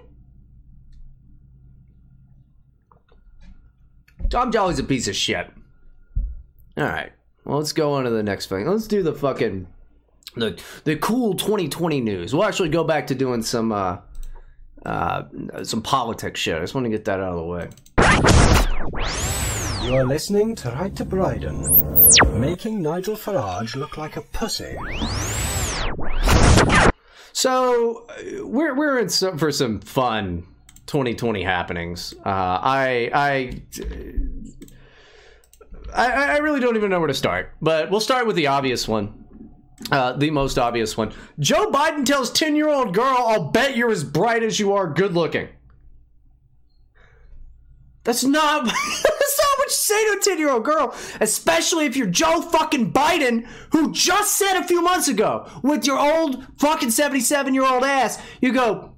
Tom 4.29 4.51
Jolly's 4.51 4.81
a 4.81 4.85
piece 4.85 5.07
of 5.07 5.15
shit. 5.15 5.49
All 6.77 6.85
right. 6.85 7.13
Well, 7.45 7.59
let's 7.59 7.73
go 7.73 7.95
on 7.95 8.05
to 8.05 8.11
the 8.11 8.23
next 8.23 8.47
thing. 8.47 8.67
Let's 8.67 8.87
do 8.87 9.03
the 9.03 9.15
fucking 9.15 9.67
the 10.37 10.61
the 10.85 10.97
cool 10.97 11.35
2020 11.35 12.01
news. 12.01 12.35
We'll 12.35 12.45
actually 12.45 12.69
go 12.69 12.85
back 12.85 13.07
to 13.09 13.15
doing 13.15 13.43
some 13.43 13.73
uh 13.73 13.99
uh 14.85 15.25
some 15.63 15.83
politics 15.83 16.41
shit. 16.41 16.57
I 16.57 16.61
just 16.61 16.75
want 16.75 16.85
to 16.85 16.91
get 16.91 17.05
that 17.07 17.21
out 17.21 17.33
of 17.33 17.39
the 17.39 17.45
way. 17.45 17.69
You're 19.83 20.05
listening 20.05 20.55
to 20.57 20.71
Right 20.71 20.95
to 20.97 21.05
Bryden, 21.05 21.63
making 22.39 22.83
Nigel 22.83 23.17
Farage 23.17 23.75
look 23.75 23.97
like 23.97 24.17
a 24.17 24.21
pussy. 24.21 24.77
So 27.33 28.07
we're 28.43 28.75
we're 28.75 28.99
in 28.99 29.09
some, 29.09 29.39
for 29.39 29.51
some 29.51 29.81
fun 29.81 30.47
2020 30.87 31.43
happenings. 31.43 32.13
Uh, 32.25 32.29
I 32.29 33.11
I 33.15 33.63
I, 35.95 36.37
I 36.37 36.39
really 36.39 36.61
don't 36.61 36.77
even 36.77 36.91
know 36.91 36.99
where 36.99 37.09
to 37.09 37.15
start, 37.15 37.55
but 37.61 37.91
we'll 37.91 38.01
start 38.01 38.27
with 38.27 38.37
the 38.37 38.47
obvious 38.47 38.87
one. 38.87 39.25
Uh, 39.91 40.13
the 40.13 40.31
most 40.31 40.59
obvious 40.59 40.97
one. 40.97 41.13
Joe 41.39 41.71
Biden 41.71 42.05
tells 42.05 42.31
10 42.31 42.55
year 42.55 42.69
old 42.69 42.95
girl, 42.95 43.17
I'll 43.19 43.51
bet 43.51 43.77
you're 43.77 43.91
as 43.91 44.05
bright 44.05 44.43
as 44.43 44.61
you 44.61 44.75
are 44.75 44.87
good 44.87 45.15
looking. 45.15 45.49
That's 48.05 48.23
not, 48.23 48.65
that's 48.65 49.41
not 49.43 49.59
what 49.59 49.69
you 49.69 49.71
say 49.71 50.05
to 50.13 50.19
a 50.19 50.23
10 50.23 50.39
year 50.39 50.51
old 50.51 50.65
girl, 50.65 50.95
especially 51.21 51.87
if 51.87 51.97
you're 51.97 52.07
Joe 52.07 52.43
fucking 52.43 52.93
Biden, 52.93 53.47
who 53.73 53.93
just 53.93 54.37
said 54.37 54.59
a 54.59 54.67
few 54.67 54.83
months 54.83 55.09
ago 55.09 55.49
with 55.63 55.87
your 55.87 55.99
old 55.99 56.47
fucking 56.59 56.91
77 56.91 57.55
year 57.55 57.65
old 57.65 57.83
ass, 57.83 58.23
you 58.41 58.53
go, 58.53 58.95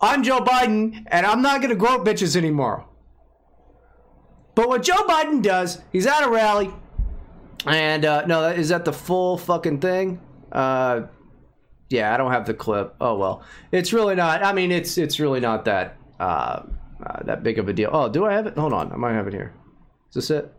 I'm 0.00 0.22
Joe 0.22 0.40
Biden 0.40 1.04
and 1.06 1.24
I'm 1.24 1.42
not 1.42 1.62
gonna 1.62 1.74
grope 1.76 2.04
bitches 2.04 2.36
anymore. 2.36 2.87
But 4.58 4.68
what 4.68 4.82
Joe 4.82 5.06
Biden 5.06 5.40
does, 5.40 5.80
he's 5.92 6.04
at 6.04 6.26
a 6.26 6.28
rally, 6.28 6.68
and 7.64 8.04
uh, 8.04 8.26
no, 8.26 8.48
is 8.48 8.70
that 8.70 8.84
the 8.84 8.92
full 8.92 9.38
fucking 9.38 9.78
thing? 9.78 10.20
Uh, 10.50 11.02
yeah, 11.90 12.12
I 12.12 12.16
don't 12.16 12.32
have 12.32 12.44
the 12.44 12.54
clip. 12.54 12.92
Oh 13.00 13.16
well, 13.16 13.44
it's 13.70 13.92
really 13.92 14.16
not. 14.16 14.42
I 14.42 14.52
mean, 14.52 14.72
it's 14.72 14.98
it's 14.98 15.20
really 15.20 15.38
not 15.38 15.64
that 15.66 15.96
uh, 16.18 16.64
uh, 17.06 17.22
that 17.22 17.44
big 17.44 17.60
of 17.60 17.68
a 17.68 17.72
deal. 17.72 17.90
Oh, 17.92 18.08
do 18.08 18.26
I 18.26 18.32
have 18.32 18.48
it? 18.48 18.58
Hold 18.58 18.72
on, 18.72 18.90
I 18.90 18.96
might 18.96 19.12
have 19.12 19.28
it 19.28 19.32
here. 19.32 19.54
Is 20.08 20.14
this 20.16 20.30
it? 20.32 20.52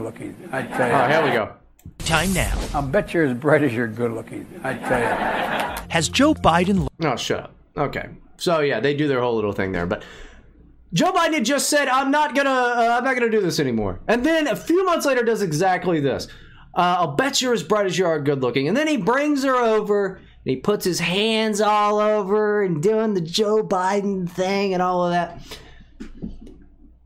Looking, 0.00 0.34
I 0.50 0.62
tell 0.62 0.88
you. 0.88 0.94
Oh, 0.94 1.06
here 1.06 1.24
we 1.24 1.30
go. 1.30 1.52
Time 1.98 2.32
now. 2.34 2.58
I 2.74 2.80
bet 2.80 3.14
you're 3.14 3.26
as 3.26 3.34
bright 3.34 3.62
as 3.62 3.72
you're 3.72 3.86
good 3.86 4.10
looking. 4.10 4.44
I 4.64 4.74
tell 4.74 4.98
you. 4.98 5.88
Has 5.88 6.08
Joe 6.08 6.34
Biden? 6.34 6.88
No, 6.98 7.14
shut 7.14 7.44
up. 7.44 7.54
Okay, 7.76 8.08
so 8.38 8.58
yeah, 8.58 8.80
they 8.80 8.92
do 8.92 9.06
their 9.06 9.20
whole 9.20 9.36
little 9.36 9.52
thing 9.52 9.70
there, 9.70 9.86
but 9.86 10.02
Joe 10.92 11.12
Biden 11.12 11.44
just 11.44 11.68
said, 11.68 11.88
"I'm 11.88 12.10
not 12.10 12.34
gonna, 12.34 12.50
uh, 12.50 12.96
I'm 12.98 13.04
not 13.04 13.14
gonna 13.14 13.30
do 13.30 13.40
this 13.40 13.60
anymore," 13.60 14.00
and 14.08 14.24
then 14.24 14.48
a 14.48 14.56
few 14.56 14.84
months 14.84 15.06
later 15.06 15.22
does 15.22 15.42
exactly 15.42 16.00
this. 16.00 16.26
Uh, 16.74 16.96
I'll 17.00 17.16
bet 17.16 17.40
you're 17.40 17.52
as 17.52 17.62
bright 17.62 17.86
as 17.86 17.98
you 17.98 18.06
are 18.06 18.20
good 18.20 18.42
looking, 18.42 18.68
and 18.68 18.76
then 18.76 18.86
he 18.86 18.96
brings 18.96 19.44
her 19.44 19.54
over 19.56 20.20
and 20.44 20.50
he 20.50 20.56
puts 20.56 20.84
his 20.84 20.98
hands 20.98 21.60
all 21.60 21.98
over 21.98 22.62
and 22.62 22.82
doing 22.82 23.14
the 23.14 23.20
Joe 23.20 23.62
Biden 23.62 24.28
thing 24.28 24.72
and 24.72 24.82
all 24.82 25.04
of 25.04 25.12
that. 25.12 25.38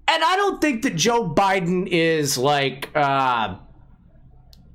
And 0.06 0.22
I 0.22 0.36
don't 0.36 0.60
think 0.60 0.82
that 0.82 0.94
Joe 0.94 1.28
Biden 1.28 1.88
is 1.90 2.38
like 2.38 2.90
uh, 2.94 3.56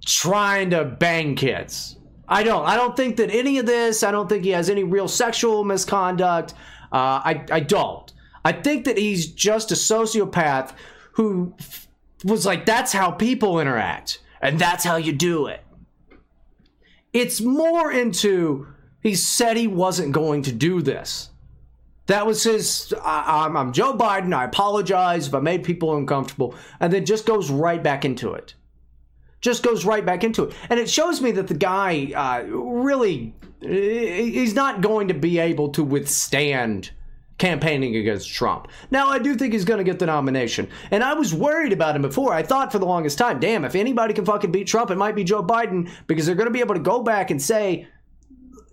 trying 0.05 0.71
to 0.71 0.83
bang 0.83 1.35
kids. 1.35 1.97
I 2.27 2.43
don't. 2.43 2.65
I 2.65 2.75
don't 2.75 2.97
think 2.97 3.17
that 3.17 3.31
any 3.31 3.59
of 3.59 3.65
this. 3.65 4.03
I 4.03 4.11
don't 4.11 4.27
think 4.27 4.43
he 4.43 4.51
has 4.51 4.69
any 4.69 4.83
real 4.83 5.07
sexual 5.07 5.63
misconduct. 5.63 6.53
Uh, 6.91 7.21
I 7.23 7.45
I 7.51 7.59
don't. 7.61 8.08
I 8.43 8.51
think 8.51 8.85
that 8.85 8.97
he's 8.97 9.27
just 9.27 9.71
a 9.71 9.75
sociopath 9.75 10.73
who 11.13 11.55
was 12.23 12.45
like, 12.45 12.65
that's 12.65 12.93
how 12.93 13.11
people 13.11 13.59
interact, 13.59 14.19
and 14.41 14.59
that's 14.59 14.83
how 14.83 14.95
you 14.95 15.13
do 15.13 15.47
it. 15.47 15.61
It's 17.11 17.41
more 17.41 17.91
into 17.91 18.67
he 19.01 19.15
said 19.15 19.57
he 19.57 19.67
wasn't 19.67 20.11
going 20.11 20.43
to 20.43 20.51
do 20.51 20.81
this. 20.81 21.29
That 22.07 22.25
was 22.25 22.43
his. 22.43 22.93
I, 23.03 23.45
am 23.45 23.55
I'm 23.55 23.71
Joe 23.71 23.93
Biden. 23.93 24.33
I 24.33 24.43
apologize 24.45 25.27
if 25.27 25.33
I 25.33 25.39
made 25.39 25.63
people 25.63 25.95
uncomfortable, 25.95 26.55
and 26.79 26.91
then 26.91 27.05
just 27.05 27.25
goes 27.25 27.49
right 27.49 27.81
back 27.81 28.03
into 28.03 28.33
it. 28.33 28.55
just 29.41 29.63
goes 29.63 29.85
right 29.85 30.05
back 30.05 30.23
into 30.23 30.45
it. 30.45 30.53
And 30.69 30.79
it 30.79 30.89
shows 30.89 31.21
me 31.21 31.31
that 31.33 31.47
the 31.47 31.53
guy 31.53 32.11
uh, 32.15 32.43
really, 32.49 33.35
he's 33.61 34.55
not 34.55 34.81
going 34.81 35.07
to 35.09 35.13
be 35.13 35.37
able 35.37 35.69
to 35.69 35.83
withstand 35.83 36.91
campaigning 37.39 37.95
against 37.95 38.29
Trump. 38.29 38.67
Now, 38.91 39.07
I 39.07 39.17
do 39.17 39.33
think 39.33 39.53
he's 39.53 39.65
going 39.65 39.79
to 39.79 39.83
get 39.83 39.97
the 39.97 40.05
nomination. 40.05 40.69
And 40.91 41.03
I 41.03 41.13
was 41.13 41.33
worried 41.33 41.73
about 41.73 41.95
him 41.95 42.03
before. 42.03 42.33
I 42.33 42.43
thought 42.43 42.71
for 42.71 42.77
the 42.77 42.85
longest 42.85 43.17
time, 43.17 43.39
damn, 43.39 43.65
if 43.65 43.75
anybody 43.75 44.13
can 44.13 44.25
fucking 44.25 44.51
beat 44.51 44.67
Trump, 44.67 44.91
it 44.91 44.97
might 44.97 45.15
be 45.15 45.23
Joe 45.23 45.41
Biden 45.41 45.89
because 46.05 46.25
they're 46.25 46.35
going 46.35 46.47
to 46.47 46.53
be 46.53 46.59
able 46.59 46.75
to 46.75 46.81
go 46.81 47.01
back 47.01 47.31
and 47.31 47.41
say, 47.41 47.87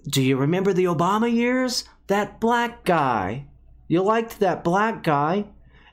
do 0.09 0.23
you 0.23 0.37
remember 0.37 0.73
the 0.73 0.85
Obama 0.85 1.33
years? 1.33 1.85
That 2.09 2.41
black 2.41 2.85
guy. 2.85 3.47
You 3.89 4.03
liked 4.03 4.41
that 4.41 4.65
black 4.65 5.03
guy? 5.03 5.47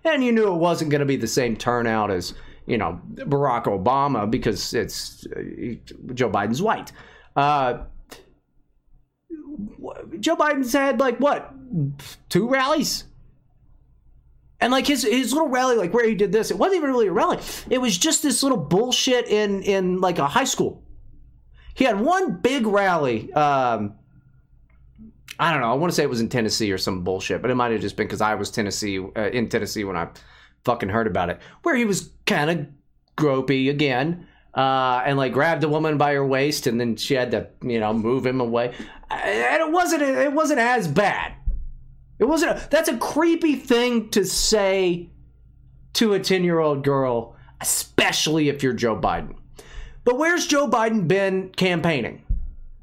And 0.03 0.23
you 0.23 0.31
knew 0.31 0.53
it 0.53 0.57
wasn't 0.57 0.91
going 0.91 0.99
to 0.99 1.05
be 1.05 1.15
the 1.15 1.27
same 1.27 1.55
turnout 1.55 2.11
as, 2.11 2.33
you 2.65 2.77
know, 2.77 2.99
Barack 3.13 3.65
Obama 3.65 4.29
because 4.29 4.73
it's 4.73 5.25
uh, 5.27 5.41
Joe 6.13 6.29
Biden's 6.29 6.61
white. 6.61 6.91
Uh, 7.35 7.83
Joe 10.19 10.35
Biden's 10.35 10.73
had 10.73 10.99
like 10.99 11.19
what 11.19 11.53
two 12.29 12.47
rallies, 12.49 13.05
and 14.59 14.71
like 14.71 14.87
his 14.87 15.03
his 15.03 15.33
little 15.33 15.49
rally, 15.49 15.75
like 15.75 15.93
where 15.93 16.07
he 16.07 16.15
did 16.15 16.31
this, 16.31 16.51
it 16.51 16.57
wasn't 16.57 16.77
even 16.77 16.89
really 16.89 17.07
a 17.07 17.11
rally. 17.11 17.39
It 17.69 17.79
was 17.79 17.97
just 17.97 18.23
this 18.23 18.43
little 18.43 18.57
bullshit 18.57 19.27
in 19.27 19.61
in 19.63 19.99
like 19.99 20.19
a 20.19 20.27
high 20.27 20.43
school. 20.45 20.83
He 21.73 21.85
had 21.85 21.99
one 21.99 22.37
big 22.37 22.67
rally. 22.67 23.31
Um, 23.33 23.95
I 25.39 25.51
don't 25.51 25.61
know. 25.61 25.71
I 25.71 25.73
want 25.73 25.91
to 25.91 25.95
say 25.95 26.03
it 26.03 26.09
was 26.09 26.21
in 26.21 26.29
Tennessee 26.29 26.71
or 26.71 26.77
some 26.77 27.03
bullshit, 27.03 27.41
but 27.41 27.49
it 27.49 27.55
might 27.55 27.71
have 27.71 27.81
just 27.81 27.97
been 27.97 28.05
because 28.05 28.21
I 28.21 28.35
was 28.35 28.51
Tennessee 28.51 28.99
uh, 28.99 29.29
in 29.29 29.49
Tennessee 29.49 29.83
when 29.83 29.97
I 29.97 30.09
fucking 30.63 30.89
heard 30.89 31.07
about 31.07 31.29
it. 31.29 31.39
Where 31.63 31.75
he 31.75 31.85
was 31.85 32.11
kind 32.25 32.49
of 32.49 32.67
gropey 33.17 33.69
again, 33.69 34.27
uh, 34.53 35.01
and 35.05 35.17
like 35.17 35.33
grabbed 35.33 35.63
a 35.63 35.69
woman 35.69 35.97
by 35.97 36.13
her 36.13 36.25
waist, 36.25 36.67
and 36.67 36.79
then 36.79 36.95
she 36.95 37.15
had 37.15 37.31
to 37.31 37.47
you 37.63 37.79
know 37.79 37.93
move 37.93 38.25
him 38.25 38.39
away. 38.39 38.73
And 39.09 39.61
it 39.61 39.71
wasn't 39.71 40.03
it 40.03 40.31
wasn't 40.31 40.59
as 40.59 40.87
bad. 40.87 41.33
It 42.19 42.25
wasn't. 42.25 42.57
A, 42.57 42.67
that's 42.69 42.89
a 42.89 42.97
creepy 42.97 43.55
thing 43.55 44.09
to 44.09 44.25
say 44.25 45.09
to 45.93 46.13
a 46.13 46.19
ten 46.19 46.43
year 46.43 46.59
old 46.59 46.83
girl, 46.83 47.35
especially 47.61 48.49
if 48.49 48.63
you're 48.63 48.73
Joe 48.73 48.95
Biden. 48.95 49.35
But 50.03 50.17
where's 50.17 50.47
Joe 50.47 50.67
Biden 50.67 51.07
been 51.07 51.49
campaigning? 51.49 52.23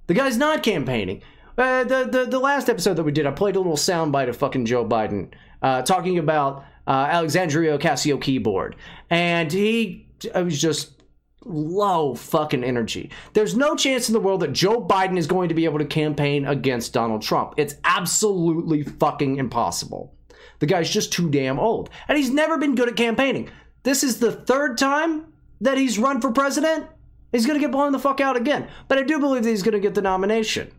The 0.06 0.14
guy's 0.14 0.36
not 0.36 0.62
campaigning. 0.62 1.22
Uh, 1.56 1.84
the, 1.84 2.04
the 2.04 2.24
the 2.24 2.38
last 2.38 2.68
episode 2.68 2.94
that 2.94 3.04
we 3.04 3.12
did, 3.12 3.26
I 3.26 3.30
played 3.32 3.56
a 3.56 3.60
little 3.60 3.76
soundbite 3.76 4.28
of 4.28 4.36
fucking 4.36 4.64
Joe 4.66 4.84
Biden 4.84 5.32
uh, 5.62 5.82
talking 5.82 6.18
about 6.18 6.64
uh, 6.86 7.08
Alexandria 7.10 7.78
Ocasio 7.78 8.20
keyboard, 8.20 8.76
and 9.10 9.52
he 9.52 10.06
I 10.34 10.42
was 10.42 10.60
just 10.60 10.99
low 11.44 12.14
fucking 12.14 12.64
energy. 12.64 13.10
There's 13.32 13.56
no 13.56 13.74
chance 13.74 14.08
in 14.08 14.12
the 14.12 14.20
world 14.20 14.40
that 14.40 14.52
Joe 14.52 14.84
Biden 14.84 15.16
is 15.16 15.26
going 15.26 15.48
to 15.48 15.54
be 15.54 15.64
able 15.64 15.78
to 15.78 15.84
campaign 15.84 16.46
against 16.46 16.92
Donald 16.92 17.22
Trump. 17.22 17.54
It's 17.56 17.76
absolutely 17.84 18.82
fucking 18.82 19.36
impossible. 19.36 20.14
The 20.58 20.66
guy's 20.66 20.90
just 20.90 21.12
too 21.12 21.30
damn 21.30 21.58
old, 21.58 21.90
and 22.08 22.18
he's 22.18 22.30
never 22.30 22.58
been 22.58 22.74
good 22.74 22.88
at 22.88 22.96
campaigning. 22.96 23.48
This 23.82 24.04
is 24.04 24.18
the 24.18 24.32
third 24.32 24.76
time 24.76 25.32
that 25.62 25.78
he's 25.78 25.98
run 25.98 26.20
for 26.20 26.32
president. 26.32 26.86
He's 27.32 27.46
going 27.46 27.58
to 27.58 27.64
get 27.64 27.72
blown 27.72 27.92
the 27.92 27.98
fuck 27.98 28.20
out 28.20 28.36
again. 28.36 28.68
But 28.88 28.98
I 28.98 29.02
do 29.02 29.18
believe 29.18 29.44
that 29.44 29.50
he's 29.50 29.62
going 29.62 29.72
to 29.72 29.80
get 29.80 29.94
the 29.94 30.02
nomination. 30.02 30.70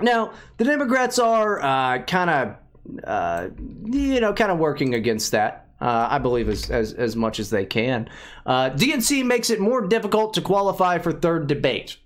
Now, 0.00 0.32
the 0.56 0.64
Democrats 0.64 1.18
are 1.18 1.60
uh, 1.60 2.02
kind 2.04 2.30
of, 2.30 2.56
uh, 3.04 3.48
you 3.84 4.20
know, 4.20 4.32
kind 4.32 4.52
of 4.52 4.58
working 4.58 4.94
against 4.94 5.32
that. 5.32 5.67
Uh, 5.80 6.08
I 6.10 6.18
believe 6.18 6.48
as, 6.48 6.70
as 6.70 6.92
as 6.92 7.14
much 7.14 7.38
as 7.38 7.50
they 7.50 7.64
can. 7.64 8.08
Uh, 8.44 8.70
DNC 8.70 9.24
makes 9.24 9.48
it 9.48 9.60
more 9.60 9.86
difficult 9.86 10.34
to 10.34 10.40
qualify 10.40 10.98
for 10.98 11.12
third 11.12 11.46
debate, 11.46 11.98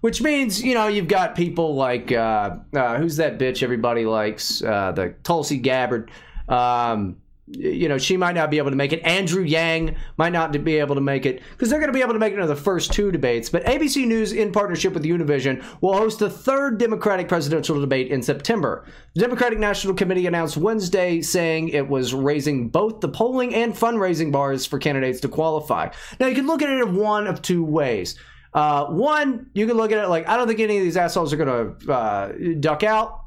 which 0.00 0.22
means 0.22 0.62
you 0.62 0.74
know 0.74 0.86
you've 0.86 1.08
got 1.08 1.34
people 1.34 1.74
like 1.74 2.12
uh, 2.12 2.56
uh 2.72 2.98
who's 2.98 3.16
that 3.16 3.38
bitch 3.38 3.62
everybody 3.62 4.04
likes, 4.06 4.62
uh, 4.62 4.92
the 4.92 5.14
Tulsi 5.24 5.56
Gabbard. 5.58 6.10
Um, 6.48 7.19
you 7.52 7.88
know, 7.88 7.98
she 7.98 8.16
might 8.16 8.34
not 8.34 8.50
be 8.50 8.58
able 8.58 8.70
to 8.70 8.76
make 8.76 8.92
it. 8.92 9.00
Andrew 9.04 9.42
Yang 9.42 9.96
might 10.16 10.32
not 10.32 10.52
be 10.64 10.76
able 10.76 10.94
to 10.94 11.00
make 11.00 11.26
it 11.26 11.42
because 11.50 11.68
they're 11.68 11.80
going 11.80 11.92
to 11.92 11.96
be 11.96 12.02
able 12.02 12.12
to 12.12 12.18
make 12.18 12.32
it 12.32 12.36
into 12.36 12.46
the 12.46 12.56
first 12.56 12.92
two 12.92 13.10
debates. 13.10 13.50
But 13.50 13.64
ABC 13.64 14.06
News, 14.06 14.32
in 14.32 14.52
partnership 14.52 14.94
with 14.94 15.02
Univision, 15.02 15.64
will 15.80 15.94
host 15.94 16.20
the 16.20 16.30
third 16.30 16.78
Democratic 16.78 17.28
presidential 17.28 17.80
debate 17.80 18.08
in 18.08 18.22
September. 18.22 18.86
The 19.14 19.20
Democratic 19.20 19.58
National 19.58 19.94
Committee 19.94 20.26
announced 20.26 20.56
Wednesday 20.56 21.20
saying 21.22 21.70
it 21.70 21.88
was 21.88 22.14
raising 22.14 22.68
both 22.68 23.00
the 23.00 23.08
polling 23.08 23.54
and 23.54 23.74
fundraising 23.74 24.30
bars 24.30 24.64
for 24.64 24.78
candidates 24.78 25.20
to 25.20 25.28
qualify. 25.28 25.88
Now, 26.20 26.28
you 26.28 26.34
can 26.34 26.46
look 26.46 26.62
at 26.62 26.70
it 26.70 26.80
in 26.80 26.94
one 26.94 27.26
of 27.26 27.42
two 27.42 27.64
ways. 27.64 28.16
Uh, 28.54 28.86
one, 28.86 29.50
you 29.54 29.66
can 29.66 29.76
look 29.76 29.92
at 29.92 29.98
it 29.98 30.08
like, 30.08 30.28
I 30.28 30.36
don't 30.36 30.46
think 30.46 30.60
any 30.60 30.78
of 30.78 30.82
these 30.82 30.96
assholes 30.96 31.32
are 31.32 31.36
going 31.36 31.76
to 31.78 31.92
uh, 31.92 32.32
duck 32.60 32.82
out 32.84 33.20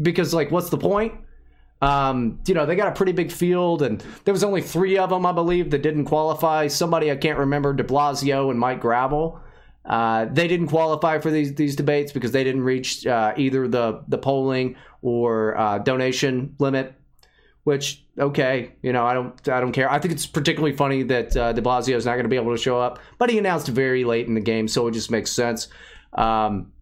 because, 0.00 0.32
like, 0.32 0.50
what's 0.50 0.70
the 0.70 0.78
point? 0.78 1.14
Um, 1.82 2.40
you 2.46 2.54
know, 2.54 2.64
they 2.64 2.74
got 2.74 2.88
a 2.88 2.92
pretty 2.92 3.12
big 3.12 3.30
field, 3.30 3.82
and 3.82 4.02
there 4.24 4.32
was 4.32 4.42
only 4.42 4.62
three 4.62 4.96
of 4.96 5.10
them, 5.10 5.26
I 5.26 5.32
believe, 5.32 5.70
that 5.70 5.82
didn't 5.82 6.06
qualify. 6.06 6.68
Somebody 6.68 7.10
I 7.10 7.16
can't 7.16 7.38
remember, 7.38 7.72
De 7.74 7.84
Blasio 7.84 8.50
and 8.50 8.58
Mike 8.58 8.80
Gravel. 8.80 9.40
Uh, 9.84 10.24
they 10.32 10.48
didn't 10.48 10.66
qualify 10.66 11.18
for 11.18 11.30
these 11.30 11.54
these 11.54 11.76
debates 11.76 12.12
because 12.12 12.32
they 12.32 12.42
didn't 12.42 12.62
reach 12.62 13.06
uh, 13.06 13.34
either 13.36 13.68
the 13.68 14.02
the 14.08 14.18
polling 14.18 14.76
or 15.02 15.56
uh, 15.56 15.78
donation 15.78 16.56
limit. 16.58 16.94
Which 17.62 18.04
okay, 18.18 18.72
you 18.82 18.92
know, 18.92 19.04
I 19.04 19.14
don't 19.14 19.48
I 19.48 19.60
don't 19.60 19.72
care. 19.72 19.90
I 19.90 19.98
think 19.98 20.14
it's 20.14 20.26
particularly 20.26 20.76
funny 20.76 21.02
that 21.04 21.36
uh, 21.36 21.52
De 21.52 21.60
Blasio 21.60 21.94
is 21.94 22.06
not 22.06 22.12
going 22.12 22.24
to 22.24 22.28
be 22.28 22.36
able 22.36 22.52
to 22.52 22.60
show 22.60 22.80
up, 22.80 23.00
but 23.18 23.28
he 23.28 23.38
announced 23.38 23.68
very 23.68 24.04
late 24.04 24.26
in 24.26 24.34
the 24.34 24.40
game, 24.40 24.66
so 24.66 24.86
it 24.86 24.92
just 24.92 25.10
makes 25.10 25.30
sense. 25.30 25.68
Um, 26.14 26.72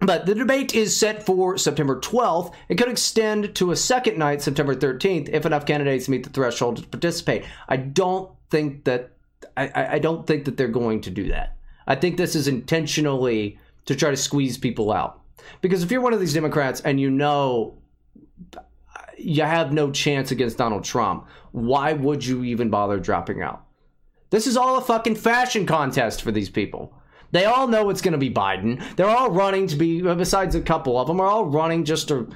but 0.00 0.26
the 0.26 0.34
debate 0.34 0.74
is 0.74 0.98
set 0.98 1.24
for 1.24 1.58
September 1.58 2.00
12th. 2.00 2.54
It 2.68 2.76
could 2.76 2.88
extend 2.88 3.54
to 3.56 3.70
a 3.70 3.76
second 3.76 4.18
night, 4.18 4.42
September 4.42 4.74
13th, 4.74 5.28
if 5.28 5.44
enough 5.44 5.66
candidates 5.66 6.08
meet 6.08 6.24
the 6.24 6.30
threshold 6.30 6.78
to 6.78 6.86
participate. 6.86 7.44
I 7.68 7.76
don't 7.76 8.30
think 8.48 8.84
that 8.84 9.12
I, 9.56 9.94
I 9.94 9.98
don't 9.98 10.26
think 10.26 10.46
that 10.46 10.56
they're 10.56 10.68
going 10.68 11.02
to 11.02 11.10
do 11.10 11.28
that. 11.28 11.56
I 11.86 11.96
think 11.96 12.16
this 12.16 12.34
is 12.34 12.48
intentionally 12.48 13.58
to 13.86 13.94
try 13.94 14.10
to 14.10 14.16
squeeze 14.16 14.56
people 14.56 14.92
out. 14.92 15.20
Because 15.60 15.82
if 15.82 15.90
you're 15.90 16.00
one 16.00 16.12
of 16.12 16.20
these 16.20 16.34
Democrats 16.34 16.80
and 16.80 17.00
you 17.00 17.10
know 17.10 17.76
you 19.18 19.42
have 19.42 19.72
no 19.72 19.90
chance 19.90 20.30
against 20.30 20.58
Donald 20.58 20.84
Trump, 20.84 21.26
why 21.52 21.92
would 21.92 22.24
you 22.24 22.44
even 22.44 22.70
bother 22.70 22.98
dropping 22.98 23.42
out? 23.42 23.64
This 24.30 24.46
is 24.46 24.56
all 24.56 24.78
a 24.78 24.82
fucking 24.82 25.16
fashion 25.16 25.66
contest 25.66 26.22
for 26.22 26.30
these 26.30 26.48
people. 26.48 26.94
They 27.32 27.44
all 27.44 27.68
know 27.68 27.90
it's 27.90 28.00
going 28.00 28.12
to 28.12 28.18
be 28.18 28.30
Biden. 28.30 28.82
They're 28.96 29.08
all 29.08 29.30
running 29.30 29.66
to 29.68 29.76
be, 29.76 30.02
besides 30.02 30.54
a 30.54 30.60
couple 30.60 30.98
of 30.98 31.06
them, 31.06 31.20
are 31.20 31.26
all 31.26 31.46
running 31.46 31.84
just 31.84 32.08
to 32.08 32.28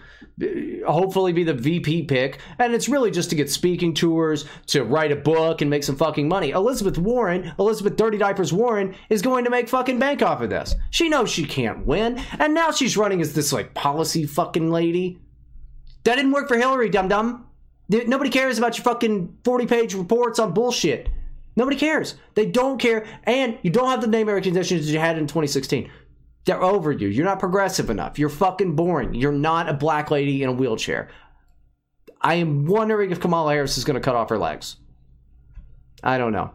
uh, 0.42 0.90
hopefully 0.90 1.32
be 1.32 1.44
the 1.44 1.54
VP 1.54 2.04
pick. 2.04 2.38
And 2.58 2.74
it's 2.74 2.88
really 2.88 3.10
just 3.10 3.30
to 3.30 3.36
get 3.36 3.50
speaking 3.50 3.94
tours, 3.94 4.44
to 4.68 4.84
write 4.84 5.12
a 5.12 5.16
book, 5.16 5.60
and 5.60 5.70
make 5.70 5.84
some 5.84 5.96
fucking 5.96 6.28
money. 6.28 6.50
Elizabeth 6.50 6.98
Warren, 6.98 7.52
Elizabeth 7.58 7.96
Dirty 7.96 8.18
Diapers 8.18 8.52
Warren, 8.52 8.94
is 9.08 9.22
going 9.22 9.44
to 9.44 9.50
make 9.50 9.68
fucking 9.68 9.98
bank 9.98 10.22
off 10.22 10.40
of 10.40 10.50
this. 10.50 10.74
She 10.90 11.08
knows 11.08 11.30
she 11.30 11.44
can't 11.44 11.86
win. 11.86 12.20
And 12.38 12.54
now 12.54 12.70
she's 12.70 12.96
running 12.96 13.20
as 13.20 13.34
this, 13.34 13.52
like, 13.52 13.74
policy 13.74 14.26
fucking 14.26 14.70
lady. 14.70 15.18
That 16.04 16.16
didn't 16.16 16.32
work 16.32 16.48
for 16.48 16.56
Hillary, 16.56 16.90
dum 16.90 17.08
dum. 17.08 17.46
Nobody 17.88 18.30
cares 18.30 18.58
about 18.58 18.78
your 18.78 18.84
fucking 18.84 19.38
40 19.44 19.66
page 19.66 19.94
reports 19.94 20.38
on 20.38 20.52
bullshit. 20.52 21.08
Nobody 21.56 21.76
cares. 21.76 22.16
They 22.34 22.46
don't 22.46 22.78
care. 22.78 23.06
And 23.24 23.58
you 23.62 23.70
don't 23.70 23.88
have 23.88 24.00
the 24.00 24.06
name 24.06 24.26
conditions 24.26 24.90
you 24.90 24.98
had 24.98 25.18
in 25.18 25.26
2016. 25.26 25.90
They're 26.44 26.62
over 26.62 26.92
you. 26.92 27.08
You're 27.08 27.24
not 27.24 27.38
progressive 27.38 27.90
enough. 27.90 28.18
You're 28.18 28.28
fucking 28.28 28.76
boring. 28.76 29.14
You're 29.14 29.32
not 29.32 29.68
a 29.68 29.74
black 29.74 30.10
lady 30.10 30.42
in 30.42 30.50
a 30.50 30.52
wheelchair. 30.52 31.08
I 32.20 32.34
am 32.34 32.66
wondering 32.66 33.10
if 33.10 33.20
Kamala 33.20 33.52
Harris 33.52 33.78
is 33.78 33.84
going 33.84 33.94
to 33.94 34.00
cut 34.00 34.16
off 34.16 34.30
her 34.30 34.38
legs. 34.38 34.76
I 36.02 36.18
don't 36.18 36.32
know. 36.32 36.52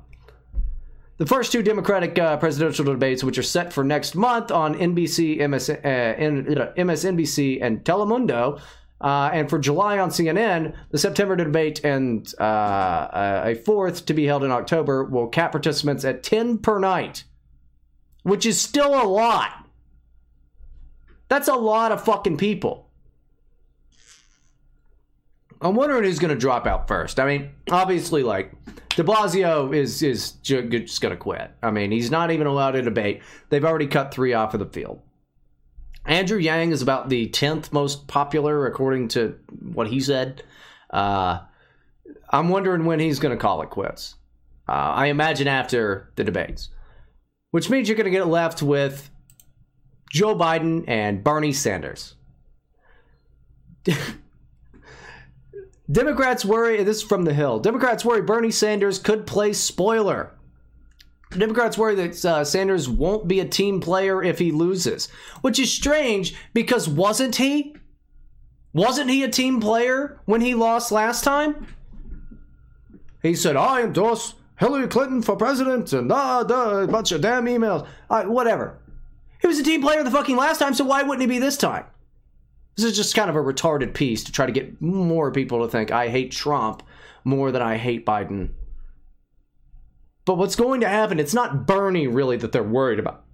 The 1.17 1.26
first 1.26 1.51
two 1.51 1.61
Democratic 1.61 2.17
uh, 2.17 2.38
presidential 2.38 2.85
debates, 2.85 3.23
which 3.23 3.38
are 3.38 3.43
set 3.43 3.73
for 3.73 3.84
next 3.84 4.15
month 4.15 4.51
on 4.51 4.76
NBC, 4.76 5.47
MS, 5.49 5.69
uh, 5.69 5.76
MSNBC, 6.77 7.59
and 7.61 7.84
Telemundo, 7.84 8.61
uh, 9.01 9.30
and 9.34 9.49
for 9.49 9.59
July 9.59 9.97
on 9.97 10.09
CNN, 10.09 10.76
the 10.91 10.97
September 10.97 11.35
debate 11.35 11.84
and 11.84 12.34
uh, 12.39 13.41
a 13.45 13.55
fourth 13.55 14.05
to 14.07 14.13
be 14.13 14.26
held 14.26 14.43
in 14.43 14.51
October 14.51 15.05
will 15.05 15.27
cap 15.27 15.51
participants 15.51 16.03
at 16.03 16.23
10 16.23 16.57
per 16.57 16.80
night, 16.80 17.23
which 18.23 18.45
is 18.45 18.59
still 18.59 19.01
a 19.01 19.07
lot. 19.07 19.65
That's 21.30 21.47
a 21.47 21.53
lot 21.53 21.91
of 21.91 22.03
fucking 22.03 22.38
people. 22.38 22.88
I'm 25.61 25.76
wondering 25.76 26.03
who's 26.03 26.19
going 26.19 26.34
to 26.34 26.39
drop 26.39 26.65
out 26.65 26.88
first. 26.88 27.19
I 27.19 27.26
mean, 27.26 27.51
obviously, 27.69 28.23
like 28.23 28.53
De 28.89 29.03
Blasio 29.03 29.76
is 29.76 30.01
is 30.01 30.31
just 30.31 31.01
going 31.01 31.11
to 31.11 31.17
quit. 31.17 31.51
I 31.61 31.71
mean, 31.71 31.91
he's 31.91 32.09
not 32.09 32.31
even 32.31 32.47
allowed 32.47 32.71
to 32.71 32.81
debate. 32.81 33.21
They've 33.49 33.63
already 33.63 33.88
cut 33.88 34.13
three 34.13 34.34
off 34.34 34.53
of 34.53 34.61
the 34.61 34.65
field. 34.65 35.01
Andrew 36.10 36.40
Yang 36.40 36.72
is 36.72 36.81
about 36.81 37.07
the 37.10 37.30
10th 37.30 37.72
most 37.72 38.07
popular, 38.07 38.65
according 38.65 39.10
to 39.10 39.38
what 39.61 39.88
he 39.88 39.99
said. 39.99 40.41
Uh, 40.90 41.41
I'm 42.31 42.49
wondering 42.49 42.86
when 42.86 42.99
he's 42.99 43.19
going 43.19 43.38
to 43.38 43.41
call 43.41 43.61
it 43.61 43.69
quits. 43.69 44.15
Uh, 44.68 44.72
I 44.72 45.06
imagine 45.07 45.48
after 45.48 46.11
the 46.15 46.23
debates. 46.23 46.69
which 47.52 47.69
means 47.69 47.88
you're 47.88 47.98
going 47.98 48.06
to 48.06 48.11
get 48.11 48.27
left 48.27 48.61
with 48.61 49.10
Joe 50.11 50.36
Biden 50.36 50.84
and 50.88 51.23
Bernie 51.23 51.53
Sanders. 51.53 52.15
Democrats 55.91 56.44
worry, 56.45 56.84
this 56.84 56.98
is 56.98 57.03
from 57.03 57.23
the 57.23 57.34
Hill. 57.34 57.60
Democrats 57.60 58.06
worry 58.06 58.22
Bernie 58.22 58.52
Sanders 58.52 58.99
could 58.99 59.26
play 59.26 59.53
spoiler. 59.53 60.31
Democrats 61.31 61.77
worry 61.77 61.95
that 61.95 62.26
uh, 62.26 62.43
Sanders 62.43 62.89
won't 62.89 63.27
be 63.27 63.39
a 63.39 63.45
team 63.45 63.80
player 63.80 64.23
if 64.23 64.39
he 64.39 64.51
loses, 64.51 65.07
which 65.41 65.60
is 65.60 65.72
strange 65.72 66.34
because 66.53 66.89
wasn't 66.89 67.35
he? 67.35 67.76
Wasn't 68.73 69.10
he 69.10 69.23
a 69.23 69.30
team 69.30 69.60
player 69.60 70.19
when 70.26 70.41
he 70.41 70.56
lost 70.56 70.91
last 70.91 71.23
time? 71.23 71.68
He 73.22 73.35
said, 73.35 73.56
I 73.56 73.84
endorse 73.84 74.35
Hillary 74.57 74.88
Clinton 74.88 75.22
for 75.22 75.35
president 75.35 75.93
and 75.93 76.11
uh, 76.11 76.45
uh, 76.49 76.84
a 76.84 76.88
bunch 76.88 77.11
of 77.11 77.22
damn 77.22 77.45
emails. 77.45 77.88
Whatever. 78.10 78.80
He 79.41 79.47
was 79.47 79.60
a 79.60 79.64
team 79.64 79.81
player 79.81 80.03
the 80.03 80.11
fucking 80.11 80.35
last 80.35 80.57
time, 80.57 80.73
so 80.73 80.84
why 80.84 81.03
wouldn't 81.03 81.22
he 81.22 81.27
be 81.27 81.39
this 81.39 81.57
time? 81.57 81.85
This 82.76 82.85
is 82.85 82.95
just 82.95 83.15
kind 83.15 83.30
of 83.30 83.35
a 83.35 83.39
retarded 83.39 83.93
piece 83.93 84.23
to 84.23 84.31
try 84.31 84.45
to 84.45 84.51
get 84.51 84.81
more 84.81 85.31
people 85.31 85.64
to 85.64 85.72
think 85.72 85.91
I 85.91 86.10
hate 86.10 86.31
Trump 86.31 86.84
more 87.23 87.51
than 87.51 87.61
I 87.61 87.77
hate 87.77 88.06
Biden. 88.06 88.51
But 90.30 90.38
what's 90.38 90.56
going 90.56 90.81
to 90.81 90.88
happen, 90.88 91.19
it's 91.19 91.34
not 91.34 91.65
Bernie 91.65 92.06
really 92.06 92.38
that 92.38 92.51
they're 92.51 92.61
worried 92.61 92.99
about. 92.99 93.26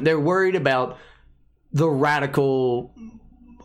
They're 0.00 0.20
worried 0.20 0.54
about 0.54 0.96
the 1.72 1.90
radical 1.90 2.94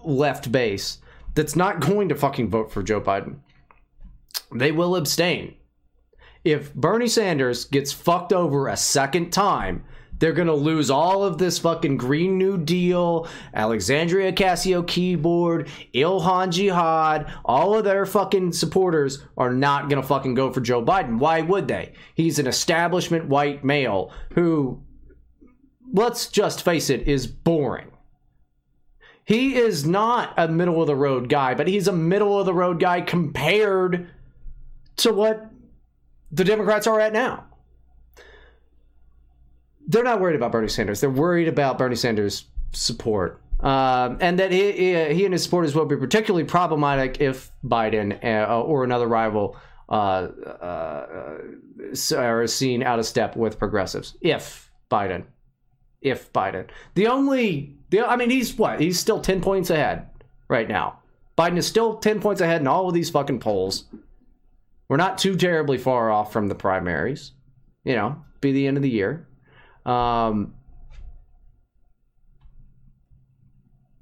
left 0.04 0.52
base 0.52 0.98
that's 1.36 1.56
not 1.56 1.80
going 1.80 2.10
to 2.10 2.16
fucking 2.16 2.50
vote 2.50 2.72
for 2.72 2.82
Joe 2.82 3.00
Biden. 3.00 3.42
They 4.52 4.72
will 4.72 4.96
abstain. 4.96 5.58
If 6.44 6.74
Bernie 6.74 7.08
Sanders 7.08 7.66
gets 7.66 7.94
fucked 7.94 8.34
over 8.34 8.68
a 8.68 8.76
second 8.76 9.30
time, 9.30 9.84
they're 10.20 10.34
going 10.34 10.48
to 10.48 10.54
lose 10.54 10.90
all 10.90 11.24
of 11.24 11.38
this 11.38 11.60
fucking 11.60 11.98
Green 11.98 12.38
New 12.38 12.58
Deal, 12.58 13.28
Alexandria 13.54 14.32
Ocasio 14.32 14.86
keyboard, 14.86 15.70
Ilhan 15.94 16.52
Jihad, 16.52 17.34
all 17.46 17.76
of 17.76 17.86
their 17.86 18.06
fucking 18.06 18.54
supporters 18.54 19.26
are 19.38 19.54
not 19.54 19.90
going 19.90 20.02
to 20.02 20.08
fucking 20.08 20.34
go 20.36 20.52
for 20.52 20.62
Joe 20.62 20.84
Biden. 20.84 21.18
Why 21.18 21.42
would 21.42 21.68
they? 21.68 21.94
He's 22.14 22.38
an 22.40 22.48
establishment 22.48 23.28
white 23.28 23.64
male 23.64 24.12
who, 24.34 24.84
let's 25.94 26.28
just 26.28 26.64
face 26.64 26.90
it, 26.90 27.08
is 27.08 27.26
boring. 27.26 27.92
He 29.24 29.56
is 29.56 29.86
not 29.86 30.34
a 30.38 30.48
middle 30.48 30.82
of 30.82 30.88
the 30.88 30.96
road 30.96 31.30
guy, 31.30 31.54
but 31.54 31.68
he's 31.68 31.88
a 31.88 31.94
middle 31.94 32.40
of 32.40 32.46
the 32.46 32.54
road 32.54 32.80
guy 32.80 33.02
compared 33.02 34.10
to 34.98 35.14
what 35.14 35.52
the 36.32 36.44
Democrats 36.44 36.88
are 36.88 37.00
at 37.00 37.14
now 37.14 37.49
they're 39.90 40.04
not 40.04 40.22
worried 40.22 40.36
about 40.36 40.52
Bernie 40.52 40.70
Sanders. 40.70 41.02
They're 41.02 41.10
worried 41.10 41.48
about 41.48 41.78
Bernie 41.78 41.96
Sanders' 41.96 42.46
support. 42.72 43.42
Um, 43.60 44.20
and 44.22 44.40
that 44.40 44.52
he, 44.52 44.72
he, 44.72 45.14
he, 45.14 45.26
and 45.26 45.34
his 45.34 45.44
supporters 45.44 45.76
will 45.76 45.86
be 45.86 45.98
particularly 45.98 46.46
problematic 46.46 47.20
if 47.20 47.52
Biden 47.66 48.24
uh, 48.24 48.62
or 48.62 48.86
another 48.86 49.08
rival 49.08 49.58
uh, 49.90 50.28
uh, 50.62 51.38
are 52.16 52.48
seen 52.48 52.84
out 52.84 53.00
of 53.00 53.06
step 53.06 53.36
with 53.36 53.60
progressives. 53.60 54.16
If 54.22 54.72
Biden, 54.90 55.26
if 56.02 56.32
Biden, 56.32 56.70
the 56.94 57.08
only, 57.08 57.76
the, 57.90 58.08
I 58.08 58.16
mean, 58.16 58.30
he's 58.30 58.58
what? 58.58 58.80
He's 58.80 58.98
still 58.98 59.20
ten 59.20 59.42
points 59.42 59.72
ahead 59.72 60.08
right 60.48 60.70
now. 60.70 61.00
Biden 61.38 61.58
is 61.58 61.68
still 61.68 61.98
ten 61.98 62.22
points 62.22 62.40
ahead 62.40 62.62
in 62.62 62.68
all 62.68 62.88
of 62.88 62.94
these 62.94 63.10
fucking 63.10 63.40
polls. 63.40 63.86
We're 64.88 64.98
not 64.98 65.18
too 65.18 65.36
terribly 65.36 65.78
far 65.78 66.12
off 66.12 66.32
from 66.32 66.48
the 66.48 66.56
primaries. 66.56 67.34
You 67.84 67.96
know, 67.96 68.24
be 68.40 68.54
the 68.54 68.68
end 68.68 68.78
of 68.78 68.84
the 68.84 68.90
year. 68.90 69.28
Um, 69.86 70.54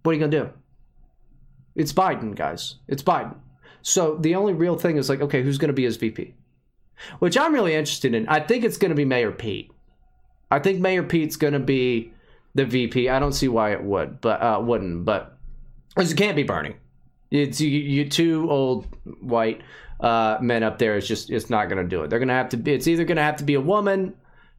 what 0.03 0.11
are 0.11 0.13
you 0.13 0.19
going 0.19 0.31
to 0.31 0.39
do? 0.39 0.49
It's 1.75 1.93
Biden, 1.93 2.35
guys. 2.35 2.75
It's 2.87 3.03
Biden. 3.03 3.35
So 3.81 4.17
the 4.17 4.35
only 4.35 4.53
real 4.53 4.77
thing 4.77 4.97
is 4.97 5.09
like, 5.09 5.21
okay, 5.21 5.43
who's 5.43 5.57
going 5.57 5.69
to 5.69 5.73
be 5.73 5.83
his 5.83 5.97
VP? 5.97 6.33
Which 7.19 7.37
I'm 7.37 7.53
really 7.53 7.75
interested 7.75 8.13
in. 8.15 8.27
I 8.27 8.39
think 8.39 8.63
it's 8.63 8.77
going 8.77 8.89
to 8.89 8.95
be 8.95 9.05
Mayor 9.05 9.31
Pete. 9.31 9.71
I 10.49 10.59
think 10.59 10.79
Mayor 10.79 11.03
Pete's 11.03 11.35
going 11.35 11.53
to 11.53 11.59
be 11.59 12.11
the 12.55 12.65
VP. 12.65 13.09
I 13.09 13.19
don't 13.19 13.33
see 13.33 13.47
why 13.47 13.71
it 13.71 13.83
would, 13.83 14.19
but 14.19 14.41
uh, 14.41 14.59
wouldn't. 14.61 15.05
But 15.05 15.37
it 15.95 16.17
can't 16.17 16.35
be 16.35 16.43
Bernie. 16.43 16.75
It's 17.29 17.61
you, 17.61 17.69
you 17.69 18.09
two 18.09 18.49
old 18.49 18.87
white 19.21 19.61
uh, 19.99 20.37
men 20.41 20.63
up 20.63 20.79
there. 20.79 20.97
It's 20.97 21.07
just 21.07 21.29
it's 21.29 21.49
not 21.49 21.69
going 21.69 21.83
to 21.83 21.87
do 21.87 22.03
it. 22.03 22.09
They're 22.09 22.19
going 22.19 22.29
to 22.29 22.33
have 22.33 22.49
to. 22.49 22.57
Be, 22.57 22.73
it's 22.73 22.87
either 22.87 23.03
going 23.03 23.17
to 23.17 23.23
have 23.23 23.37
to 23.37 23.43
be 23.43 23.53
a 23.53 23.61
woman 23.61 24.15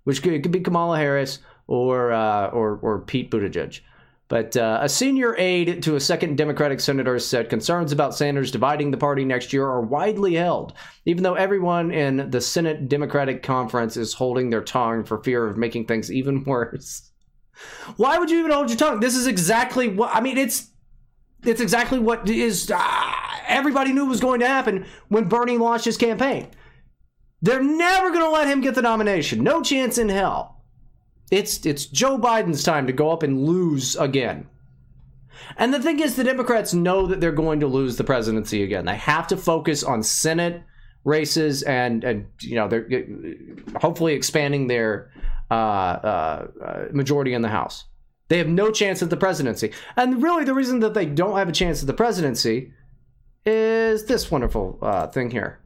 which 0.09 0.23
could, 0.23 0.43
could 0.43 0.51
be 0.51 0.61
Kamala 0.61 0.97
Harris 0.97 1.39
or 1.67 2.13
uh, 2.13 2.47
or 2.47 2.79
or 2.81 3.01
Pete 3.01 3.31
Buttigieg. 3.31 3.81
But 4.29 4.57
uh, 4.57 4.79
a 4.81 4.89
senior 4.89 5.37
aide 5.37 5.83
to 5.83 5.97
a 5.97 6.01
second 6.01 6.39
Democratic 6.39 6.81
senator 6.81 7.19
said 7.19 7.51
concerns 7.51 7.93
about 7.93 8.15
Sanders 8.15 8.51
dividing 8.51 8.91
the 8.91 8.97
party 8.97 9.27
next 9.27 9.53
year 9.53 9.67
are 9.67 9.83
widely 9.83 10.37
held, 10.37 10.73
even 11.05 11.25
though 11.25 11.35
everyone 11.35 11.91
in 11.91 12.31
the 12.31 12.41
Senate 12.41 12.89
Democratic 12.89 13.43
Conference 13.43 13.99
is 13.99 14.15
holding 14.15 14.49
their 14.49 14.63
tongue 14.63 15.05
for 15.05 15.23
fear 15.23 15.47
of 15.47 15.59
making 15.59 15.85
things 15.85 16.11
even 16.11 16.43
worse. 16.47 17.11
Why 17.99 18.17
would 18.17 18.31
you 18.31 18.39
even 18.39 18.53
hold 18.53 18.71
your 18.71 18.79
tongue? 18.79 19.01
This 19.01 19.15
is 19.15 19.27
exactly 19.27 19.89
what 19.89 20.09
I 20.15 20.23
mean. 20.23 20.39
It's 20.39 20.71
it's 21.45 21.61
exactly 21.61 21.99
what 21.99 22.27
is 22.31 22.71
uh, 22.75 23.13
everybody 23.47 23.93
knew 23.93 24.07
was 24.07 24.21
going 24.21 24.41
to 24.41 24.49
happen 24.49 24.87
when 25.09 25.29
Bernie 25.29 25.59
launched 25.59 25.85
his 25.85 25.99
campaign. 25.99 26.49
They're 27.41 27.63
never 27.63 28.11
going 28.11 28.25
to 28.25 28.31
let 28.31 28.49
him 28.49 28.61
get 28.61 28.75
the 28.75 28.83
nomination. 28.83 29.43
No 29.45 29.63
chance 29.63 29.99
in 29.99 30.09
hell. 30.09 30.63
It's 31.31 31.65
it's 31.67 31.87
Joe 31.87 32.19
Biden's 32.19 32.63
time 32.63 32.87
to 32.87 32.93
go 32.93 33.11
up 33.11 33.23
and 33.23 33.45
lose 33.45 33.97
again. 33.97 34.49
And 35.57 35.73
the 35.73 35.81
thing 35.81 36.01
is 36.01 36.17
the 36.17 36.25
Democrats 36.25 36.75
know 36.75 37.07
that 37.07 37.21
they're 37.21 37.33
going 37.33 37.61
to 37.61 37.67
lose 37.67 37.97
the 37.97 38.05
presidency 38.05 38.63
again. 38.63 38.87
They 38.87 38.97
have 38.97 39.27
to 39.29 39.37
focus 39.37 39.85
on 39.85 40.03
Senate 40.03 40.63
races 41.05 41.63
and 41.63 42.03
and 42.03 42.27
you 42.41 42.57
know 42.57 42.67
they're 42.67 42.89
hopefully 43.81 44.15
expanding 44.15 44.67
their 44.67 45.11
uh, 45.51 45.55
uh, 45.55 46.47
uh, 46.63 46.85
majority 46.93 47.35
in 47.35 47.43
the 47.43 47.49
House. 47.49 47.85
They 48.29 48.39
have 48.39 48.49
no 48.49 48.71
chance 48.71 49.03
at 49.03 49.11
the 49.11 49.17
presidency. 49.17 49.73
And 49.97 50.23
really 50.23 50.45
the 50.45 50.55
reason 50.55 50.81
that 50.81 50.95
they 50.95 51.07
don't 51.07 51.37
have 51.37 51.49
a 51.49 51.53
chance 51.53 51.81
at 51.81 51.87
the 51.87 51.95
presidency 51.95 52.73
is 53.47 54.05
this 54.05 54.31
wonderful 54.31 54.79
uh, 54.83 55.07
thing 55.07 55.31
here. 55.31 55.61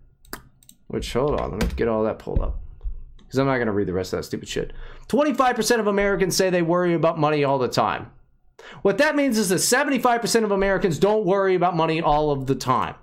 Which, 0.93 1.10
hold 1.14 1.40
on, 1.40 1.52
let 1.52 1.62
me 1.62 1.69
get 1.74 1.89
all 1.89 2.05
that 2.05 2.19
pulled 2.19 2.40
up. 2.40 2.60
Because 3.16 3.39
I'm 3.39 3.47
not 3.47 3.56
going 3.56 3.66
to 3.66 3.73
read 3.73 3.89
the 3.89 3.94
rest 3.94 4.12
of 4.12 4.19
that 4.19 4.24
stupid 4.24 4.47
shit. 4.47 4.74
25% 5.09 5.81
of 5.81 5.86
Americans 5.86 6.36
say 6.36 6.51
they 6.51 6.60
worry 6.60 6.93
about 6.93 7.19
money 7.19 7.44
all 7.44 7.59
the 7.59 7.66
time. 7.66 8.10
What 8.82 8.98
that 8.98 9.16
means 9.16 9.39
is 9.39 9.48
that 9.48 9.56
75% 9.56 10.44
of 10.44 10.51
Americans 10.51 10.98
don't 10.98 11.24
worry 11.24 11.55
about 11.55 11.74
money 11.74 12.02
all 12.02 12.31
of 12.31 12.47
the 12.47 12.55
time. 12.55 12.97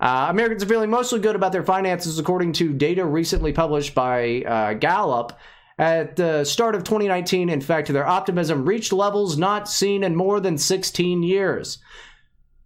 Uh, 0.00 0.26
Americans 0.28 0.64
are 0.64 0.66
feeling 0.66 0.90
mostly 0.90 1.20
good 1.20 1.36
about 1.36 1.52
their 1.52 1.62
finances, 1.62 2.18
according 2.18 2.52
to 2.54 2.72
data 2.72 3.06
recently 3.06 3.52
published 3.52 3.94
by 3.94 4.42
uh, 4.42 4.72
Gallup. 4.74 5.38
At 5.78 6.16
the 6.16 6.42
start 6.42 6.74
of 6.74 6.82
2019, 6.82 7.48
in 7.48 7.60
fact, 7.60 7.92
their 7.92 8.08
optimism 8.08 8.64
reached 8.64 8.92
levels 8.92 9.38
not 9.38 9.68
seen 9.68 10.02
in 10.02 10.16
more 10.16 10.40
than 10.40 10.58
16 10.58 11.22
years. 11.22 11.78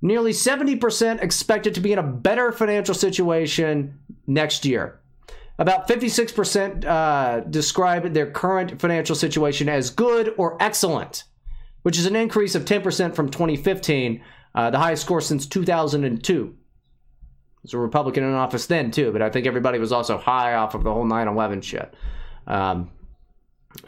Nearly 0.02 0.32
70% 0.32 1.22
expected 1.22 1.74
to 1.74 1.80
be 1.80 1.92
in 1.92 1.98
a 1.98 2.02
better 2.02 2.52
financial 2.52 2.94
situation 2.94 3.98
next 4.26 4.64
year. 4.64 5.00
About 5.58 5.88
56% 5.88 6.84
uh, 6.84 7.40
describe 7.40 8.12
their 8.12 8.30
current 8.30 8.80
financial 8.80 9.16
situation 9.16 9.68
as 9.68 9.90
good 9.90 10.34
or 10.36 10.56
excellent, 10.60 11.24
which 11.82 11.98
is 11.98 12.04
an 12.04 12.14
increase 12.14 12.54
of 12.54 12.64
10% 12.64 13.14
from 13.14 13.30
2015, 13.30 14.22
uh, 14.54 14.70
the 14.70 14.78
highest 14.78 15.02
score 15.02 15.20
since 15.20 15.46
2002. 15.46 16.54
There's 17.62 17.74
a 17.74 17.78
Republican 17.78 18.22
in 18.24 18.34
office 18.34 18.66
then, 18.66 18.90
too, 18.90 19.12
but 19.12 19.22
I 19.22 19.30
think 19.30 19.46
everybody 19.46 19.78
was 19.78 19.92
also 19.92 20.18
high 20.18 20.54
off 20.54 20.74
of 20.74 20.84
the 20.84 20.92
whole 20.92 21.04
9 21.04 21.28
11 21.28 21.62
shit. 21.62 21.94
Um, 22.46 22.90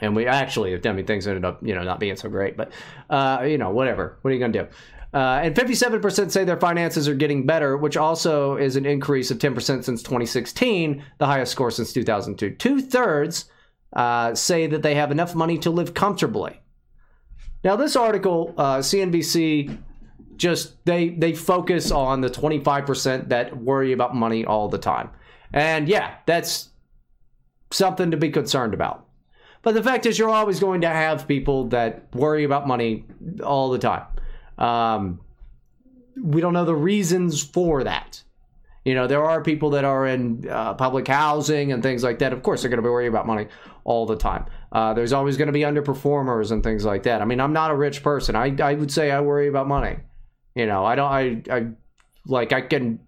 and 0.01 0.16
we 0.16 0.27
actually, 0.27 0.74
I 0.86 0.93
mean, 0.93 1.06
things 1.06 1.27
ended 1.27 1.44
up, 1.44 1.60
you 1.62 1.74
know, 1.74 1.82
not 1.82 2.01
being 2.01 2.16
so 2.16 2.28
great, 2.28 2.56
but, 2.56 2.73
uh, 3.09 3.44
you 3.47 3.59
know, 3.59 3.70
whatever. 3.70 4.19
What 4.23 4.31
are 4.31 4.35
you 4.35 4.40
going 4.40 4.52
to 4.52 4.65
do? 4.65 4.69
Uh, 5.15 5.41
and 5.43 5.55
57% 5.55 6.31
say 6.31 6.45
their 6.45 6.61
finances 6.61 7.09
are 7.09 7.15
getting 7.15 7.47
better, 7.47 7.77
which 7.77 7.97
also 7.97 8.57
is 8.57 8.77
an 8.77 8.85
increase 8.85 9.31
of 9.31 9.39
10% 9.39 9.83
since 9.85 10.03
2016, 10.03 11.03
the 11.17 11.27
highest 11.27 11.53
score 11.53 11.71
since 11.71 11.93
2002. 11.93 12.51
Two 12.57 12.81
thirds 12.83 13.47
uh, 13.95 14.35
say 14.35 14.67
that 14.67 14.83
they 14.83 14.95
have 14.95 15.11
enough 15.11 15.35
money 15.35 15.57
to 15.59 15.71
live 15.71 15.95
comfortably. 15.95 16.61
Now, 17.65 17.77
this 17.77 17.97
article, 17.97 18.55
uh, 18.59 18.79
CNBC, 18.79 19.79
just 20.37 20.85
they 20.85 21.09
they 21.09 21.35
focus 21.35 21.91
on 21.91 22.21
the 22.21 22.31
25% 22.31 23.29
that 23.31 23.57
worry 23.57 23.93
about 23.93 24.15
money 24.15 24.45
all 24.45 24.69
the 24.69 24.79
time, 24.79 25.11
and 25.53 25.89
yeah, 25.89 26.15
that's 26.27 26.69
something 27.73 28.13
to 28.13 28.17
be 28.17 28.31
concerned 28.31 28.73
about. 28.73 29.07
But 29.63 29.75
the 29.75 29.83
fact 29.83 30.07
is, 30.07 30.19
you're 30.19 30.31
always 30.31 30.61
going 30.61 30.83
to 30.83 30.89
have 30.89 31.27
people 31.27 31.69
that 31.71 32.15
worry 32.15 32.45
about 32.45 32.69
money 32.69 33.05
all 33.43 33.71
the 33.71 33.79
time. 33.79 34.05
Um, 34.59 35.21
we 36.21 36.41
don't 36.41 36.53
know 36.53 36.65
the 36.65 36.75
reasons 36.75 37.43
for 37.43 37.85
that. 37.85 38.23
You 38.85 38.95
know, 38.95 39.07
there 39.07 39.25
are 39.25 39.43
people 39.43 39.71
that 39.71 39.85
are 39.85 40.07
in 40.07 40.49
uh, 40.49 40.75
public 40.75 41.07
housing 41.07 41.73
and 41.73 41.83
things 41.83 42.03
like 42.03 42.21
that. 42.21 42.33
Of 42.33 42.43
course, 42.43 42.63
they're 42.63 42.71
going 42.71 42.79
to 42.79 42.83
be 42.83 42.91
worried 42.91 43.09
about 43.09 43.27
money 43.27 43.49
all 43.85 44.07
the 44.07 44.17
time. 44.17 44.47
Uh, 44.73 44.95
there's 44.95 45.13
always 45.13 45.37
going 45.37 45.47
to 45.47 45.53
be 45.53 45.61
underperformers 45.61 46.53
and 46.53 46.63
things 46.63 46.85
like 46.85 47.03
that. 47.03 47.21
I 47.21 47.25
mean, 47.25 47.41
I'm 47.41 47.53
not 47.53 47.71
a 47.71 47.75
rich 47.75 48.03
person. 48.03 48.35
I, 48.35 48.55
I 48.61 48.75
would 48.75 48.91
say 48.91 49.11
I 49.11 49.21
worry 49.21 49.49
about 49.49 49.69
money. 49.69 49.99
You 50.55 50.67
know, 50.67 50.85
I 50.85 50.95
don't, 50.95 51.11
I, 51.11 51.43
I, 51.51 51.67
like, 52.27 52.53
I 52.53 52.63
can 52.63 53.01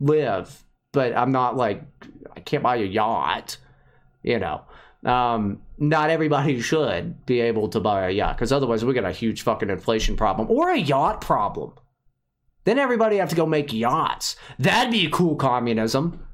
live, 0.00 0.64
but 0.92 1.16
I'm 1.16 1.32
not 1.32 1.56
like, 1.56 1.82
I 2.36 2.40
can't 2.40 2.62
buy 2.62 2.76
a 2.76 2.84
yacht, 2.84 3.58
you 4.22 4.38
know. 4.38 4.62
Um, 5.04 5.62
not 5.78 6.10
everybody 6.10 6.60
should 6.60 7.24
be 7.26 7.40
able 7.40 7.68
to 7.68 7.80
buy 7.80 8.08
a 8.08 8.10
yacht 8.10 8.36
because 8.36 8.52
otherwise 8.52 8.84
we 8.84 8.94
got 8.94 9.04
a 9.04 9.12
huge 9.12 9.42
fucking 9.42 9.70
inflation 9.70 10.16
problem 10.16 10.50
or 10.50 10.70
a 10.70 10.78
yacht 10.78 11.20
problem. 11.20 11.72
Then 12.64 12.78
everybody 12.78 13.16
have 13.16 13.30
to 13.30 13.36
go 13.36 13.46
make 13.46 13.72
yachts. 13.72 14.36
That'd 14.58 14.92
be 14.92 15.08
cool 15.10 15.36
communism. 15.36 16.26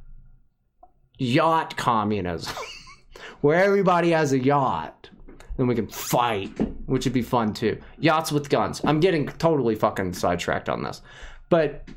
Yacht 1.18 1.76
communism. 1.76 2.54
Where 3.40 3.62
everybody 3.62 4.10
has 4.10 4.32
a 4.32 4.38
yacht. 4.38 5.10
Then 5.56 5.68
we 5.68 5.76
can 5.76 5.86
fight, 5.86 6.50
which 6.86 7.04
would 7.04 7.12
be 7.12 7.22
fun 7.22 7.52
too. 7.52 7.78
Yachts 8.00 8.32
with 8.32 8.48
guns. 8.48 8.80
I'm 8.84 8.98
getting 8.98 9.28
totally 9.28 9.76
fucking 9.76 10.14
sidetracked 10.14 10.68
on 10.68 10.82
this. 10.82 11.02
But 11.50 11.88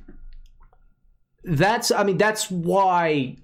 that's 1.44 1.90
I 1.91 2.03
mean, 2.03 2.18
that's 2.18 2.52
why 2.52 3.38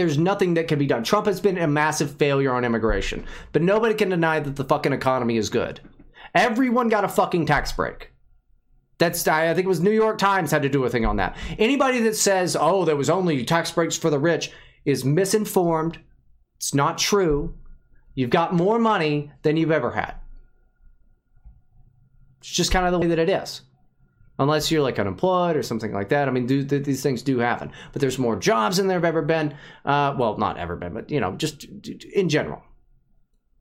there's 0.00 0.16
nothing 0.16 0.54
that 0.54 0.66
can 0.66 0.78
be 0.78 0.86
done. 0.86 1.04
Trump 1.04 1.26
has 1.26 1.40
been 1.40 1.58
a 1.58 1.66
massive 1.66 2.16
failure 2.16 2.54
on 2.54 2.64
immigration, 2.64 3.26
but 3.52 3.60
nobody 3.60 3.94
can 3.94 4.08
deny 4.08 4.40
that 4.40 4.56
the 4.56 4.64
fucking 4.64 4.94
economy 4.94 5.36
is 5.36 5.50
good. 5.50 5.78
Everyone 6.34 6.88
got 6.88 7.04
a 7.04 7.08
fucking 7.08 7.44
tax 7.44 7.70
break. 7.70 8.10
That's 8.96 9.28
I 9.28 9.52
think 9.52 9.66
it 9.66 9.68
was 9.68 9.80
New 9.80 9.90
York 9.90 10.16
Times 10.16 10.50
had 10.50 10.62
to 10.62 10.70
do 10.70 10.84
a 10.84 10.90
thing 10.90 11.04
on 11.04 11.16
that. 11.16 11.36
Anybody 11.58 12.00
that 12.00 12.16
says, 12.16 12.56
"Oh, 12.58 12.86
there 12.86 12.96
was 12.96 13.10
only 13.10 13.44
tax 13.44 13.70
breaks 13.70 13.96
for 13.96 14.08
the 14.08 14.18
rich," 14.18 14.50
is 14.86 15.04
misinformed. 15.04 15.98
It's 16.56 16.74
not 16.74 16.96
true. 16.96 17.54
You've 18.14 18.30
got 18.30 18.54
more 18.54 18.78
money 18.78 19.32
than 19.42 19.56
you've 19.58 19.70
ever 19.70 19.90
had. 19.90 20.14
It's 22.40 22.50
just 22.50 22.72
kind 22.72 22.86
of 22.86 22.92
the 22.92 22.98
way 22.98 23.06
that 23.06 23.18
it 23.18 23.28
is. 23.28 23.62
Unless 24.40 24.70
you're 24.70 24.82
like 24.82 24.98
unemployed 24.98 25.54
or 25.54 25.62
something 25.62 25.92
like 25.92 26.08
that. 26.08 26.26
I 26.26 26.30
mean, 26.30 26.46
do, 26.46 26.64
th- 26.64 26.82
these 26.82 27.02
things 27.02 27.20
do 27.20 27.38
happen. 27.38 27.70
But 27.92 28.00
there's 28.00 28.18
more 28.18 28.36
jobs 28.36 28.78
than 28.78 28.88
there 28.88 28.96
have 28.96 29.04
ever 29.04 29.20
been. 29.20 29.54
Uh, 29.84 30.14
well, 30.18 30.38
not 30.38 30.56
ever 30.56 30.76
been, 30.76 30.94
but 30.94 31.10
you 31.10 31.20
know, 31.20 31.32
just 31.36 31.64
in 31.64 32.28
general. 32.30 32.62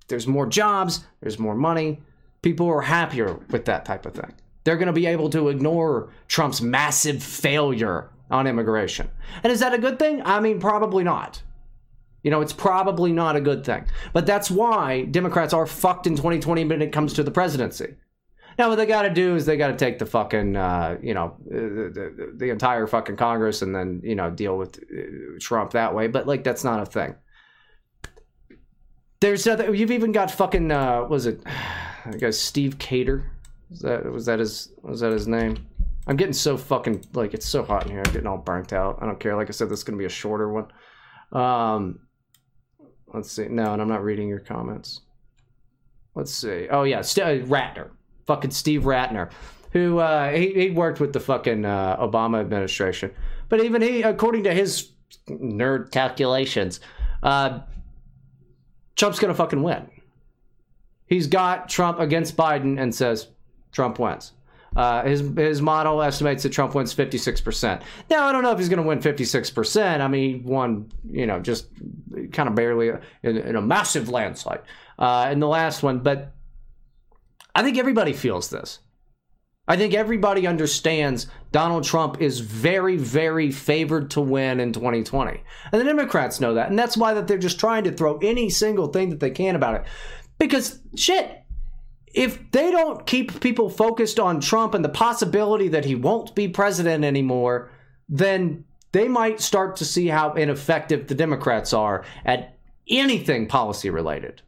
There's 0.08 0.26
more 0.26 0.48
jobs. 0.48 1.06
There's 1.20 1.38
more 1.38 1.54
money. 1.54 2.02
People 2.42 2.68
are 2.70 2.82
happier 2.82 3.40
with 3.50 3.66
that 3.66 3.84
type 3.84 4.06
of 4.06 4.14
thing. 4.14 4.34
They're 4.64 4.78
going 4.78 4.88
to 4.88 4.94
be 4.94 5.06
able 5.06 5.30
to 5.32 5.50
ignore 5.50 6.12
Trump's 6.30 6.62
massive 6.62 7.22
failure 7.22 8.10
on 8.32 8.48
immigration. 8.48 9.10
And 9.44 9.52
is 9.52 9.60
that 9.60 9.74
a 9.74 9.80
good 9.80 10.00
thing? 10.00 10.22
I 10.24 10.40
mean, 10.40 10.62
probably 10.62 11.04
not. 11.04 11.42
You 12.24 12.32
know, 12.32 12.40
it's 12.40 12.54
probably 12.54 13.12
not 13.12 13.36
a 13.36 13.42
good 13.42 13.66
thing. 13.66 13.86
But 14.14 14.26
that's 14.26 14.50
why 14.50 15.04
Democrats 15.06 15.54
are 15.54 15.66
fucked 15.66 16.08
in 16.08 16.16
2020 16.16 16.66
when 16.66 16.82
it 16.82 16.94
comes 16.94 17.14
to 17.14 17.24
the 17.24 17.32
presidency. 17.32 17.96
Now, 18.60 18.68
what 18.68 18.76
they 18.76 18.86
got 18.86 19.04
to 19.04 19.10
do 19.10 19.38
is 19.38 19.46
they 19.46 19.56
got 19.56 19.68
to 19.68 19.78
take 19.78 20.00
the 20.00 20.06
fucking, 20.06 20.58
uh, 20.58 20.98
you 21.02 21.14
know, 21.14 21.38
the, 21.48 21.90
the, 21.94 22.34
the, 22.36 22.50
entire 22.50 22.88
fucking 22.88 23.16
Congress 23.16 23.62
and 23.62 23.74
then, 23.74 24.02
you 24.04 24.16
know, 24.16 24.30
deal 24.30 24.58
with 24.58 24.84
uh, 24.84 25.40
Trump 25.40 25.72
that 25.72 25.96
way. 25.96 26.08
But, 26.08 26.28
like, 26.28 26.44
that's 26.44 26.66
not 26.66 26.82
a 26.82 26.86
thing. 26.86 27.16
There's 29.22 29.48
other, 29.48 29.74
you've 29.74 29.92
even 29.92 30.12
got 30.12 30.30
fucking, 30.30 30.72
uh, 30.72 31.06
was 31.10 31.26
it, 31.26 31.42
I 32.06 32.18
guess 32.18 32.38
Steve 32.38 32.78
Cater? 32.78 33.32
Was 33.70 33.80
that, 33.80 34.12
was 34.12 34.26
that 34.26 34.40
his, 34.40 34.74
was 34.82 35.00
that 35.00 35.14
his 35.14 35.26
name? 35.26 35.66
I'm 36.08 36.18
getting 36.18 36.34
so 36.34 36.58
fucking, 36.58 37.06
like, 37.14 37.34
it's 37.34 37.48
so 37.48 37.64
hot 37.64 37.86
in 37.86 37.92
here. 37.94 38.04
I'm 38.06 38.12
getting 38.12 38.28
all 38.28 38.40
burnt 38.40 38.74
out. 38.74 39.00
I 39.02 39.06
don't 39.06 39.22
care. 39.22 39.38
Like 39.38 39.48
I 39.48 39.52
said, 39.52 39.70
this 39.70 39.80
is 39.80 39.86
to 39.86 39.96
be 39.96 40.04
a 40.04 40.10
shorter 40.10 40.52
one. 40.52 40.68
Um, 41.32 42.00
let's 43.14 43.32
see. 43.32 43.48
No, 43.48 43.72
and 43.72 43.82
I'm 43.82 43.88
not 43.88 44.04
reading 44.04 44.28
your 44.28 44.40
comments. 44.40 45.00
Let's 46.14 46.34
see. 46.34 46.68
Oh, 46.70 46.84
yeah, 46.84 47.00
St- 47.00 47.46
Ratner 47.46 47.92
fucking 48.30 48.52
Steve 48.52 48.84
Ratner, 48.84 49.32
who 49.72 49.98
uh, 49.98 50.30
he, 50.30 50.54
he 50.54 50.70
worked 50.70 51.00
with 51.00 51.14
the 51.14 51.20
fucking 51.20 51.66
uh, 51.66 51.98
Obama 51.98 52.40
administration. 52.40 53.12
But 53.50 53.62
even 53.64 53.82
he, 53.82 54.04
according 54.04 54.44
to 54.44 54.54
his 54.54 54.92
nerd 55.28 55.90
calculations, 55.90 56.80
uh, 57.24 57.62
Trump's 58.96 59.18
gonna 59.18 59.34
fucking 59.34 59.64
win. 59.64 59.90
He's 61.08 61.26
got 61.26 61.70
Trump 61.70 62.00
against 62.00 62.38
Biden 62.38 62.80
and 62.80 62.94
says 62.94 63.30
Trump 63.72 63.98
wins. 63.98 64.34
Uh, 64.76 65.04
his 65.04 65.22
his 65.36 65.60
model 65.60 66.04
estimates 66.04 66.44
that 66.44 66.50
Trump 66.50 66.76
wins 66.76 66.94
56%. 66.94 67.82
Now, 68.12 68.28
I 68.28 68.32
don't 68.32 68.44
know 68.44 68.52
if 68.52 68.60
he's 68.60 68.70
going 68.70 68.82
to 68.82 68.88
win 68.88 69.00
56%. 69.00 70.02
I 70.02 70.08
mean, 70.08 70.30
he 70.30 70.42
won, 70.46 70.92
you 71.10 71.26
know, 71.26 71.40
just 71.40 71.66
kind 72.32 72.48
of 72.48 72.54
barely 72.54 72.92
in, 73.24 73.38
in 73.38 73.56
a 73.56 73.62
massive 73.62 74.10
landslide 74.10 74.62
uh, 75.00 75.30
in 75.32 75.40
the 75.40 75.48
last 75.48 75.82
one. 75.82 75.98
But 75.98 76.36
I 77.60 77.62
think 77.62 77.78
everybody 77.78 78.14
feels 78.14 78.50
this. 78.50 78.80
I 79.68 79.76
think 79.76 79.94
everybody 79.94 80.48
understands 80.48 81.28
Donald 81.52 81.84
Trump 81.84 82.22
is 82.22 82.40
very, 82.40 82.96
very 82.96 83.52
favored 83.52 84.12
to 84.12 84.22
win 84.22 84.62
in 84.62 84.72
2020. 84.72 85.44
And 85.74 85.82
the 85.82 85.84
Democrats 85.84 86.40
know 86.40 86.54
that. 86.54 86.70
And 86.70 86.80
that's 86.80 86.96
why 86.96 87.14
that 87.14 87.28
they're 87.28 87.38
just 87.38 87.60
trying 87.60 87.84
to 87.84 87.92
throw 87.92 88.18
any 88.20 88.50
single 88.50 88.88
thing 88.88 89.10
that 89.10 89.20
they 89.20 89.32
can 89.32 89.58
about 89.58 89.76
it. 89.76 89.84
Because 90.38 90.80
shit, 90.96 91.44
if 92.14 92.50
they 92.52 92.72
don't 92.72 93.06
keep 93.06 93.42
people 93.42 93.70
focused 93.70 94.22
on 94.22 94.40
Trump 94.40 94.74
and 94.74 94.86
the 94.86 94.88
possibility 94.88 95.68
that 95.68 95.84
he 95.84 95.96
won't 95.96 96.34
be 96.36 96.48
president 96.48 97.04
anymore, 97.04 97.72
then 98.08 98.64
they 98.94 99.10
might 99.10 99.42
start 99.42 99.76
to 99.76 99.86
see 99.86 100.08
how 100.08 100.32
ineffective 100.32 101.08
the 101.08 101.14
Democrats 101.14 101.74
are 101.74 102.06
at 102.24 102.58
anything 102.88 103.48
policy 103.48 103.90
related 103.90 104.44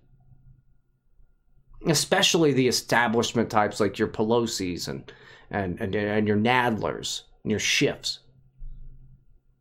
especially 1.87 2.53
the 2.53 2.67
establishment 2.67 3.49
types 3.49 3.79
like 3.79 3.97
your 3.97 4.07
Pelosi's 4.07 4.87
and 4.87 5.11
and 5.49 5.79
and, 5.79 5.95
and 5.95 6.27
your 6.27 6.37
Nadlers 6.37 7.23
and 7.43 7.51
your 7.51 7.59
Schiffs. 7.59 8.19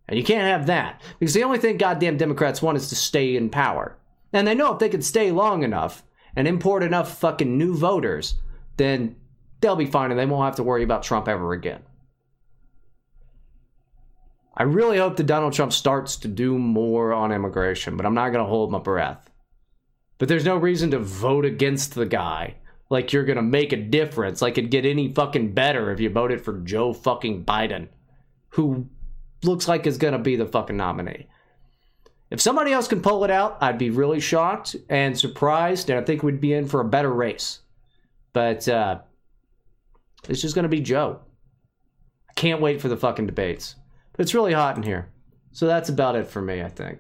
And 0.08 0.18
you 0.18 0.24
can't 0.24 0.48
have 0.48 0.66
that 0.66 1.00
because 1.18 1.34
the 1.34 1.44
only 1.44 1.58
thing 1.58 1.76
goddamn 1.76 2.16
Democrats 2.16 2.60
want 2.60 2.76
is 2.76 2.88
to 2.88 2.96
stay 2.96 3.36
in 3.36 3.48
power. 3.48 3.96
And 4.32 4.46
they 4.46 4.54
know 4.54 4.72
if 4.72 4.78
they 4.78 4.88
can 4.88 5.02
stay 5.02 5.30
long 5.30 5.62
enough 5.62 6.02
and 6.34 6.46
import 6.48 6.82
enough 6.82 7.18
fucking 7.18 7.56
new 7.56 7.76
voters, 7.76 8.34
then 8.76 9.16
they'll 9.60 9.76
be 9.76 9.86
fine 9.86 10.10
and 10.10 10.18
they 10.18 10.26
won't 10.26 10.44
have 10.44 10.56
to 10.56 10.62
worry 10.62 10.82
about 10.82 11.02
Trump 11.02 11.28
ever 11.28 11.52
again. 11.52 11.82
I 14.56 14.64
really 14.64 14.98
hope 14.98 15.16
that 15.16 15.26
Donald 15.26 15.52
Trump 15.52 15.72
starts 15.72 16.16
to 16.16 16.28
do 16.28 16.58
more 16.58 17.12
on 17.12 17.32
immigration, 17.32 17.96
but 17.96 18.04
I'm 18.04 18.14
not 18.14 18.30
going 18.30 18.44
to 18.44 18.48
hold 18.48 18.70
my 18.70 18.78
breath. 18.78 19.29
But 20.20 20.28
there's 20.28 20.44
no 20.44 20.58
reason 20.58 20.90
to 20.90 20.98
vote 20.98 21.46
against 21.46 21.94
the 21.94 22.04
guy. 22.04 22.56
Like 22.90 23.10
you're 23.10 23.24
gonna 23.24 23.40
make 23.40 23.72
a 23.72 23.76
difference. 23.76 24.42
Like 24.42 24.58
it'd 24.58 24.70
get 24.70 24.84
any 24.84 25.10
fucking 25.10 25.54
better 25.54 25.90
if 25.90 25.98
you 25.98 26.10
voted 26.10 26.42
for 26.42 26.60
Joe 26.60 26.92
fucking 26.92 27.46
Biden, 27.46 27.88
who 28.50 28.86
looks 29.42 29.66
like 29.66 29.86
is 29.86 29.96
gonna 29.96 30.18
be 30.18 30.36
the 30.36 30.44
fucking 30.44 30.76
nominee. 30.76 31.26
If 32.28 32.42
somebody 32.42 32.70
else 32.70 32.86
can 32.86 33.00
pull 33.00 33.24
it 33.24 33.30
out, 33.30 33.56
I'd 33.62 33.78
be 33.78 33.88
really 33.88 34.20
shocked 34.20 34.76
and 34.90 35.18
surprised, 35.18 35.88
and 35.88 35.98
I 35.98 36.02
think 36.02 36.22
we'd 36.22 36.40
be 36.40 36.52
in 36.52 36.66
for 36.66 36.82
a 36.82 36.88
better 36.88 37.12
race. 37.12 37.60
But 38.34 38.68
uh, 38.68 39.00
it's 40.28 40.42
just 40.42 40.54
gonna 40.54 40.68
be 40.68 40.82
Joe. 40.82 41.20
I 42.28 42.34
can't 42.34 42.60
wait 42.60 42.82
for 42.82 42.88
the 42.88 42.96
fucking 42.98 43.26
debates. 43.26 43.74
But 44.12 44.24
it's 44.24 44.34
really 44.34 44.52
hot 44.52 44.76
in 44.76 44.82
here. 44.82 45.08
So 45.52 45.66
that's 45.66 45.88
about 45.88 46.14
it 46.14 46.26
for 46.26 46.42
me, 46.42 46.60
I 46.60 46.68
think. 46.68 46.98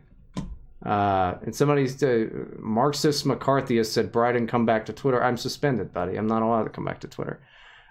Uh, 0.84 1.34
and 1.42 1.54
somebody's 1.54 2.02
uh, 2.02 2.26
Marxist 2.58 3.26
McCarthyist 3.26 3.86
said, 3.86 4.12
Biden, 4.12 4.48
come 4.48 4.64
back 4.64 4.86
to 4.86 4.92
Twitter. 4.92 5.22
I'm 5.22 5.36
suspended, 5.36 5.92
buddy. 5.92 6.16
I'm 6.16 6.26
not 6.26 6.42
allowed 6.42 6.64
to 6.64 6.70
come 6.70 6.84
back 6.84 7.00
to 7.00 7.08
Twitter. 7.08 7.40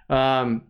Um, 0.09 0.63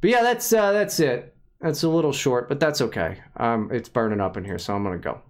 but 0.00 0.10
yeah, 0.10 0.22
that's 0.22 0.52
uh, 0.52 0.72
that's 0.72 1.00
it. 1.00 1.34
That's 1.60 1.82
a 1.82 1.88
little 1.88 2.12
short, 2.12 2.48
but 2.48 2.60
that's 2.60 2.80
okay. 2.80 3.18
Um, 3.36 3.70
it's 3.72 3.88
burning 3.88 4.20
up 4.20 4.36
in 4.36 4.44
here, 4.44 4.58
so 4.58 4.74
I'm 4.74 4.84
gonna 4.84 4.98
go. 4.98 5.20